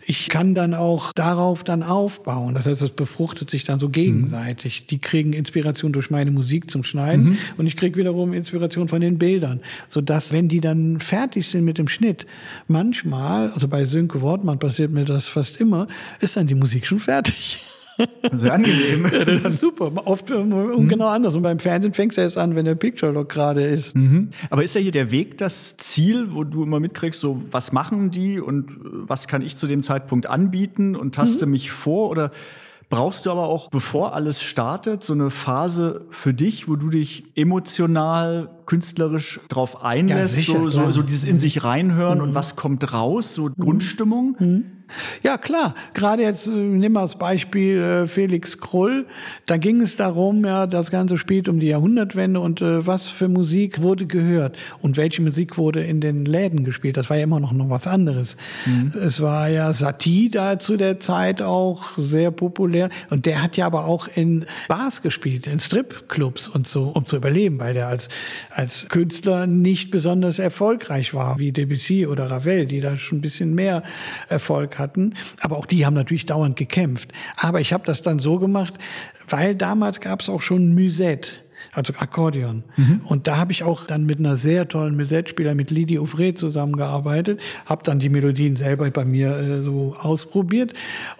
ich 0.05 0.27
kann 0.27 0.55
dann 0.55 0.73
auch 0.73 1.13
darauf 1.13 1.63
dann 1.63 1.83
aufbauen. 1.83 2.55
Das 2.55 2.65
heißt, 2.65 2.81
es 2.81 2.89
befruchtet 2.89 3.49
sich 3.51 3.63
dann 3.63 3.79
so 3.79 3.89
gegenseitig. 3.89 4.81
Mhm. 4.81 4.87
Die 4.87 4.99
kriegen 4.99 5.33
Inspiration 5.33 5.93
durch 5.93 6.09
meine 6.09 6.31
Musik 6.31 6.71
zum 6.71 6.83
Schneiden 6.83 7.23
mhm. 7.25 7.37
und 7.57 7.67
ich 7.67 7.77
kriege 7.77 7.95
wiederum 7.97 8.33
Inspiration 8.33 8.87
von 8.87 9.01
den 9.01 9.19
Bildern, 9.19 9.61
sodass, 9.89 10.33
wenn 10.33 10.47
die 10.47 10.61
dann 10.61 10.99
fertig 10.99 11.47
sind 11.47 11.63
mit 11.63 11.77
dem 11.77 11.87
Schnitt, 11.87 12.25
manchmal, 12.67 13.50
also 13.53 13.67
bei 13.67 13.85
Sönke 13.85 14.21
Wortmann 14.21 14.59
passiert 14.59 14.91
mir 14.91 15.05
das 15.05 15.27
fast 15.27 15.59
immer, 15.59 15.87
ist 16.19 16.37
dann 16.37 16.47
die 16.47 16.55
Musik 16.55 16.87
schon 16.87 16.99
fertig. 16.99 17.59
Sehr 18.37 18.53
angenehm. 18.53 19.05
Ja, 19.11 19.25
das 19.25 19.53
ist 19.53 19.59
super. 19.59 19.91
Oft 20.05 20.29
mhm. 20.29 20.87
genau 20.87 21.07
anders. 21.07 21.35
Und 21.35 21.43
beim 21.43 21.59
Fernsehen 21.59 21.93
fängst 21.93 22.17
du 22.17 22.21
erst 22.21 22.37
an, 22.37 22.55
wenn 22.55 22.65
der 22.65 22.75
Picture 22.75 23.11
Lock 23.11 23.29
gerade 23.29 23.63
ist. 23.63 23.95
Mhm. 23.95 24.29
Aber 24.49 24.63
ist 24.63 24.75
ja 24.75 24.81
hier 24.81 24.91
der 24.91 25.11
Weg 25.11 25.37
das 25.37 25.77
Ziel, 25.77 26.33
wo 26.33 26.43
du 26.43 26.63
immer 26.63 26.79
mitkriegst, 26.79 27.19
so 27.19 27.41
was 27.51 27.71
machen 27.71 28.11
die 28.11 28.39
und 28.39 28.71
was 28.81 29.27
kann 29.27 29.41
ich 29.41 29.57
zu 29.57 29.67
dem 29.67 29.83
Zeitpunkt 29.83 30.27
anbieten 30.27 30.95
und 30.95 31.15
taste 31.15 31.45
mhm. 31.45 31.51
mich 31.51 31.71
vor? 31.71 32.09
Oder 32.09 32.31
brauchst 32.91 33.25
du 33.25 33.31
aber 33.31 33.47
auch, 33.47 33.69
bevor 33.71 34.13
alles 34.13 34.43
startet, 34.43 35.03
so 35.03 35.13
eine 35.13 35.31
Phase 35.31 36.05
für 36.11 36.35
dich, 36.35 36.67
wo 36.67 36.75
du 36.75 36.89
dich 36.89 37.23
emotional, 37.35 38.49
künstlerisch 38.67 39.39
drauf 39.49 39.83
einlässt, 39.83 40.35
ja, 40.35 40.43
sicher, 40.43 40.59
so, 40.59 40.69
so, 40.69 40.91
so, 40.91 41.01
dieses 41.01 41.23
in 41.23 41.39
sich 41.39 41.63
reinhören 41.63 42.19
mhm. 42.19 42.25
und 42.25 42.35
was 42.35 42.55
kommt 42.55 42.93
raus, 42.93 43.33
so 43.33 43.45
mhm. 43.45 43.55
Grundstimmung? 43.57 44.35
Mhm. 44.37 44.65
Ja, 45.23 45.37
klar. 45.37 45.75
Gerade 45.93 46.23
jetzt, 46.23 46.47
äh, 46.47 46.51
nimm 46.51 46.93
mal 46.93 47.01
als 47.01 47.17
Beispiel 47.17 47.81
äh, 47.81 48.07
Felix 48.07 48.59
Krull. 48.59 49.05
Da 49.45 49.57
ging 49.57 49.81
es 49.81 49.95
darum, 49.95 50.45
ja, 50.45 50.67
das 50.67 50.91
Ganze 50.91 51.17
spielt 51.17 51.47
um 51.49 51.59
die 51.59 51.67
Jahrhundertwende 51.67 52.39
und 52.39 52.61
äh, 52.61 52.85
was 52.85 53.07
für 53.07 53.27
Musik 53.27 53.81
wurde 53.81 54.05
gehört 54.05 54.57
und 54.81 54.97
welche 54.97 55.21
Musik 55.21 55.57
wurde 55.57 55.83
in 55.83 56.01
den 56.01 56.25
Läden 56.25 56.63
gespielt. 56.63 56.97
Das 56.97 57.09
war 57.09 57.17
ja 57.17 57.23
immer 57.23 57.39
noch, 57.39 57.51
noch 57.51 57.69
was 57.69 57.87
anderes. 57.87 58.37
Mhm. 58.65 58.93
Es 58.97 59.21
war 59.21 59.49
ja 59.49 59.73
Satie 59.73 60.29
da 60.29 60.59
zu 60.59 60.77
der 60.77 60.99
Zeit 60.99 61.41
auch 61.41 61.97
sehr 61.97 62.31
populär 62.31 62.89
und 63.09 63.25
der 63.25 63.41
hat 63.41 63.57
ja 63.57 63.65
aber 63.65 63.85
auch 63.85 64.07
in 64.15 64.45
Bars 64.67 65.01
gespielt, 65.01 65.47
in 65.47 65.59
Stripclubs 65.59 66.47
und 66.47 66.67
so, 66.67 66.83
um 66.83 67.05
zu 67.05 67.17
überleben, 67.17 67.59
weil 67.59 67.73
der 67.73 67.87
als, 67.87 68.09
als 68.49 68.87
Künstler 68.89 69.47
nicht 69.47 69.91
besonders 69.91 70.39
erfolgreich 70.39 71.13
war, 71.13 71.39
wie 71.39 71.51
Debussy 71.51 72.07
oder 72.07 72.29
Ravel, 72.29 72.65
die 72.65 72.81
da 72.81 72.97
schon 72.97 73.19
ein 73.19 73.21
bisschen 73.21 73.53
mehr 73.53 73.83
Erfolg 74.29 74.77
hatten. 74.77 74.80
Aber 75.41 75.57
auch 75.57 75.65
die 75.65 75.85
haben 75.85 75.93
natürlich 75.93 76.25
dauernd 76.25 76.55
gekämpft. 76.55 77.11
Aber 77.37 77.61
ich 77.61 77.73
habe 77.73 77.85
das 77.85 78.01
dann 78.01 78.19
so 78.19 78.39
gemacht, 78.39 78.73
weil 79.29 79.55
damals 79.55 79.99
gab 80.01 80.21
es 80.21 80.29
auch 80.29 80.41
schon 80.41 80.73
Musette 80.73 81.33
also 81.73 81.93
Akkordeon. 81.97 82.63
Mhm. 82.75 83.01
Und 83.05 83.27
da 83.27 83.37
habe 83.37 83.51
ich 83.51 83.63
auch 83.63 83.85
dann 83.85 84.05
mit 84.05 84.19
einer 84.19 84.37
sehr 84.37 84.67
tollen 84.67 84.95
Musette-Spieler, 84.95 85.55
mit 85.55 85.71
Lydie 85.71 85.99
Ouvray 85.99 86.33
zusammengearbeitet, 86.33 87.39
habe 87.65 87.83
dann 87.83 87.99
die 87.99 88.09
Melodien 88.09 88.55
selber 88.55 88.89
bei 88.91 89.05
mir 89.05 89.37
äh, 89.37 89.61
so 89.61 89.95
ausprobiert 89.97 90.73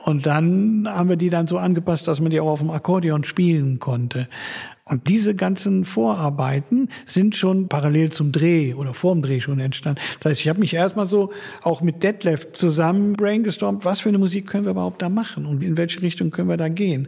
und 0.06 0.26
dann 0.26 0.88
haben 0.90 1.10
wir 1.10 1.16
die 1.16 1.30
dann 1.30 1.48
so 1.48 1.58
angepasst, 1.58 2.08
dass 2.08 2.20
man 2.20 2.32
die 2.32 2.40
auch 2.40 2.50
auf 2.50 2.60
dem 2.60 2.70
Akkordeon 2.70 3.24
spielen 3.24 3.80
konnte. 3.80 4.28
Und 4.92 5.08
diese 5.08 5.36
ganzen 5.36 5.86
Vorarbeiten 5.86 6.90
sind 7.06 7.38
schon 7.38 7.70
parallel 7.70 8.12
zum 8.12 8.34
Dreh 8.34 8.74
oder 8.74 8.94
vorm 8.94 9.22
Dreh 9.22 9.40
schon 9.40 9.62
entstanden. 9.62 10.02
Das 10.20 10.32
heißt, 10.32 10.42
ich 10.42 10.50
habe 10.50 10.60
mich 10.60 10.74
erstmal 10.74 11.08
so 11.08 11.32
auch 11.62 11.82
mit 11.82 12.04
Detlef 12.04 12.52
zusammen 12.52 13.14
brainstormt, 13.14 13.86
was 13.86 14.02
für 14.02 14.10
eine 14.10 14.18
Musik 14.18 14.48
können 14.48 14.66
wir 14.66 14.72
überhaupt 14.72 15.02
da 15.02 15.08
machen 15.08 15.46
und 15.46 15.64
in 15.64 15.78
welche 15.78 16.02
Richtung 16.02 16.30
können 16.30 16.50
wir 16.50 16.58
da 16.58 16.68
gehen. 16.68 17.08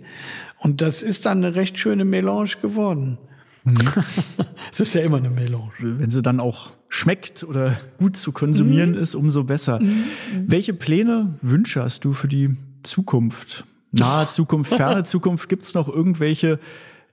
Und 0.59 0.79
das 0.79 1.03
ist 1.03 1.25
dann 1.25 1.43
eine 1.43 1.55
recht 1.55 1.77
schöne 1.77 2.05
Melange 2.05 2.51
geworden. 2.61 3.17
Mhm. 3.65 3.75
Es 4.71 4.79
ist 4.79 4.95
ja 4.95 5.01
immer 5.01 5.17
eine 5.17 5.29
Melange. 5.29 5.73
Wenn 5.77 6.09
sie 6.09 6.21
dann 6.21 6.39
auch 6.39 6.71
schmeckt 6.87 7.43
oder 7.43 7.77
gut 7.97 8.15
zu 8.15 8.31
konsumieren 8.31 8.91
mhm. 8.91 8.97
ist, 8.97 9.13
umso 9.13 9.43
besser. 9.43 9.81
Mhm. 9.81 10.05
Welche 10.47 10.73
Pläne, 10.73 11.37
Wünsche 11.41 11.83
hast 11.83 12.05
du 12.05 12.13
für 12.13 12.29
die 12.29 12.55
Zukunft? 12.83 13.65
Nahe 13.91 14.29
Zukunft, 14.29 14.73
ferne 14.75 15.03
Zukunft? 15.03 15.49
Gibt 15.49 15.63
es 15.63 15.73
noch 15.73 15.89
irgendwelche 15.89 16.59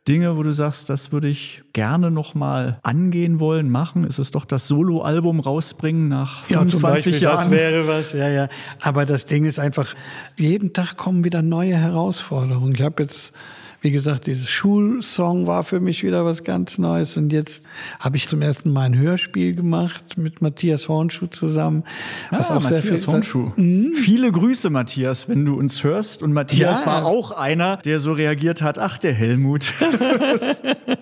Dinge, 0.08 0.36
wo 0.36 0.42
du 0.42 0.52
sagst, 0.52 0.88
das 0.88 1.12
würde 1.12 1.28
ich 1.28 1.62
gerne 1.72 2.10
noch 2.10 2.34
mal 2.34 2.80
angehen 2.82 3.38
wollen, 3.38 3.68
machen? 3.68 4.04
Ist 4.04 4.18
es 4.18 4.30
doch 4.30 4.46
das 4.46 4.66
Soloalbum 4.66 5.40
rausbringen 5.40 6.08
nach 6.08 6.44
25 6.44 7.20
ja, 7.20 7.32
Jahren? 7.32 7.50
Das 7.50 7.58
wäre 7.58 7.86
was, 7.86 8.12
ja, 8.12 8.28
ja. 8.28 8.48
Aber 8.80 9.04
das 9.04 9.26
Ding 9.26 9.44
ist 9.44 9.58
einfach, 9.58 9.94
jeden 10.36 10.72
Tag 10.72 10.96
kommen 10.96 11.22
wieder 11.22 11.42
neue 11.42 11.76
Herausforderungen. 11.76 12.74
Ich 12.74 12.82
habe 12.82 13.02
jetzt 13.02 13.34
wie 13.80 13.90
gesagt, 13.90 14.26
dieses 14.26 14.48
Schulsong 14.48 15.46
war 15.46 15.64
für 15.64 15.80
mich 15.80 16.02
wieder 16.02 16.24
was 16.24 16.44
ganz 16.44 16.76
Neues. 16.78 17.16
Und 17.16 17.32
jetzt 17.32 17.66
habe 17.98 18.16
ich 18.16 18.28
zum 18.28 18.42
ersten 18.42 18.72
Mal 18.72 18.82
ein 18.82 18.98
Hörspiel 18.98 19.54
gemacht 19.54 20.16
mit 20.16 20.42
Matthias 20.42 20.88
Hornschuh 20.88 21.28
zusammen. 21.28 21.84
Was 22.30 22.50
ah, 22.50 22.56
auch 22.56 22.62
Matthias 22.62 22.82
sehr 22.82 22.98
viel, 22.98 23.06
Hornschuh. 23.06 23.52
Mhm. 23.56 23.94
Viele 23.94 24.30
Grüße, 24.32 24.68
Matthias, 24.68 25.28
wenn 25.28 25.44
du 25.46 25.54
uns 25.54 25.82
hörst. 25.82 26.22
Und 26.22 26.32
Matthias 26.32 26.82
ja. 26.82 26.86
war 26.86 27.06
auch 27.06 27.30
einer, 27.30 27.78
der 27.78 28.00
so 28.00 28.12
reagiert 28.12 28.60
hat, 28.60 28.78
ach, 28.78 28.98
der 28.98 29.14
Helmut. 29.14 29.72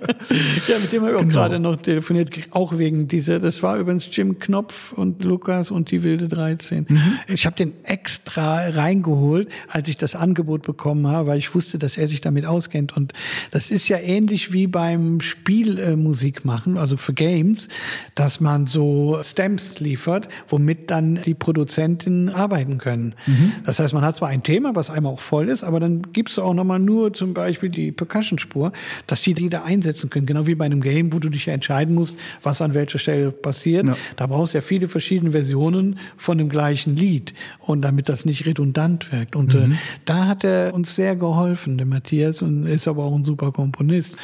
ja, 0.68 0.78
mit 0.78 0.92
dem 0.92 1.02
habe 1.02 1.12
ich 1.12 1.16
auch 1.16 1.20
genau. 1.20 1.34
gerade 1.34 1.58
noch 1.58 1.76
telefoniert, 1.76 2.30
auch 2.50 2.78
wegen 2.78 3.08
dieser, 3.08 3.40
das 3.40 3.62
war 3.62 3.78
übrigens 3.78 4.08
Jim 4.10 4.38
Knopf 4.38 4.92
und 4.92 5.22
Lukas 5.22 5.70
und 5.70 5.90
die 5.90 6.02
Wilde 6.02 6.28
13. 6.28 6.86
Mhm. 6.88 7.18
Ich 7.28 7.46
habe 7.46 7.56
den 7.56 7.72
extra 7.84 8.68
reingeholt, 8.68 9.48
als 9.68 9.88
ich 9.88 9.96
das 9.96 10.14
Angebot 10.14 10.62
bekommen 10.62 11.06
habe, 11.06 11.28
weil 11.28 11.38
ich 11.38 11.54
wusste, 11.54 11.78
dass 11.78 11.96
er 11.96 12.08
sich 12.08 12.20
damit 12.20 12.46
auskennt. 12.46 12.96
Und 12.96 13.12
das 13.50 13.70
ist 13.70 13.88
ja 13.88 13.98
ähnlich 13.98 14.52
wie 14.52 14.66
beim 14.66 15.20
Spielmusik 15.20 16.38
äh, 16.38 16.46
machen, 16.46 16.78
also 16.78 16.96
für 16.96 17.12
Games, 17.12 17.68
dass 18.14 18.40
man 18.40 18.66
so 18.66 19.18
Stems 19.22 19.80
liefert, 19.80 20.28
womit 20.48 20.90
dann 20.90 21.20
die 21.24 21.34
Produzenten 21.34 22.28
arbeiten 22.28 22.78
können. 22.78 23.14
Mhm. 23.26 23.52
Das 23.64 23.78
heißt, 23.78 23.92
man 23.94 24.04
hat 24.04 24.16
zwar 24.16 24.28
ein 24.28 24.42
Thema, 24.42 24.74
was 24.74 24.90
einmal 24.90 25.12
auch 25.12 25.20
voll 25.20 25.48
ist, 25.48 25.64
aber 25.64 25.80
dann 25.80 26.12
gibst 26.12 26.36
du 26.36 26.42
auch 26.42 26.54
nochmal 26.54 26.78
nur 26.78 27.12
zum 27.12 27.34
Beispiel 27.34 27.68
die 27.68 27.92
Percussion-Spur, 27.92 28.72
dass 29.06 29.22
die 29.22 29.34
die 29.34 29.48
da 29.48 29.62
einsetzen 29.64 29.97
können. 30.06 30.26
Genau 30.26 30.46
wie 30.46 30.54
bei 30.54 30.64
einem 30.64 30.80
Game, 30.80 31.12
wo 31.12 31.18
du 31.18 31.28
dich 31.28 31.46
ja 31.46 31.52
entscheiden 31.52 31.96
musst, 31.96 32.16
was 32.44 32.62
an 32.62 32.74
welcher 32.74 33.00
Stelle 33.00 33.32
passiert. 33.32 33.88
Ja. 33.88 33.96
Da 34.16 34.28
brauchst 34.28 34.54
du 34.54 34.58
ja 34.58 34.62
viele 34.62 34.88
verschiedene 34.88 35.32
Versionen 35.32 35.98
von 36.16 36.38
dem 36.38 36.48
gleichen 36.48 36.94
Lied. 36.94 37.34
Und 37.58 37.82
damit 37.82 38.08
das 38.08 38.24
nicht 38.24 38.46
redundant 38.46 39.12
wirkt. 39.12 39.36
Und 39.36 39.54
äh, 39.54 39.66
mhm. 39.66 39.72
äh, 39.72 39.76
da 40.04 40.26
hat 40.26 40.44
er 40.44 40.72
uns 40.72 40.94
sehr 40.94 41.16
geholfen, 41.16 41.76
der 41.76 41.86
Matthias. 41.86 42.40
Und 42.40 42.66
ist 42.66 42.86
aber 42.86 43.04
auch 43.04 43.14
ein 43.14 43.24
super 43.24 43.52
Komponist. 43.52 44.16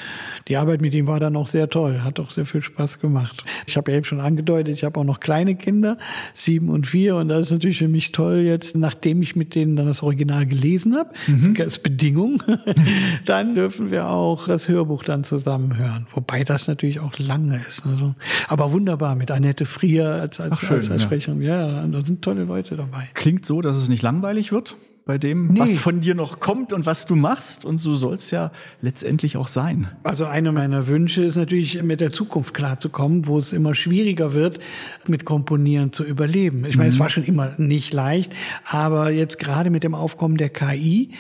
Die 0.49 0.57
Arbeit 0.57 0.81
mit 0.81 0.95
ihm 0.95 1.07
war 1.07 1.21
dann 1.21 1.37
auch 1.37 1.47
sehr 1.47 1.69
toll, 1.69 2.03
hat 2.03 2.21
auch 2.21 2.31
sehr 2.31 2.47
viel 2.47 2.63
Spaß 2.63 3.01
gemacht. 3.01 3.45
Ich 3.67 3.77
habe 3.77 3.91
ja 3.91 3.97
eben 3.97 4.05
schon 4.05 4.21
angedeutet, 4.21 4.75
ich 4.75 4.85
habe 4.85 5.01
auch 5.01 5.05
noch 5.05 5.21
kleine 5.21 5.55
Kinder, 5.55 5.99
sieben 6.35 6.69
und 6.69 6.87
vier, 6.87 7.17
und 7.17 7.29
das 7.29 7.43
ist 7.43 7.51
natürlich 7.53 7.79
für 7.79 7.89
mich 7.89 8.13
toll 8.13 8.39
jetzt, 8.39 8.77
nachdem 8.77 9.23
ich 9.23 9.37
mit 9.37 9.55
denen 9.55 9.77
dann 9.77 9.87
das 9.87 10.03
Original 10.03 10.47
gelesen 10.47 10.97
habe, 10.97 11.11
mhm. 11.27 11.55
das 11.55 11.67
ist 11.67 11.83
Bedingung, 11.83 12.43
dann 13.25 13.55
dürfen 13.55 13.91
wir 13.91 14.09
auch 14.09 14.47
das 14.47 14.69
Hörbuch 14.69 15.05
dann 15.05 15.25
zusammen 15.25 15.64
hören. 15.77 16.07
Wobei 16.15 16.45
das 16.45 16.69
natürlich 16.69 17.01
auch 17.01 17.19
lange 17.19 17.57
ist. 17.57 17.87
Also, 17.87 18.15
aber 18.49 18.73
wunderbar 18.73 19.15
mit 19.15 19.31
Annette 19.31 19.67
Frier 19.67 20.07
als, 20.07 20.41
als, 20.41 20.59
Ach, 20.59 20.61
schön, 20.61 20.77
als, 20.77 20.91
als 20.91 21.03
Sprecherin. 21.03 21.41
Ja. 21.41 21.83
ja, 21.83 21.87
da 21.87 22.05
sind 22.05 22.23
tolle 22.23 22.45
Leute 22.45 22.77
dabei. 22.77 23.09
Klingt 23.15 23.47
so, 23.47 23.61
dass 23.61 23.77
es 23.77 23.89
nicht 23.89 24.03
langweilig 24.03 24.53
wird? 24.53 24.77
Bei 25.07 25.19
dem, 25.19 25.49
nee. 25.49 25.61
was 25.61 25.77
von 25.77 26.01
dir 26.01 26.15
noch 26.15 26.41
kommt 26.41 26.73
und 26.73 26.87
was 26.87 27.05
du 27.05 27.15
machst. 27.15 27.67
Und 27.67 27.77
so 27.77 27.95
soll 27.95 28.15
es 28.15 28.31
ja 28.31 28.51
letztendlich 28.81 29.37
auch 29.37 29.49
sein. 29.49 29.89
Also 30.03 30.25
einer 30.25 30.51
meiner 30.51 30.89
Wünsche 30.89 31.23
ist 31.23 31.37
natürlich, 31.37 31.83
mit 31.83 32.01
der 32.01 32.11
Zukunft 32.11 32.55
klarzukommen, 32.55 33.27
wo 33.27 33.37
es 33.37 33.53
immer 33.53 33.75
schwieriger 33.75 34.33
wird, 34.33 34.61
mit 35.07 35.27
Komponieren 35.27 35.93
zu 35.93 36.05
überleben. 36.05 36.65
Ich 36.65 36.77
meine, 36.77 36.89
mhm. 36.89 36.95
es 36.95 36.99
war 36.99 37.11
schon 37.11 37.25
immer 37.25 37.53
nicht 37.59 37.93
leicht, 37.93 38.33
aber 38.65 39.11
jetzt 39.11 39.39
gerade 39.39 39.69
mit 39.69 39.83
dem 39.83 39.95
Aufkommen 39.95 40.39
der 40.39 40.49
KI, 40.49 41.11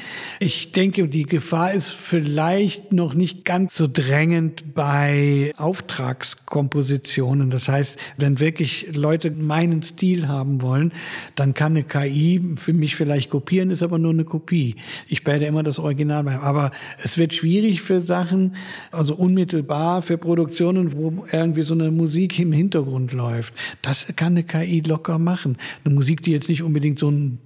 ich 0.40 0.72
denke, 0.72 1.06
die 1.08 1.24
Gefahr 1.24 1.74
ist 1.74 1.88
vielleicht 1.88 2.92
noch 2.92 3.12
nicht 3.12 3.44
ganz 3.44 3.76
so 3.76 3.86
drängend 3.86 4.74
bei 4.74 5.52
Auftragskompositionen. 5.58 7.50
Das 7.50 7.68
heißt, 7.68 7.98
wenn 8.16 8.40
wirklich 8.40 8.96
Leute 8.96 9.30
meinen 9.30 9.82
Stil 9.82 10.26
haben 10.26 10.62
wollen, 10.62 10.92
dann 11.34 11.52
kann 11.52 11.72
eine 11.72 11.82
KI 11.82 12.40
für 12.56 12.72
mich 12.72 12.96
vielleicht 12.96 13.28
kopieren 13.28 13.73
ist 13.74 13.82
aber 13.82 13.98
nur 13.98 14.12
eine 14.12 14.24
Kopie. 14.24 14.76
Ich 15.08 15.24
werde 15.26 15.44
immer 15.44 15.62
das 15.62 15.78
Original 15.78 16.24
bei. 16.24 16.38
Aber 16.38 16.70
es 17.02 17.18
wird 17.18 17.34
schwierig 17.34 17.82
für 17.82 18.00
Sachen, 18.00 18.56
also 18.90 19.14
unmittelbar 19.14 20.02
für 20.02 20.16
Produktionen, 20.18 20.94
wo 20.94 21.24
irgendwie 21.30 21.62
so 21.62 21.74
eine 21.74 21.90
Musik 21.90 22.38
im 22.38 22.52
Hintergrund 22.52 23.12
läuft. 23.12 23.54
Das 23.82 24.14
kann 24.16 24.32
eine 24.32 24.44
KI 24.44 24.80
locker 24.80 25.18
machen. 25.18 25.58
Eine 25.84 25.94
Musik, 25.94 26.22
die 26.22 26.32
jetzt 26.32 26.48
nicht 26.48 26.62
unbedingt 26.62 26.98
so 26.98 27.10
ein 27.10 27.38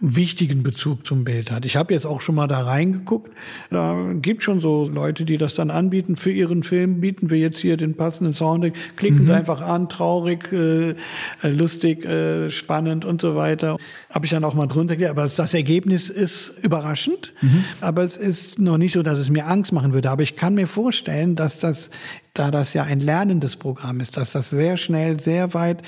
wichtigen 0.00 0.62
Bezug 0.62 1.06
zum 1.06 1.24
Bild 1.24 1.50
hat. 1.50 1.64
Ich 1.64 1.76
habe 1.76 1.92
jetzt 1.94 2.06
auch 2.06 2.20
schon 2.20 2.34
mal 2.34 2.46
da 2.46 2.62
reingeguckt. 2.62 3.32
Da 3.70 4.12
gibt 4.14 4.42
schon 4.42 4.60
so 4.60 4.88
Leute, 4.88 5.24
die 5.24 5.36
das 5.36 5.54
dann 5.54 5.70
anbieten. 5.70 6.16
Für 6.16 6.30
ihren 6.30 6.62
Film 6.62 7.00
bieten 7.00 7.30
wir 7.30 7.38
jetzt 7.38 7.58
hier 7.58 7.76
den 7.76 7.94
passenden 7.96 8.34
Soundtrack. 8.34 8.74
Klicken 8.96 9.22
mhm. 9.22 9.26
Sie 9.26 9.34
einfach 9.34 9.60
an, 9.60 9.88
traurig, 9.88 10.52
äh, 10.52 10.94
lustig, 11.42 12.04
äh, 12.04 12.50
spannend 12.50 13.04
und 13.04 13.20
so 13.20 13.36
weiter. 13.36 13.76
Habe 14.10 14.26
ich 14.26 14.30
dann 14.30 14.44
auch 14.44 14.54
mal 14.54 14.66
drunter 14.66 14.96
gelegt. 14.96 15.10
Aber 15.10 15.22
das 15.22 15.54
Ergebnis 15.54 16.10
ist 16.10 16.58
überraschend. 16.62 17.32
Mhm. 17.40 17.64
Aber 17.80 18.02
es 18.02 18.16
ist 18.16 18.58
noch 18.58 18.78
nicht 18.78 18.92
so, 18.92 19.02
dass 19.02 19.18
es 19.18 19.30
mir 19.30 19.46
Angst 19.46 19.72
machen 19.72 19.92
würde. 19.92 20.10
Aber 20.10 20.22
ich 20.22 20.36
kann 20.36 20.54
mir 20.54 20.66
vorstellen, 20.66 21.36
dass 21.36 21.60
das 21.60 21.90
da 22.34 22.50
das 22.50 22.72
ja 22.72 22.82
ein 22.82 23.00
lernendes 23.00 23.56
Programm 23.56 24.00
ist, 24.00 24.16
dass 24.16 24.32
das 24.32 24.50
sehr 24.50 24.76
schnell, 24.76 25.20
sehr 25.20 25.54
weit 25.54 25.82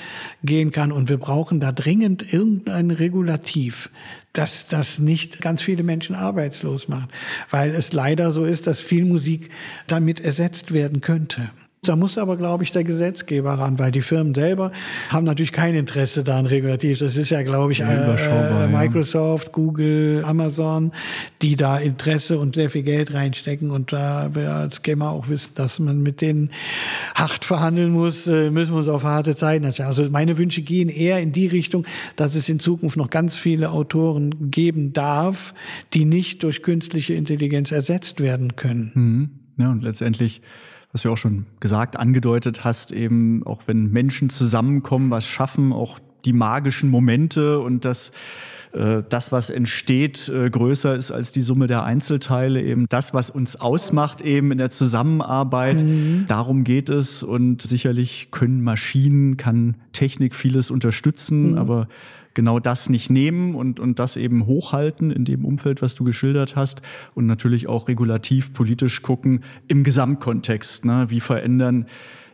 gehen 0.44 0.70
kann 0.70 0.92
und 0.92 1.08
wir 1.08 1.18
brauchen 1.18 1.58
da 1.60 1.72
dringend 1.72 2.32
irgendein 2.32 2.92
Regulativ, 2.92 3.90
dass 4.32 4.68
das 4.68 5.00
nicht 5.00 5.40
ganz 5.40 5.60
viele 5.60 5.82
Menschen 5.82 6.14
arbeitslos 6.14 6.88
macht, 6.88 7.10
weil 7.50 7.74
es 7.74 7.92
leider 7.92 8.30
so 8.32 8.44
ist, 8.44 8.68
dass 8.68 8.78
viel 8.78 9.04
Musik 9.04 9.50
damit 9.88 10.20
ersetzt 10.20 10.72
werden 10.72 11.00
könnte. 11.00 11.50
Da 11.88 11.96
muss 11.96 12.18
aber, 12.18 12.36
glaube 12.36 12.64
ich, 12.64 12.72
der 12.72 12.84
Gesetzgeber 12.84 13.52
ran, 13.52 13.78
weil 13.78 13.92
die 13.92 14.00
Firmen 14.00 14.34
selber 14.34 14.72
haben 15.08 15.24
natürlich 15.24 15.52
kein 15.52 15.74
Interesse 15.74 16.24
daran 16.24 16.46
regulativ. 16.46 16.98
Das 16.98 17.16
ist 17.16 17.30
ja, 17.30 17.42
glaube 17.42 17.72
ich, 17.72 17.80
äh, 17.80 18.68
Microsoft, 18.68 19.46
ja. 19.46 19.52
Google, 19.52 20.22
Amazon, 20.24 20.92
die 21.42 21.56
da 21.56 21.78
Interesse 21.78 22.38
und 22.38 22.54
sehr 22.54 22.70
viel 22.70 22.82
Geld 22.82 23.14
reinstecken. 23.14 23.70
Und 23.70 23.92
da 23.92 24.34
wir 24.34 24.52
als 24.52 24.82
Gamer 24.82 25.10
auch 25.10 25.28
wissen, 25.28 25.52
dass 25.54 25.78
man 25.78 26.02
mit 26.02 26.20
denen 26.20 26.50
hart 27.14 27.44
verhandeln 27.44 27.90
muss, 27.90 28.26
äh, 28.26 28.50
müssen 28.50 28.72
wir 28.72 28.78
uns 28.78 28.88
auf 28.88 29.04
harte 29.04 29.36
Zeiten 29.36 29.64
Also 29.64 30.08
meine 30.10 30.38
Wünsche 30.38 30.62
gehen 30.62 30.88
eher 30.88 31.20
in 31.20 31.32
die 31.32 31.46
Richtung, 31.46 31.86
dass 32.16 32.34
es 32.34 32.48
in 32.48 32.60
Zukunft 32.60 32.96
noch 32.96 33.10
ganz 33.10 33.36
viele 33.36 33.70
Autoren 33.70 34.50
geben 34.50 34.92
darf, 34.92 35.54
die 35.94 36.04
nicht 36.04 36.42
durch 36.42 36.62
künstliche 36.62 37.14
Intelligenz 37.14 37.70
ersetzt 37.72 38.20
werden 38.20 38.56
können. 38.56 38.92
Mhm. 38.94 39.30
Ja, 39.58 39.70
und 39.70 39.82
letztendlich 39.82 40.42
was 40.96 41.02
du 41.02 41.12
auch 41.12 41.18
schon 41.18 41.44
gesagt, 41.60 41.98
angedeutet 41.98 42.64
hast, 42.64 42.90
eben 42.90 43.42
auch 43.44 43.60
wenn 43.66 43.92
Menschen 43.92 44.30
zusammenkommen, 44.30 45.10
was 45.10 45.26
schaffen, 45.26 45.74
auch 45.74 45.98
die 46.24 46.32
magischen 46.32 46.88
Momente 46.88 47.60
und 47.60 47.84
das, 47.84 48.12
äh, 48.72 49.02
das, 49.06 49.30
was 49.30 49.50
entsteht, 49.50 50.30
äh, 50.30 50.48
größer 50.48 50.96
ist 50.96 51.10
als 51.10 51.32
die 51.32 51.42
Summe 51.42 51.66
der 51.66 51.84
Einzelteile, 51.84 52.62
eben 52.62 52.86
das, 52.88 53.12
was 53.12 53.28
uns 53.28 53.60
ausmacht, 53.60 54.22
eben 54.22 54.52
in 54.52 54.56
der 54.56 54.70
Zusammenarbeit. 54.70 55.82
Mhm. 55.82 56.24
Darum 56.28 56.64
geht 56.64 56.88
es 56.88 57.22
und 57.22 57.60
sicherlich 57.60 58.30
können 58.30 58.64
Maschinen, 58.64 59.36
kann 59.36 59.76
Technik 59.92 60.34
vieles 60.34 60.70
unterstützen, 60.70 61.50
mhm. 61.50 61.58
aber 61.58 61.88
genau 62.36 62.60
das 62.60 62.88
nicht 62.88 63.10
nehmen 63.10 63.56
und, 63.56 63.80
und 63.80 63.98
das 63.98 64.16
eben 64.16 64.46
hochhalten 64.46 65.10
in 65.10 65.24
dem 65.24 65.44
Umfeld, 65.44 65.82
was 65.82 65.96
du 65.96 66.04
geschildert 66.04 66.54
hast 66.54 66.82
und 67.14 67.26
natürlich 67.26 67.66
auch 67.66 67.88
regulativ 67.88 68.52
politisch 68.52 69.02
gucken 69.02 69.42
im 69.66 69.82
Gesamtkontext. 69.82 70.84
Ne? 70.84 71.06
Wie 71.08 71.18
verändern 71.18 71.86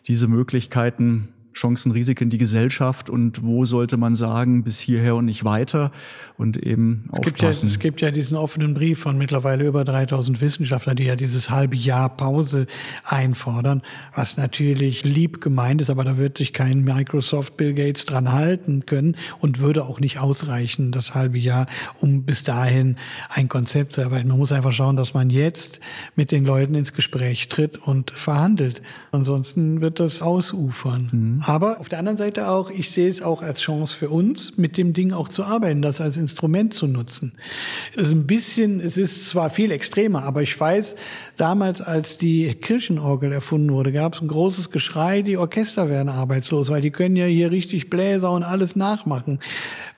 diese 0.06 0.28
Möglichkeiten 0.28 1.28
Chancen, 1.54 1.92
Risiken 1.92 2.30
die 2.30 2.38
Gesellschaft 2.38 3.10
und 3.10 3.42
wo 3.42 3.64
sollte 3.64 3.96
man 3.96 4.16
sagen, 4.16 4.64
bis 4.64 4.78
hierher 4.78 5.16
und 5.16 5.26
nicht 5.26 5.44
weiter 5.44 5.92
und 6.36 6.56
eben 6.56 7.08
es 7.12 7.20
Gibt 7.20 7.42
ja, 7.42 7.50
es 7.50 7.78
gibt 7.78 8.00
ja 8.00 8.10
diesen 8.10 8.36
offenen 8.36 8.74
Brief 8.74 9.00
von 9.00 9.18
mittlerweile 9.18 9.66
über 9.66 9.84
3000 9.84 10.40
Wissenschaftlern, 10.40 10.96
die 10.96 11.04
ja 11.04 11.16
dieses 11.16 11.50
halbe 11.50 11.76
Jahr 11.76 12.08
Pause 12.08 12.66
einfordern, 13.04 13.82
was 14.14 14.36
natürlich 14.36 15.04
lieb 15.04 15.40
gemeint 15.40 15.80
ist, 15.80 15.90
aber 15.90 16.04
da 16.04 16.16
wird 16.16 16.38
sich 16.38 16.52
kein 16.52 16.82
Microsoft 16.82 17.56
Bill 17.56 17.74
Gates 17.74 18.04
dran 18.04 18.32
halten 18.32 18.86
können 18.86 19.16
und 19.40 19.60
würde 19.60 19.84
auch 19.84 20.00
nicht 20.00 20.18
ausreichen, 20.18 20.92
das 20.92 21.14
halbe 21.14 21.38
Jahr, 21.38 21.66
um 22.00 22.24
bis 22.24 22.44
dahin 22.44 22.96
ein 23.28 23.48
Konzept 23.48 23.92
zu 23.92 24.00
erarbeiten. 24.00 24.28
Man 24.28 24.38
muss 24.38 24.52
einfach 24.52 24.72
schauen, 24.72 24.96
dass 24.96 25.14
man 25.14 25.30
jetzt 25.30 25.80
mit 26.16 26.32
den 26.32 26.44
Leuten 26.44 26.74
ins 26.74 26.92
Gespräch 26.92 27.48
tritt 27.48 27.76
und 27.76 28.10
verhandelt. 28.10 28.82
Ansonsten 29.14 29.82
wird 29.82 30.00
das 30.00 30.22
ausufern. 30.22 31.10
Mhm. 31.12 31.42
Aber 31.44 31.80
auf 31.80 31.90
der 31.90 31.98
anderen 31.98 32.16
Seite 32.16 32.48
auch, 32.48 32.70
ich 32.70 32.92
sehe 32.92 33.10
es 33.10 33.20
auch 33.20 33.42
als 33.42 33.60
Chance 33.60 33.94
für 33.94 34.08
uns, 34.08 34.56
mit 34.56 34.78
dem 34.78 34.94
Ding 34.94 35.12
auch 35.12 35.28
zu 35.28 35.44
arbeiten, 35.44 35.82
das 35.82 36.00
als 36.00 36.16
Instrument 36.16 36.72
zu 36.72 36.86
nutzen. 36.86 37.34
Es 37.94 38.04
ist 38.04 38.12
ein 38.12 38.26
bisschen, 38.26 38.80
es 38.80 38.96
ist 38.96 39.28
zwar 39.28 39.50
viel 39.50 39.70
extremer, 39.70 40.22
aber 40.22 40.40
ich 40.40 40.58
weiß, 40.58 40.94
damals, 41.36 41.82
als 41.82 42.16
die 42.16 42.54
Kirchenorgel 42.54 43.32
erfunden 43.32 43.70
wurde, 43.74 43.92
gab 43.92 44.14
es 44.14 44.22
ein 44.22 44.28
großes 44.28 44.70
Geschrei, 44.70 45.20
die 45.20 45.36
Orchester 45.36 45.90
werden 45.90 46.08
arbeitslos, 46.08 46.70
weil 46.70 46.80
die 46.80 46.90
können 46.90 47.16
ja 47.16 47.26
hier 47.26 47.50
richtig 47.50 47.90
Bläser 47.90 48.30
und 48.30 48.44
alles 48.44 48.76
nachmachen. 48.76 49.40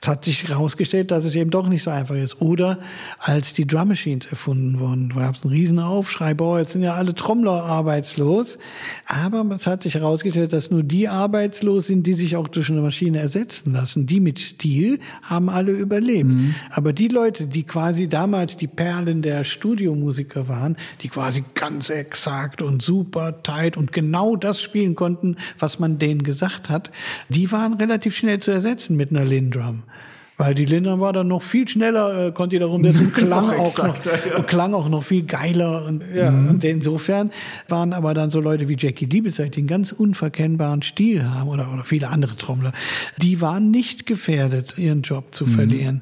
Es 0.03 0.09
hat 0.09 0.25
sich 0.25 0.49
herausgestellt, 0.49 1.13
dass 1.13 1.25
es 1.25 1.37
eben 1.37 1.51
doch 1.51 1.69
nicht 1.69 1.85
so 1.85 1.91
einfach 1.91 2.17
ist. 2.17 2.41
Oder 2.41 2.81
als 3.21 3.53
die 3.53 3.67
Drum 3.67 3.89
Machines 3.89 4.27
erfunden 4.27 4.81
wurden, 4.81 5.11
gab 5.11 5.37
es 5.37 5.45
einen 5.45 5.53
riesen 5.53 5.79
Aufschrei, 5.79 6.35
boah, 6.35 6.59
jetzt 6.59 6.73
sind 6.73 6.83
ja 6.83 6.95
alle 6.95 7.15
Trommler 7.15 7.63
arbeitslos. 7.63 8.59
Aber 9.07 9.45
es 9.57 9.67
hat 9.67 9.83
sich 9.83 9.95
herausgestellt, 9.95 10.53
dass 10.53 10.71
nur 10.71 10.83
die 10.83 11.09
arbeitslos 11.09 11.89
sind, 11.89 12.07
die 12.07 12.15
sich 12.15 12.37
auch 12.37 12.49
durch 12.49 12.71
eine 12.71 12.81
Maschine 12.81 13.19
ersetzen 13.19 13.73
lassen. 13.73 14.07
Die 14.07 14.21
mit 14.21 14.39
Stil 14.39 14.99
haben 15.23 15.51
alle 15.51 15.73
überlebt. 15.73 16.31
Mhm. 16.31 16.55
Aber 16.71 16.93
die 16.93 17.09
Leute, 17.09 17.47
die 17.47 17.65
quasi 17.65 18.09
damals 18.09 18.57
die 18.57 18.67
Perlen 18.67 19.21
der 19.21 19.45
Studiomusiker 19.45 20.49
waren, 20.49 20.77
die 21.03 21.09
quasi 21.09 21.25
quasi 21.25 21.45
ganz 21.55 21.89
exakt 21.91 22.63
und 22.63 22.83
super 22.83 23.43
tight 23.43 23.77
und 23.77 23.93
genau 23.93 24.37
das 24.37 24.61
spielen 24.61 24.95
konnten, 24.95 25.37
was 25.59 25.79
man 25.79 25.99
denen 25.99 26.23
gesagt 26.23 26.69
hat, 26.69 26.91
die 27.29 27.51
waren 27.51 27.75
relativ 27.75 28.15
schnell 28.15 28.41
zu 28.41 28.51
ersetzen 28.51 28.97
mit 28.97 29.11
einer 29.11 29.25
Lindrum. 29.25 29.85
Weil 30.37 30.57
die 30.57 30.65
Lindner 30.65 30.99
war 30.99 31.13
dann 31.13 31.29
noch 31.29 31.43
viel 31.43 31.69
schneller, 31.69 32.27
äh, 32.27 32.33
konnte 32.33 32.57
die 32.57 32.59
darum 32.59 32.85
und 32.85 33.15
klang, 33.15 33.51
auch 33.51 33.79
noch, 33.79 34.05
ja. 34.05 34.37
und 34.37 34.47
klang 34.49 34.75
auch 34.75 34.89
noch 34.89 35.05
viel 35.05 35.23
geiler. 35.23 35.85
Und, 35.87 36.03
ja, 36.13 36.33
mhm. 36.33 36.49
und 36.49 36.65
insofern 36.65 37.31
waren 37.69 37.93
aber 37.93 38.15
dann 38.15 38.31
so 38.31 38.41
Leute 38.41 38.69
wie 38.69 38.77
Jackie 38.77 39.05
Liebezeit, 39.05 39.55
die 39.55 39.61
einen 39.61 39.69
ganz 39.69 39.93
unverkennbaren 39.93 40.83
Stil 40.83 41.25
haben 41.31 41.49
oder, 41.49 41.73
oder 41.73 41.85
viele 41.85 42.09
andere 42.09 42.35
Trommler, 42.35 42.73
die 43.23 43.41
waren 43.41 43.71
nicht 43.71 44.07
gefährdet, 44.07 44.77
ihren 44.77 45.03
Job 45.03 45.33
zu 45.33 45.47
mhm. 45.47 45.51
verlieren. 45.51 46.01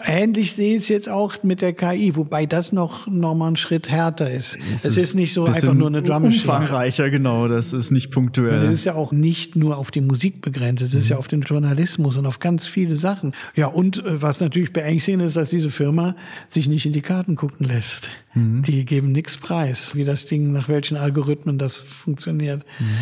Ähnlich 0.00 0.54
sehe 0.54 0.76
ich 0.76 0.84
es 0.84 0.88
jetzt 0.88 1.08
auch 1.08 1.42
mit 1.42 1.60
der 1.60 1.72
KI, 1.72 2.14
wobei 2.14 2.46
das 2.46 2.70
noch, 2.70 3.08
noch 3.08 3.34
mal 3.34 3.48
ein 3.48 3.56
Schritt 3.56 3.90
härter 3.90 4.30
ist. 4.30 4.58
Es, 4.72 4.84
es 4.84 4.96
ist, 4.96 5.04
ist, 5.04 5.14
nicht 5.14 5.32
so 5.32 5.44
einfach 5.44 5.74
nur 5.74 5.88
eine 5.88 6.02
Drum. 6.02 6.24
Umfangreicher, 6.24 7.10
genau, 7.10 7.48
das 7.48 7.72
ist 7.72 7.90
nicht 7.90 8.12
punktuell. 8.12 8.62
Es 8.62 8.74
ist 8.74 8.84
ja 8.84 8.94
auch 8.94 9.10
nicht 9.10 9.56
nur 9.56 9.76
auf 9.76 9.90
die 9.90 10.02
Musik 10.02 10.40
begrenzt, 10.40 10.84
es 10.84 10.94
ist 10.94 11.06
mhm. 11.06 11.10
ja 11.10 11.16
auf 11.16 11.26
den 11.26 11.40
Journalismus 11.40 12.16
und 12.16 12.26
auf 12.26 12.38
ganz 12.38 12.64
viele 12.64 12.94
Sachen. 12.94 13.34
Ja, 13.56 13.71
und 13.74 13.98
äh, 13.98 14.22
was 14.22 14.40
natürlich 14.40 14.72
beängstigend 14.72 15.22
ist, 15.22 15.36
dass 15.36 15.50
diese 15.50 15.70
Firma 15.70 16.14
sich 16.48 16.68
nicht 16.68 16.86
in 16.86 16.92
die 16.92 17.02
Karten 17.02 17.36
gucken 17.36 17.66
lässt. 17.66 18.08
Mhm. 18.34 18.62
Die 18.62 18.84
geben 18.84 19.12
nichts 19.12 19.36
preis, 19.36 19.94
wie 19.94 20.04
das 20.04 20.26
Ding, 20.26 20.52
nach 20.52 20.68
welchen 20.68 20.96
Algorithmen 20.96 21.58
das 21.58 21.78
funktioniert. 21.78 22.64
Mhm. 22.78 22.98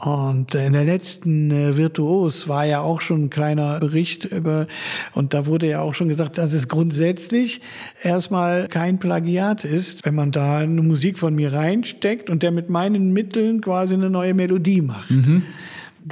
Und 0.00 0.54
äh, 0.54 0.66
in 0.66 0.72
der 0.72 0.84
letzten 0.84 1.50
äh, 1.50 1.76
Virtuos 1.76 2.48
war 2.48 2.64
ja 2.64 2.80
auch 2.80 3.02
schon 3.02 3.24
ein 3.24 3.30
kleiner 3.30 3.80
Bericht 3.80 4.24
über, 4.24 4.66
und 5.12 5.34
da 5.34 5.46
wurde 5.46 5.68
ja 5.68 5.82
auch 5.82 5.94
schon 5.94 6.08
gesagt, 6.08 6.38
dass 6.38 6.54
es 6.54 6.68
grundsätzlich 6.68 7.60
erstmal 8.02 8.66
kein 8.68 8.98
Plagiat 8.98 9.64
ist, 9.64 10.06
wenn 10.06 10.14
man 10.14 10.32
da 10.32 10.58
eine 10.58 10.80
Musik 10.80 11.18
von 11.18 11.34
mir 11.34 11.52
reinsteckt 11.52 12.30
und 12.30 12.42
der 12.42 12.50
mit 12.50 12.70
meinen 12.70 13.12
Mitteln 13.12 13.60
quasi 13.60 13.92
eine 13.92 14.08
neue 14.08 14.32
Melodie 14.32 14.80
macht. 14.80 15.10
Mhm 15.10 15.42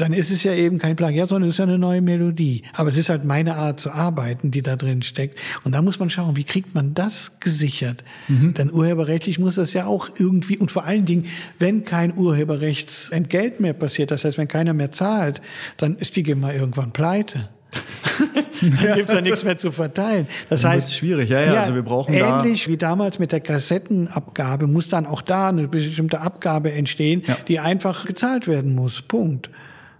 dann 0.00 0.12
ist 0.12 0.30
es 0.30 0.42
ja 0.42 0.52
eben 0.52 0.78
kein 0.78 0.96
Plagiat, 0.96 1.28
sondern 1.28 1.48
es 1.48 1.54
ist 1.54 1.58
ja 1.58 1.64
eine 1.64 1.78
neue 1.78 2.00
Melodie. 2.00 2.62
Aber 2.72 2.90
es 2.90 2.96
ist 2.96 3.08
halt 3.08 3.24
meine 3.24 3.56
Art 3.56 3.80
zu 3.80 3.90
arbeiten, 3.90 4.50
die 4.50 4.62
da 4.62 4.76
drin 4.76 5.02
steckt. 5.02 5.38
Und 5.64 5.72
da 5.72 5.82
muss 5.82 5.98
man 5.98 6.10
schauen, 6.10 6.36
wie 6.36 6.44
kriegt 6.44 6.74
man 6.74 6.94
das 6.94 7.40
gesichert? 7.40 8.04
Mhm. 8.28 8.54
Denn 8.54 8.72
urheberrechtlich 8.72 9.38
muss 9.38 9.56
das 9.56 9.72
ja 9.72 9.86
auch 9.86 10.08
irgendwie, 10.18 10.58
und 10.58 10.70
vor 10.70 10.84
allen 10.84 11.04
Dingen, 11.04 11.26
wenn 11.58 11.84
kein 11.84 12.16
Urheberrechtsentgelt 12.16 13.60
mehr 13.60 13.72
passiert, 13.72 14.10
das 14.10 14.24
heißt, 14.24 14.38
wenn 14.38 14.48
keiner 14.48 14.74
mehr 14.74 14.92
zahlt, 14.92 15.40
dann 15.76 15.96
ist 15.96 16.16
die 16.16 16.22
GEMA 16.22 16.52
irgendwann 16.52 16.92
pleite. 16.92 17.48
dann 18.60 18.94
gibt's 18.94 19.12
ja 19.12 19.20
nichts 19.20 19.44
mehr 19.44 19.58
zu 19.58 19.70
verteilen. 19.70 20.26
Das 20.48 20.62
dann 20.62 20.72
heißt, 20.72 20.94
schwierig, 20.94 21.28
ja, 21.28 21.40
ja, 21.40 21.54
ja, 21.54 21.60
also 21.60 21.74
wir 21.74 21.82
brauchen 21.82 22.14
ähnlich 22.14 22.64
da 22.64 22.70
wie 22.70 22.76
damals 22.76 23.18
mit 23.18 23.30
der 23.30 23.40
Kassettenabgabe 23.40 24.66
muss 24.66 24.88
dann 24.88 25.06
auch 25.06 25.20
da 25.20 25.50
eine 25.50 25.68
bestimmte 25.68 26.20
Abgabe 26.20 26.72
entstehen, 26.72 27.22
ja. 27.26 27.36
die 27.46 27.60
einfach 27.60 28.06
gezahlt 28.06 28.46
werden 28.46 28.74
muss. 28.74 29.02
Punkt 29.02 29.50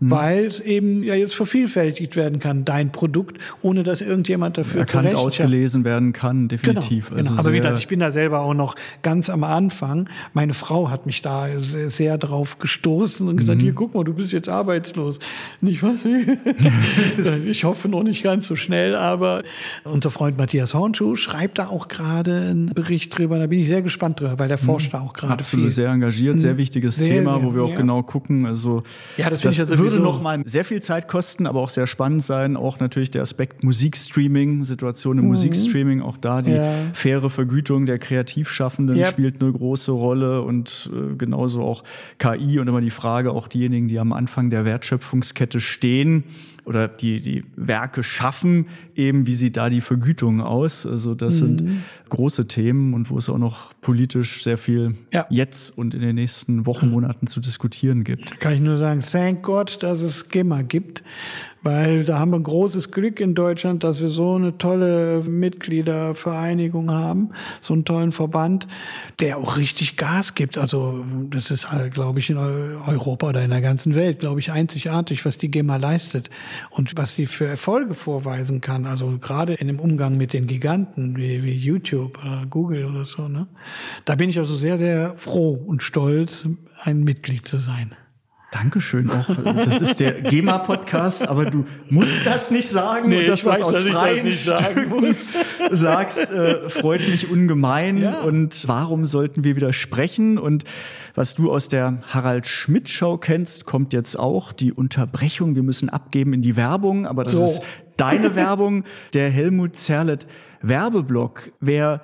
mhm. 0.00 0.10
weil 0.10 0.46
es 0.46 0.60
eben 0.60 1.02
ja 1.02 1.14
jetzt 1.14 1.34
vervielfältigt 1.34 2.16
werden 2.16 2.38
kann, 2.38 2.64
dein 2.64 2.92
Produkt, 2.92 3.38
ohne 3.62 3.82
dass 3.82 4.00
irgendjemand 4.00 4.58
dafür 4.58 4.80
erkannt 4.80 5.14
ausgelesen 5.14 5.84
werden 5.84 6.12
kann, 6.12 6.48
definitiv. 6.48 7.10
Genau, 7.10 7.22
genau. 7.22 7.30
Also 7.30 7.40
Aber 7.40 7.52
wie 7.52 7.58
gesagt, 7.58 7.78
ich 7.78 7.88
bin 7.88 8.00
da 8.00 8.10
selber 8.10 8.40
auch 8.40 8.54
noch 8.54 8.76
ganz 9.02 9.30
am 9.30 9.44
Anfang. 9.44 10.08
Meine 10.32 10.54
Frau 10.54 10.90
hat 10.90 11.06
mich 11.06 11.22
da 11.22 11.48
sehr, 11.60 11.90
sehr 11.90 12.18
drauf 12.18 12.58
gestoßen 12.58 13.28
und 13.28 13.36
gesagt, 13.36 13.60
mhm. 13.60 13.64
hier 13.64 13.72
guck 13.74 13.94
mal, 13.94 14.04
du 14.04 14.14
bist 14.14 14.32
jetzt 14.32 14.48
arbeitslos. 14.48 15.18
Nicht 15.60 15.82
was? 15.82 16.04
ich 17.46 17.64
hoffe 17.64 17.88
noch 17.88 18.02
nicht 18.02 18.22
ganz 18.22 18.46
so 18.46 18.56
schnell, 18.56 18.94
aber 18.94 19.42
unser 19.84 20.10
Freund 20.10 20.38
Matthias 20.38 20.74
Hornschuh 20.74 21.16
schreibt 21.16 21.58
da 21.58 21.68
auch 21.68 21.88
gerade 21.88 22.48
einen 22.50 22.66
Bericht 22.66 23.16
drüber. 23.16 23.38
Da 23.38 23.46
bin 23.46 23.60
ich 23.60 23.68
sehr 23.68 23.82
gespannt 23.82 24.20
drüber, 24.20 24.38
weil 24.38 24.48
der 24.48 24.58
mhm. 24.58 24.64
forscht 24.64 24.94
da 24.94 25.00
auch 25.00 25.12
gerade 25.12 25.40
Absolut 25.40 25.66
viel. 25.66 25.72
sehr 25.72 25.90
engagiert, 25.90 26.40
sehr 26.40 26.54
mhm. 26.54 26.58
wichtiges 26.58 26.96
sehr, 26.96 27.08
Thema, 27.08 27.42
wo 27.42 27.54
wir 27.54 27.62
auch 27.62 27.70
ja. 27.70 27.76
genau 27.76 28.02
gucken. 28.02 28.46
Also 28.46 28.82
ja, 29.16 29.30
das 29.30 29.42
finde 29.42 29.54
ich 29.54 29.60
also 29.60 29.87
würde 29.90 30.02
noch 30.02 30.20
mal 30.20 30.42
sehr 30.44 30.64
viel 30.64 30.82
Zeit 30.82 31.08
kosten, 31.08 31.46
aber 31.46 31.60
auch 31.60 31.68
sehr 31.68 31.86
spannend 31.86 32.22
sein. 32.22 32.56
Auch 32.56 32.80
natürlich 32.80 33.10
der 33.10 33.22
Aspekt 33.22 33.64
Musikstreaming, 33.64 34.64
Situation 34.64 35.18
im 35.18 35.24
mhm. 35.24 35.30
Musikstreaming, 35.30 36.02
auch 36.02 36.16
da 36.16 36.42
die 36.42 36.52
ja. 36.52 36.74
faire 36.92 37.30
Vergütung 37.30 37.86
der 37.86 37.98
Kreativschaffenden 37.98 38.96
yep. 38.96 39.06
spielt 39.06 39.40
eine 39.40 39.52
große 39.52 39.92
Rolle 39.92 40.42
und 40.42 40.90
äh, 40.92 41.16
genauso 41.16 41.62
auch 41.62 41.84
KI 42.18 42.58
und 42.58 42.68
immer 42.68 42.80
die 42.80 42.90
Frage, 42.90 43.32
auch 43.32 43.48
diejenigen, 43.48 43.88
die 43.88 43.98
am 43.98 44.12
Anfang 44.12 44.50
der 44.50 44.64
Wertschöpfungskette 44.64 45.60
stehen, 45.60 46.24
oder 46.68 46.86
die, 46.86 47.22
die 47.22 47.44
Werke 47.56 48.02
schaffen, 48.02 48.66
eben 48.94 49.26
wie 49.26 49.32
sieht 49.34 49.56
da 49.56 49.70
die 49.70 49.80
Vergütung 49.80 50.42
aus? 50.42 50.84
Also 50.84 51.14
das 51.14 51.36
mhm. 51.36 51.38
sind 51.38 51.82
große 52.10 52.46
Themen 52.46 52.92
und 52.92 53.08
wo 53.08 53.16
es 53.16 53.30
auch 53.30 53.38
noch 53.38 53.72
politisch 53.80 54.44
sehr 54.44 54.58
viel 54.58 54.94
ja. 55.12 55.26
jetzt 55.30 55.76
und 55.76 55.94
in 55.94 56.00
den 56.00 56.16
nächsten 56.16 56.66
Wochen, 56.66 56.90
Monaten 56.90 57.26
zu 57.26 57.40
diskutieren 57.40 58.04
gibt. 58.04 58.38
Kann 58.38 58.52
ich 58.52 58.60
nur 58.60 58.76
sagen, 58.76 59.00
thank 59.00 59.42
God, 59.42 59.82
dass 59.82 60.02
es 60.02 60.28
GEMA 60.28 60.60
gibt, 60.60 61.02
weil 61.62 62.04
da 62.04 62.18
haben 62.18 62.30
wir 62.30 62.40
großes 62.40 62.92
Glück 62.92 63.20
in 63.20 63.34
Deutschland, 63.34 63.84
dass 63.84 64.00
wir 64.00 64.08
so 64.08 64.34
eine 64.34 64.58
tolle 64.58 65.22
Mitgliedervereinigung 65.22 66.90
haben, 66.90 67.30
so 67.60 67.74
einen 67.74 67.84
tollen 67.84 68.12
Verband, 68.12 68.68
der 69.20 69.38
auch 69.38 69.56
richtig 69.56 69.96
Gas 69.96 70.34
gibt. 70.34 70.56
Also 70.58 71.04
das 71.30 71.50
ist, 71.50 71.66
glaube 71.92 72.20
ich, 72.20 72.30
in 72.30 72.36
Europa 72.36 73.28
oder 73.28 73.42
in 73.42 73.50
der 73.50 73.60
ganzen 73.60 73.94
Welt, 73.94 74.20
glaube 74.20 74.40
ich, 74.40 74.52
einzigartig, 74.52 75.24
was 75.24 75.38
die 75.38 75.50
GEMA 75.50 75.76
leistet 75.76 76.30
und 76.70 76.96
was 76.96 77.14
sie 77.14 77.26
für 77.26 77.46
Erfolge 77.46 77.94
vorweisen 77.94 78.60
kann. 78.60 78.86
Also 78.86 79.18
gerade 79.18 79.54
in 79.54 79.66
dem 79.66 79.80
Umgang 79.80 80.16
mit 80.16 80.32
den 80.32 80.46
Giganten 80.46 81.16
wie, 81.16 81.42
wie 81.42 81.56
YouTube 81.56 82.18
oder 82.18 82.46
Google 82.48 82.84
oder 82.84 83.06
so. 83.06 83.28
Ne? 83.28 83.46
Da 84.04 84.14
bin 84.14 84.30
ich 84.30 84.38
also 84.38 84.54
sehr, 84.54 84.78
sehr 84.78 85.14
froh 85.16 85.52
und 85.54 85.82
stolz, 85.82 86.46
ein 86.84 87.02
Mitglied 87.02 87.46
zu 87.46 87.58
sein. 87.58 87.94
Dankeschön 88.50 89.10
auch. 89.10 89.26
Das 89.44 89.78
ist 89.82 90.00
der 90.00 90.22
GEMA-Podcast, 90.22 91.28
aber 91.28 91.44
du 91.44 91.66
musst 91.90 92.24
das 92.24 92.50
nicht 92.50 92.70
sagen. 92.70 93.10
Nee, 93.10 93.20
und 93.20 93.28
das, 93.28 93.40
ich 93.40 93.44
weiß, 93.44 93.60
aus 93.60 93.72
dass 93.74 93.82
freien 93.82 94.26
ich 94.26 94.46
das 94.46 94.60
nicht 94.60 94.76
sagen 94.78 94.88
muss. 94.88 95.32
sagst, 95.70 96.30
äh, 96.30 96.70
freut 96.70 97.06
mich 97.06 97.30
ungemein. 97.30 97.98
Ja. 97.98 98.22
Und 98.22 98.66
warum 98.66 99.04
sollten 99.04 99.44
wir 99.44 99.54
wieder 99.54 99.74
sprechen? 99.74 100.38
Und 100.38 100.64
was 101.14 101.34
du 101.34 101.52
aus 101.52 101.68
der 101.68 102.00
Harald 102.06 102.46
Schmidt-Show 102.46 103.18
kennst, 103.18 103.66
kommt 103.66 103.92
jetzt 103.92 104.18
auch 104.18 104.52
die 104.52 104.72
Unterbrechung. 104.72 105.54
Wir 105.54 105.62
müssen 105.62 105.90
abgeben 105.90 106.32
in 106.32 106.40
die 106.40 106.56
Werbung, 106.56 107.06
aber 107.06 107.24
das 107.24 107.32
so. 107.34 107.44
ist 107.44 107.60
deine 107.98 108.34
Werbung, 108.34 108.84
der 109.12 109.28
Helmut 109.28 109.76
Zerlett 109.76 110.26
Werbeblock. 110.62 111.52
Wer 111.60 112.00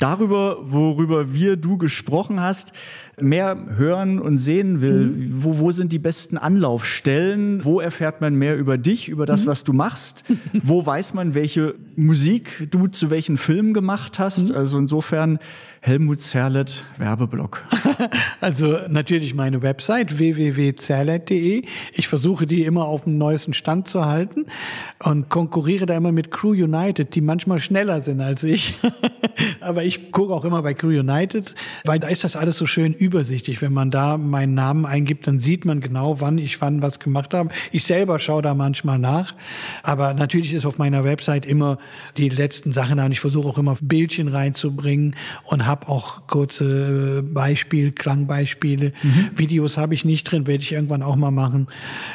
darüber, 0.00 0.58
worüber 0.70 1.32
wir, 1.32 1.56
du 1.56 1.78
gesprochen 1.78 2.40
hast, 2.40 2.72
mehr 3.20 3.56
hören 3.76 4.18
und 4.18 4.38
sehen 4.38 4.80
will, 4.80 5.06
mhm. 5.06 5.44
wo, 5.44 5.58
wo 5.58 5.70
sind 5.70 5.92
die 5.92 5.98
besten 5.98 6.38
Anlaufstellen, 6.38 7.64
wo 7.64 7.80
erfährt 7.80 8.20
man 8.20 8.34
mehr 8.34 8.56
über 8.56 8.78
dich, 8.78 9.08
über 9.08 9.26
das, 9.26 9.44
mhm. 9.44 9.48
was 9.48 9.64
du 9.64 9.72
machst, 9.72 10.24
wo 10.62 10.84
weiß 10.84 11.14
man, 11.14 11.34
welche 11.34 11.74
Musik 11.96 12.68
du 12.70 12.86
zu 12.86 13.10
welchen 13.10 13.36
Filmen 13.36 13.74
gemacht 13.74 14.18
hast. 14.18 14.50
Mhm. 14.50 14.56
Also 14.56 14.78
insofern 14.78 15.38
Helmut 15.82 16.20
Zerlett, 16.20 16.84
Werbeblock. 16.98 17.64
Also 18.40 18.78
natürlich 18.88 19.34
meine 19.34 19.60
Website 19.60 20.18
www.zerlett.de. 20.18 21.62
Ich 21.92 22.08
versuche 22.08 22.46
die 22.46 22.64
immer 22.64 22.86
auf 22.86 23.04
dem 23.04 23.18
neuesten 23.18 23.52
Stand 23.52 23.88
zu 23.88 24.06
halten 24.06 24.46
und 25.04 25.28
konkurriere 25.28 25.84
da 25.84 25.94
immer 25.94 26.10
mit 26.10 26.30
Crew 26.30 26.52
United, 26.52 27.14
die 27.14 27.20
manchmal 27.20 27.60
schneller 27.60 28.00
sind 28.00 28.22
als 28.22 28.42
ich. 28.42 28.74
Aber 29.60 29.84
ich 29.84 30.10
gucke 30.12 30.32
auch 30.32 30.46
immer 30.46 30.62
bei 30.62 30.72
Crew 30.72 30.88
United, 30.88 31.54
weil 31.84 31.98
da 31.98 32.08
ist 32.08 32.24
das 32.24 32.36
alles 32.36 32.56
so 32.56 32.64
schön 32.64 32.94
übersichtlich. 32.94 33.60
Wenn 33.60 33.74
man 33.74 33.90
da 33.90 34.16
meinen 34.16 34.54
Namen 34.54 34.86
eingibt, 34.86 35.26
dann 35.26 35.38
sieht 35.38 35.66
man 35.66 35.80
genau, 35.80 36.20
wann 36.20 36.38
ich 36.38 36.62
wann 36.62 36.80
was 36.80 36.98
gemacht 36.98 37.34
habe. 37.34 37.50
Ich 37.72 37.84
selber 37.84 38.18
schaue 38.18 38.40
da 38.40 38.54
manchmal 38.54 38.98
nach. 38.98 39.34
Aber 39.82 40.14
natürlich 40.14 40.54
ist 40.54 40.64
auf 40.64 40.78
meiner 40.78 41.04
Website 41.04 41.44
immer 41.44 41.76
die 42.16 42.30
letzten 42.30 42.72
Sachen 42.72 42.96
da 42.96 43.04
und 43.04 43.12
ich 43.12 43.20
versuche 43.20 43.48
auch 43.48 43.58
immer 43.58 43.76
Bildchen 43.80 44.28
reinzubringen 44.28 45.14
und 45.44 45.66
habe 45.70 45.88
auch 45.88 46.26
kurze 46.26 47.22
Beispiele, 47.22 47.92
Klangbeispiele. 47.92 48.92
Mhm. 49.02 49.30
Videos 49.36 49.78
habe 49.78 49.94
ich 49.94 50.04
nicht 50.04 50.24
drin, 50.24 50.46
werde 50.46 50.62
ich 50.62 50.72
irgendwann 50.72 51.02
auch 51.02 51.16
mal 51.16 51.30
machen. 51.30 51.68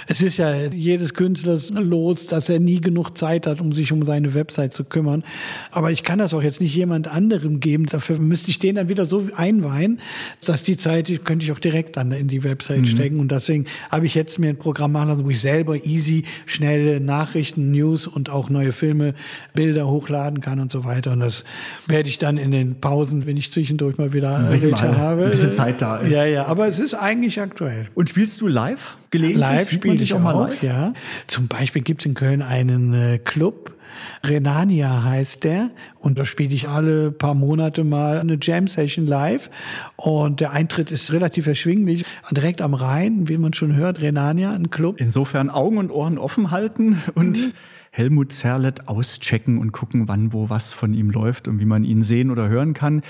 Es 0.07 0.21
ist 0.21 0.37
ja 0.37 0.53
jedes 0.73 1.13
Künstlers 1.13 1.69
los, 1.69 2.25
dass 2.25 2.49
er 2.49 2.59
nie 2.59 2.81
genug 2.81 3.17
Zeit 3.17 3.47
hat, 3.47 3.61
um 3.61 3.71
sich 3.71 3.91
um 3.91 4.05
seine 4.05 4.33
Website 4.33 4.73
zu 4.73 4.83
kümmern. 4.83 5.23
Aber 5.71 5.91
ich 5.91 6.03
kann 6.03 6.19
das 6.19 6.33
auch 6.33 6.43
jetzt 6.43 6.59
nicht 6.59 6.75
jemand 6.75 7.07
anderem 7.07 7.61
geben. 7.61 7.85
Dafür 7.85 8.19
müsste 8.19 8.51
ich 8.51 8.59
den 8.59 8.75
dann 8.75 8.89
wieder 8.89 9.05
so 9.05 9.27
einweihen, 9.33 10.01
dass 10.43 10.63
die 10.63 10.75
Zeit 10.77 11.05
die 11.07 11.17
könnte 11.17 11.45
ich 11.45 11.51
auch 11.51 11.59
direkt 11.59 11.97
dann 11.97 12.11
in 12.11 12.27
die 12.27 12.43
Website 12.43 12.81
mhm. 12.81 12.85
stecken. 12.87 13.19
Und 13.19 13.31
deswegen 13.31 13.65
habe 13.89 14.05
ich 14.05 14.15
jetzt 14.15 14.39
mir 14.39 14.49
ein 14.49 14.57
Programm 14.57 14.91
machen 14.91 15.09
lassen, 15.09 15.25
wo 15.25 15.29
ich 15.29 15.39
selber 15.39 15.85
easy, 15.85 16.25
schnelle 16.45 16.99
Nachrichten, 16.99 17.71
News 17.71 18.07
und 18.07 18.29
auch 18.29 18.49
neue 18.49 18.73
Filme, 18.73 19.13
Bilder 19.53 19.87
hochladen 19.87 20.41
kann 20.41 20.59
und 20.59 20.71
so 20.71 20.83
weiter. 20.83 21.13
Und 21.13 21.21
das 21.21 21.45
werde 21.87 22.09
ich 22.09 22.17
dann 22.17 22.37
in 22.37 22.51
den 22.51 22.81
Pausen, 22.81 23.25
wenn 23.25 23.37
ich 23.37 23.44
zwischendurch 23.51 23.97
mal 23.97 24.13
wieder 24.13 24.49
wenn 24.49 24.61
welche 24.61 24.67
mal 24.67 24.97
habe. 24.97 25.25
Ein 25.25 25.31
bisschen 25.31 25.51
Zeit 25.51 25.81
da 25.81 25.97
ist. 25.97 26.11
Ja, 26.11 26.25
ja, 26.25 26.45
aber 26.45 26.67
es 26.67 26.79
ist 26.79 26.93
eigentlich 26.93 27.39
aktuell. 27.39 27.87
Und 27.95 28.09
spielst 28.09 28.41
du 28.41 28.47
live 28.47 28.97
gelegentlich? 29.11 29.41
Live 29.41 29.69
spiele 29.69 29.95
ich 29.95 30.13
auch 30.13 30.19
mal 30.19 30.49
live? 30.49 30.63
ja. 30.63 30.93
Zum 31.27 31.47
Beispiel 31.47 31.81
gibt 31.81 32.01
es 32.01 32.05
in 32.05 32.13
Köln 32.13 32.41
einen 32.41 32.93
äh, 32.93 33.19
Club, 33.19 33.75
Renania 34.23 35.03
heißt 35.03 35.43
der. 35.43 35.71
Und 35.99 36.17
da 36.17 36.25
spiele 36.25 36.53
ich 36.53 36.67
alle 36.67 37.11
paar 37.11 37.35
Monate 37.35 37.83
mal 37.83 38.19
eine 38.19 38.37
Jam 38.41 38.67
Session 38.67 39.05
live. 39.05 39.49
Und 39.95 40.39
der 40.39 40.51
Eintritt 40.51 40.91
ist 40.91 41.11
relativ 41.11 41.47
erschwinglich. 41.47 42.05
Direkt 42.31 42.61
am 42.61 42.73
Rhein, 42.73 43.27
wie 43.27 43.37
man 43.37 43.53
schon 43.53 43.75
hört, 43.75 44.01
Renania, 44.01 44.53
ein 44.53 44.69
Club. 44.69 44.95
Insofern 44.99 45.49
Augen 45.49 45.77
und 45.77 45.91
Ohren 45.91 46.17
offen 46.17 46.51
halten 46.51 47.01
und 47.15 47.37
mhm. 47.37 47.53
Helmut 47.91 48.33
Zerlett 48.33 48.87
auschecken 48.87 49.57
und 49.57 49.71
gucken, 49.71 50.07
wann 50.07 50.33
wo 50.33 50.49
was 50.49 50.73
von 50.73 50.93
ihm 50.93 51.09
läuft 51.09 51.47
und 51.47 51.59
wie 51.59 51.65
man 51.65 51.85
ihn 51.85 52.03
sehen 52.03 52.29
oder 52.29 52.49
hören 52.49 52.73
kann. 52.73 53.03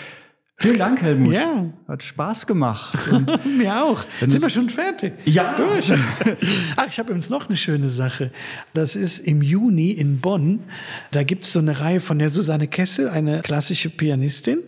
Vielen 0.57 0.79
Dank, 0.79 1.01
Helmut. 1.01 1.33
Ja. 1.33 1.65
Hat 1.87 2.01
Spaß 2.01 2.47
gemacht. 2.47 2.97
Und 3.11 3.45
Mir 3.57 3.83
auch. 3.83 4.05
Sind 4.21 4.41
wir 4.41 4.49
schon 4.49 4.69
fertig? 4.69 5.13
Ja. 5.25 5.55
Durch. 5.57 5.91
Ach, 6.77 6.87
ich 6.87 6.97
habe 6.97 7.09
übrigens 7.09 7.29
noch 7.29 7.49
eine 7.49 7.57
schöne 7.57 7.89
Sache. 7.89 8.31
Das 8.73 8.95
ist 8.95 9.19
im 9.19 9.41
Juni 9.41 9.91
in 9.91 10.21
Bonn. 10.21 10.61
Da 11.11 11.23
gibt 11.23 11.43
es 11.43 11.51
so 11.51 11.59
eine 11.59 11.81
Reihe 11.81 11.99
von 11.99 12.19
der 12.19 12.29
Susanne 12.29 12.67
Kessel, 12.67 13.09
eine 13.09 13.41
klassische 13.41 13.89
Pianistin. 13.89 14.59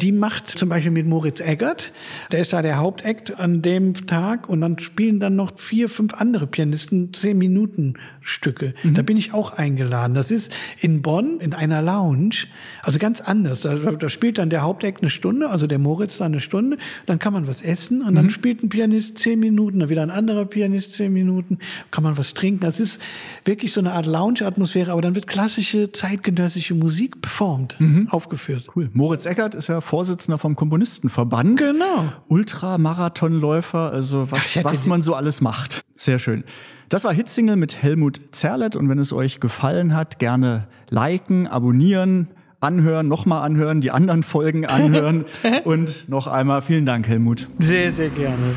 Die 0.00 0.12
macht 0.12 0.48
zum 0.48 0.68
Beispiel 0.68 0.90
mit 0.90 1.06
Moritz 1.06 1.40
Eggert, 1.40 1.92
der 2.30 2.40
ist 2.40 2.52
da 2.52 2.62
der 2.62 2.78
Hauptakt 2.78 3.38
an 3.38 3.62
dem 3.62 4.06
Tag 4.06 4.48
und 4.48 4.60
dann 4.60 4.78
spielen 4.78 5.20
dann 5.20 5.36
noch 5.36 5.58
vier, 5.58 5.88
fünf 5.88 6.14
andere 6.14 6.46
Pianisten 6.46 7.12
zehn 7.14 7.38
Minuten 7.38 7.94
Stücke. 8.24 8.74
Mhm. 8.82 8.94
Da 8.94 9.02
bin 9.02 9.16
ich 9.16 9.34
auch 9.34 9.52
eingeladen. 9.52 10.14
Das 10.14 10.30
ist 10.30 10.52
in 10.80 11.02
Bonn 11.02 11.40
in 11.40 11.54
einer 11.54 11.82
Lounge, 11.82 12.46
also 12.82 12.98
ganz 12.98 13.20
anders. 13.20 13.62
Da, 13.62 13.74
da 13.74 14.08
spielt 14.08 14.38
dann 14.38 14.50
der 14.50 14.62
Hauptakt 14.62 15.02
eine 15.02 15.10
Stunde, 15.10 15.50
also 15.50 15.66
der 15.66 15.78
Moritz 15.78 16.18
dann 16.18 16.32
eine 16.32 16.40
Stunde, 16.40 16.78
dann 17.06 17.18
kann 17.18 17.32
man 17.32 17.46
was 17.46 17.62
essen 17.62 18.02
und 18.02 18.12
mhm. 18.12 18.16
dann 18.16 18.30
spielt 18.30 18.62
ein 18.62 18.68
Pianist 18.68 19.18
zehn 19.18 19.40
Minuten, 19.40 19.80
dann 19.80 19.88
wieder 19.88 20.02
ein 20.02 20.10
anderer 20.10 20.44
Pianist 20.44 20.94
zehn 20.94 21.12
Minuten, 21.12 21.58
kann 21.90 22.04
man 22.04 22.16
was 22.16 22.34
trinken. 22.34 22.60
Das 22.60 22.80
ist 22.80 23.00
wirklich 23.44 23.72
so 23.72 23.80
eine 23.80 23.92
Art 23.92 24.06
Lounge-Atmosphäre, 24.06 24.92
aber 24.92 25.02
dann 25.02 25.14
wird 25.14 25.26
klassische 25.26 25.92
zeitgenössische 25.92 26.74
Musik 26.74 27.20
performt, 27.20 27.76
mhm. 27.80 28.08
aufgeführt. 28.08 28.66
Cool. 28.74 28.90
Moritz 28.92 29.26
Eckert 29.26 29.54
ist 29.62 29.68
ja 29.68 29.80
Vorsitzender 29.80 30.38
vom 30.38 30.56
Komponistenverband. 30.56 31.58
Genau. 31.58 32.12
Ultramarathonläufer, 32.28 33.92
also 33.92 34.30
was, 34.30 34.58
Ach, 34.58 34.64
was 34.64 34.86
man 34.86 35.02
so 35.02 35.14
alles 35.14 35.40
macht. 35.40 35.84
Sehr 35.94 36.18
schön. 36.18 36.42
Das 36.88 37.04
war 37.04 37.12
Hitsingle 37.12 37.56
mit 37.56 37.80
Helmut 37.80 38.20
Zerlett 38.32 38.74
und 38.74 38.88
wenn 38.88 38.98
es 38.98 39.12
euch 39.12 39.38
gefallen 39.38 39.94
hat, 39.94 40.18
gerne 40.18 40.66
liken, 40.90 41.46
abonnieren, 41.46 42.28
anhören, 42.60 43.06
nochmal 43.06 43.44
anhören, 43.44 43.80
die 43.80 43.92
anderen 43.92 44.24
Folgen 44.24 44.66
anhören 44.66 45.26
und 45.64 46.08
noch 46.08 46.26
einmal 46.26 46.60
vielen 46.60 46.84
Dank, 46.84 47.06
Helmut. 47.06 47.48
Sehr, 47.58 47.92
sehr 47.92 48.10
gerne. 48.10 48.56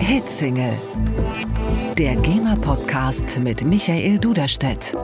Hitsingle. 0.00 0.78
Der 1.98 2.16
GEMA-Podcast 2.16 3.38
mit 3.38 3.64
Michael 3.64 4.18
Duderstedt. 4.18 4.96